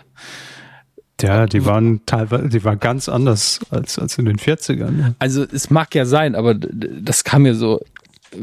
Ja, 1.23 1.47
die 1.47 1.65
waren 1.65 2.01
teilweise, 2.07 2.49
die 2.49 2.65
waren 2.65 2.81
ganz 2.81 3.09
anders 3.09 3.61
als, 3.71 3.99
als 3.99 4.19
in 4.19 4.25
den 4.25 4.39
40ern. 4.39 5.15
Also 5.19 5.45
es 5.45 5.71
mag 5.71 5.95
ja 5.95 6.05
sein, 6.05 6.35
aber 6.35 6.55
das 6.55 7.25
kam 7.25 7.43
mir 7.43 7.55
so 7.55 7.81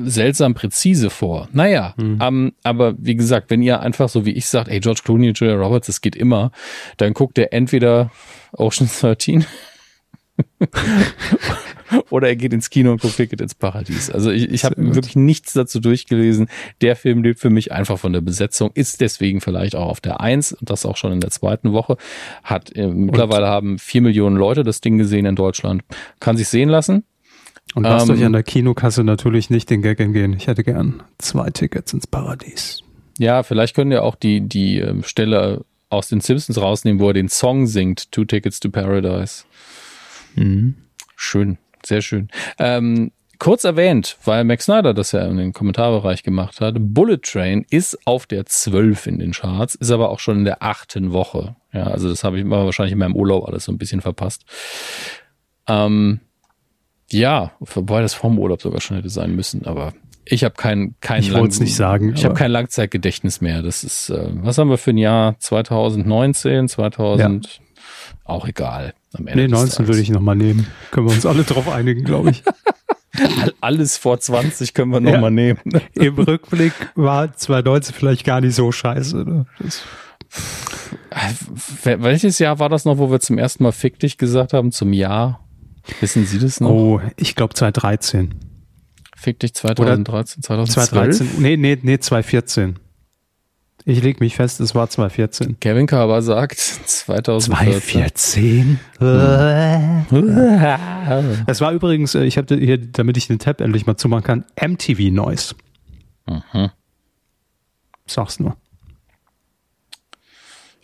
seltsam 0.05 0.53
präzise 0.53 1.09
vor. 1.09 1.49
Naja, 1.51 1.93
mhm. 1.97 2.21
um, 2.21 2.51
aber 2.63 2.93
wie 2.97 3.15
gesagt, 3.15 3.49
wenn 3.49 3.61
ihr 3.61 3.79
einfach 3.79 4.09
so 4.09 4.25
wie 4.25 4.33
ich 4.33 4.47
sagt, 4.47 4.69
ey, 4.69 4.79
George 4.79 5.01
Clooney 5.03 5.29
und 5.29 5.39
Julia 5.39 5.55
Roberts, 5.55 5.87
das 5.87 6.01
geht 6.01 6.15
immer, 6.15 6.51
dann 6.97 7.13
guckt 7.13 7.37
ihr 7.37 7.53
entweder 7.53 8.11
Ocean 8.51 8.89
13 8.89 9.45
oder 12.09 12.27
er 12.27 12.35
geht 12.35 12.53
ins 12.53 12.69
Kino 12.69 12.91
und 12.91 13.01
guckt 13.01 13.17
Ticket 13.17 13.41
ins 13.41 13.55
Paradies. 13.55 14.09
Also 14.09 14.31
ich, 14.31 14.49
ich 14.49 14.65
habe 14.65 14.75
wirklich 14.77 15.15
nichts 15.15 15.53
dazu 15.53 15.79
durchgelesen. 15.79 16.47
Der 16.81 16.95
Film 16.95 17.23
lebt 17.23 17.39
für 17.39 17.49
mich 17.49 17.71
einfach 17.71 17.97
von 17.97 18.13
der 18.13 18.21
Besetzung, 18.21 18.71
ist 18.73 19.01
deswegen 19.01 19.41
vielleicht 19.41 19.75
auch 19.75 19.87
auf 19.87 20.01
der 20.01 20.19
Eins 20.19 20.53
und 20.53 20.69
das 20.69 20.85
auch 20.85 20.97
schon 20.97 21.11
in 21.11 21.21
der 21.21 21.31
zweiten 21.31 21.73
Woche. 21.73 21.97
Hat 22.43 22.75
äh, 22.75 22.87
mittlerweile 22.87 23.47
haben 23.47 23.79
vier 23.79 24.01
Millionen 24.01 24.35
Leute 24.35 24.63
das 24.63 24.81
Ding 24.81 24.97
gesehen 24.97 25.25
in 25.25 25.35
Deutschland. 25.35 25.83
Kann 26.19 26.37
sich 26.37 26.47
sehen 26.47 26.69
lassen. 26.69 27.03
Und 27.75 27.83
lasst 27.83 28.09
ähm, 28.09 28.15
euch 28.15 28.25
an 28.25 28.33
der 28.33 28.43
Kinokasse 28.43 29.03
natürlich 29.03 29.49
nicht 29.49 29.69
den 29.69 29.81
Gag 29.81 29.99
entgehen. 29.99 30.33
Ich 30.33 30.47
hätte 30.47 30.63
gern 30.63 31.03
zwei 31.19 31.49
Tickets 31.51 31.93
ins 31.93 32.07
Paradies. 32.07 32.81
Ja, 33.19 33.43
vielleicht 33.43 33.75
könnt 33.75 33.91
ihr 33.91 34.03
auch 34.03 34.15
die, 34.15 34.41
die 34.41 34.79
ähm, 34.79 35.03
Stelle 35.03 35.65
aus 35.89 36.07
den 36.07 36.21
Simpsons 36.21 36.59
rausnehmen, 36.59 36.99
wo 36.99 37.07
er 37.07 37.13
den 37.13 37.29
Song 37.29 37.67
singt, 37.67 38.11
Two 38.11 38.25
Tickets 38.25 38.59
to 38.59 38.69
Paradise. 38.69 39.43
Mhm. 40.35 40.75
Schön, 41.15 41.57
sehr 41.85 42.01
schön. 42.01 42.29
Ähm, 42.57 43.11
kurz 43.39 43.63
erwähnt, 43.63 44.17
weil 44.25 44.43
Max 44.43 44.65
Snyder 44.65 44.93
das 44.93 45.13
ja 45.13 45.25
in 45.25 45.37
den 45.37 45.53
Kommentarbereich 45.53 46.23
gemacht 46.23 46.61
hat, 46.61 46.75
Bullet 46.77 47.19
Train 47.21 47.65
ist 47.69 47.97
auf 48.05 48.27
der 48.27 48.45
12 48.45 49.07
in 49.07 49.19
den 49.19 49.31
Charts, 49.31 49.75
ist 49.75 49.91
aber 49.91 50.09
auch 50.09 50.19
schon 50.19 50.39
in 50.39 50.45
der 50.45 50.61
achten 50.61 51.13
Woche. 51.13 51.55
Ja, 51.73 51.85
also 51.85 52.09
das 52.09 52.23
habe 52.23 52.37
ich 52.37 52.45
mal 52.45 52.65
wahrscheinlich 52.65 52.93
in 52.93 52.99
meinem 52.99 53.15
Urlaub 53.15 53.47
alles 53.47 53.65
so 53.65 53.71
ein 53.71 53.77
bisschen 53.77 54.01
verpasst. 54.01 54.43
Ähm, 55.67 56.19
ja, 57.11 57.53
wobei 57.59 58.01
das 58.01 58.13
vorm 58.13 58.37
Urlaub 58.37 58.61
sogar 58.61 58.81
schon 58.81 58.97
hätte 58.97 59.09
sein 59.09 59.35
müssen, 59.35 59.65
aber 59.65 59.93
ich 60.25 60.43
habe 60.43 60.55
kein 60.55 60.95
kein 61.01 61.21
Ich 61.21 61.33
wollte 61.33 61.49
es 61.49 61.59
nicht 61.59 61.75
sagen. 61.75 62.13
Ich 62.15 62.23
habe 62.23 62.35
kein 62.35 62.51
Langzeitgedächtnis 62.51 63.41
mehr. 63.41 63.63
Das 63.63 63.83
ist 63.83 64.09
äh, 64.09 64.29
was 64.31 64.57
haben 64.59 64.69
wir 64.69 64.77
für 64.77 64.91
ein 64.91 64.97
Jahr 64.97 65.39
2019, 65.39 66.67
2000 66.67 67.45
ja. 67.47 67.61
auch 68.25 68.47
egal. 68.47 68.93
Am 69.13 69.27
Ende 69.27 69.43
nee, 69.43 69.47
19 69.47 69.87
würde 69.87 70.01
ich 70.01 70.09
nochmal 70.09 70.35
nehmen. 70.35 70.67
Können 70.91 71.07
wir 71.07 71.13
uns 71.13 71.25
alle 71.25 71.43
drauf 71.43 71.67
einigen, 71.67 72.03
glaube 72.03 72.31
ich. 72.31 72.43
Alles 73.61 73.97
vor 73.97 74.19
20 74.19 74.73
können 74.73 74.91
wir 74.91 74.99
nochmal 74.99 75.23
ja. 75.23 75.29
nehmen. 75.31 75.59
Im 75.93 76.15
Rückblick 76.15 76.73
war 76.95 77.33
2019 77.35 77.95
vielleicht 77.95 78.23
gar 78.23 78.39
nicht 78.39 78.55
so 78.55 78.71
scheiße. 78.71 79.17
Ne? 79.17 79.45
Welches 81.83 82.39
Jahr 82.39 82.59
war 82.59 82.69
das 82.69 82.85
noch, 82.85 82.97
wo 82.97 83.11
wir 83.11 83.19
zum 83.19 83.37
ersten 83.37 83.63
Mal 83.63 83.71
Fick 83.71 83.99
dich 83.99 84.17
gesagt 84.17 84.53
haben, 84.53 84.71
zum 84.71 84.93
Jahr? 84.93 85.43
Wissen 86.01 86.25
Sie 86.25 86.39
das 86.39 86.59
noch? 86.59 86.69
Oh, 86.69 87.01
ich 87.17 87.35
glaube 87.35 87.55
2013. 87.55 88.35
Fick 89.15 89.39
dich 89.39 89.53
2013, 89.53 90.43
2012? 90.43 90.89
2013, 90.89 91.41
nee, 91.41 91.57
nee, 91.57 91.77
nee, 91.81 91.99
2014. 91.99 92.79
Ich 93.89 94.03
leg 94.03 94.19
mich 94.19 94.35
fest, 94.35 94.59
es 94.59 94.75
war 94.75 94.87
2014. 94.87 95.59
Kevin 95.59 95.87
Carver 95.87 96.21
sagt 96.21 96.59
2014. 96.59 98.79
2014. 98.99 100.07
es 101.47 101.59
war 101.59 101.71
übrigens, 101.71 102.13
äh, 102.13 102.23
ich 102.23 102.37
habe 102.37 102.55
hier, 102.55 102.77
damit 102.77 103.17
ich 103.17 103.25
den 103.25 103.39
Tab 103.39 103.61
endlich 103.61 103.87
mal 103.87 103.97
zumachen 103.97 104.23
kann, 104.23 104.45
MTV 104.61 105.11
Noise. 105.11 105.55
Mhm. 106.27 106.69
Sag's 108.05 108.39
nur. 108.39 108.57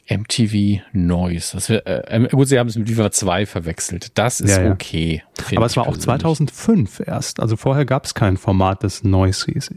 MTV 0.10 0.82
Noise. 0.92 1.52
Das 1.54 1.70
wär, 1.70 2.12
äh, 2.12 2.28
gut, 2.30 2.48
sie 2.48 2.58
haben 2.58 2.70
es 2.70 2.76
mit 2.76 2.88
Viva 2.88 3.12
2 3.12 3.46
verwechselt. 3.46 4.18
Das 4.18 4.42
ist 4.42 4.58
ja, 4.58 4.64
ja. 4.64 4.72
okay. 4.72 5.22
Aber 5.56 5.68
es 5.68 5.78
war 5.78 5.86
auch 5.86 5.98
2005 5.98 7.02
erst. 7.06 7.40
Also 7.40 7.56
vorher 7.56 7.86
gab 7.86 8.06
es 8.06 8.16
kein 8.16 8.36
Format, 8.36 8.84
das 8.84 9.04
Noise 9.04 9.52
hieß. 9.52 9.76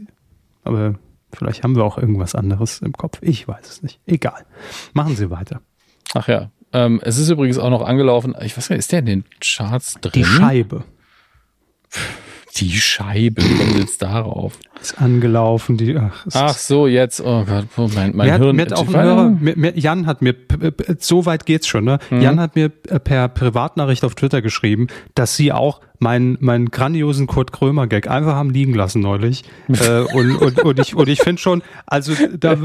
Aber 0.63 0.95
vielleicht 1.33 1.63
haben 1.63 1.75
wir 1.75 1.83
auch 1.83 1.97
irgendwas 1.97 2.35
anderes 2.35 2.81
im 2.81 2.93
Kopf. 2.93 3.19
Ich 3.21 3.47
weiß 3.47 3.69
es 3.69 3.83
nicht. 3.83 3.99
Egal. 4.05 4.45
Machen 4.93 5.15
Sie 5.15 5.29
weiter. 5.29 5.61
Ach 6.13 6.27
ja. 6.27 6.51
Ähm, 6.71 7.01
es 7.03 7.17
ist 7.17 7.29
übrigens 7.29 7.57
auch 7.57 7.69
noch 7.69 7.81
angelaufen. 7.81 8.35
Ich 8.41 8.55
weiß 8.55 8.69
gar 8.69 8.75
nicht, 8.75 8.83
ist 8.83 8.91
der 8.91 8.99
in 8.99 9.05
den 9.05 9.23
Charts 9.41 9.95
drin? 10.01 10.11
Die 10.15 10.25
Scheibe. 10.25 10.83
Die 12.55 12.71
Scheibe, 12.71 13.41
Sie 13.41 13.79
jetzt 13.79 14.01
darauf? 14.01 14.59
Ist 14.81 14.99
angelaufen, 15.01 15.77
die, 15.77 15.95
ach, 15.97 16.25
ach 16.33 16.57
so, 16.57 16.87
jetzt, 16.87 17.21
oh 17.21 17.45
Gott, 17.45 17.93
mein, 17.93 18.15
mein 18.15 18.27
mir 18.27 18.37
Hirn. 18.37 18.47
Hat, 18.47 18.55
mir 18.55 18.61
hat 18.63 18.73
auch 18.73 18.87
Hörer, 18.93 19.29
mir, 19.29 19.77
Jan 19.77 20.05
hat 20.05 20.21
mir, 20.21 20.35
so 20.97 21.25
weit 21.25 21.45
geht's 21.45 21.67
schon, 21.67 21.85
ne? 21.85 21.99
Mhm. 22.09 22.21
Jan 22.21 22.39
hat 22.39 22.55
mir 22.55 22.69
per 22.69 23.29
Privatnachricht 23.29 24.03
auf 24.03 24.15
Twitter 24.15 24.41
geschrieben, 24.41 24.87
dass 25.15 25.35
sie 25.35 25.51
auch 25.51 25.81
meinen 25.99 26.37
meinen 26.39 26.71
grandiosen 26.71 27.27
Kurt 27.27 27.51
Krömer 27.51 27.87
Gag 27.87 28.09
einfach 28.09 28.33
haben 28.33 28.49
liegen 28.49 28.73
lassen 28.73 29.01
neulich 29.01 29.43
äh, 29.67 29.99
und, 30.13 30.37
und, 30.37 30.59
und 30.61 30.79
ich 30.79 30.95
und 30.95 31.09
ich 31.09 31.21
finde 31.21 31.41
schon 31.41 31.61
also 31.85 32.13
da 32.37 32.55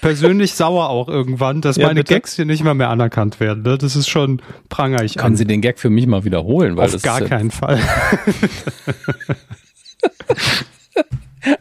persönlich 0.00 0.54
sauer 0.54 0.88
auch 0.88 1.08
irgendwann 1.08 1.60
dass 1.60 1.76
ja, 1.76 1.88
meine 1.88 2.00
bitte? 2.00 2.14
Gags 2.14 2.36
hier 2.36 2.44
nicht 2.44 2.62
mehr 2.64 2.74
mehr 2.74 2.90
anerkannt 2.90 3.40
werden 3.40 3.62
ne? 3.64 3.76
das 3.76 3.96
ist 3.96 4.08
schon 4.08 4.40
pranger 4.68 5.02
ich 5.02 5.16
Können 5.16 5.32
an. 5.32 5.36
Sie 5.36 5.46
den 5.46 5.60
Gag 5.60 5.78
für 5.78 5.90
mich 5.90 6.06
mal 6.06 6.24
wiederholen 6.24 6.76
weil 6.76 6.94
auf 6.94 7.02
gar 7.02 7.20
keinen 7.20 7.50
Fall 7.50 7.80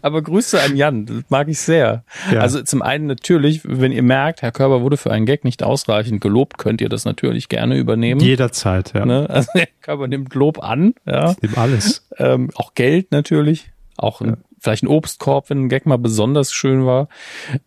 Aber 0.02 0.22
Grüße 0.22 0.62
an 0.62 0.76
Jan, 0.76 1.06
das 1.06 1.24
mag 1.30 1.48
ich 1.48 1.60
sehr. 1.60 2.04
Ja. 2.32 2.40
Also 2.40 2.62
zum 2.62 2.82
einen 2.82 3.08
natürlich, 3.08 3.62
wenn 3.64 3.92
ihr 3.92 4.04
merkt, 4.04 4.42
Herr 4.42 4.52
Körber 4.52 4.82
wurde 4.82 4.98
für 4.98 5.12
einen 5.12 5.26
Gag 5.26 5.44
nicht 5.44 5.64
ausreichend 5.64 6.22
gelobt, 6.22 6.58
könnt 6.58 6.82
ihr 6.82 6.90
das 6.90 7.06
natürlich 7.06 7.50
gerne 7.50 7.78
übernehmen. 7.78 8.22
Jederzeit, 8.22 8.94
ja. 8.94 9.06
Ne? 9.06 9.30
Also 9.30 9.50
Herr 9.54 9.68
Körber 9.82 10.08
nimmt 10.08 10.34
Lob 10.34 10.64
an. 10.64 10.94
Ja. 11.06 11.32
Ich 11.32 11.42
nehme 11.42 11.58
alles. 11.58 12.08
Ähm, 12.18 12.50
auch 12.56 12.74
Geld 12.76 13.12
natürlich. 13.12 13.72
Auch 13.98 14.22
ein, 14.22 14.30
ja. 14.30 14.38
vielleicht 14.60 14.84
ein 14.84 14.88
Obstkorb, 14.88 15.50
wenn 15.50 15.66
ein 15.66 15.70
Gag 15.70 15.86
mal 15.86 15.98
besonders 15.98 16.52
schön 16.52 16.86
war. 16.86 17.08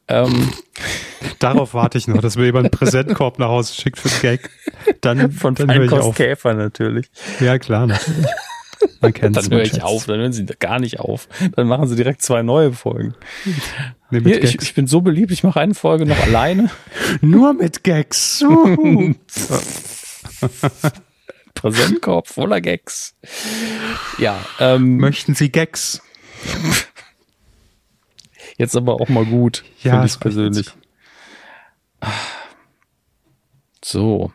Ähm, 0.09 0.51
Darauf 1.39 1.75
warte 1.75 1.99
ich 1.99 2.09
noch, 2.09 2.21
dass 2.21 2.37
mir 2.37 2.47
jemand 2.47 2.67
einen 2.67 2.71
Präsentkorb 2.71 3.39
nach 3.39 3.49
Hause 3.49 3.75
schickt 3.75 3.99
für 3.99 4.09
einen 4.09 4.21
Gag. 4.21 4.51
Dann, 5.01 5.33
Von 5.33 5.55
dann 5.55 5.69
Feinkostkäfer 5.69 6.55
natürlich. 6.55 7.11
Ja, 7.41 7.59
klar, 7.59 7.87
natürlich. 7.87 8.27
Man 9.01 9.13
kennt 9.13 9.37
Dann 9.37 9.51
höre 9.51 9.63
ich 9.63 9.83
auf, 9.83 10.07
dann 10.07 10.19
hören 10.21 10.33
sie 10.33 10.47
gar 10.47 10.79
nicht 10.79 11.01
auf. 11.01 11.29
Dann 11.57 11.67
machen 11.67 11.87
sie 11.89 11.97
direkt 11.97 12.23
zwei 12.23 12.43
neue 12.43 12.73
Folgen. 12.73 13.15
Nee, 14.11 14.21
Hier, 14.21 14.43
ich, 14.43 14.61
ich, 14.61 14.75
bin 14.75 14.87
so 14.87 15.01
beliebt, 15.01 15.33
ich 15.33 15.43
mache 15.43 15.61
eine 15.61 15.75
Folge 15.75 16.07
noch 16.07 16.19
alleine. 16.19 16.71
Nur 17.21 17.53
mit 17.55 17.85
Gags. 17.85 18.45
Präsentkorb 21.55 22.29
voller 22.29 22.61
Gags. 22.61 23.15
Ja. 24.19 24.39
Ähm, 24.61 24.99
Möchten 24.99 25.35
Sie 25.35 25.51
Gags? 25.51 26.01
Jetzt 28.57 28.77
aber 28.77 28.95
auch 28.95 29.09
mal 29.09 29.25
gut, 29.25 29.65
ja, 29.83 29.93
finde 29.93 30.07
ich 30.07 30.21
persönlich. 30.21 30.71
So. 33.85 34.33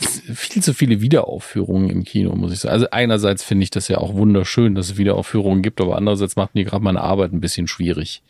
Viel 0.00 0.62
zu 0.62 0.74
viele 0.74 1.00
Wiederaufführungen 1.00 1.90
im 1.90 2.04
Kino, 2.04 2.34
muss 2.34 2.52
ich 2.52 2.60
sagen. 2.60 2.72
Also 2.72 2.90
einerseits 2.90 3.42
finde 3.42 3.64
ich 3.64 3.70
das 3.70 3.88
ja 3.88 3.98
auch 3.98 4.14
wunderschön, 4.14 4.74
dass 4.74 4.90
es 4.90 4.98
Wiederaufführungen 4.98 5.62
gibt, 5.62 5.80
aber 5.80 5.96
andererseits 5.96 6.36
macht 6.36 6.54
mir 6.54 6.64
gerade 6.64 6.84
meine 6.84 7.00
Arbeit 7.00 7.32
ein 7.32 7.40
bisschen 7.40 7.66
schwierig. 7.66 8.22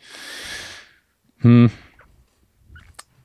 Hm. 1.39 1.69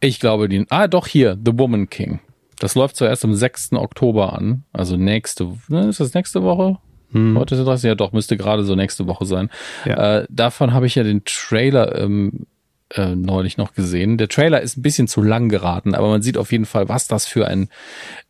Ich 0.00 0.20
glaube, 0.20 0.48
den, 0.48 0.66
ah, 0.68 0.86
doch 0.88 1.06
hier, 1.06 1.38
The 1.42 1.52
Woman 1.58 1.88
King. 1.88 2.20
Das 2.58 2.74
läuft 2.74 2.96
zuerst 2.96 3.24
am 3.24 3.34
6. 3.34 3.72
Oktober 3.72 4.32
an, 4.32 4.64
also 4.72 4.96
nächste, 4.96 5.56
ne, 5.68 5.88
ist 5.88 6.00
das 6.00 6.14
nächste 6.14 6.42
Woche? 6.42 6.78
Hm. 7.12 7.38
Heute 7.38 7.54
ist 7.54 7.60
es 7.60 7.66
30, 7.66 7.88
ja 7.88 7.94
doch, 7.94 8.12
müsste 8.12 8.36
gerade 8.36 8.64
so 8.64 8.74
nächste 8.74 9.06
Woche 9.06 9.24
sein. 9.24 9.50
Ja. 9.84 10.18
Äh, 10.18 10.26
davon 10.28 10.72
habe 10.72 10.86
ich 10.86 10.94
ja 10.94 11.02
den 11.02 11.24
Trailer 11.24 11.98
ähm, 11.98 12.46
äh, 12.90 13.14
neulich 13.14 13.56
noch 13.56 13.72
gesehen. 13.72 14.18
Der 14.18 14.28
Trailer 14.28 14.60
ist 14.60 14.76
ein 14.76 14.82
bisschen 14.82 15.08
zu 15.08 15.22
lang 15.22 15.48
geraten, 15.48 15.94
aber 15.94 16.08
man 16.08 16.22
sieht 16.22 16.36
auf 16.36 16.52
jeden 16.52 16.66
Fall, 16.66 16.88
was 16.88 17.08
das 17.08 17.26
für 17.26 17.46
ein 17.48 17.68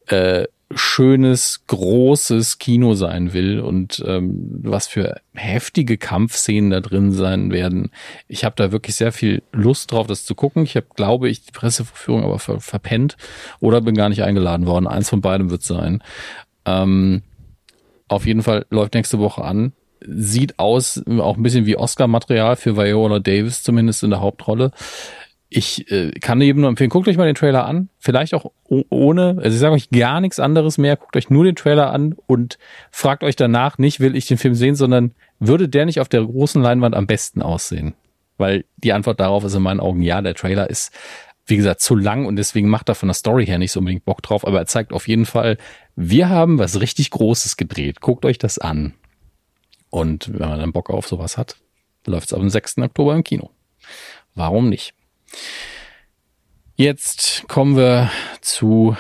äh, 0.06 0.44
schönes, 0.76 1.64
großes 1.66 2.59
Kino 2.59 2.94
sein 2.94 3.32
will 3.32 3.60
und 3.60 4.02
ähm, 4.06 4.60
was 4.62 4.86
für 4.86 5.20
heftige 5.35 5.98
Kampfszenen 5.98 6.70
da 6.70 6.81
drin 6.81 7.12
sein 7.12 7.52
werden. 7.52 7.90
Ich 8.28 8.44
habe 8.44 8.56
da 8.56 8.72
wirklich 8.72 8.97
sehr 8.97 9.12
viel 9.12 9.43
Lust 9.52 9.93
drauf, 9.93 10.06
das 10.06 10.24
zu 10.24 10.35
gucken. 10.35 10.64
Ich 10.64 10.76
habe, 10.76 10.86
glaube 10.94 11.28
ich, 11.28 11.44
die 11.44 11.52
Presseverführung 11.52 12.24
aber 12.24 12.39
ver 12.39 12.60
verpennt 12.60 13.16
oder 13.60 13.81
bin 13.81 13.94
gar 13.94 14.09
nicht 14.09 14.22
eingeladen 14.22 14.66
worden. 14.66 14.86
Eins 14.86 15.10
von 15.10 15.20
beidem 15.20 15.51
wird 15.51 15.62
sein. 15.62 16.02
Ähm, 16.64 17.22
auf 18.09 18.26
jeden 18.26 18.43
Fall 18.43 18.66
läuft 18.70 18.94
nächste 18.94 19.18
Woche 19.18 19.44
an. 19.44 19.72
Sieht 20.06 20.59
aus, 20.59 21.02
auch 21.06 21.36
ein 21.36 21.43
bisschen 21.43 21.66
wie 21.66 21.76
Oscar-Material 21.76 22.56
für 22.56 22.76
Viola 22.76 23.20
Davis, 23.20 23.62
zumindest 23.62 24.02
in 24.02 24.10
der 24.10 24.20
Hauptrolle. 24.20 24.70
Ich 25.56 25.89
äh, 25.93 26.10
kann 26.10 26.40
eben 26.40 26.62
nur 26.62 26.68
empfehlen, 26.68 26.90
guckt 26.90 27.06
euch 27.06 27.16
mal 27.16 27.26
den 27.26 27.36
Trailer 27.36 27.64
an. 27.64 27.89
Vielleicht 28.01 28.35
auch 28.35 28.51
ohne, 28.64 29.36
also 29.40 29.51
ich 29.51 29.60
sage 29.60 29.74
euch 29.74 29.89
gar 29.90 30.20
nichts 30.20 30.40
anderes 30.40 30.78
mehr. 30.78 30.97
Guckt 30.97 31.16
euch 31.16 31.31
nur 31.31 31.44
den 31.44 31.55
Trailer 31.55 31.93
an 31.93 32.16
und 32.26 32.59
fragt 32.90 33.22
euch 33.22 33.36
danach 33.36 33.78
nicht, 33.78 34.01
will 34.01 34.16
ich 34.16 34.26
den 34.26 34.36
Film 34.36 34.56
sehen, 34.56 34.74
sondern 34.74 35.12
würde 35.39 35.68
der 35.68 35.86
nicht 35.86 36.01
auf 36.01 36.09
der 36.09 36.24
großen 36.24 36.60
Leinwand 36.60 36.97
am 36.97 37.06
besten 37.06 37.40
aussehen? 37.40 37.94
Weil 38.36 38.64
die 38.78 38.93
Antwort 38.93 39.20
darauf 39.20 39.44
ist 39.44 39.55
in 39.55 39.62
meinen 39.62 39.78
Augen 39.78 40.02
ja. 40.02 40.22
Der 40.22 40.35
Trailer 40.35 40.68
ist, 40.68 40.93
wie 41.47 41.56
gesagt, 41.56 41.82
zu 41.82 41.94
lang 41.94 42.26
und 42.26 42.35
deswegen 42.35 42.68
macht 42.68 42.89
er 42.89 42.97
von 42.97 43.06
der 43.06 43.14
Story 43.14 43.47
her 43.47 43.59
nicht 43.59 43.70
so 43.70 43.78
unbedingt 43.78 44.05
Bock 44.05 44.22
drauf. 44.22 44.44
Aber 44.44 44.59
er 44.59 44.66
zeigt 44.66 44.93
auf 44.93 45.06
jeden 45.06 45.24
Fall, 45.24 45.56
wir 45.94 46.31
haben 46.31 46.59
was 46.59 46.81
richtig 46.81 47.12
Großes 47.12 47.56
gedreht. 47.56 48.01
Guckt 48.01 48.24
euch 48.24 48.39
das 48.39 48.59
an. 48.59 48.94
Und 49.89 50.32
wenn 50.32 50.48
man 50.48 50.59
dann 50.59 50.72
Bock 50.72 50.90
auf 50.90 51.06
sowas 51.06 51.39
hat, 51.39 51.59
läuft 52.06 52.26
es 52.26 52.35
am 52.35 52.51
6. 52.51 52.78
Oktober 52.78 53.14
im 53.14 53.22
Kino. 53.22 53.51
Warum 54.35 54.68
nicht? 54.68 54.94
Jetzt 56.77 57.44
kommen 57.48 57.77
wir 57.77 58.11
zu 58.40 58.97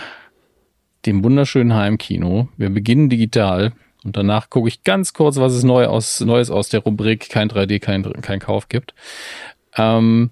dem 1.06 1.24
wunderschönen 1.24 1.74
Heimkino. 1.74 2.48
Wir 2.56 2.70
beginnen 2.70 3.08
digital 3.08 3.72
und 4.04 4.16
danach 4.16 4.50
gucke 4.50 4.68
ich 4.68 4.84
ganz 4.84 5.12
kurz, 5.12 5.36
was 5.36 5.52
es 5.54 5.64
neu 5.64 5.86
aus, 5.86 6.20
Neues 6.20 6.50
aus 6.50 6.68
der 6.68 6.80
Rubrik 6.80 7.28
kein 7.30 7.50
3D, 7.50 7.80
kein, 7.80 8.04
kein 8.22 8.38
Kauf 8.38 8.68
gibt. 8.68 8.94
Ähm, 9.76 10.30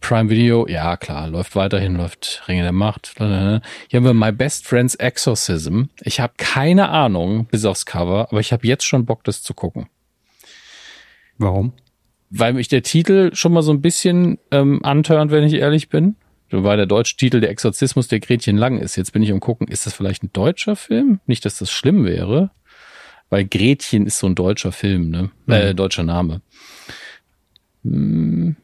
Prime 0.00 0.30
Video, 0.30 0.66
ja 0.66 0.96
klar, 0.96 1.28
läuft 1.28 1.54
weiterhin, 1.54 1.94
läuft 1.94 2.42
Ringe 2.48 2.62
der 2.62 2.72
Macht. 2.72 3.12
Hier 3.18 3.26
haben 3.28 4.04
wir 4.04 4.14
My 4.14 4.32
Best 4.32 4.66
Friend's 4.66 4.94
Exorcism. 4.94 5.84
Ich 6.00 6.20
habe 6.20 6.32
keine 6.38 6.88
Ahnung, 6.88 7.46
bis 7.46 7.64
aufs 7.66 7.84
Cover, 7.86 8.28
aber 8.30 8.40
ich 8.40 8.52
habe 8.52 8.66
jetzt 8.66 8.84
schon 8.84 9.04
Bock, 9.04 9.24
das 9.24 9.42
zu 9.42 9.52
gucken. 9.52 9.88
Warum? 11.36 11.74
Weil 12.30 12.52
mich 12.52 12.68
der 12.68 12.82
Titel 12.82 13.34
schon 13.34 13.52
mal 13.52 13.62
so 13.62 13.72
ein 13.72 13.82
bisschen 13.82 14.38
ähm, 14.50 14.84
antörnt, 14.84 15.32
wenn 15.32 15.44
ich 15.44 15.54
ehrlich 15.54 15.88
bin. 15.88 16.16
Weil 16.52 16.76
der 16.76 16.86
deutsche 16.86 17.16
Titel 17.16 17.40
Der 17.40 17.50
Exorzismus 17.50 18.08
der 18.08 18.18
Gretchen 18.18 18.56
Lang 18.56 18.78
ist. 18.78 18.96
Jetzt 18.96 19.12
bin 19.12 19.22
ich 19.22 19.30
am 19.30 19.38
gucken, 19.38 19.68
ist 19.68 19.86
das 19.86 19.92
vielleicht 19.92 20.24
ein 20.24 20.32
deutscher 20.32 20.74
Film? 20.74 21.20
Nicht, 21.26 21.44
dass 21.44 21.58
das 21.58 21.70
schlimm 21.70 22.04
wäre. 22.04 22.50
Weil 23.28 23.44
Gretchen 23.44 24.06
ist 24.06 24.18
so 24.18 24.26
ein 24.26 24.34
deutscher 24.34 24.72
Film, 24.72 25.10
ne? 25.10 25.30
Mhm. 25.46 25.52
Äh, 25.52 25.74
deutscher 25.74 26.02
Name. 26.02 26.42
Hm, 27.84 28.56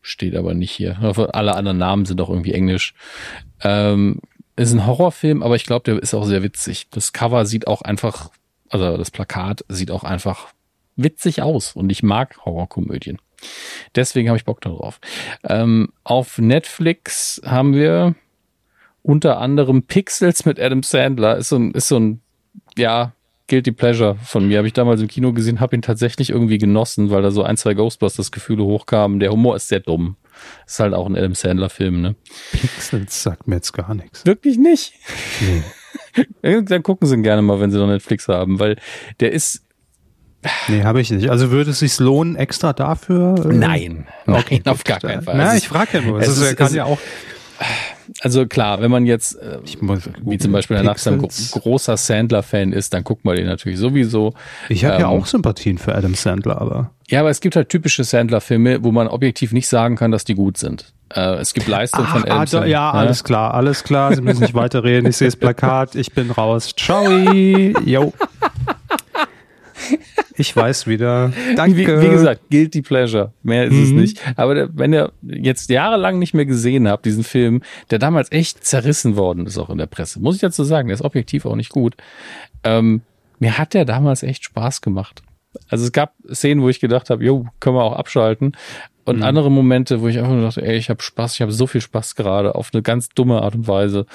steht 0.00 0.34
aber 0.34 0.54
nicht 0.54 0.70
hier. 0.70 0.98
Alle 1.34 1.54
anderen 1.54 1.78
Namen 1.78 2.06
sind 2.06 2.20
auch 2.20 2.30
irgendwie 2.30 2.54
englisch. 2.54 2.94
Ähm, 3.62 4.20
ist 4.56 4.72
ein 4.72 4.86
Horrorfilm, 4.86 5.42
aber 5.42 5.56
ich 5.56 5.64
glaube, 5.64 5.84
der 5.84 6.02
ist 6.02 6.14
auch 6.14 6.24
sehr 6.24 6.42
witzig. 6.42 6.88
Das 6.90 7.12
Cover 7.12 7.44
sieht 7.44 7.66
auch 7.66 7.82
einfach, 7.82 8.30
also 8.70 8.96
das 8.96 9.10
Plakat 9.10 9.64
sieht 9.68 9.90
auch 9.90 10.04
einfach 10.04 10.54
witzig 10.96 11.42
aus 11.42 11.74
und 11.74 11.90
ich 11.90 12.02
mag 12.02 12.36
Horrorkomödien. 12.44 13.18
Deswegen 13.94 14.28
habe 14.28 14.38
ich 14.38 14.44
Bock 14.44 14.60
darauf. 14.60 15.00
Ähm, 15.44 15.92
auf 16.02 16.38
Netflix 16.38 17.40
haben 17.44 17.74
wir 17.74 18.14
unter 19.02 19.38
anderem 19.38 19.82
Pixels 19.82 20.46
mit 20.46 20.58
Adam 20.58 20.82
Sandler. 20.82 21.36
Ist 21.36 21.50
so 21.50 21.56
ein, 21.56 21.72
ist 21.72 21.88
so 21.88 21.98
ein 21.98 22.20
ja, 22.76 23.12
Guilty 23.48 23.72
Pleasure 23.72 24.16
von 24.16 24.48
mir. 24.48 24.58
Habe 24.58 24.66
ich 24.66 24.72
damals 24.72 25.02
im 25.02 25.08
Kino 25.08 25.32
gesehen, 25.32 25.60
habe 25.60 25.76
ihn 25.76 25.82
tatsächlich 25.82 26.30
irgendwie 26.30 26.58
genossen, 26.58 27.10
weil 27.10 27.22
da 27.22 27.30
so 27.30 27.42
ein, 27.42 27.56
zwei 27.56 27.74
Ghostbusters-Gefühle 27.74 28.64
hochkamen. 28.64 29.20
Der 29.20 29.30
Humor 29.30 29.56
ist 29.56 29.68
sehr 29.68 29.80
dumm. 29.80 30.16
Ist 30.66 30.80
halt 30.80 30.94
auch 30.94 31.06
ein 31.06 31.16
Adam 31.16 31.34
Sandler-Film, 31.34 32.00
ne? 32.00 32.16
Pixels 32.52 33.22
sagt 33.22 33.46
mir 33.46 33.56
jetzt 33.56 33.72
gar 33.72 33.94
nichts. 33.94 34.24
Wirklich 34.24 34.56
nicht? 34.56 34.94
Nee. 35.40 36.62
Dann 36.62 36.82
gucken 36.82 37.06
sie 37.06 37.14
ihn 37.14 37.22
gerne 37.22 37.42
mal, 37.42 37.60
wenn 37.60 37.70
sie 37.70 37.78
noch 37.78 37.86
Netflix 37.86 38.28
haben, 38.28 38.58
weil 38.58 38.76
der 39.20 39.32
ist 39.32 39.64
Nee, 40.68 40.82
habe 40.84 41.00
ich 41.00 41.10
nicht. 41.10 41.30
Also 41.30 41.50
würde 41.50 41.70
es 41.70 41.78
sich 41.78 41.98
lohnen, 41.98 42.36
extra 42.36 42.72
dafür? 42.72 43.34
Äh? 43.44 43.54
Nein, 43.54 44.06
okay, 44.26 44.62
nein, 44.64 44.66
auf 44.72 44.84
gar 44.84 45.00
keinen 45.00 45.22
Fall. 45.22 45.36
Na, 45.36 45.56
ich 45.56 45.68
frage 45.68 45.98
ja 45.98 46.00
nur. 46.02 46.20
Es, 46.20 46.28
es 46.28 46.38
ist, 46.38 46.56
kann 46.56 46.74
ja 46.74 46.84
auch. 46.84 46.98
Also 48.20 48.46
klar, 48.46 48.80
wenn 48.80 48.90
man 48.90 49.06
jetzt, 49.06 49.40
äh, 49.40 49.58
wie 50.22 50.38
zum 50.38 50.52
Beispiel 50.52 50.76
der 50.76 50.84
Nachsam 50.84 51.18
großer 51.20 51.96
Sandler-Fan 51.96 52.72
ist, 52.72 52.92
dann 52.92 53.02
guckt 53.04 53.24
man 53.24 53.36
den 53.36 53.46
natürlich 53.46 53.78
sowieso. 53.78 54.34
Ich 54.68 54.84
habe 54.84 54.96
ähm, 54.96 55.00
ja 55.00 55.08
auch 55.08 55.26
Sympathien 55.26 55.78
für 55.78 55.94
Adam 55.94 56.14
Sandler, 56.14 56.60
aber. 56.60 56.90
Ja, 57.08 57.20
aber 57.20 57.30
es 57.30 57.40
gibt 57.40 57.56
halt 57.56 57.68
typische 57.70 58.04
Sandler-Filme, 58.04 58.84
wo 58.84 58.92
man 58.92 59.08
objektiv 59.08 59.52
nicht 59.52 59.68
sagen 59.68 59.96
kann, 59.96 60.10
dass 60.10 60.24
die 60.24 60.34
gut 60.34 60.58
sind. 60.58 60.92
Äh, 61.14 61.36
es 61.36 61.54
gibt 61.54 61.66
Leistungen 61.66 62.06
von 62.06 62.24
Adam 62.24 62.40
ah, 62.40 62.46
Sandler. 62.46 62.70
Ja, 62.70 62.92
ne? 62.92 62.98
alles 62.98 63.24
klar, 63.24 63.54
alles 63.54 63.84
klar. 63.84 64.14
Sie 64.14 64.20
müssen 64.20 64.40
nicht 64.40 64.54
weiterreden. 64.54 65.08
Ich 65.08 65.16
sehe 65.16 65.28
das 65.28 65.36
Plakat. 65.36 65.94
Ich 65.94 66.12
bin 66.12 66.30
raus. 66.30 66.74
Ciao. 66.76 67.08
Yo. 67.84 68.12
Ich 70.36 70.56
weiß 70.56 70.88
wieder. 70.88 71.32
Danke. 71.54 71.76
Wie, 71.76 71.86
wie 71.86 72.10
gesagt, 72.10 72.50
Guilty 72.50 72.82
Pleasure. 72.82 73.32
Mehr 73.44 73.66
ist 73.66 73.74
mhm. 73.74 73.82
es 73.84 73.90
nicht. 73.90 74.20
Aber 74.36 74.68
wenn 74.76 74.92
ihr 74.92 75.12
jetzt 75.22 75.70
jahrelang 75.70 76.18
nicht 76.18 76.34
mehr 76.34 76.44
gesehen 76.44 76.88
habt, 76.88 77.06
diesen 77.06 77.22
Film, 77.22 77.62
der 77.90 78.00
damals 78.00 78.32
echt 78.32 78.64
zerrissen 78.64 79.14
worden 79.14 79.46
ist, 79.46 79.58
auch 79.58 79.70
in 79.70 79.78
der 79.78 79.86
Presse, 79.86 80.20
muss 80.20 80.34
ich 80.34 80.40
dazu 80.40 80.64
sagen, 80.64 80.88
der 80.88 80.96
ist 80.96 81.02
objektiv 81.02 81.46
auch 81.46 81.54
nicht 81.54 81.70
gut. 81.70 81.94
Ähm, 82.64 83.02
mir 83.38 83.58
hat 83.58 83.74
der 83.74 83.84
damals 83.84 84.24
echt 84.24 84.44
Spaß 84.44 84.80
gemacht. 84.80 85.22
Also 85.68 85.84
es 85.84 85.92
gab 85.92 86.14
Szenen, 86.32 86.62
wo 86.62 86.68
ich 86.68 86.80
gedacht 86.80 87.10
habe, 87.10 87.24
jo, 87.24 87.46
können 87.60 87.76
wir 87.76 87.84
auch 87.84 87.96
abschalten. 87.96 88.56
Und 89.04 89.18
mhm. 89.18 89.22
andere 89.22 89.50
Momente, 89.50 90.00
wo 90.00 90.08
ich 90.08 90.18
einfach 90.18 90.32
nur 90.32 90.42
dachte, 90.42 90.62
ey, 90.62 90.76
ich 90.76 90.90
habe 90.90 91.02
Spaß, 91.02 91.34
ich 91.34 91.42
habe 91.42 91.52
so 91.52 91.66
viel 91.66 91.80
Spaß 91.80 92.16
gerade 92.16 92.54
auf 92.54 92.70
eine 92.72 92.82
ganz 92.82 93.10
dumme 93.10 93.42
Art 93.42 93.54
und 93.54 93.68
Weise. 93.68 94.06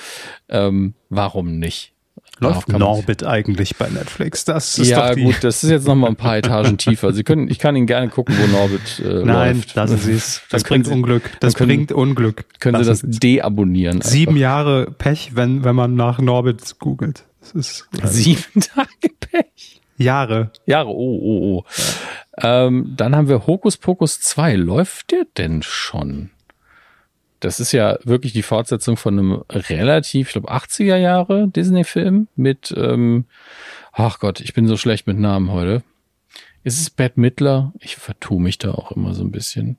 Ähm, 0.49 0.95
warum 1.09 1.59
nicht? 1.59 1.93
Läuft 2.39 2.69
Norbit 2.69 3.25
eigentlich 3.25 3.75
bei 3.75 3.89
Netflix? 3.89 4.45
Das 4.45 4.77
ist 4.77 4.87
ja, 4.87 5.09
doch 5.09 5.15
die 5.15 5.23
gut, 5.23 5.43
das 5.43 5.63
ist 5.63 5.69
jetzt 5.69 5.87
noch 5.87 5.95
mal 5.95 6.07
ein 6.07 6.15
paar 6.15 6.37
Etagen 6.37 6.77
tiefer. 6.77 7.11
Sie 7.13 7.23
können, 7.23 7.49
ich 7.49 7.59
kann 7.59 7.75
Ihnen 7.75 7.87
gerne 7.87 8.09
gucken, 8.09 8.35
wo 8.39 8.47
Norbit 8.47 8.99
äh, 8.99 9.25
Nein, 9.25 9.57
läuft. 9.57 9.75
lassen 9.75 9.97
Sie 9.97 10.13
es. 10.13 10.41
Das 10.49 10.63
bringt 10.63 10.85
Sie, 10.85 10.93
Unglück. 10.93 11.23
Das 11.39 11.55
können, 11.55 11.69
bringt 11.69 11.91
Unglück. 11.91 12.45
Können 12.59 12.77
lassen 12.77 12.95
Sie 12.95 13.07
das 13.07 13.19
deabonnieren? 13.19 14.01
Sieben 14.01 14.37
Jahre 14.37 14.91
Pech, 14.91 15.31
wenn, 15.35 15.63
wenn 15.63 15.75
man 15.75 15.95
nach 15.95 16.19
Norbit 16.19 16.79
googelt. 16.79 17.25
Das 17.41 17.51
ist 17.51 17.87
Sieben 18.03 18.61
Tage 18.61 19.13
Pech. 19.19 19.81
Jahre. 19.97 20.51
Jahre, 20.65 20.89
oh, 20.89 21.19
oh, 21.21 21.57
oh. 21.59 21.65
Ja. 22.41 22.67
Ähm, 22.67 22.93
dann 22.95 23.15
haben 23.15 23.27
wir 23.27 23.47
Hokus 23.47 23.77
Pokus 23.77 24.21
2. 24.21 24.55
Läuft 24.55 25.11
der 25.11 25.25
denn 25.37 25.61
schon? 25.61 26.29
Das 27.39 27.59
ist 27.59 27.71
ja 27.71 27.97
wirklich 28.03 28.33
die 28.33 28.43
Fortsetzung 28.43 28.97
von 28.97 29.17
einem 29.17 29.43
relativ, 29.49 30.27
ich 30.27 30.33
glaube, 30.33 30.51
80er 30.51 30.97
Jahre 30.97 31.47
Disney-Film 31.47 32.27
mit, 32.35 32.73
ähm, 32.75 33.25
ach 33.93 34.19
Gott, 34.19 34.41
ich 34.41 34.53
bin 34.53 34.67
so 34.67 34.75
schlecht 34.75 35.07
mit 35.07 35.17
Namen 35.17 35.51
heute. 35.51 35.83
Ist 36.63 36.81
es 36.81 36.89
Bette 36.89 37.19
Midler? 37.19 37.71
Ich 37.79 37.95
vertue 37.95 38.41
mich 38.41 38.57
da 38.57 38.71
auch 38.71 38.91
immer 38.91 39.13
so 39.13 39.23
ein 39.23 39.31
bisschen. 39.31 39.77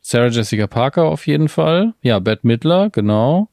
Sarah 0.00 0.28
Jessica 0.28 0.66
Parker 0.66 1.04
auf 1.04 1.26
jeden 1.26 1.48
Fall. 1.48 1.94
Ja, 2.02 2.18
Bette 2.18 2.46
Midler, 2.46 2.90
genau. 2.90 3.48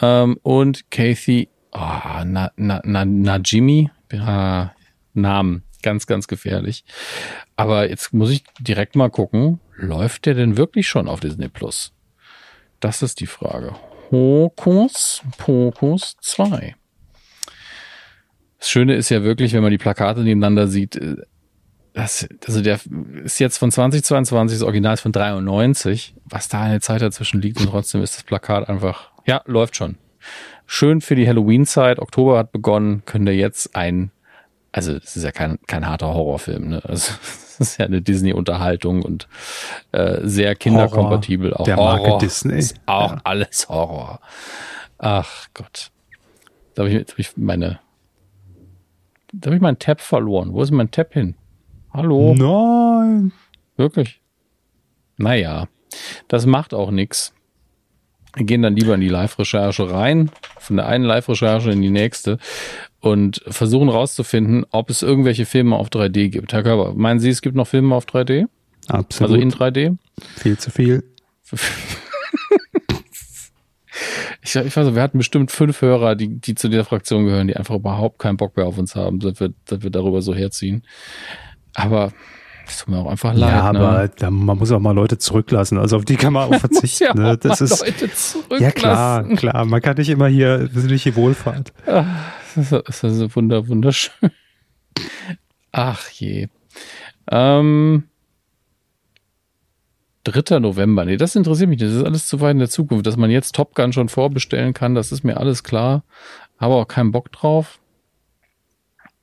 Ähm, 0.00 0.38
und 0.42 0.90
Kathy, 0.90 1.48
oh, 1.72 1.78
na, 2.24 2.52
na, 2.56 2.80
na, 2.84 3.04
Najimi, 3.04 3.90
ja, 4.12 4.74
Namen, 5.14 5.62
ganz, 5.82 6.06
ganz 6.06 6.28
gefährlich. 6.28 6.84
Aber 7.56 7.88
jetzt 7.88 8.12
muss 8.12 8.30
ich 8.30 8.44
direkt 8.60 8.94
mal 8.94 9.10
gucken, 9.10 9.60
läuft 9.76 10.26
der 10.26 10.34
denn 10.34 10.56
wirklich 10.56 10.86
schon 10.86 11.08
auf 11.08 11.20
Disney 11.20 11.48
Plus? 11.48 11.92
Das 12.82 13.00
ist 13.00 13.20
die 13.20 13.26
Frage. 13.26 13.76
Hokus 14.10 15.22
Pokus 15.38 16.16
2. 16.20 16.74
Das 18.58 18.68
Schöne 18.68 18.96
ist 18.96 19.08
ja 19.08 19.22
wirklich, 19.22 19.52
wenn 19.52 19.62
man 19.62 19.70
die 19.70 19.78
Plakate 19.78 20.20
nebeneinander 20.22 20.66
sieht, 20.66 20.96
äh, 20.96 21.16
das, 21.92 22.28
also 22.44 22.60
der 22.60 22.80
ist 23.22 23.38
jetzt 23.38 23.58
von 23.58 23.70
2022, 23.70 24.58
das 24.58 24.64
Original 24.64 24.94
ist 24.94 25.02
von 25.02 25.12
93. 25.12 26.16
Was 26.24 26.48
da 26.48 26.62
eine 26.62 26.80
Zeit 26.80 27.02
dazwischen 27.02 27.40
liegt 27.40 27.60
und 27.60 27.68
trotzdem 27.68 28.02
ist 28.02 28.16
das 28.16 28.24
Plakat 28.24 28.68
einfach, 28.68 29.12
ja, 29.26 29.42
läuft 29.46 29.76
schon. 29.76 29.96
schön 30.66 31.00
für 31.00 31.14
die 31.14 31.28
Halloween-Zeit. 31.28 32.00
Oktober 32.00 32.36
hat 32.38 32.50
begonnen, 32.50 33.04
könnt 33.06 33.28
ihr 33.28 33.36
jetzt 33.36 33.76
ein, 33.76 34.10
also 34.72 34.92
es 34.94 35.14
ist 35.14 35.22
ja 35.22 35.30
kein, 35.30 35.60
kein 35.68 35.86
harter 35.86 36.12
Horrorfilm, 36.12 36.68
ne? 36.68 36.82
Also, 36.84 37.12
ist 37.68 37.78
ja 37.78 37.86
eine 37.86 38.02
Disney-Unterhaltung 38.02 39.02
und 39.02 39.28
äh, 39.92 40.20
sehr 40.22 40.54
kinderkompatibel. 40.54 41.54
Auch 41.54 41.64
Der 41.64 41.76
Horror 41.76 42.08
Marke 42.08 42.24
Disney. 42.24 42.58
Ist 42.58 42.80
auch 42.86 43.12
ja. 43.12 43.20
alles 43.24 43.68
Horror. 43.68 44.20
Ach 44.98 45.48
Gott. 45.54 45.90
Da 46.74 46.82
habe 46.82 46.90
ich, 46.90 47.00
hab 47.00 47.18
ich 47.18 47.36
meine, 47.36 47.80
da 49.32 49.46
habe 49.46 49.56
ich 49.56 49.62
meinen 49.62 49.78
Tab 49.78 50.00
verloren. 50.00 50.52
Wo 50.52 50.62
ist 50.62 50.70
mein 50.70 50.90
Tab 50.90 51.12
hin? 51.12 51.34
Hallo? 51.92 52.34
Nein. 52.34 53.32
Wirklich? 53.76 54.20
Naja, 55.16 55.68
das 56.28 56.46
macht 56.46 56.74
auch 56.74 56.90
nichts. 56.90 57.34
Wir 58.34 58.46
gehen 58.46 58.62
dann 58.62 58.76
lieber 58.76 58.94
in 58.94 59.00
die 59.00 59.08
Live-Recherche 59.08 59.90
rein, 59.90 60.30
von 60.58 60.76
der 60.76 60.86
einen 60.86 61.04
Live-Recherche 61.04 61.70
in 61.70 61.82
die 61.82 61.90
nächste 61.90 62.38
und 63.02 63.42
versuchen 63.48 63.88
rauszufinden, 63.88 64.64
ob 64.70 64.88
es 64.88 65.02
irgendwelche 65.02 65.44
Filme 65.44 65.74
auf 65.76 65.88
3D 65.88 66.28
gibt. 66.28 66.52
Herr 66.52 66.62
Körber, 66.62 66.94
meinen 66.94 67.18
Sie, 67.18 67.30
es 67.30 67.42
gibt 67.42 67.56
noch 67.56 67.66
Filme 67.66 67.96
auf 67.96 68.06
3D? 68.06 68.46
Absolut. 68.86 69.32
Also 69.32 69.42
in 69.42 69.50
3D? 69.50 69.96
Viel 70.36 70.56
zu 70.56 70.70
viel. 70.70 71.02
ich, 74.40 74.54
ich 74.54 74.76
weiß 74.76 74.86
nicht, 74.86 74.94
wir 74.94 75.02
hatten 75.02 75.18
bestimmt 75.18 75.50
fünf 75.50 75.82
Hörer, 75.82 76.14
die, 76.14 76.28
die 76.40 76.54
zu 76.54 76.68
der 76.68 76.84
Fraktion 76.84 77.24
gehören, 77.24 77.48
die 77.48 77.56
einfach 77.56 77.74
überhaupt 77.74 78.20
keinen 78.20 78.36
Bock 78.36 78.56
mehr 78.56 78.66
auf 78.66 78.78
uns 78.78 78.94
haben, 78.94 79.18
dass 79.18 79.40
wir, 79.40 79.52
dass 79.64 79.82
wir 79.82 79.90
darüber 79.90 80.22
so 80.22 80.32
herziehen. 80.32 80.84
Aber 81.74 82.12
das 82.66 82.78
tut 82.78 82.88
mir 82.88 82.98
auch 82.98 83.10
einfach 83.10 83.34
leid. 83.34 83.50
Ja, 83.50 83.62
aber 83.62 84.08
ne? 84.20 84.30
man 84.30 84.58
muss 84.58 84.70
auch 84.70 84.78
mal 84.78 84.94
Leute 84.94 85.18
zurücklassen. 85.18 85.76
Also 85.76 85.96
auf 85.96 86.04
die 86.04 86.14
kann 86.14 86.32
man 86.32 86.54
auch 86.54 86.60
verzichten. 86.60 87.02
ja 87.02 87.14
ne? 87.14 87.36
Das 87.36 87.60
ist, 87.60 87.84
ja 88.60 88.70
klar, 88.70 89.24
klar. 89.24 89.64
Man 89.64 89.82
kann 89.82 89.96
nicht 89.96 90.08
immer 90.08 90.28
hier, 90.28 90.68
wir 90.72 90.80
sind 90.80 90.92
nicht 90.92 91.02
hier 91.02 91.16
Wohlfahrt. 91.16 91.72
Das 92.70 92.72
ist 92.88 93.04
also 93.04 93.34
wunder, 93.34 93.68
wunderschön. 93.68 94.30
Ach 95.72 96.08
je. 96.10 96.48
Ähm, 97.30 98.04
3. 100.24 100.60
November. 100.60 101.04
Nee, 101.04 101.16
das 101.16 101.34
interessiert 101.34 101.68
mich 101.68 101.80
nicht. 101.80 101.90
Das 101.90 101.98
ist 101.98 102.04
alles 102.04 102.26
zu 102.26 102.40
weit 102.40 102.52
in 102.52 102.58
der 102.58 102.70
Zukunft. 102.70 103.06
Dass 103.06 103.16
man 103.16 103.30
jetzt 103.30 103.54
Top 103.54 103.74
Gun 103.74 103.92
schon 103.92 104.08
vorbestellen 104.08 104.74
kann, 104.74 104.94
das 104.94 105.12
ist 105.12 105.24
mir 105.24 105.38
alles 105.38 105.64
klar. 105.64 106.04
Habe 106.58 106.74
auch 106.74 106.86
keinen 106.86 107.12
Bock 107.12 107.32
drauf. 107.32 107.80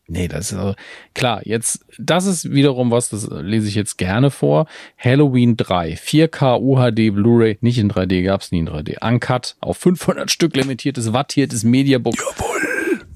Nee, 0.08 0.28
das 0.28 0.52
ist 0.52 0.58
also, 0.58 0.74
klar. 1.14 1.42
Jetzt, 1.46 1.86
das 2.00 2.26
ist 2.26 2.52
wiederum 2.52 2.90
was, 2.90 3.10
das 3.10 3.30
lese 3.30 3.68
ich 3.68 3.76
jetzt 3.76 3.98
gerne 3.98 4.32
vor. 4.32 4.66
Halloween 4.98 5.56
3, 5.56 5.94
4K 5.94 6.60
UHD 6.60 7.14
Blu-ray, 7.14 7.60
nicht 7.62 7.78
in 7.78 7.92
3D, 7.92 8.24
gab's 8.24 8.52
nie 8.52 8.60
in 8.60 8.70
3D. 8.70 9.08
Uncut, 9.08 9.56
auf 9.60 9.78
500 9.78 10.32
Stück 10.32 10.56
limitiertes, 10.56 11.14
wattiertes 11.14 11.64
Mediabook. 11.64 12.16
Jawohl. 12.18 12.49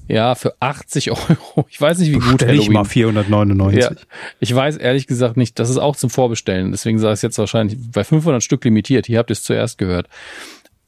Ja, 0.08 0.34
für 0.34 0.54
80 0.60 1.10
Euro. 1.10 1.66
Ich 1.70 1.80
weiß 1.80 1.98
nicht, 1.98 2.10
wie 2.10 2.18
gut 2.18 2.42
Halloween. 2.42 2.60
ich 2.60 2.70
mal 2.70 2.84
499. 2.84 3.82
Ja, 3.82 3.90
ich 4.40 4.54
weiß 4.54 4.76
ehrlich 4.76 5.06
gesagt 5.06 5.36
nicht, 5.36 5.58
das 5.58 5.70
ist 5.70 5.78
auch 5.78 5.96
zum 5.96 6.10
Vorbestellen. 6.10 6.72
Deswegen 6.72 6.98
sage 6.98 7.12
ich 7.14 7.18
es 7.18 7.22
jetzt 7.22 7.38
wahrscheinlich 7.38 7.78
bei 7.92 8.04
500 8.04 8.42
Stück 8.42 8.64
limitiert. 8.64 9.06
Hier 9.06 9.18
habt 9.18 9.30
ihr 9.30 9.34
es 9.34 9.42
zuerst 9.42 9.78
gehört. 9.78 10.08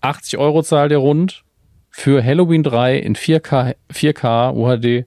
80 0.00 0.38
Euro 0.38 0.62
zahlt 0.62 0.92
ihr 0.92 0.98
rund 0.98 1.42
für 1.90 2.22
Halloween 2.22 2.62
3 2.62 2.98
in 2.98 3.16
4K, 3.16 3.74
4K 3.90 4.52
UHD 4.54 5.06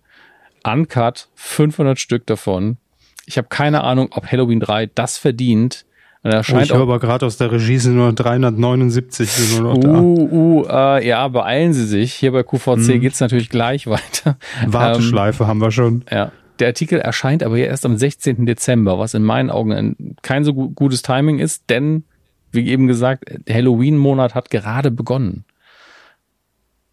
Uncut, 0.63 1.29
500 1.35 1.99
Stück 1.99 2.25
davon. 2.25 2.77
Ich 3.25 3.37
habe 3.37 3.47
keine 3.47 3.83
Ahnung, 3.83 4.09
ob 4.11 4.31
Halloween 4.31 4.59
3 4.59 4.87
das 4.87 5.17
verdient. 5.17 5.85
Scheint 6.23 6.49
oh, 6.51 6.59
ich 6.59 6.73
höre 6.73 6.81
aber 6.81 6.99
gerade 6.99 7.25
aus 7.25 7.37
der 7.37 7.49
Regie 7.49 7.77
sind 7.77 7.95
nur 7.95 8.11
379 8.11 9.29
sind 9.29 9.61
nur 9.61 9.73
noch 9.73 9.79
da. 9.79 9.99
Uh, 9.99 10.29
uh, 10.29 10.65
äh, 10.69 11.07
ja, 11.07 11.25
beeilen 11.29 11.71
Sie 11.73 11.85
sich. 11.85 12.13
Hier 12.13 12.33
bei 12.33 12.43
QVC 12.43 12.93
hm. 12.93 12.99
geht's 12.99 13.21
natürlich 13.21 13.49
gleich 13.49 13.87
weiter. 13.87 14.37
Warteschleife 14.67 15.43
ähm, 15.43 15.49
haben 15.49 15.61
wir 15.61 15.71
schon. 15.71 16.03
Ja. 16.11 16.33
Der 16.59 16.67
Artikel 16.67 16.99
erscheint 16.99 17.41
aber 17.41 17.57
erst 17.57 17.85
am 17.85 17.97
16. 17.97 18.45
Dezember, 18.45 18.99
was 18.99 19.13
in 19.13 19.23
meinen 19.23 19.49
Augen 19.49 19.71
ein, 19.71 19.95
kein 20.21 20.43
so 20.43 20.53
gutes 20.53 21.03
Timing 21.03 21.39
ist, 21.39 21.69
denn, 21.69 22.03
wie 22.51 22.67
eben 22.67 22.87
gesagt, 22.87 23.23
der 23.47 23.55
Halloween-Monat 23.55 24.35
hat 24.35 24.49
gerade 24.49 24.91
begonnen. 24.91 25.45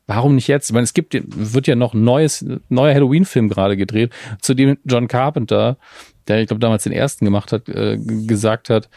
Warum 0.07 0.37
nicht 0.37 0.47
jetzt? 0.49 0.71
Ich 0.71 0.75
meine, 0.75 0.85
es 0.85 0.95
gibt, 0.95 1.15
wird 1.15 1.67
ja 1.67 1.75
noch 1.75 1.95
ein 1.95 2.05
neues, 2.05 2.45
neuer 2.69 2.95
Halloween-Film 2.95 3.49
gerade 3.49 3.77
gedreht, 3.77 4.13
zu 4.41 4.55
dem 4.55 4.79
John 4.85 5.09
Carpenter, 5.09 5.79
der 6.29 6.41
ich 6.41 6.47
glaube 6.47 6.61
damals 6.61 6.85
den 6.85 6.93
ersten 6.93 7.25
gemacht 7.25 7.53
hat, 7.53 7.69
äh, 7.69 7.99
gesagt 7.99 8.71
hat, 8.71 8.89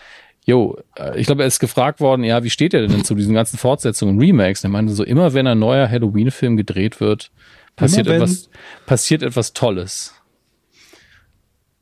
Jo, 0.49 0.79
äh, 0.97 1.19
ich 1.19 1.27
glaube, 1.27 1.43
er 1.43 1.47
ist 1.47 1.59
gefragt 1.59 1.99
worden, 1.99 2.23
ja, 2.23 2.43
wie 2.43 2.49
steht 2.49 2.73
er 2.73 2.87
denn 2.87 3.03
zu 3.03 3.13
diesen 3.13 3.35
ganzen 3.35 3.57
Fortsetzungen 3.57 4.15
und 4.15 4.21
Remakes? 4.21 4.63
er 4.63 4.71
meinte 4.71 4.93
so, 4.93 5.03
immer 5.03 5.33
wenn 5.33 5.45
ein 5.45 5.59
neuer 5.59 5.87
Halloween-Film 5.87 6.57
gedreht 6.57 6.99
wird, 6.99 7.29
passiert 7.75 8.07
etwas, 8.07 8.49
passiert 8.87 9.21
etwas 9.21 9.53
Tolles. 9.53 10.15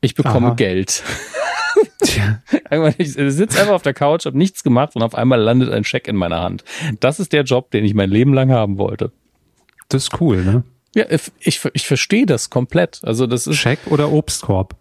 Ich 0.02 0.14
bekomme 0.14 0.48
Aha. 0.48 0.54
Geld. 0.54 1.02
Tja. 2.08 2.42
ich 2.98 3.12
sitze 3.12 3.60
einfach 3.60 3.74
auf 3.74 3.82
der 3.82 3.94
Couch, 3.94 4.24
habe 4.24 4.38
nichts 4.38 4.62
gemacht 4.62 4.96
und 4.96 5.02
auf 5.02 5.14
einmal 5.14 5.40
landet 5.40 5.70
ein 5.70 5.84
Scheck 5.84 6.08
in 6.08 6.16
meiner 6.16 6.40
Hand. 6.40 6.64
Das 7.00 7.20
ist 7.20 7.32
der 7.32 7.42
Job, 7.42 7.70
den 7.70 7.84
ich 7.84 7.94
mein 7.94 8.10
Leben 8.10 8.32
lang 8.32 8.50
haben 8.50 8.78
wollte. 8.78 9.12
Das 9.88 10.04
ist 10.04 10.20
cool, 10.20 10.44
ne? 10.44 10.64
Ja, 10.94 11.04
ich, 11.40 11.60
ich 11.72 11.86
verstehe 11.86 12.26
das 12.26 12.50
komplett. 12.50 13.00
Also 13.02 13.26
das 13.26 13.46
ist 13.46 13.56
Scheck 13.56 13.80
oder 13.86 14.10
Obstkorb. 14.10 14.76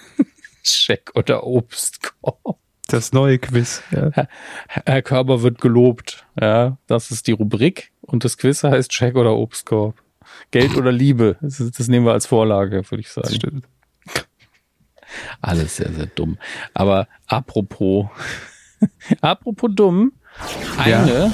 Scheck 0.62 1.10
oder 1.14 1.44
Obstkorb. 1.44 2.58
Das 2.86 3.12
neue 3.12 3.38
Quiz. 3.38 3.82
Ja. 3.90 4.10
Herr, 4.68 5.02
Körber 5.02 5.42
wird 5.42 5.60
gelobt. 5.60 6.26
Ja, 6.40 6.78
das 6.86 7.10
ist 7.10 7.26
die 7.26 7.32
Rubrik 7.32 7.92
und 8.00 8.24
das 8.24 8.36
Quiz 8.36 8.62
heißt 8.62 8.92
Scheck 8.92 9.16
oder 9.16 9.36
Obstkorb. 9.36 9.94
Geld 10.50 10.76
oder 10.76 10.92
Liebe. 10.92 11.36
Das, 11.40 11.58
das 11.58 11.88
nehmen 11.88 12.06
wir 12.06 12.12
als 12.12 12.26
Vorlage, 12.26 12.88
würde 12.90 13.00
ich 13.00 13.10
sagen. 13.10 13.26
Das 13.26 13.36
stimmt. 13.36 13.64
Alles 15.40 15.76
sehr, 15.76 15.92
sehr 15.92 16.06
dumm. 16.06 16.38
Aber 16.74 17.08
apropos, 17.26 18.06
apropos 19.20 19.70
dumm, 19.74 20.12
eine. 20.78 21.12
Ja. 21.12 21.32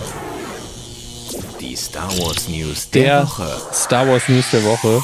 Die 1.61 1.75
Star 1.75 2.09
Wars 2.19 2.49
News 2.49 2.91
der, 2.91 3.03
der 3.03 3.23
Woche. 3.25 3.57
Star 3.73 4.07
Wars 4.07 4.29
News 4.29 4.51
der 4.51 4.65
Woche 4.65 5.03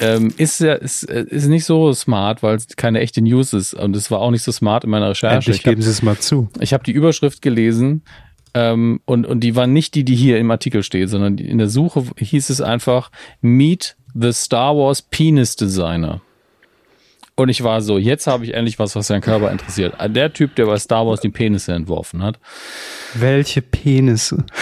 ähm, 0.00 0.32
ist 0.36 0.60
ja 0.60 0.74
ist, 0.74 1.04
ist 1.04 1.46
nicht 1.46 1.64
so 1.64 1.92
smart, 1.92 2.42
weil 2.42 2.56
es 2.56 2.68
keine 2.76 3.00
echte 3.00 3.20
News 3.22 3.52
ist 3.52 3.74
und 3.74 3.94
es 3.94 4.10
war 4.10 4.20
auch 4.20 4.30
nicht 4.30 4.42
so 4.42 4.52
smart 4.52 4.84
in 4.84 4.90
meiner 4.90 5.10
Recherche. 5.10 5.50
Endlich 5.50 5.62
geben 5.62 5.82
Sie 5.82 5.90
es 5.90 6.02
mal 6.02 6.18
zu. 6.18 6.48
Ich 6.60 6.72
habe 6.72 6.84
die 6.84 6.92
Überschrift 6.92 7.42
gelesen 7.42 8.02
ähm, 8.54 9.00
und 9.04 9.26
und 9.26 9.40
die 9.40 9.56
war 9.56 9.66
nicht 9.66 9.94
die, 9.94 10.04
die 10.04 10.16
hier 10.16 10.38
im 10.38 10.50
Artikel 10.50 10.82
steht, 10.82 11.10
sondern 11.10 11.38
in 11.38 11.58
der 11.58 11.68
Suche 11.68 12.04
hieß 12.16 12.50
es 12.50 12.60
einfach 12.60 13.10
Meet 13.40 13.96
the 14.14 14.32
Star 14.32 14.76
Wars 14.76 15.02
Penis 15.02 15.56
Designer. 15.56 16.22
Und 17.40 17.48
ich 17.48 17.64
war 17.64 17.80
so, 17.80 17.96
jetzt 17.96 18.26
habe 18.26 18.44
ich 18.44 18.52
endlich 18.52 18.78
was, 18.78 18.94
was 18.94 19.06
seinen 19.06 19.22
Körper 19.22 19.50
interessiert. 19.50 19.94
Der 20.08 20.30
Typ, 20.30 20.54
der 20.56 20.66
bei 20.66 20.78
Star 20.78 21.06
Wars 21.06 21.22
die 21.22 21.30
Penisse 21.30 21.72
entworfen 21.72 22.22
hat. 22.22 22.38
Welche 23.14 23.62
Penisse? 23.62 24.44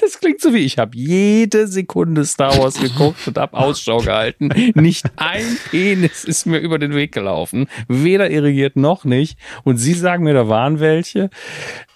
Das 0.00 0.20
klingt 0.20 0.40
so 0.40 0.54
wie 0.54 0.60
ich 0.60 0.78
habe 0.78 0.96
jede 0.96 1.66
Sekunde 1.66 2.24
Star 2.24 2.56
Wars 2.58 2.80
geguckt 2.80 3.26
und 3.26 3.36
habe 3.36 3.56
Ausschau 3.56 3.98
gehalten. 3.98 4.50
Nicht 4.74 5.04
ein 5.16 5.58
Penis 5.70 6.24
ist 6.24 6.46
mir 6.46 6.58
über 6.58 6.78
den 6.78 6.94
Weg 6.94 7.12
gelaufen. 7.12 7.66
Weder 7.88 8.30
irrigiert 8.30 8.76
noch 8.76 9.04
nicht. 9.04 9.38
Und 9.64 9.76
Sie 9.76 9.92
sagen 9.92 10.24
mir, 10.24 10.32
da 10.32 10.48
waren 10.48 10.80
welche. 10.80 11.28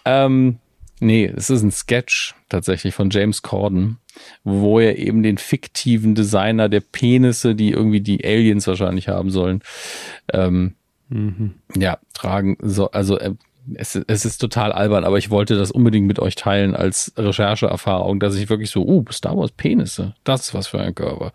Ähm, 0.04 0.58
nee, 1.00 1.26
es 1.26 1.50
ist 1.50 1.62
ein 1.62 1.72
Sketch 1.72 2.34
tatsächlich 2.48 2.94
von 2.94 3.10
James 3.10 3.42
Corden 3.42 3.98
wo 4.44 4.78
er 4.78 4.98
eben 4.98 5.22
den 5.22 5.38
fiktiven 5.38 6.14
Designer 6.14 6.68
der 6.68 6.80
Penisse, 6.80 7.54
die 7.54 7.70
irgendwie 7.70 8.00
die 8.00 8.24
Aliens 8.24 8.66
wahrscheinlich 8.66 9.08
haben 9.08 9.30
sollen, 9.30 9.62
ähm, 10.32 10.74
mhm. 11.08 11.54
ja, 11.76 11.98
tragen 12.14 12.56
so, 12.60 12.90
also 12.90 13.18
äh, 13.18 13.34
es, 13.74 13.94
es 13.94 14.24
ist 14.24 14.38
total 14.38 14.72
albern, 14.72 15.04
aber 15.04 15.18
ich 15.18 15.30
wollte 15.30 15.56
das 15.56 15.70
unbedingt 15.70 16.06
mit 16.06 16.18
euch 16.18 16.34
teilen 16.34 16.74
als 16.74 17.12
Rechercheerfahrung, 17.16 18.18
dass 18.18 18.36
ich 18.36 18.48
wirklich 18.48 18.70
so, 18.70 18.84
uh, 18.84 19.04
Star 19.10 19.36
Wars 19.36 19.52
Penisse, 19.52 20.14
das 20.24 20.48
ist 20.48 20.54
was 20.54 20.66
für 20.66 20.80
ein 20.80 20.94
Körper. 20.94 21.32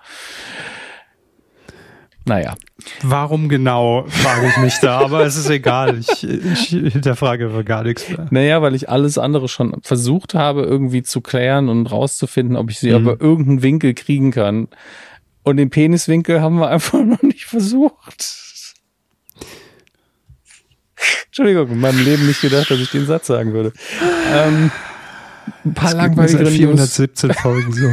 Naja. 2.28 2.56
Warum 3.04 3.50
genau, 3.50 4.06
frage 4.08 4.48
ich 4.48 4.58
mich 4.58 4.80
da, 4.82 5.00
aber 5.00 5.26
es 5.26 5.36
ist 5.36 5.50
egal. 5.50 6.00
Ich, 6.00 6.24
ich 6.24 6.70
hinterfrage 6.92 7.64
gar 7.64 7.84
nichts 7.84 8.10
mehr. 8.10 8.28
Naja, 8.32 8.62
weil 8.64 8.74
ich 8.74 8.90
alles 8.90 9.20
andere 9.20 9.48
schon 9.48 9.76
versucht 9.84 10.34
habe, 10.34 10.64
irgendwie 10.64 11.04
zu 11.04 11.22
klären 11.22 11.70
und 11.70 11.86
rauszufinden, 11.86 12.58
ob 12.58 12.72
ich 12.72 12.80
sie 12.80 12.90
mhm. 12.90 13.08
aber 13.08 13.22
irgendeinen 13.22 13.62
Winkel 13.62 13.94
kriegen 13.94 14.32
kann. 14.32 14.68
Und 15.44 15.58
den 15.58 15.70
Peniswinkel 15.70 16.42
haben 16.42 16.60
wir 16.60 16.70
einfach 16.70 17.00
noch 17.06 17.22
nicht 17.22 17.46
versucht. 17.46 18.44
Entschuldigung, 21.28 21.70
in 21.70 21.80
meinem 21.80 22.04
Leben 22.04 22.26
nicht 22.26 22.42
gedacht, 22.42 22.72
dass 22.72 22.80
ich 22.80 22.90
den 22.90 23.06
Satz 23.06 23.28
sagen 23.28 23.54
würde. 23.54 23.74
Ähm, 24.34 24.72
ein 25.64 25.74
paar 25.74 25.94
langweilige 25.94 26.46
417 26.46 27.34
Folgen 27.34 27.72
so. 27.72 27.90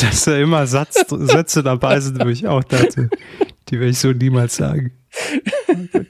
Dass 0.00 0.24
da 0.24 0.36
immer 0.36 0.66
Satz, 0.66 1.06
Sätze 1.08 1.62
dabei 1.62 2.00
sind, 2.00 2.22
wo 2.24 2.28
ich 2.28 2.46
auch 2.48 2.64
dachte, 2.64 3.10
die 3.68 3.78
werde 3.78 3.90
ich 3.90 3.98
so 3.98 4.12
niemals 4.12 4.56
sagen. 4.56 4.92
Oh. 5.68 6.00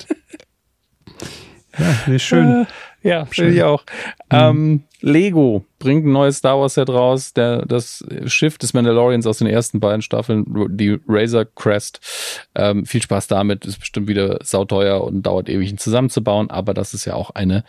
Ja, 1.79 1.97
nee, 2.07 2.19
schön. 2.19 2.67
Ja, 3.03 3.27
finde 3.27 3.53
ich 3.53 3.63
auch. 3.63 3.85
Mhm. 4.33 4.39
Ähm, 4.39 4.83
Lego 5.01 5.67
bringt 5.79 6.07
ein 6.07 6.13
neues 6.13 6.39
Star 6.39 6.59
Wars 6.59 6.75
Set 6.75 6.89
raus. 6.89 7.35
Der, 7.35 7.67
das 7.67 8.03
Schiff 8.27 8.57
des 8.57 8.73
Mandalorians 8.73 9.27
aus 9.27 9.39
den 9.39 9.47
ersten 9.47 9.81
beiden 9.81 10.01
Staffeln, 10.01 10.45
die 10.71 10.99
Razor 11.07 11.45
Crest. 11.45 12.01
Ähm, 12.55 12.87
viel 12.87 13.03
Spaß 13.03 13.27
damit. 13.27 13.67
Ist 13.67 13.81
bestimmt 13.81 14.09
wieder 14.09 14.39
sauteuer 14.43 15.05
und 15.05 15.23
dauert 15.23 15.51
ewig 15.51 15.71
ihn 15.71 15.79
zusammenzubauen. 15.79 16.51
Aber 16.51 16.73
das 16.73 16.95
ist 16.95 17.05
ja 17.05 17.15
auch 17.15 17.31
eine 17.31 17.65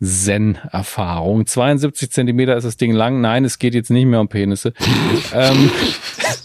Zen-Erfahrung. 0.00 1.46
72 1.46 2.10
Zentimeter 2.10 2.56
ist 2.56 2.64
das 2.64 2.76
Ding 2.76 2.92
lang. 2.92 3.20
Nein, 3.20 3.44
es 3.44 3.58
geht 3.58 3.74
jetzt 3.74 3.90
nicht 3.90 4.06
mehr 4.06 4.20
um 4.20 4.28
Penisse. 4.28 4.72
ähm, 5.34 5.70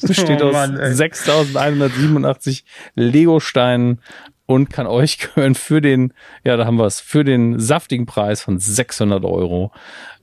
besteht 0.01 0.41
oh 0.41 0.51
Mann, 0.51 0.79
aus 0.79 0.97
6187 0.97 2.65
Lego-Steinen 2.95 3.99
und 4.45 4.69
kann 4.69 4.87
euch 4.87 5.19
gehören 5.19 5.55
für 5.55 5.81
den, 5.81 6.13
ja, 6.43 6.57
da 6.57 6.65
haben 6.65 6.77
wir 6.77 6.85
es, 6.85 6.99
für 6.99 7.23
den 7.23 7.59
saftigen 7.59 8.05
Preis 8.05 8.41
von 8.41 8.59
600 8.59 9.23
Euro. 9.23 9.71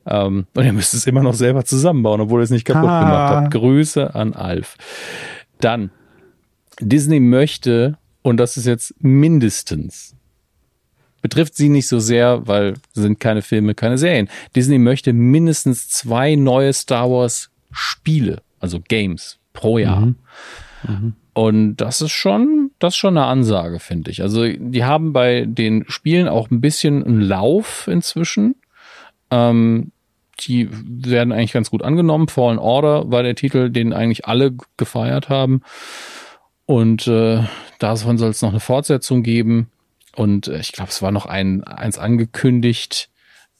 Ähm, 0.06 0.46
und 0.54 0.64
ihr 0.64 0.72
müsst 0.72 0.94
es 0.94 1.06
immer 1.06 1.22
noch 1.22 1.34
selber 1.34 1.64
zusammenbauen, 1.64 2.20
obwohl 2.20 2.40
ihr 2.40 2.44
es 2.44 2.50
nicht 2.50 2.64
kaputt 2.64 2.88
ah. 2.88 3.00
gemacht 3.00 3.34
habt. 3.34 3.50
Grüße 3.52 4.14
an 4.14 4.34
Alf. 4.34 4.76
Dann, 5.60 5.90
Disney 6.80 7.20
möchte, 7.20 7.98
und 8.22 8.38
das 8.38 8.56
ist 8.56 8.66
jetzt 8.66 8.94
mindestens, 8.98 10.16
betrifft 11.20 11.54
sie 11.54 11.68
nicht 11.68 11.88
so 11.88 11.98
sehr, 11.98 12.46
weil 12.46 12.74
sind 12.92 13.20
keine 13.20 13.42
Filme, 13.42 13.74
keine 13.74 13.98
Serien. 13.98 14.28
Disney 14.56 14.78
möchte 14.78 15.12
mindestens 15.12 15.88
zwei 15.88 16.34
neue 16.34 16.72
Star 16.72 17.10
Wars 17.10 17.50
Spiele, 17.70 18.42
also 18.58 18.80
Games 18.80 19.38
pro 19.52 19.78
Jahr. 19.78 20.00
Mhm. 20.00 20.16
Mhm. 20.86 21.14
Und 21.32 21.76
das 21.76 22.00
ist 22.00 22.12
schon, 22.12 22.70
das 22.78 22.94
ist 22.94 22.98
schon 22.98 23.16
eine 23.16 23.26
Ansage, 23.26 23.78
finde 23.78 24.10
ich. 24.10 24.22
Also 24.22 24.46
die 24.46 24.84
haben 24.84 25.12
bei 25.12 25.44
den 25.46 25.84
Spielen 25.88 26.28
auch 26.28 26.50
ein 26.50 26.60
bisschen 26.60 27.04
einen 27.04 27.20
Lauf 27.20 27.86
inzwischen. 27.86 28.56
Ähm, 29.30 29.92
die 30.40 30.68
werden 30.70 31.32
eigentlich 31.32 31.52
ganz 31.52 31.70
gut 31.70 31.82
angenommen. 31.82 32.28
Fallen 32.28 32.58
Order 32.58 33.10
war 33.10 33.22
der 33.22 33.34
Titel, 33.34 33.70
den 33.70 33.92
eigentlich 33.92 34.26
alle 34.26 34.54
gefeiert 34.76 35.28
haben. 35.28 35.62
Und 36.66 37.06
äh, 37.06 37.44
davon 37.78 38.18
soll 38.18 38.30
es 38.30 38.42
noch 38.42 38.50
eine 38.50 38.60
Fortsetzung 38.60 39.22
geben. 39.22 39.70
Und 40.16 40.48
äh, 40.48 40.58
ich 40.58 40.72
glaube, 40.72 40.90
es 40.90 41.02
war 41.02 41.12
noch 41.12 41.26
ein, 41.26 41.64
eins 41.64 41.98
angekündigt, 41.98 43.10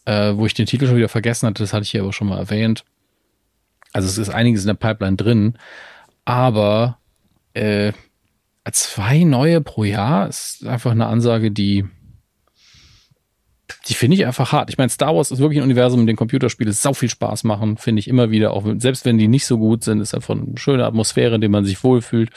äh, 0.05 0.32
wo 0.35 0.47
ich 0.47 0.55
den 0.55 0.66
Titel 0.66 0.86
schon 0.86 0.97
wieder 0.97 1.09
vergessen 1.09 1.47
hatte. 1.47 1.62
Das 1.62 1.72
hatte 1.72 1.85
ich 1.85 1.90
hier 1.90 2.02
aber 2.02 2.12
schon 2.12 2.28
mal 2.28 2.39
erwähnt. 2.39 2.85
Also 3.93 4.09
es 4.09 4.18
ist 4.18 4.31
einiges 4.31 4.62
in 4.62 4.68
der 4.68 4.74
Pipeline 4.74 5.16
drin. 5.16 5.59
Aber 6.24 6.98
äh, 7.55 7.93
zwei 8.72 9.24
neue 9.24 9.60
pro 9.60 9.85
Jahr 9.85 10.28
ist 10.28 10.66
einfach 10.66 10.93
eine 10.93 11.06
Ansage, 11.06 11.51
die 11.51 11.85
die 13.86 13.94
finde 13.94 14.16
ich 14.16 14.27
einfach 14.27 14.52
hart. 14.52 14.70
Ich 14.70 14.78
meine, 14.78 14.90
Star 14.90 15.14
Wars 15.14 15.31
ist 15.31 15.39
wirklich 15.39 15.60
ein 15.60 15.64
Universum, 15.64 16.01
in 16.01 16.06
dem 16.06 16.16
Computerspiele 16.16 16.72
sau 16.72 16.93
viel 16.93 17.09
Spaß 17.09 17.44
machen, 17.44 17.77
finde 17.77 18.01
ich 18.01 18.09
immer 18.09 18.31
wieder. 18.31 18.52
Auch 18.52 18.64
selbst 18.78 19.05
wenn 19.05 19.18
die 19.18 19.28
nicht 19.28 19.47
so 19.47 19.59
gut 19.59 19.85
sind, 19.85 20.01
ist 20.01 20.14
einfach 20.14 20.35
eine 20.35 20.56
schöne 20.56 20.85
Atmosphäre, 20.85 21.36
in 21.36 21.40
der 21.40 21.51
man 21.51 21.64
sich 21.64 21.82
wohlfühlt. 21.82 22.31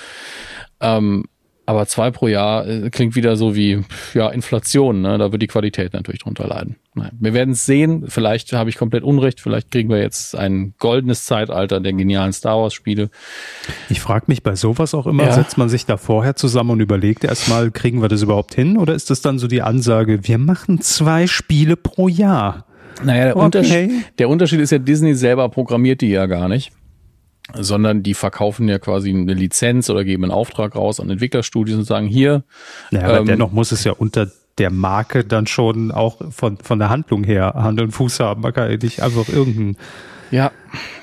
Ähm, 0.80 1.26
aber 1.66 1.86
zwei 1.88 2.12
pro 2.12 2.28
Jahr 2.28 2.68
äh, 2.68 2.90
klingt 2.90 3.16
wieder 3.16 3.36
so 3.36 3.56
wie 3.56 3.82
ja 4.14 4.30
Inflation. 4.30 5.02
Ne? 5.02 5.18
Da 5.18 5.32
wird 5.32 5.42
die 5.42 5.48
Qualität 5.48 5.94
natürlich 5.94 6.22
drunter 6.22 6.48
leiden. 6.48 6.76
Nein, 6.94 7.12
wir 7.20 7.34
werden 7.34 7.52
es 7.52 7.66
sehen. 7.66 8.06
Vielleicht 8.08 8.54
habe 8.54 8.70
ich 8.70 8.78
komplett 8.78 9.04
Unrecht. 9.04 9.40
Vielleicht 9.40 9.72
kriegen 9.72 9.90
wir 9.90 10.02
jetzt 10.02 10.36
ein 10.36 10.74
goldenes 10.78 11.26
Zeitalter 11.26 11.80
der 11.80 11.94
genialen 11.94 12.34
Star 12.34 12.62
Wars 12.62 12.74
Spiele. 12.74 13.10
Ich 13.90 14.02
frage 14.02 14.26
mich 14.28 14.44
bei 14.44 14.56
sowas 14.56 14.94
auch 14.94 15.08
immer, 15.08 15.24
ja. 15.24 15.32
setzt 15.32 15.58
man 15.58 15.70
sich 15.70 15.86
da 15.86 15.98
vorher 15.98 16.36
zusammen 16.36 16.72
und 16.72 16.80
überlegt 16.82 17.24
erstmal, 17.24 17.72
kriegen 17.72 18.02
wir 18.02 18.10
das 18.10 18.22
überhaupt 18.22 18.54
hin? 18.56 18.78
Oder 18.78 18.94
ist 18.94 19.10
das 19.10 19.22
dann 19.22 19.40
so 19.40 19.48
die 19.48 19.62
Ansage, 19.62 20.28
wir 20.28 20.38
machen 20.38 20.82
zwei 20.82 21.28
Spiele 21.28 21.78
pro 21.78 22.08
Jahr? 22.08 22.66
Naja, 23.04 23.26
der, 23.26 23.36
okay. 23.38 23.46
Unterschied, 23.46 23.92
der 24.20 24.30
Unterschied 24.30 24.60
ist 24.60 24.72
ja, 24.72 24.78
Disney 24.78 25.16
selber 25.16 25.50
programmiert 25.50 26.02
die 26.02 26.10
ja 26.10 26.26
gar 26.26 26.48
nicht 26.48 26.72
sondern 27.54 28.04
die 28.04 28.14
verkaufen 28.14 28.68
ja 28.68 28.80
quasi 28.80 29.10
eine 29.10 29.34
Lizenz 29.34 29.90
oder 29.90 30.04
geben 30.04 30.24
einen 30.24 30.32
Auftrag 30.32 30.76
raus 30.76 31.00
an 31.00 31.10
Entwicklerstudios 31.10 31.78
und 31.78 31.86
sagen 31.86 32.08
hier. 32.08 32.44
Ja, 32.92 33.04
aber 33.04 33.20
ähm, 33.20 33.26
dennoch 33.26 33.52
muss 33.52 33.72
es 33.72 33.84
ja 33.84 33.92
unter 33.92 34.32
der 34.58 34.70
Marke 34.70 35.24
dann 35.24 35.48
schon 35.48 35.92
auch 35.92 36.22
von, 36.32 36.58
von 36.58 36.80
der 36.80 36.90
Handlung 36.90 37.24
her 37.24 37.54
Hand 37.56 37.82
und 37.82 37.92
Fuß 37.92 38.20
haben. 38.20 38.42
Man 38.42 38.54
kann 38.54 38.70
ja 38.70 38.78
nicht 38.78 39.02
einfach 39.02 39.28
irgendeinen 39.28 39.78
ja, 40.34 40.52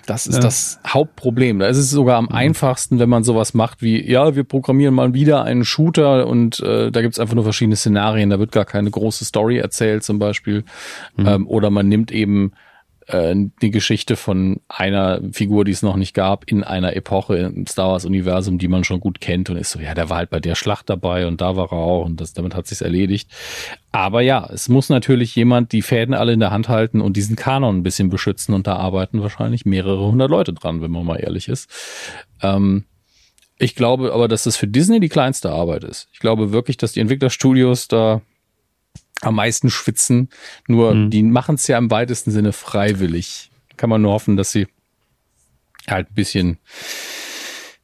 das 0.07 0.27
ist 0.27 0.35
ja. 0.35 0.41
das 0.41 0.81
Hauptproblem. 0.85 1.61
Da 1.61 1.69
ist 1.69 1.77
es 1.77 1.89
sogar 1.89 2.17
am 2.17 2.25
mhm. 2.25 2.35
einfachsten, 2.35 2.99
wenn 2.99 3.09
man 3.09 3.23
sowas 3.23 3.55
macht 3.55 3.81
wie, 3.81 4.05
ja, 4.11 4.35
wir 4.35 4.43
programmieren 4.43 4.93
mal 4.93 5.15
wieder 5.15 5.45
einen 5.45 5.65
Shooter 5.65 6.27
und 6.27 6.59
äh, 6.59 6.91
da 6.91 7.01
gibt's 7.01 7.21
einfach 7.21 7.37
nur 7.37 7.45
verschiedene 7.45 7.77
Szenarien, 7.77 8.31
da 8.31 8.41
wird 8.41 8.51
gar 8.51 8.65
keine 8.65 8.91
große 8.91 9.25
Story 9.25 9.59
erzählt 9.59 10.03
zum 10.03 10.19
Beispiel. 10.19 10.65
Mhm. 11.17 11.27
Ähm, 11.27 11.47
oder 11.47 11.71
man 11.71 11.87
nimmt 11.87 12.11
eben 12.11 12.55
äh, 13.13 13.35
die 13.63 13.71
Geschichte 13.71 14.17
von 14.17 14.61
einer 14.69 15.21
Figur, 15.33 15.65
die 15.65 15.73
es 15.73 15.83
noch 15.83 15.97
nicht 15.97 16.15
gab, 16.15 16.45
in 16.51 16.65
einer 16.65 16.97
Epoche 16.97 17.37
im 17.37 17.67
Star 17.67 17.91
Wars-Universum, 17.91 18.59
die 18.59 18.69
man 18.69 18.85
schon 18.85 19.01
gut 19.01 19.21
kennt 19.21 19.51
und 19.51 19.57
ist 19.57 19.71
so, 19.71 19.81
ja, 19.81 19.95
der 19.95 20.11
war 20.11 20.19
halt 20.19 20.31
bei 20.31 20.41
der 20.41 20.55
Schlacht 20.55 20.89
dabei 20.91 21.27
und 21.27 21.41
da 21.41 21.57
war 21.57 21.73
er 21.73 21.79
auch 21.79 22.05
und 22.05 22.21
das, 22.21 22.33
damit 22.33 22.55
hat 22.55 22.67
sich's 22.67 22.81
erledigt. 22.81 23.31
Aber 23.93 24.21
ja, 24.21 24.49
es 24.53 24.69
muss 24.69 24.89
natürlich 24.89 25.35
jemand 25.37 25.73
die 25.73 25.83
Fäden 25.83 26.15
alle 26.15 26.33
in 26.33 26.41
der 26.41 26.51
Hand 26.51 26.69
halten 26.69 27.01
und 27.01 27.17
diesen 27.17 27.37
Kanon 27.37 27.79
ein 27.79 27.83
bisschen 27.83 28.09
beschützen 28.09 28.55
und 28.55 28.67
da 28.67 28.77
arbeiten 28.77 29.23
wahrscheinlich 29.23 29.67
mehrere 29.67 30.07
hundert 30.07 30.31
Leute 30.31 30.53
dran, 30.53 30.81
wenn 30.81 30.91
man 30.91 31.05
mal 31.05 31.17
ehrlich 31.17 31.49
ist. 31.49 31.69
Ähm, 32.43 32.85
ich 33.59 33.75
glaube 33.75 34.13
aber, 34.15 34.27
dass 34.27 34.45
das 34.45 34.57
für 34.57 34.67
Disney 34.67 35.01
die 35.01 35.11
kleinste 35.11 35.51
Arbeit 35.51 35.85
ist. 35.85 36.09
Ich 36.13 36.19
glaube 36.19 36.51
wirklich, 36.51 36.79
dass 36.79 36.93
die 36.93 37.01
Entwicklerstudios 37.01 37.89
da 37.89 38.23
am 39.21 39.35
meisten 39.35 39.71
schwitzen. 39.71 40.29
Nur 40.67 40.95
mhm. 40.95 41.11
die 41.11 41.23
machen 41.23 41.57
es 41.57 41.67
ja 41.67 41.79
im 41.79 41.91
weitesten 41.91 42.31
Sinne 42.31 42.53
freiwillig. 42.53 43.51
Kann 43.77 43.91
man 43.91 44.03
nur 44.03 44.13
hoffen, 44.13 44.37
dass 44.37 44.53
sie 44.53 44.67
halt 45.89 46.11
ein 46.11 46.15
bisschen 46.15 46.59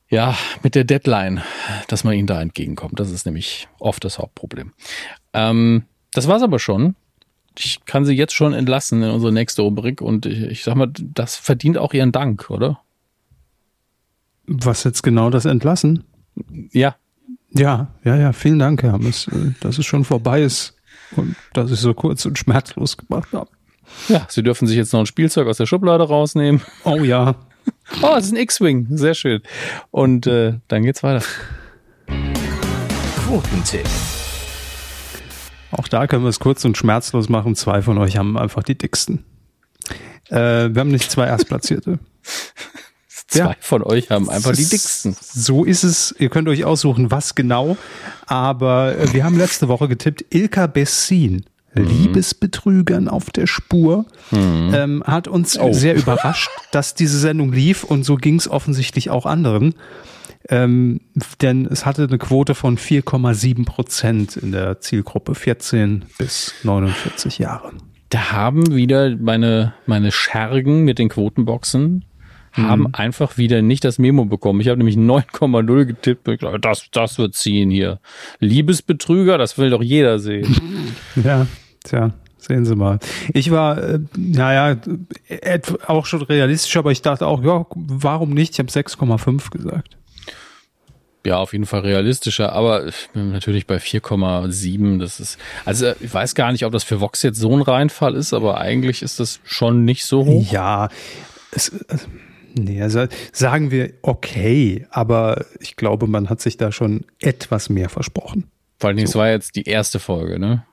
ja, 0.08 0.36
mit 0.62 0.74
der 0.74 0.84
Deadline, 0.84 1.42
dass 1.88 2.04
man 2.04 2.14
ihnen 2.14 2.26
da 2.26 2.40
entgegenkommt. 2.40 3.00
Das 3.00 3.10
ist 3.10 3.26
nämlich 3.26 3.68
oft 3.78 4.04
das 4.04 4.18
Hauptproblem. 4.18 4.72
Ähm, 5.32 5.84
das 6.12 6.28
war's 6.28 6.42
aber 6.42 6.58
schon. 6.58 6.94
Ich 7.58 7.84
kann 7.86 8.04
sie 8.04 8.14
jetzt 8.14 8.34
schon 8.34 8.52
entlassen 8.52 9.02
in 9.02 9.10
unsere 9.10 9.32
nächste 9.32 9.62
Rubrik 9.62 10.00
und 10.00 10.26
ich, 10.26 10.42
ich 10.42 10.62
sag 10.62 10.76
mal, 10.76 10.92
das 10.92 11.36
verdient 11.36 11.78
auch 11.78 11.92
ihren 11.92 12.12
Dank, 12.12 12.50
oder? 12.50 12.80
Was 14.46 14.84
jetzt 14.84 15.02
genau 15.02 15.30
das 15.30 15.44
Entlassen? 15.44 16.04
Ja. 16.70 16.96
Ja, 17.50 17.88
ja, 18.04 18.16
ja, 18.16 18.32
vielen 18.32 18.58
Dank, 18.58 18.82
Herr 18.82 18.92
Hammes, 18.92 19.30
dass 19.60 19.78
es 19.78 19.86
schon 19.86 20.04
vorbei 20.04 20.42
ist 20.42 20.75
und 21.12 21.36
dass 21.52 21.70
ich 21.70 21.80
so 21.80 21.94
kurz 21.94 22.24
und 22.26 22.38
schmerzlos 22.38 22.96
gemacht 22.96 23.28
habe. 23.32 23.50
Ja, 24.08 24.26
Sie 24.28 24.42
dürfen 24.42 24.66
sich 24.66 24.76
jetzt 24.76 24.92
noch 24.92 25.00
ein 25.00 25.06
Spielzeug 25.06 25.46
aus 25.46 25.58
der 25.58 25.66
Schublade 25.66 26.04
rausnehmen. 26.04 26.60
Oh 26.84 26.96
ja. 26.96 27.36
Oh, 28.02 28.14
es 28.16 28.26
ist 28.26 28.32
ein 28.32 28.36
X-Wing. 28.38 28.86
Sehr 28.90 29.14
schön. 29.14 29.42
Und 29.90 30.26
äh, 30.26 30.54
dann 30.68 30.82
geht's 30.82 31.02
weiter. 31.02 31.24
Quotentipp. 33.26 33.86
Auch 35.72 35.88
da 35.88 36.06
können 36.06 36.24
wir 36.24 36.28
es 36.28 36.40
kurz 36.40 36.64
und 36.64 36.76
schmerzlos 36.76 37.28
machen. 37.28 37.54
Zwei 37.54 37.82
von 37.82 37.98
euch 37.98 38.16
haben 38.16 38.38
einfach 38.38 38.62
die 38.62 38.78
dicksten. 38.78 39.24
Äh, 40.30 40.74
wir 40.74 40.80
haben 40.80 40.90
nicht 40.90 41.10
zwei 41.10 41.26
Erstplatzierte. 41.26 41.98
Zwei 43.36 43.50
ja. 43.50 43.56
von 43.60 43.82
euch 43.82 44.10
haben 44.10 44.28
einfach 44.28 44.52
die 44.52 44.64
dicksten. 44.64 45.16
So 45.20 45.64
ist 45.64 45.84
es. 45.84 46.14
Ihr 46.18 46.28
könnt 46.28 46.48
euch 46.48 46.64
aussuchen, 46.64 47.10
was 47.10 47.34
genau. 47.34 47.76
Aber 48.26 48.96
äh, 48.98 49.12
wir 49.12 49.24
haben 49.24 49.38
letzte 49.38 49.68
Woche 49.68 49.88
getippt, 49.88 50.24
Ilka 50.30 50.66
Bessin. 50.66 51.44
Mhm. 51.74 51.88
Liebesbetrügern 51.88 53.08
auf 53.08 53.30
der 53.30 53.46
Spur, 53.46 54.06
mhm. 54.30 54.72
ähm, 54.74 55.02
hat 55.06 55.28
uns 55.28 55.58
oh. 55.58 55.74
sehr 55.74 55.94
überrascht, 55.94 56.48
dass 56.70 56.94
diese 56.94 57.18
Sendung 57.18 57.52
lief 57.52 57.84
und 57.84 58.04
so 58.04 58.16
ging 58.16 58.36
es 58.36 58.48
offensichtlich 58.48 59.10
auch 59.10 59.26
anderen. 59.26 59.74
Ähm, 60.48 61.00
denn 61.42 61.66
es 61.66 61.84
hatte 61.84 62.04
eine 62.04 62.18
Quote 62.18 62.54
von 62.54 62.78
4,7 62.78 63.66
Prozent 63.66 64.36
in 64.36 64.52
der 64.52 64.80
Zielgruppe 64.80 65.34
14 65.34 66.04
bis 66.18 66.54
49 66.62 67.38
Jahre. 67.38 67.72
Da 68.10 68.30
haben 68.32 68.74
wieder 68.74 69.16
meine, 69.16 69.74
meine 69.86 70.12
Schergen 70.12 70.84
mit 70.84 70.98
den 70.98 71.08
Quotenboxen 71.08 72.04
haben 72.56 72.82
mhm. 72.82 72.88
einfach 72.92 73.36
wieder 73.38 73.62
nicht 73.62 73.84
das 73.84 73.98
Memo 73.98 74.24
bekommen. 74.24 74.60
Ich 74.60 74.68
habe 74.68 74.78
nämlich 74.78 74.96
9,0 74.96 75.84
getippt. 75.84 76.28
Ich 76.28 76.40
Dachte, 76.40 76.58
das, 76.60 76.88
das 76.90 77.18
wird 77.18 77.34
ziehen 77.34 77.70
hier. 77.70 78.00
Liebesbetrüger, 78.40 79.38
das 79.38 79.58
will 79.58 79.70
doch 79.70 79.82
jeder 79.82 80.18
sehen. 80.18 80.56
Ja, 81.24 81.46
tja. 81.84 82.12
Sehen 82.38 82.64
Sie 82.64 82.76
mal. 82.76 83.00
Ich 83.32 83.50
war, 83.50 83.82
äh, 83.82 83.98
naja, 84.16 84.76
auch 85.86 86.06
schon 86.06 86.22
realistisch, 86.22 86.76
aber 86.76 86.92
ich 86.92 87.02
dachte 87.02 87.26
auch, 87.26 87.42
ja, 87.42 87.66
warum 87.74 88.30
nicht? 88.30 88.52
Ich 88.52 88.58
habe 88.60 88.70
6,5 88.70 89.50
gesagt. 89.50 89.96
Ja, 91.26 91.38
auf 91.38 91.52
jeden 91.52 91.66
Fall 91.66 91.80
realistischer, 91.80 92.52
aber 92.52 92.86
ich 92.86 93.08
bin 93.12 93.32
natürlich 93.32 93.66
bei 93.66 93.78
4,7. 93.78 95.00
Das 95.00 95.18
ist, 95.18 95.38
also 95.64 95.90
ich 95.98 96.14
weiß 96.14 96.36
gar 96.36 96.52
nicht, 96.52 96.64
ob 96.64 96.70
das 96.70 96.84
für 96.84 97.00
Vox 97.00 97.22
jetzt 97.24 97.40
so 97.40 97.52
ein 97.52 97.62
Reinfall 97.62 98.14
ist, 98.14 98.32
aber 98.32 98.58
eigentlich 98.58 99.02
ist 99.02 99.18
das 99.18 99.40
schon 99.42 99.84
nicht 99.84 100.04
so 100.04 100.24
hoch. 100.24 100.52
Ja, 100.52 100.88
es, 101.50 101.72
Nee, 102.58 102.80
also 102.82 103.06
sagen 103.32 103.70
wir 103.70 103.92
okay, 104.02 104.86
aber 104.90 105.44
ich 105.60 105.76
glaube, 105.76 106.06
man 106.06 106.30
hat 106.30 106.40
sich 106.40 106.56
da 106.56 106.72
schon 106.72 107.04
etwas 107.20 107.68
mehr 107.68 107.88
versprochen. 107.88 108.50
Vor 108.78 108.88
allen 108.88 108.96
Dingen, 108.96 109.06
so. 109.06 109.12
es 109.12 109.16
war 109.16 109.28
jetzt 109.28 109.56
die 109.56 109.64
erste 109.64 109.98
Folge, 109.98 110.38
ne? 110.38 110.64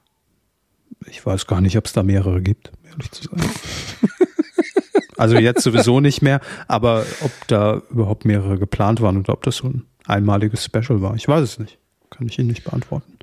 Ich 1.09 1.25
weiß 1.25 1.47
gar 1.47 1.59
nicht, 1.59 1.77
ob 1.77 1.85
es 1.85 1.93
da 1.93 2.03
mehrere 2.03 2.41
gibt, 2.41 2.71
ehrlich 2.89 3.11
zu 3.11 3.23
sein. 3.23 3.41
also 5.17 5.37
jetzt 5.37 5.63
sowieso 5.63 5.99
nicht 5.99 6.21
mehr, 6.21 6.39
aber 6.67 7.05
ob 7.21 7.31
da 7.47 7.81
überhaupt 7.89 8.23
mehrere 8.23 8.57
geplant 8.57 9.01
waren 9.01 9.17
oder 9.17 9.33
ob 9.33 9.43
das 9.43 9.57
so 9.57 9.67
ein 9.67 9.85
einmaliges 10.05 10.63
Special 10.63 11.01
war, 11.01 11.15
ich 11.15 11.27
weiß 11.27 11.41
es 11.41 11.59
nicht. 11.59 11.77
Kann 12.09 12.27
ich 12.27 12.37
Ihnen 12.39 12.47
nicht 12.47 12.63
beantworten. 12.63 13.17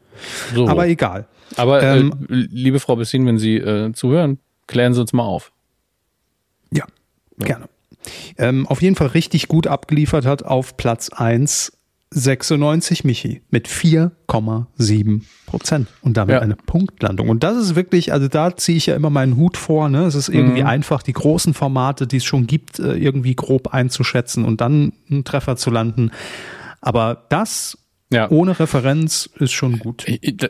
So. 0.55 0.69
Aber 0.69 0.87
egal. 0.89 1.27
Aber 1.57 1.83
äh, 1.83 2.01
ähm, 2.01 2.27
äh, 2.29 2.35
liebe 2.51 2.81
Frau 2.81 2.97
Bessin, 2.97 3.25
wenn 3.27 3.39
Sie 3.39 3.57
äh, 3.57 3.93
zuhören, 3.93 4.39
klären 4.67 4.93
Sie 4.95 5.01
uns 5.01 5.13
mal 5.13 5.25
auf. 5.25 5.53
Ja, 6.73 6.85
ja. 7.39 7.47
gerne. 7.47 7.69
Ähm, 8.39 8.67
auf 8.67 8.83
jeden 8.83 8.97
Fall 8.97 9.09
richtig 9.09 9.49
gut 9.49 9.67
abgeliefert 9.67 10.27
hat 10.27 10.45
auf 10.45 10.77
Platz 10.77 11.11
1 11.11 11.73
96 12.13 13.05
Michi 13.05 13.43
mit 13.51 13.69
4,7 13.69 15.23
Prozent 15.47 15.89
und 16.03 16.17
damit 16.17 16.35
ja. 16.35 16.41
eine 16.41 16.57
Punktlandung. 16.57 17.29
Und 17.29 17.45
das 17.45 17.57
ist 17.57 17.77
wirklich, 17.77 18.13
also 18.13 18.27
da 18.27 18.57
ziehe 18.57 18.77
ich 18.77 18.87
ja 18.87 18.97
immer 18.97 19.11
meinen 19.11 19.37
Hut 19.37 19.57
vor. 19.57 19.89
Ne? 19.89 20.05
Es 20.07 20.17
ist 20.17 20.29
irgendwie 20.29 20.63
mhm. 20.63 20.67
einfach, 20.67 21.03
die 21.03 21.13
großen 21.13 21.55
Formate, 21.55 22.09
die 22.09 22.17
es 22.17 22.25
schon 22.25 22.49
gibt, 22.49 22.81
äh, 22.81 22.95
irgendwie 22.95 23.37
grob 23.37 23.69
einzuschätzen 23.69 24.45
und 24.45 24.61
dann 24.61 24.93
einen 25.09 25.23
Treffer 25.23 25.55
zu 25.57 25.71
landen. 25.71 26.11
Aber 26.81 27.27
das 27.29 27.79
ja. 28.13 28.29
ohne 28.29 28.59
Referenz 28.59 29.31
ist 29.39 29.53
schon 29.53 29.79
gut. 29.79 30.05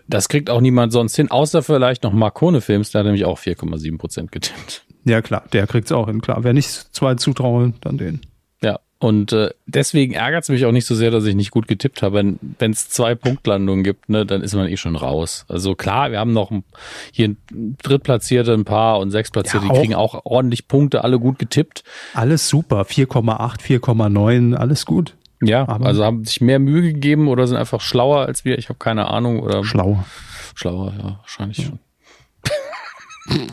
Das 0.09 0.31
kriegt 0.31 0.49
auch 0.49 0.62
niemand 0.62 0.93
sonst 0.93 1.16
hin, 1.16 1.31
außer 1.31 1.62
vielleicht 1.62 2.05
noch 2.05 2.12
Marcone 2.15 2.62
Films, 2.62 2.91
der 2.91 3.01
hat 3.01 3.07
nämlich 3.07 3.27
auch 3.27 3.39
4,7 3.39 3.99
Prozent 3.99 4.32
getippt. 4.32 4.87
Ja 5.05 5.22
klar, 5.22 5.44
der 5.52 5.66
kriegt 5.66 5.86
es 5.86 5.93
auch 5.93 6.09
hin, 6.09 6.20
klar. 6.20 6.44
Wer 6.44 6.52
nicht 6.52 6.68
zwei 6.68 7.14
zutraue, 7.14 7.72
dann 7.81 7.98
den. 7.98 8.20
Und 9.02 9.32
äh, 9.32 9.48
deswegen 9.64 10.12
ärgert 10.12 10.43
es 10.43 10.51
mich 10.51 10.66
auch 10.66 10.72
nicht 10.72 10.85
so 10.85 10.94
sehr, 10.94 11.10
dass 11.10 11.24
ich 11.24 11.35
nicht 11.35 11.51
gut 11.51 11.66
getippt 11.66 12.02
habe. 12.02 12.36
Wenn 12.59 12.70
es 12.70 12.90
zwei 12.90 13.14
Punktlandungen 13.14 13.82
gibt, 13.82 14.10
ne, 14.10 14.27
dann 14.27 14.43
ist 14.43 14.55
man 14.55 14.68
eh 14.68 14.77
schon 14.77 14.94
raus. 14.94 15.47
Also 15.48 15.74
klar, 15.74 16.10
wir 16.10 16.18
haben 16.18 16.35
noch 16.35 16.52
hier 17.10 17.35
Drittplatzierte 17.51 18.52
ein 18.52 18.66
paar 18.66 18.98
und 18.98 19.10
Sechstplatzierte, 19.10 19.66
ja, 19.66 19.72
die 19.72 19.78
kriegen 19.78 19.94
auch 19.94 20.27
ordentlich 20.27 20.68
Punkte, 20.68 21.02
alle 21.02 21.18
gut 21.18 21.39
getippt. 21.39 21.82
Alles 22.12 22.51
super, 22.51 22.82
4,8, 22.82 23.81
4,9, 23.81 24.55
alles 24.55 24.85
gut. 24.85 25.16
Ja, 25.43 25.66
Aber 25.66 25.86
also 25.86 26.05
haben 26.05 26.27
sich 26.27 26.43
mehr 26.43 26.59
Mühe 26.59 26.82
gegeben 26.82 27.28
oder 27.28 27.47
sind 27.47 27.56
einfach 27.56 27.81
schlauer 27.81 28.27
als 28.27 28.44
wir. 28.44 28.59
Ich 28.59 28.68
habe 28.68 28.78
keine 28.78 29.09
Ahnung. 29.09 29.40
Oder 29.40 29.64
schlauer. 29.64 30.05
Schlauer, 30.55 30.93
ja, 30.98 31.20
wahrscheinlich 31.20 31.56
ja. 31.56 31.64
schon. 31.64 31.78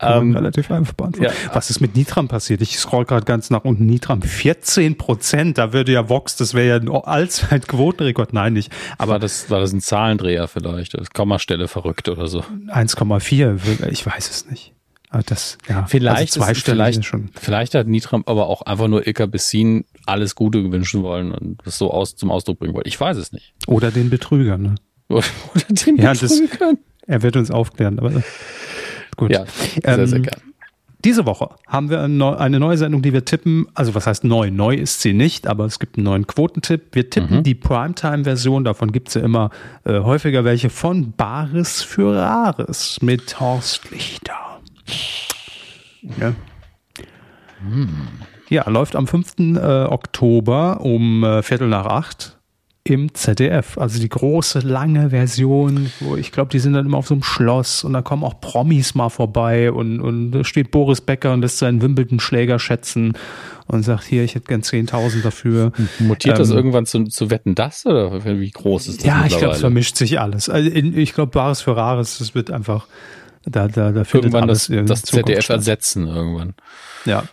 Ähm, 0.00 0.34
relativ 0.34 0.70
einfach 0.70 0.94
beantworten. 0.94 1.32
Ja. 1.32 1.54
Was 1.54 1.70
ist 1.70 1.80
mit 1.80 1.96
Nitram 1.96 2.28
passiert? 2.28 2.60
Ich 2.62 2.78
scroll 2.78 3.04
gerade 3.04 3.24
ganz 3.24 3.50
nach 3.50 3.64
unten. 3.64 3.86
Nitram 3.86 4.22
14 4.22 4.96
Prozent. 4.96 5.58
Da 5.58 5.72
würde 5.72 5.92
ja 5.92 6.08
Vox, 6.08 6.36
das 6.36 6.54
wäre 6.54 6.68
ja 6.68 6.76
ein 6.76 6.88
Allzeit-Quotenrekord. 6.88 8.32
Nein, 8.32 8.52
nicht. 8.54 8.72
Aber 8.96 9.18
war 9.18 9.18
das 9.18 9.50
war 9.50 9.60
das 9.60 9.72
ein 9.72 9.80
Zahlendreher 9.80 10.48
vielleicht? 10.48 10.94
Das 10.94 11.10
Kommastelle 11.10 11.68
verrückt 11.68 12.08
oder 12.08 12.28
so? 12.28 12.40
1,4. 12.68 13.88
Ich 13.90 14.06
weiß 14.06 14.30
es 14.30 14.46
nicht. 14.48 14.74
Aber 15.10 15.22
das, 15.22 15.56
ja, 15.68 15.86
vielleicht, 15.86 16.36
also 16.36 16.52
ist, 16.52 16.64
vielleicht, 16.64 17.04
schon. 17.04 17.30
vielleicht 17.34 17.74
hat 17.74 17.86
Nitram 17.86 18.24
aber 18.26 18.46
auch 18.46 18.62
einfach 18.62 18.88
nur 18.88 19.06
Ilka 19.06 19.24
Bessin 19.24 19.86
alles 20.04 20.34
Gute 20.34 20.62
gewünschen 20.62 21.02
wollen 21.02 21.32
und 21.32 21.58
das 21.64 21.78
so 21.78 21.90
aus, 21.90 22.14
zum 22.14 22.30
Ausdruck 22.30 22.58
bringen 22.58 22.74
wollen. 22.74 22.86
Ich 22.86 23.00
weiß 23.00 23.16
es 23.16 23.32
nicht. 23.32 23.54
Oder 23.66 23.90
den 23.90 24.10
Betrügern, 24.10 24.62
ne? 24.62 24.74
Oder, 25.08 25.24
den 25.70 25.96
ja, 25.96 26.12
Betrügern. 26.12 26.76
Das, 26.76 26.78
er 27.06 27.22
wird 27.22 27.36
uns 27.36 27.50
aufklären, 27.50 27.98
aber 27.98 28.22
Gut. 29.18 29.32
Ja, 29.32 29.44
sehr, 29.46 29.98
ähm, 29.98 30.06
sehr 30.06 30.20
gern. 30.20 30.40
Diese 31.04 31.26
Woche 31.26 31.50
haben 31.68 31.90
wir 31.90 32.00
eine 32.02 32.58
neue 32.58 32.76
Sendung, 32.76 33.02
die 33.02 33.12
wir 33.12 33.24
tippen. 33.24 33.68
Also 33.74 33.94
was 33.94 34.08
heißt 34.08 34.24
neu? 34.24 34.50
Neu 34.50 34.74
ist 34.74 35.00
sie 35.00 35.12
nicht, 35.12 35.46
aber 35.46 35.64
es 35.64 35.78
gibt 35.78 35.96
einen 35.96 36.04
neuen 36.04 36.26
Quotentipp. 36.26 36.88
Wir 36.92 37.08
tippen 37.08 37.38
mhm. 37.38 37.42
die 37.44 37.54
Primetime-Version, 37.54 38.64
davon 38.64 38.90
gibt 38.90 39.08
es 39.08 39.14
ja 39.14 39.20
immer 39.20 39.50
äh, 39.84 40.00
häufiger 40.00 40.44
welche, 40.44 40.70
von 40.70 41.12
Bares 41.12 41.82
für 41.82 42.16
Rares 42.16 43.00
mit 43.00 43.38
Horst 43.38 43.90
Lichter. 43.92 44.60
Ja. 46.18 46.34
Mhm. 47.62 48.08
Ja, 48.48 48.68
läuft 48.68 48.96
am 48.96 49.06
5. 49.06 49.38
Äh, 49.38 49.84
Oktober 49.84 50.80
um 50.80 51.22
äh, 51.22 51.42
Viertel 51.42 51.68
nach 51.68 51.86
acht 51.86 52.37
im 52.90 53.14
ZDF. 53.14 53.78
Also 53.78 54.00
die 54.00 54.08
große, 54.08 54.60
lange 54.60 55.10
Version, 55.10 55.90
wo 56.00 56.16
ich 56.16 56.32
glaube, 56.32 56.50
die 56.50 56.58
sind 56.58 56.72
dann 56.72 56.86
immer 56.86 56.98
auf 56.98 57.06
so 57.06 57.14
einem 57.14 57.22
Schloss 57.22 57.84
und 57.84 57.92
da 57.92 58.02
kommen 58.02 58.24
auch 58.24 58.40
Promis 58.40 58.94
mal 58.94 59.08
vorbei 59.08 59.70
und, 59.70 60.00
und 60.00 60.32
da 60.32 60.44
steht 60.44 60.70
Boris 60.70 61.00
Becker 61.00 61.32
und 61.32 61.42
lässt 61.42 61.58
seinen 61.58 61.82
Wimbledon-Schläger 61.82 62.58
schätzen 62.58 63.14
und 63.66 63.82
sagt, 63.82 64.04
hier, 64.04 64.24
ich 64.24 64.34
hätte 64.34 64.46
gern 64.46 64.62
10.000 64.62 65.22
dafür. 65.22 65.72
Mutiert 65.98 66.36
ähm, 66.36 66.38
das 66.38 66.50
irgendwann 66.50 66.86
zu, 66.86 67.04
zu 67.04 67.30
Wetten 67.30 67.54
das 67.54 67.84
oder 67.86 68.24
wie 68.24 68.50
groß 68.50 68.88
ist 68.88 69.00
das 69.00 69.06
Ja, 69.06 69.24
ich 69.26 69.36
glaube, 69.36 69.54
es 69.54 69.60
vermischt 69.60 69.96
sich 69.96 70.20
alles. 70.20 70.48
Also 70.48 70.70
ich 70.70 71.14
glaube, 71.14 71.30
Bares 71.30 71.60
für 71.60 71.76
Rares, 71.76 72.18
das 72.18 72.34
wird 72.34 72.50
einfach, 72.50 72.86
da, 73.44 73.68
da, 73.68 73.92
da 73.92 74.04
findet 74.04 74.32
irgendwann 74.32 74.44
alles 74.44 74.68
das, 74.68 74.86
das 74.86 75.02
ZDF 75.02 75.48
ersetzen 75.48 76.06
irgendwann. 76.06 76.54
Ja, 77.04 77.24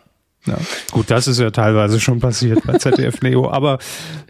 ja, 0.46 0.58
gut, 0.92 1.10
das 1.10 1.28
ist 1.28 1.40
ja 1.40 1.52
teilweise 1.52 2.00
schon 2.00 2.20
passiert 2.20 2.64
bei 2.66 2.74
ZDF 2.78 3.22
Neo, 3.22 3.50
aber 3.50 3.80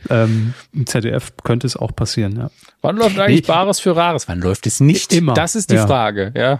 ähm, 0.09 0.53
im 0.73 0.85
ZDF 0.85 1.33
könnte 1.43 1.67
es 1.67 1.75
auch 1.75 1.95
passieren, 1.95 2.37
ja. 2.37 2.49
Wann 2.81 2.97
läuft 2.97 3.19
eigentlich 3.19 3.41
nee, 3.41 3.47
Bares 3.47 3.79
für 3.79 3.95
Rares? 3.95 4.27
Wann 4.27 4.39
läuft 4.39 4.67
es 4.67 4.79
nicht? 4.79 5.13
Immer. 5.13 5.33
Das 5.33 5.55
ist 5.55 5.71
die 5.71 5.75
ja. 5.75 5.87
Frage, 5.87 6.33
ja. 6.35 6.59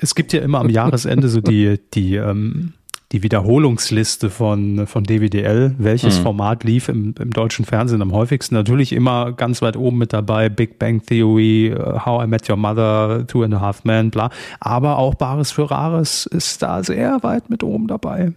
Es 0.00 0.14
gibt 0.14 0.32
ja 0.32 0.40
immer 0.40 0.60
am 0.60 0.68
Jahresende 0.68 1.28
so 1.28 1.40
die, 1.40 1.78
die, 1.94 2.16
ähm, 2.16 2.72
die 3.12 3.22
Wiederholungsliste 3.22 4.30
von, 4.30 4.86
von 4.86 5.04
DWDL, 5.04 5.74
welches 5.78 6.18
mhm. 6.18 6.22
Format 6.22 6.64
lief 6.64 6.88
im, 6.88 7.14
im 7.20 7.30
deutschen 7.30 7.64
Fernsehen 7.64 8.00
am 8.00 8.12
häufigsten. 8.12 8.54
Natürlich 8.54 8.92
immer 8.92 9.32
ganz 9.32 9.60
weit 9.60 9.76
oben 9.76 9.98
mit 9.98 10.12
dabei, 10.12 10.48
Big 10.48 10.78
Bang 10.78 11.04
Theory, 11.04 11.74
How 11.76 12.24
I 12.24 12.26
Met 12.26 12.48
Your 12.48 12.56
Mother, 12.56 13.26
Two 13.26 13.42
and 13.42 13.54
a 13.54 13.60
Half 13.60 13.84
Men, 13.84 14.10
bla. 14.10 14.30
Aber 14.60 14.98
auch 14.98 15.14
Bares 15.14 15.52
für 15.52 15.70
Rares 15.70 16.26
ist 16.26 16.62
da 16.62 16.82
sehr 16.82 17.22
weit 17.22 17.50
mit 17.50 17.62
oben 17.62 17.86
dabei 17.86 18.32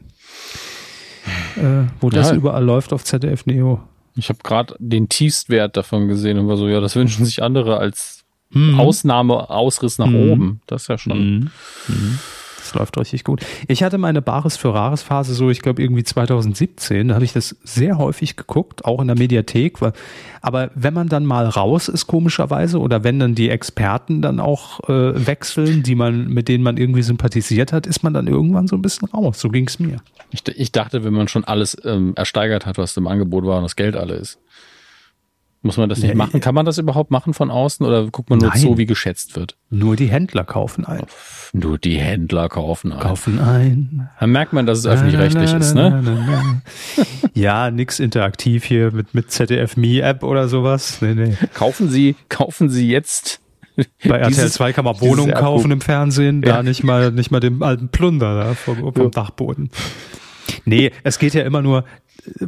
äh, 1.55 1.87
wo 1.99 2.09
das 2.09 2.29
ja. 2.29 2.35
überall 2.35 2.63
läuft 2.63 2.93
auf 2.93 3.03
ZDF 3.03 3.45
Neo. 3.45 3.81
Ich 4.15 4.29
habe 4.29 4.39
gerade 4.43 4.75
den 4.79 5.09
Tiefstwert 5.09 5.75
davon 5.75 6.07
gesehen 6.07 6.39
und 6.39 6.47
war 6.47 6.57
so, 6.57 6.67
ja, 6.67 6.79
das 6.79 6.95
wünschen 6.95 7.25
sich 7.25 7.43
andere 7.43 7.77
als 7.77 8.23
mhm. 8.51 8.79
Ausnahme, 8.79 9.49
Ausriss 9.49 9.97
nach 9.97 10.07
mhm. 10.07 10.31
oben. 10.31 10.61
Das 10.67 10.83
ist 10.83 10.87
ja 10.87 10.97
schon. 10.97 11.51
Mhm. 11.87 12.19
Das 12.65 12.73
läuft 12.73 12.97
richtig 12.97 13.23
gut. 13.23 13.45
Ich 13.67 13.83
hatte 13.83 13.99
meine 13.99 14.23
Bares 14.23 14.57
für 14.57 14.73
Rares 14.73 15.03
Phase 15.03 15.35
so, 15.35 15.51
ich 15.51 15.61
glaube 15.61 15.83
irgendwie 15.83 16.03
2017, 16.03 17.09
da 17.09 17.13
habe 17.13 17.23
ich 17.23 17.31
das 17.31 17.55
sehr 17.63 17.99
häufig 17.99 18.35
geguckt, 18.35 18.85
auch 18.85 18.99
in 19.01 19.07
der 19.07 19.15
Mediathek. 19.15 19.77
Aber 20.41 20.71
wenn 20.73 20.93
man 20.95 21.07
dann 21.07 21.25
mal 21.25 21.47
raus 21.47 21.89
ist, 21.89 22.07
komischerweise, 22.07 22.79
oder 22.79 23.03
wenn 23.03 23.19
dann 23.19 23.35
die 23.35 23.51
Experten 23.51 24.23
dann 24.23 24.39
auch 24.39 24.79
äh, 24.89 25.27
wechseln, 25.27 25.83
die 25.83 25.93
man, 25.93 26.27
mit 26.27 26.47
denen 26.47 26.63
man 26.63 26.77
irgendwie 26.77 27.03
sympathisiert 27.03 27.71
hat, 27.71 27.85
ist 27.85 28.01
man 28.01 28.15
dann 28.15 28.25
irgendwann 28.25 28.67
so 28.67 28.75
ein 28.75 28.81
bisschen 28.81 29.09
raus. 29.09 29.39
So 29.39 29.49
ging 29.49 29.67
es 29.67 29.77
mir. 29.77 29.97
Ich, 30.31 30.41
ich, 30.47 30.71
dachte, 30.71 31.03
wenn 31.03 31.13
man 31.13 31.27
schon 31.27 31.43
alles 31.43 31.77
ähm, 31.85 32.13
ersteigert 32.15 32.65
hat, 32.65 32.79
was 32.79 32.97
im 32.97 33.05
Angebot 33.05 33.45
war 33.45 33.57
und 33.57 33.63
das 33.63 33.75
Geld 33.75 33.95
alle 33.95 34.15
ist. 34.15 34.39
Muss 35.65 35.77
man 35.77 35.89
das 35.89 35.97
nicht 35.97 36.09
nee, 36.09 36.15
machen? 36.15 36.39
Kann 36.41 36.53
man 36.53 36.63
das 36.63 36.77
überhaupt 36.77 37.09
machen 37.09 37.33
von 37.33 37.49
außen 37.49 37.83
oder 37.83 38.05
guckt 38.11 38.29
man 38.29 38.37
nur 38.37 38.49
nein. 38.49 38.59
zu, 38.59 38.77
wie 38.77 38.85
geschätzt 38.85 39.35
wird? 39.35 39.57
Nur 39.71 39.95
die 39.95 40.05
Händler 40.05 40.43
kaufen 40.43 40.85
ein. 40.85 41.01
Nur 41.53 41.79
die 41.79 41.97
Händler 41.97 42.49
kaufen 42.49 42.93
ein. 42.93 42.99
Kaufen 42.99 43.39
ein. 43.39 44.07
Dann 44.19 44.29
merkt 44.29 44.53
man, 44.53 44.67
dass 44.67 44.77
es 44.77 44.85
öffentlich-rechtlich 44.85 45.51
ist, 45.53 45.73
ne? 45.73 46.61
ja, 47.33 47.71
nix 47.71 47.99
interaktiv 47.99 48.63
hier 48.63 48.91
mit, 48.91 49.15
mit 49.15 49.31
ZDF 49.31 49.75
Me 49.75 50.01
App 50.01 50.21
oder 50.21 50.49
sowas. 50.49 51.01
Nee, 51.01 51.15
nee. 51.15 51.35
Kaufen 51.55 51.89
Sie, 51.89 52.15
kaufen 52.29 52.69
Sie 52.69 52.87
jetzt 52.87 53.41
bei 54.07 54.19
RTL 54.19 54.51
2 54.51 54.71
kann 54.71 54.85
man 54.85 55.01
Wohnungen 55.01 55.33
kaufen 55.33 55.71
im 55.71 55.81
Fernsehen, 55.81 56.43
ja. 56.43 56.57
da 56.57 56.63
nicht 56.63 56.83
mal, 56.83 57.11
nicht 57.11 57.31
mal 57.31 57.39
den 57.39 57.63
alten 57.63 57.89
Plunder 57.89 58.35
da 58.35 58.53
vom, 58.53 58.93
vom 58.93 59.03
ja. 59.03 59.09
Dachboden. 59.09 59.71
Nee, 60.65 60.91
es 61.03 61.19
geht 61.19 61.33
ja 61.33 61.41
immer 61.41 61.61
nur 61.61 61.85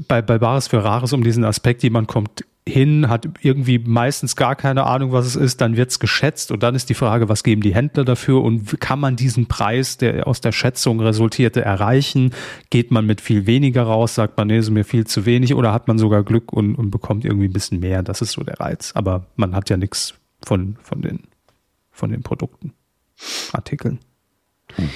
bei, 0.08 0.22
bei 0.22 0.38
Bares 0.38 0.68
für 0.68 0.84
Rares 0.84 1.14
um 1.14 1.24
diesen 1.24 1.44
Aspekt, 1.44 1.84
jemand 1.84 2.08
kommt 2.08 2.44
hin, 2.68 3.10
hat 3.10 3.28
irgendwie 3.42 3.80
meistens 3.80 4.36
gar 4.36 4.56
keine 4.56 4.86
Ahnung, 4.86 5.12
was 5.12 5.26
es 5.26 5.36
ist, 5.36 5.62
dann 5.62 5.78
wird's 5.78 6.00
geschätzt 6.00 6.52
und 6.52 6.64
dann 6.64 6.76
ist 6.76 6.90
die 6.90 6.94
Frage, 6.94 7.30
was 7.30 7.44
geben 7.44 7.62
die 7.62 7.74
Händler 7.74 8.06
dafür 8.06 8.44
und 8.44 8.80
kann 8.80 9.00
man 9.00 9.16
diesen 9.16 9.48
Preis, 9.48 9.98
der 9.98 10.28
aus 10.28 10.42
der 10.42 10.52
Schätzung 10.52 11.00
resultierte, 11.00 11.62
erreichen? 11.62 12.34
Geht 12.70 12.92
man 12.92 13.06
mit 13.06 13.22
viel 13.22 13.48
weniger 13.48 13.84
raus, 13.84 14.16
sagt 14.16 14.38
man, 14.38 14.48
nee, 14.48 14.58
ist 14.58 14.70
mir 14.70 14.84
viel 14.84 15.08
zu 15.08 15.26
wenig 15.26 15.54
oder 15.54 15.74
hat 15.74 15.88
man 15.88 15.98
sogar 15.98 16.24
Glück 16.24 16.54
und, 16.54 16.76
und 16.76 16.92
bekommt 16.92 17.26
irgendwie 17.26 17.48
ein 17.48 17.54
bisschen 17.54 17.80
mehr? 17.80 18.04
Das 18.04 18.22
ist 18.22 18.34
so 18.34 18.44
der 18.44 18.60
Reiz. 18.60 18.92
Aber 18.94 19.28
man 19.36 19.56
hat 19.56 19.70
ja 19.70 19.78
nichts 19.78 20.16
von, 20.46 20.78
von, 20.84 21.02
den, 21.02 21.22
von 21.92 22.12
den 22.12 22.22
Produkten, 22.22 22.74
Artikeln. 23.54 24.00
Hm. 24.76 24.90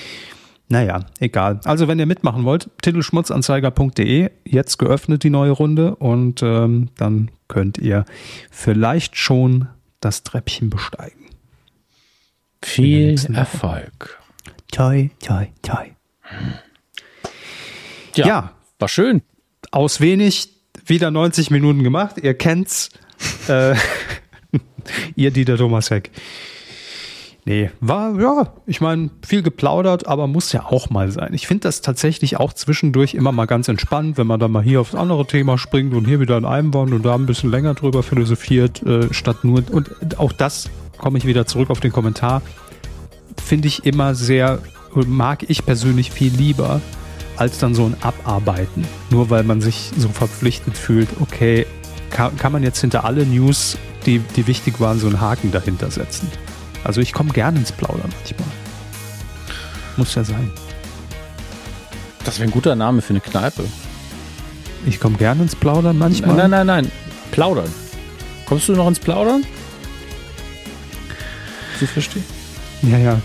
Naja, 0.71 1.01
egal. 1.19 1.59
Also 1.65 1.89
wenn 1.89 1.99
ihr 1.99 2.05
mitmachen 2.05 2.45
wollt, 2.45 2.69
titelschmutzanzeiger.de, 2.81 4.29
jetzt 4.45 4.77
geöffnet 4.77 5.23
die 5.23 5.29
neue 5.29 5.51
Runde 5.51 5.97
und 5.97 6.41
ähm, 6.43 6.87
dann 6.97 7.29
könnt 7.49 7.77
ihr 7.77 8.05
vielleicht 8.49 9.17
schon 9.17 9.67
das 9.99 10.23
Treppchen 10.23 10.69
besteigen. 10.69 11.25
Viel 12.63 13.19
Erfolg. 13.33 14.17
Toi, 14.71 15.09
toi, 15.21 15.47
toi. 15.61 15.87
Ja, 18.15 18.25
ja, 18.25 18.51
war 18.79 18.87
schön. 18.87 19.23
Aus 19.71 19.99
wenig 19.99 20.51
wieder 20.85 21.11
90 21.11 21.51
Minuten 21.51 21.83
gemacht. 21.83 22.15
Ihr 22.23 22.33
kennt's. 22.33 22.91
äh, 23.49 23.75
ihr 25.17 25.31
Dieter 25.31 25.57
Thomas 25.57 25.91
Heck. 25.91 26.11
Nee, 27.43 27.71
war, 27.79 28.19
ja, 28.19 28.53
ich 28.67 28.81
meine, 28.81 29.09
viel 29.25 29.41
geplaudert, 29.41 30.05
aber 30.05 30.27
muss 30.27 30.51
ja 30.51 30.65
auch 30.65 30.91
mal 30.91 31.11
sein. 31.11 31.33
Ich 31.33 31.47
finde 31.47 31.61
das 31.61 31.81
tatsächlich 31.81 32.37
auch 32.37 32.53
zwischendurch 32.53 33.15
immer 33.15 33.31
mal 33.31 33.47
ganz 33.47 33.67
entspannt, 33.67 34.19
wenn 34.19 34.27
man 34.27 34.39
dann 34.39 34.51
mal 34.51 34.61
hier 34.61 34.79
aufs 34.79 34.93
andere 34.93 35.25
Thema 35.25 35.57
springt 35.57 35.95
und 35.95 36.05
hier 36.05 36.19
wieder 36.19 36.37
in 36.37 36.45
einem 36.45 36.71
war 36.71 36.81
und 36.81 37.03
da 37.03 37.15
ein 37.15 37.25
bisschen 37.25 37.49
länger 37.49 37.73
drüber 37.73 38.03
philosophiert, 38.03 38.83
äh, 38.83 39.11
statt 39.11 39.43
nur, 39.43 39.63
und 39.71 40.19
auch 40.19 40.31
das 40.31 40.69
komme 40.99 41.17
ich 41.17 41.25
wieder 41.25 41.47
zurück 41.47 41.71
auf 41.71 41.79
den 41.79 41.91
Kommentar, 41.91 42.43
finde 43.43 43.67
ich 43.67 43.85
immer 43.85 44.13
sehr, 44.13 44.59
mag 44.93 45.49
ich 45.49 45.65
persönlich 45.65 46.11
viel 46.11 46.31
lieber, 46.31 46.79
als 47.37 47.57
dann 47.57 47.73
so 47.73 47.85
ein 47.85 47.95
Abarbeiten. 48.01 48.85
Nur 49.09 49.31
weil 49.31 49.43
man 49.43 49.61
sich 49.61 49.91
so 49.97 50.09
verpflichtet 50.09 50.77
fühlt, 50.77 51.09
okay, 51.21 51.65
kann, 52.11 52.37
kann 52.37 52.51
man 52.51 52.61
jetzt 52.61 52.81
hinter 52.81 53.03
alle 53.03 53.25
News, 53.25 53.79
die, 54.05 54.19
die 54.35 54.45
wichtig 54.45 54.79
waren, 54.79 54.99
so 54.99 55.07
einen 55.07 55.21
Haken 55.21 55.51
dahinter 55.51 55.89
setzen. 55.89 56.29
Also 56.83 57.01
ich 57.01 57.13
komme 57.13 57.31
gerne 57.31 57.59
ins 57.59 57.71
Plaudern 57.71 58.09
manchmal. 58.17 58.47
Muss 59.97 60.15
ja 60.15 60.23
sein. 60.23 60.51
Das 62.23 62.39
wäre 62.39 62.49
ein 62.49 62.51
guter 62.51 62.75
Name 62.75 63.01
für 63.01 63.11
eine 63.11 63.21
Kneipe. 63.21 63.65
Ich 64.85 64.99
komme 64.99 65.17
gerne 65.17 65.43
ins 65.43 65.55
Plaudern 65.55 65.97
manchmal. 65.97 66.35
Nein, 66.35 66.51
nein, 66.51 66.67
nein, 66.67 66.83
nein. 66.85 66.91
Plaudern. 67.31 67.71
Kommst 68.45 68.67
du 68.67 68.73
noch 68.73 68.87
ins 68.87 68.99
Plaudern? 68.99 69.43
Du 71.79 71.85
verstehst? 71.87 72.25
Ja, 72.83 72.97
ja. 72.97 73.21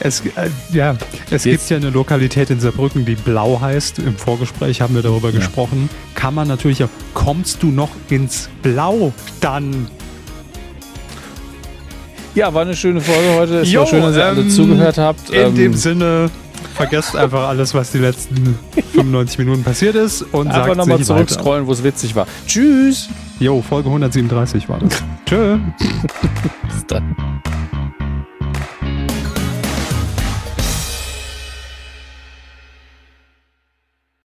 Es, 0.00 0.20
äh, 0.20 0.50
ja, 0.72 0.96
es 1.30 1.42
gibt 1.42 1.68
ja 1.70 1.76
eine 1.76 1.90
Lokalität 1.90 2.50
in 2.50 2.60
Saarbrücken, 2.60 3.04
die 3.04 3.16
Blau 3.16 3.60
heißt. 3.60 3.98
Im 3.98 4.16
Vorgespräch 4.16 4.80
haben 4.80 4.94
wir 4.94 5.02
darüber 5.02 5.30
ja. 5.30 5.38
gesprochen. 5.38 5.90
Kann 6.14 6.34
man 6.34 6.46
natürlich 6.46 6.84
auch. 6.84 6.88
Kommst 7.14 7.62
du 7.62 7.68
noch 7.68 7.90
ins 8.08 8.48
Blau? 8.62 9.12
Dann 9.40 9.88
ja, 12.34 12.52
war 12.52 12.62
eine 12.62 12.76
schöne 12.76 13.00
Folge 13.00 13.34
heute. 13.38 13.58
Es 13.60 13.72
jo, 13.72 13.80
war 13.80 13.86
schön, 13.86 14.02
dass 14.02 14.16
ihr 14.16 14.22
ähm, 14.22 14.38
alle 14.38 14.48
zugehört 14.48 14.98
habt. 14.98 15.30
In 15.30 15.48
ähm, 15.48 15.54
dem 15.54 15.74
Sinne, 15.74 16.30
vergesst 16.74 17.16
einfach 17.16 17.48
alles, 17.48 17.74
was 17.74 17.92
die 17.92 17.98
letzten 17.98 18.58
95 18.92 19.38
Minuten 19.38 19.64
passiert 19.64 19.94
ist 19.94 20.22
und 20.22 20.48
einfach 20.48 20.76
nochmal 20.76 21.00
zurückscrollen, 21.00 21.66
wo 21.66 21.72
es 21.72 21.82
witzig 21.82 22.14
war. 22.14 22.26
Tschüss. 22.46 23.08
Jo, 23.40 23.62
Folge 23.62 23.88
137 23.88 24.68
war 24.68 24.80
das. 24.80 25.02
Tschö. 25.26 25.58
Bis 26.68 26.86
dann. 26.86 27.14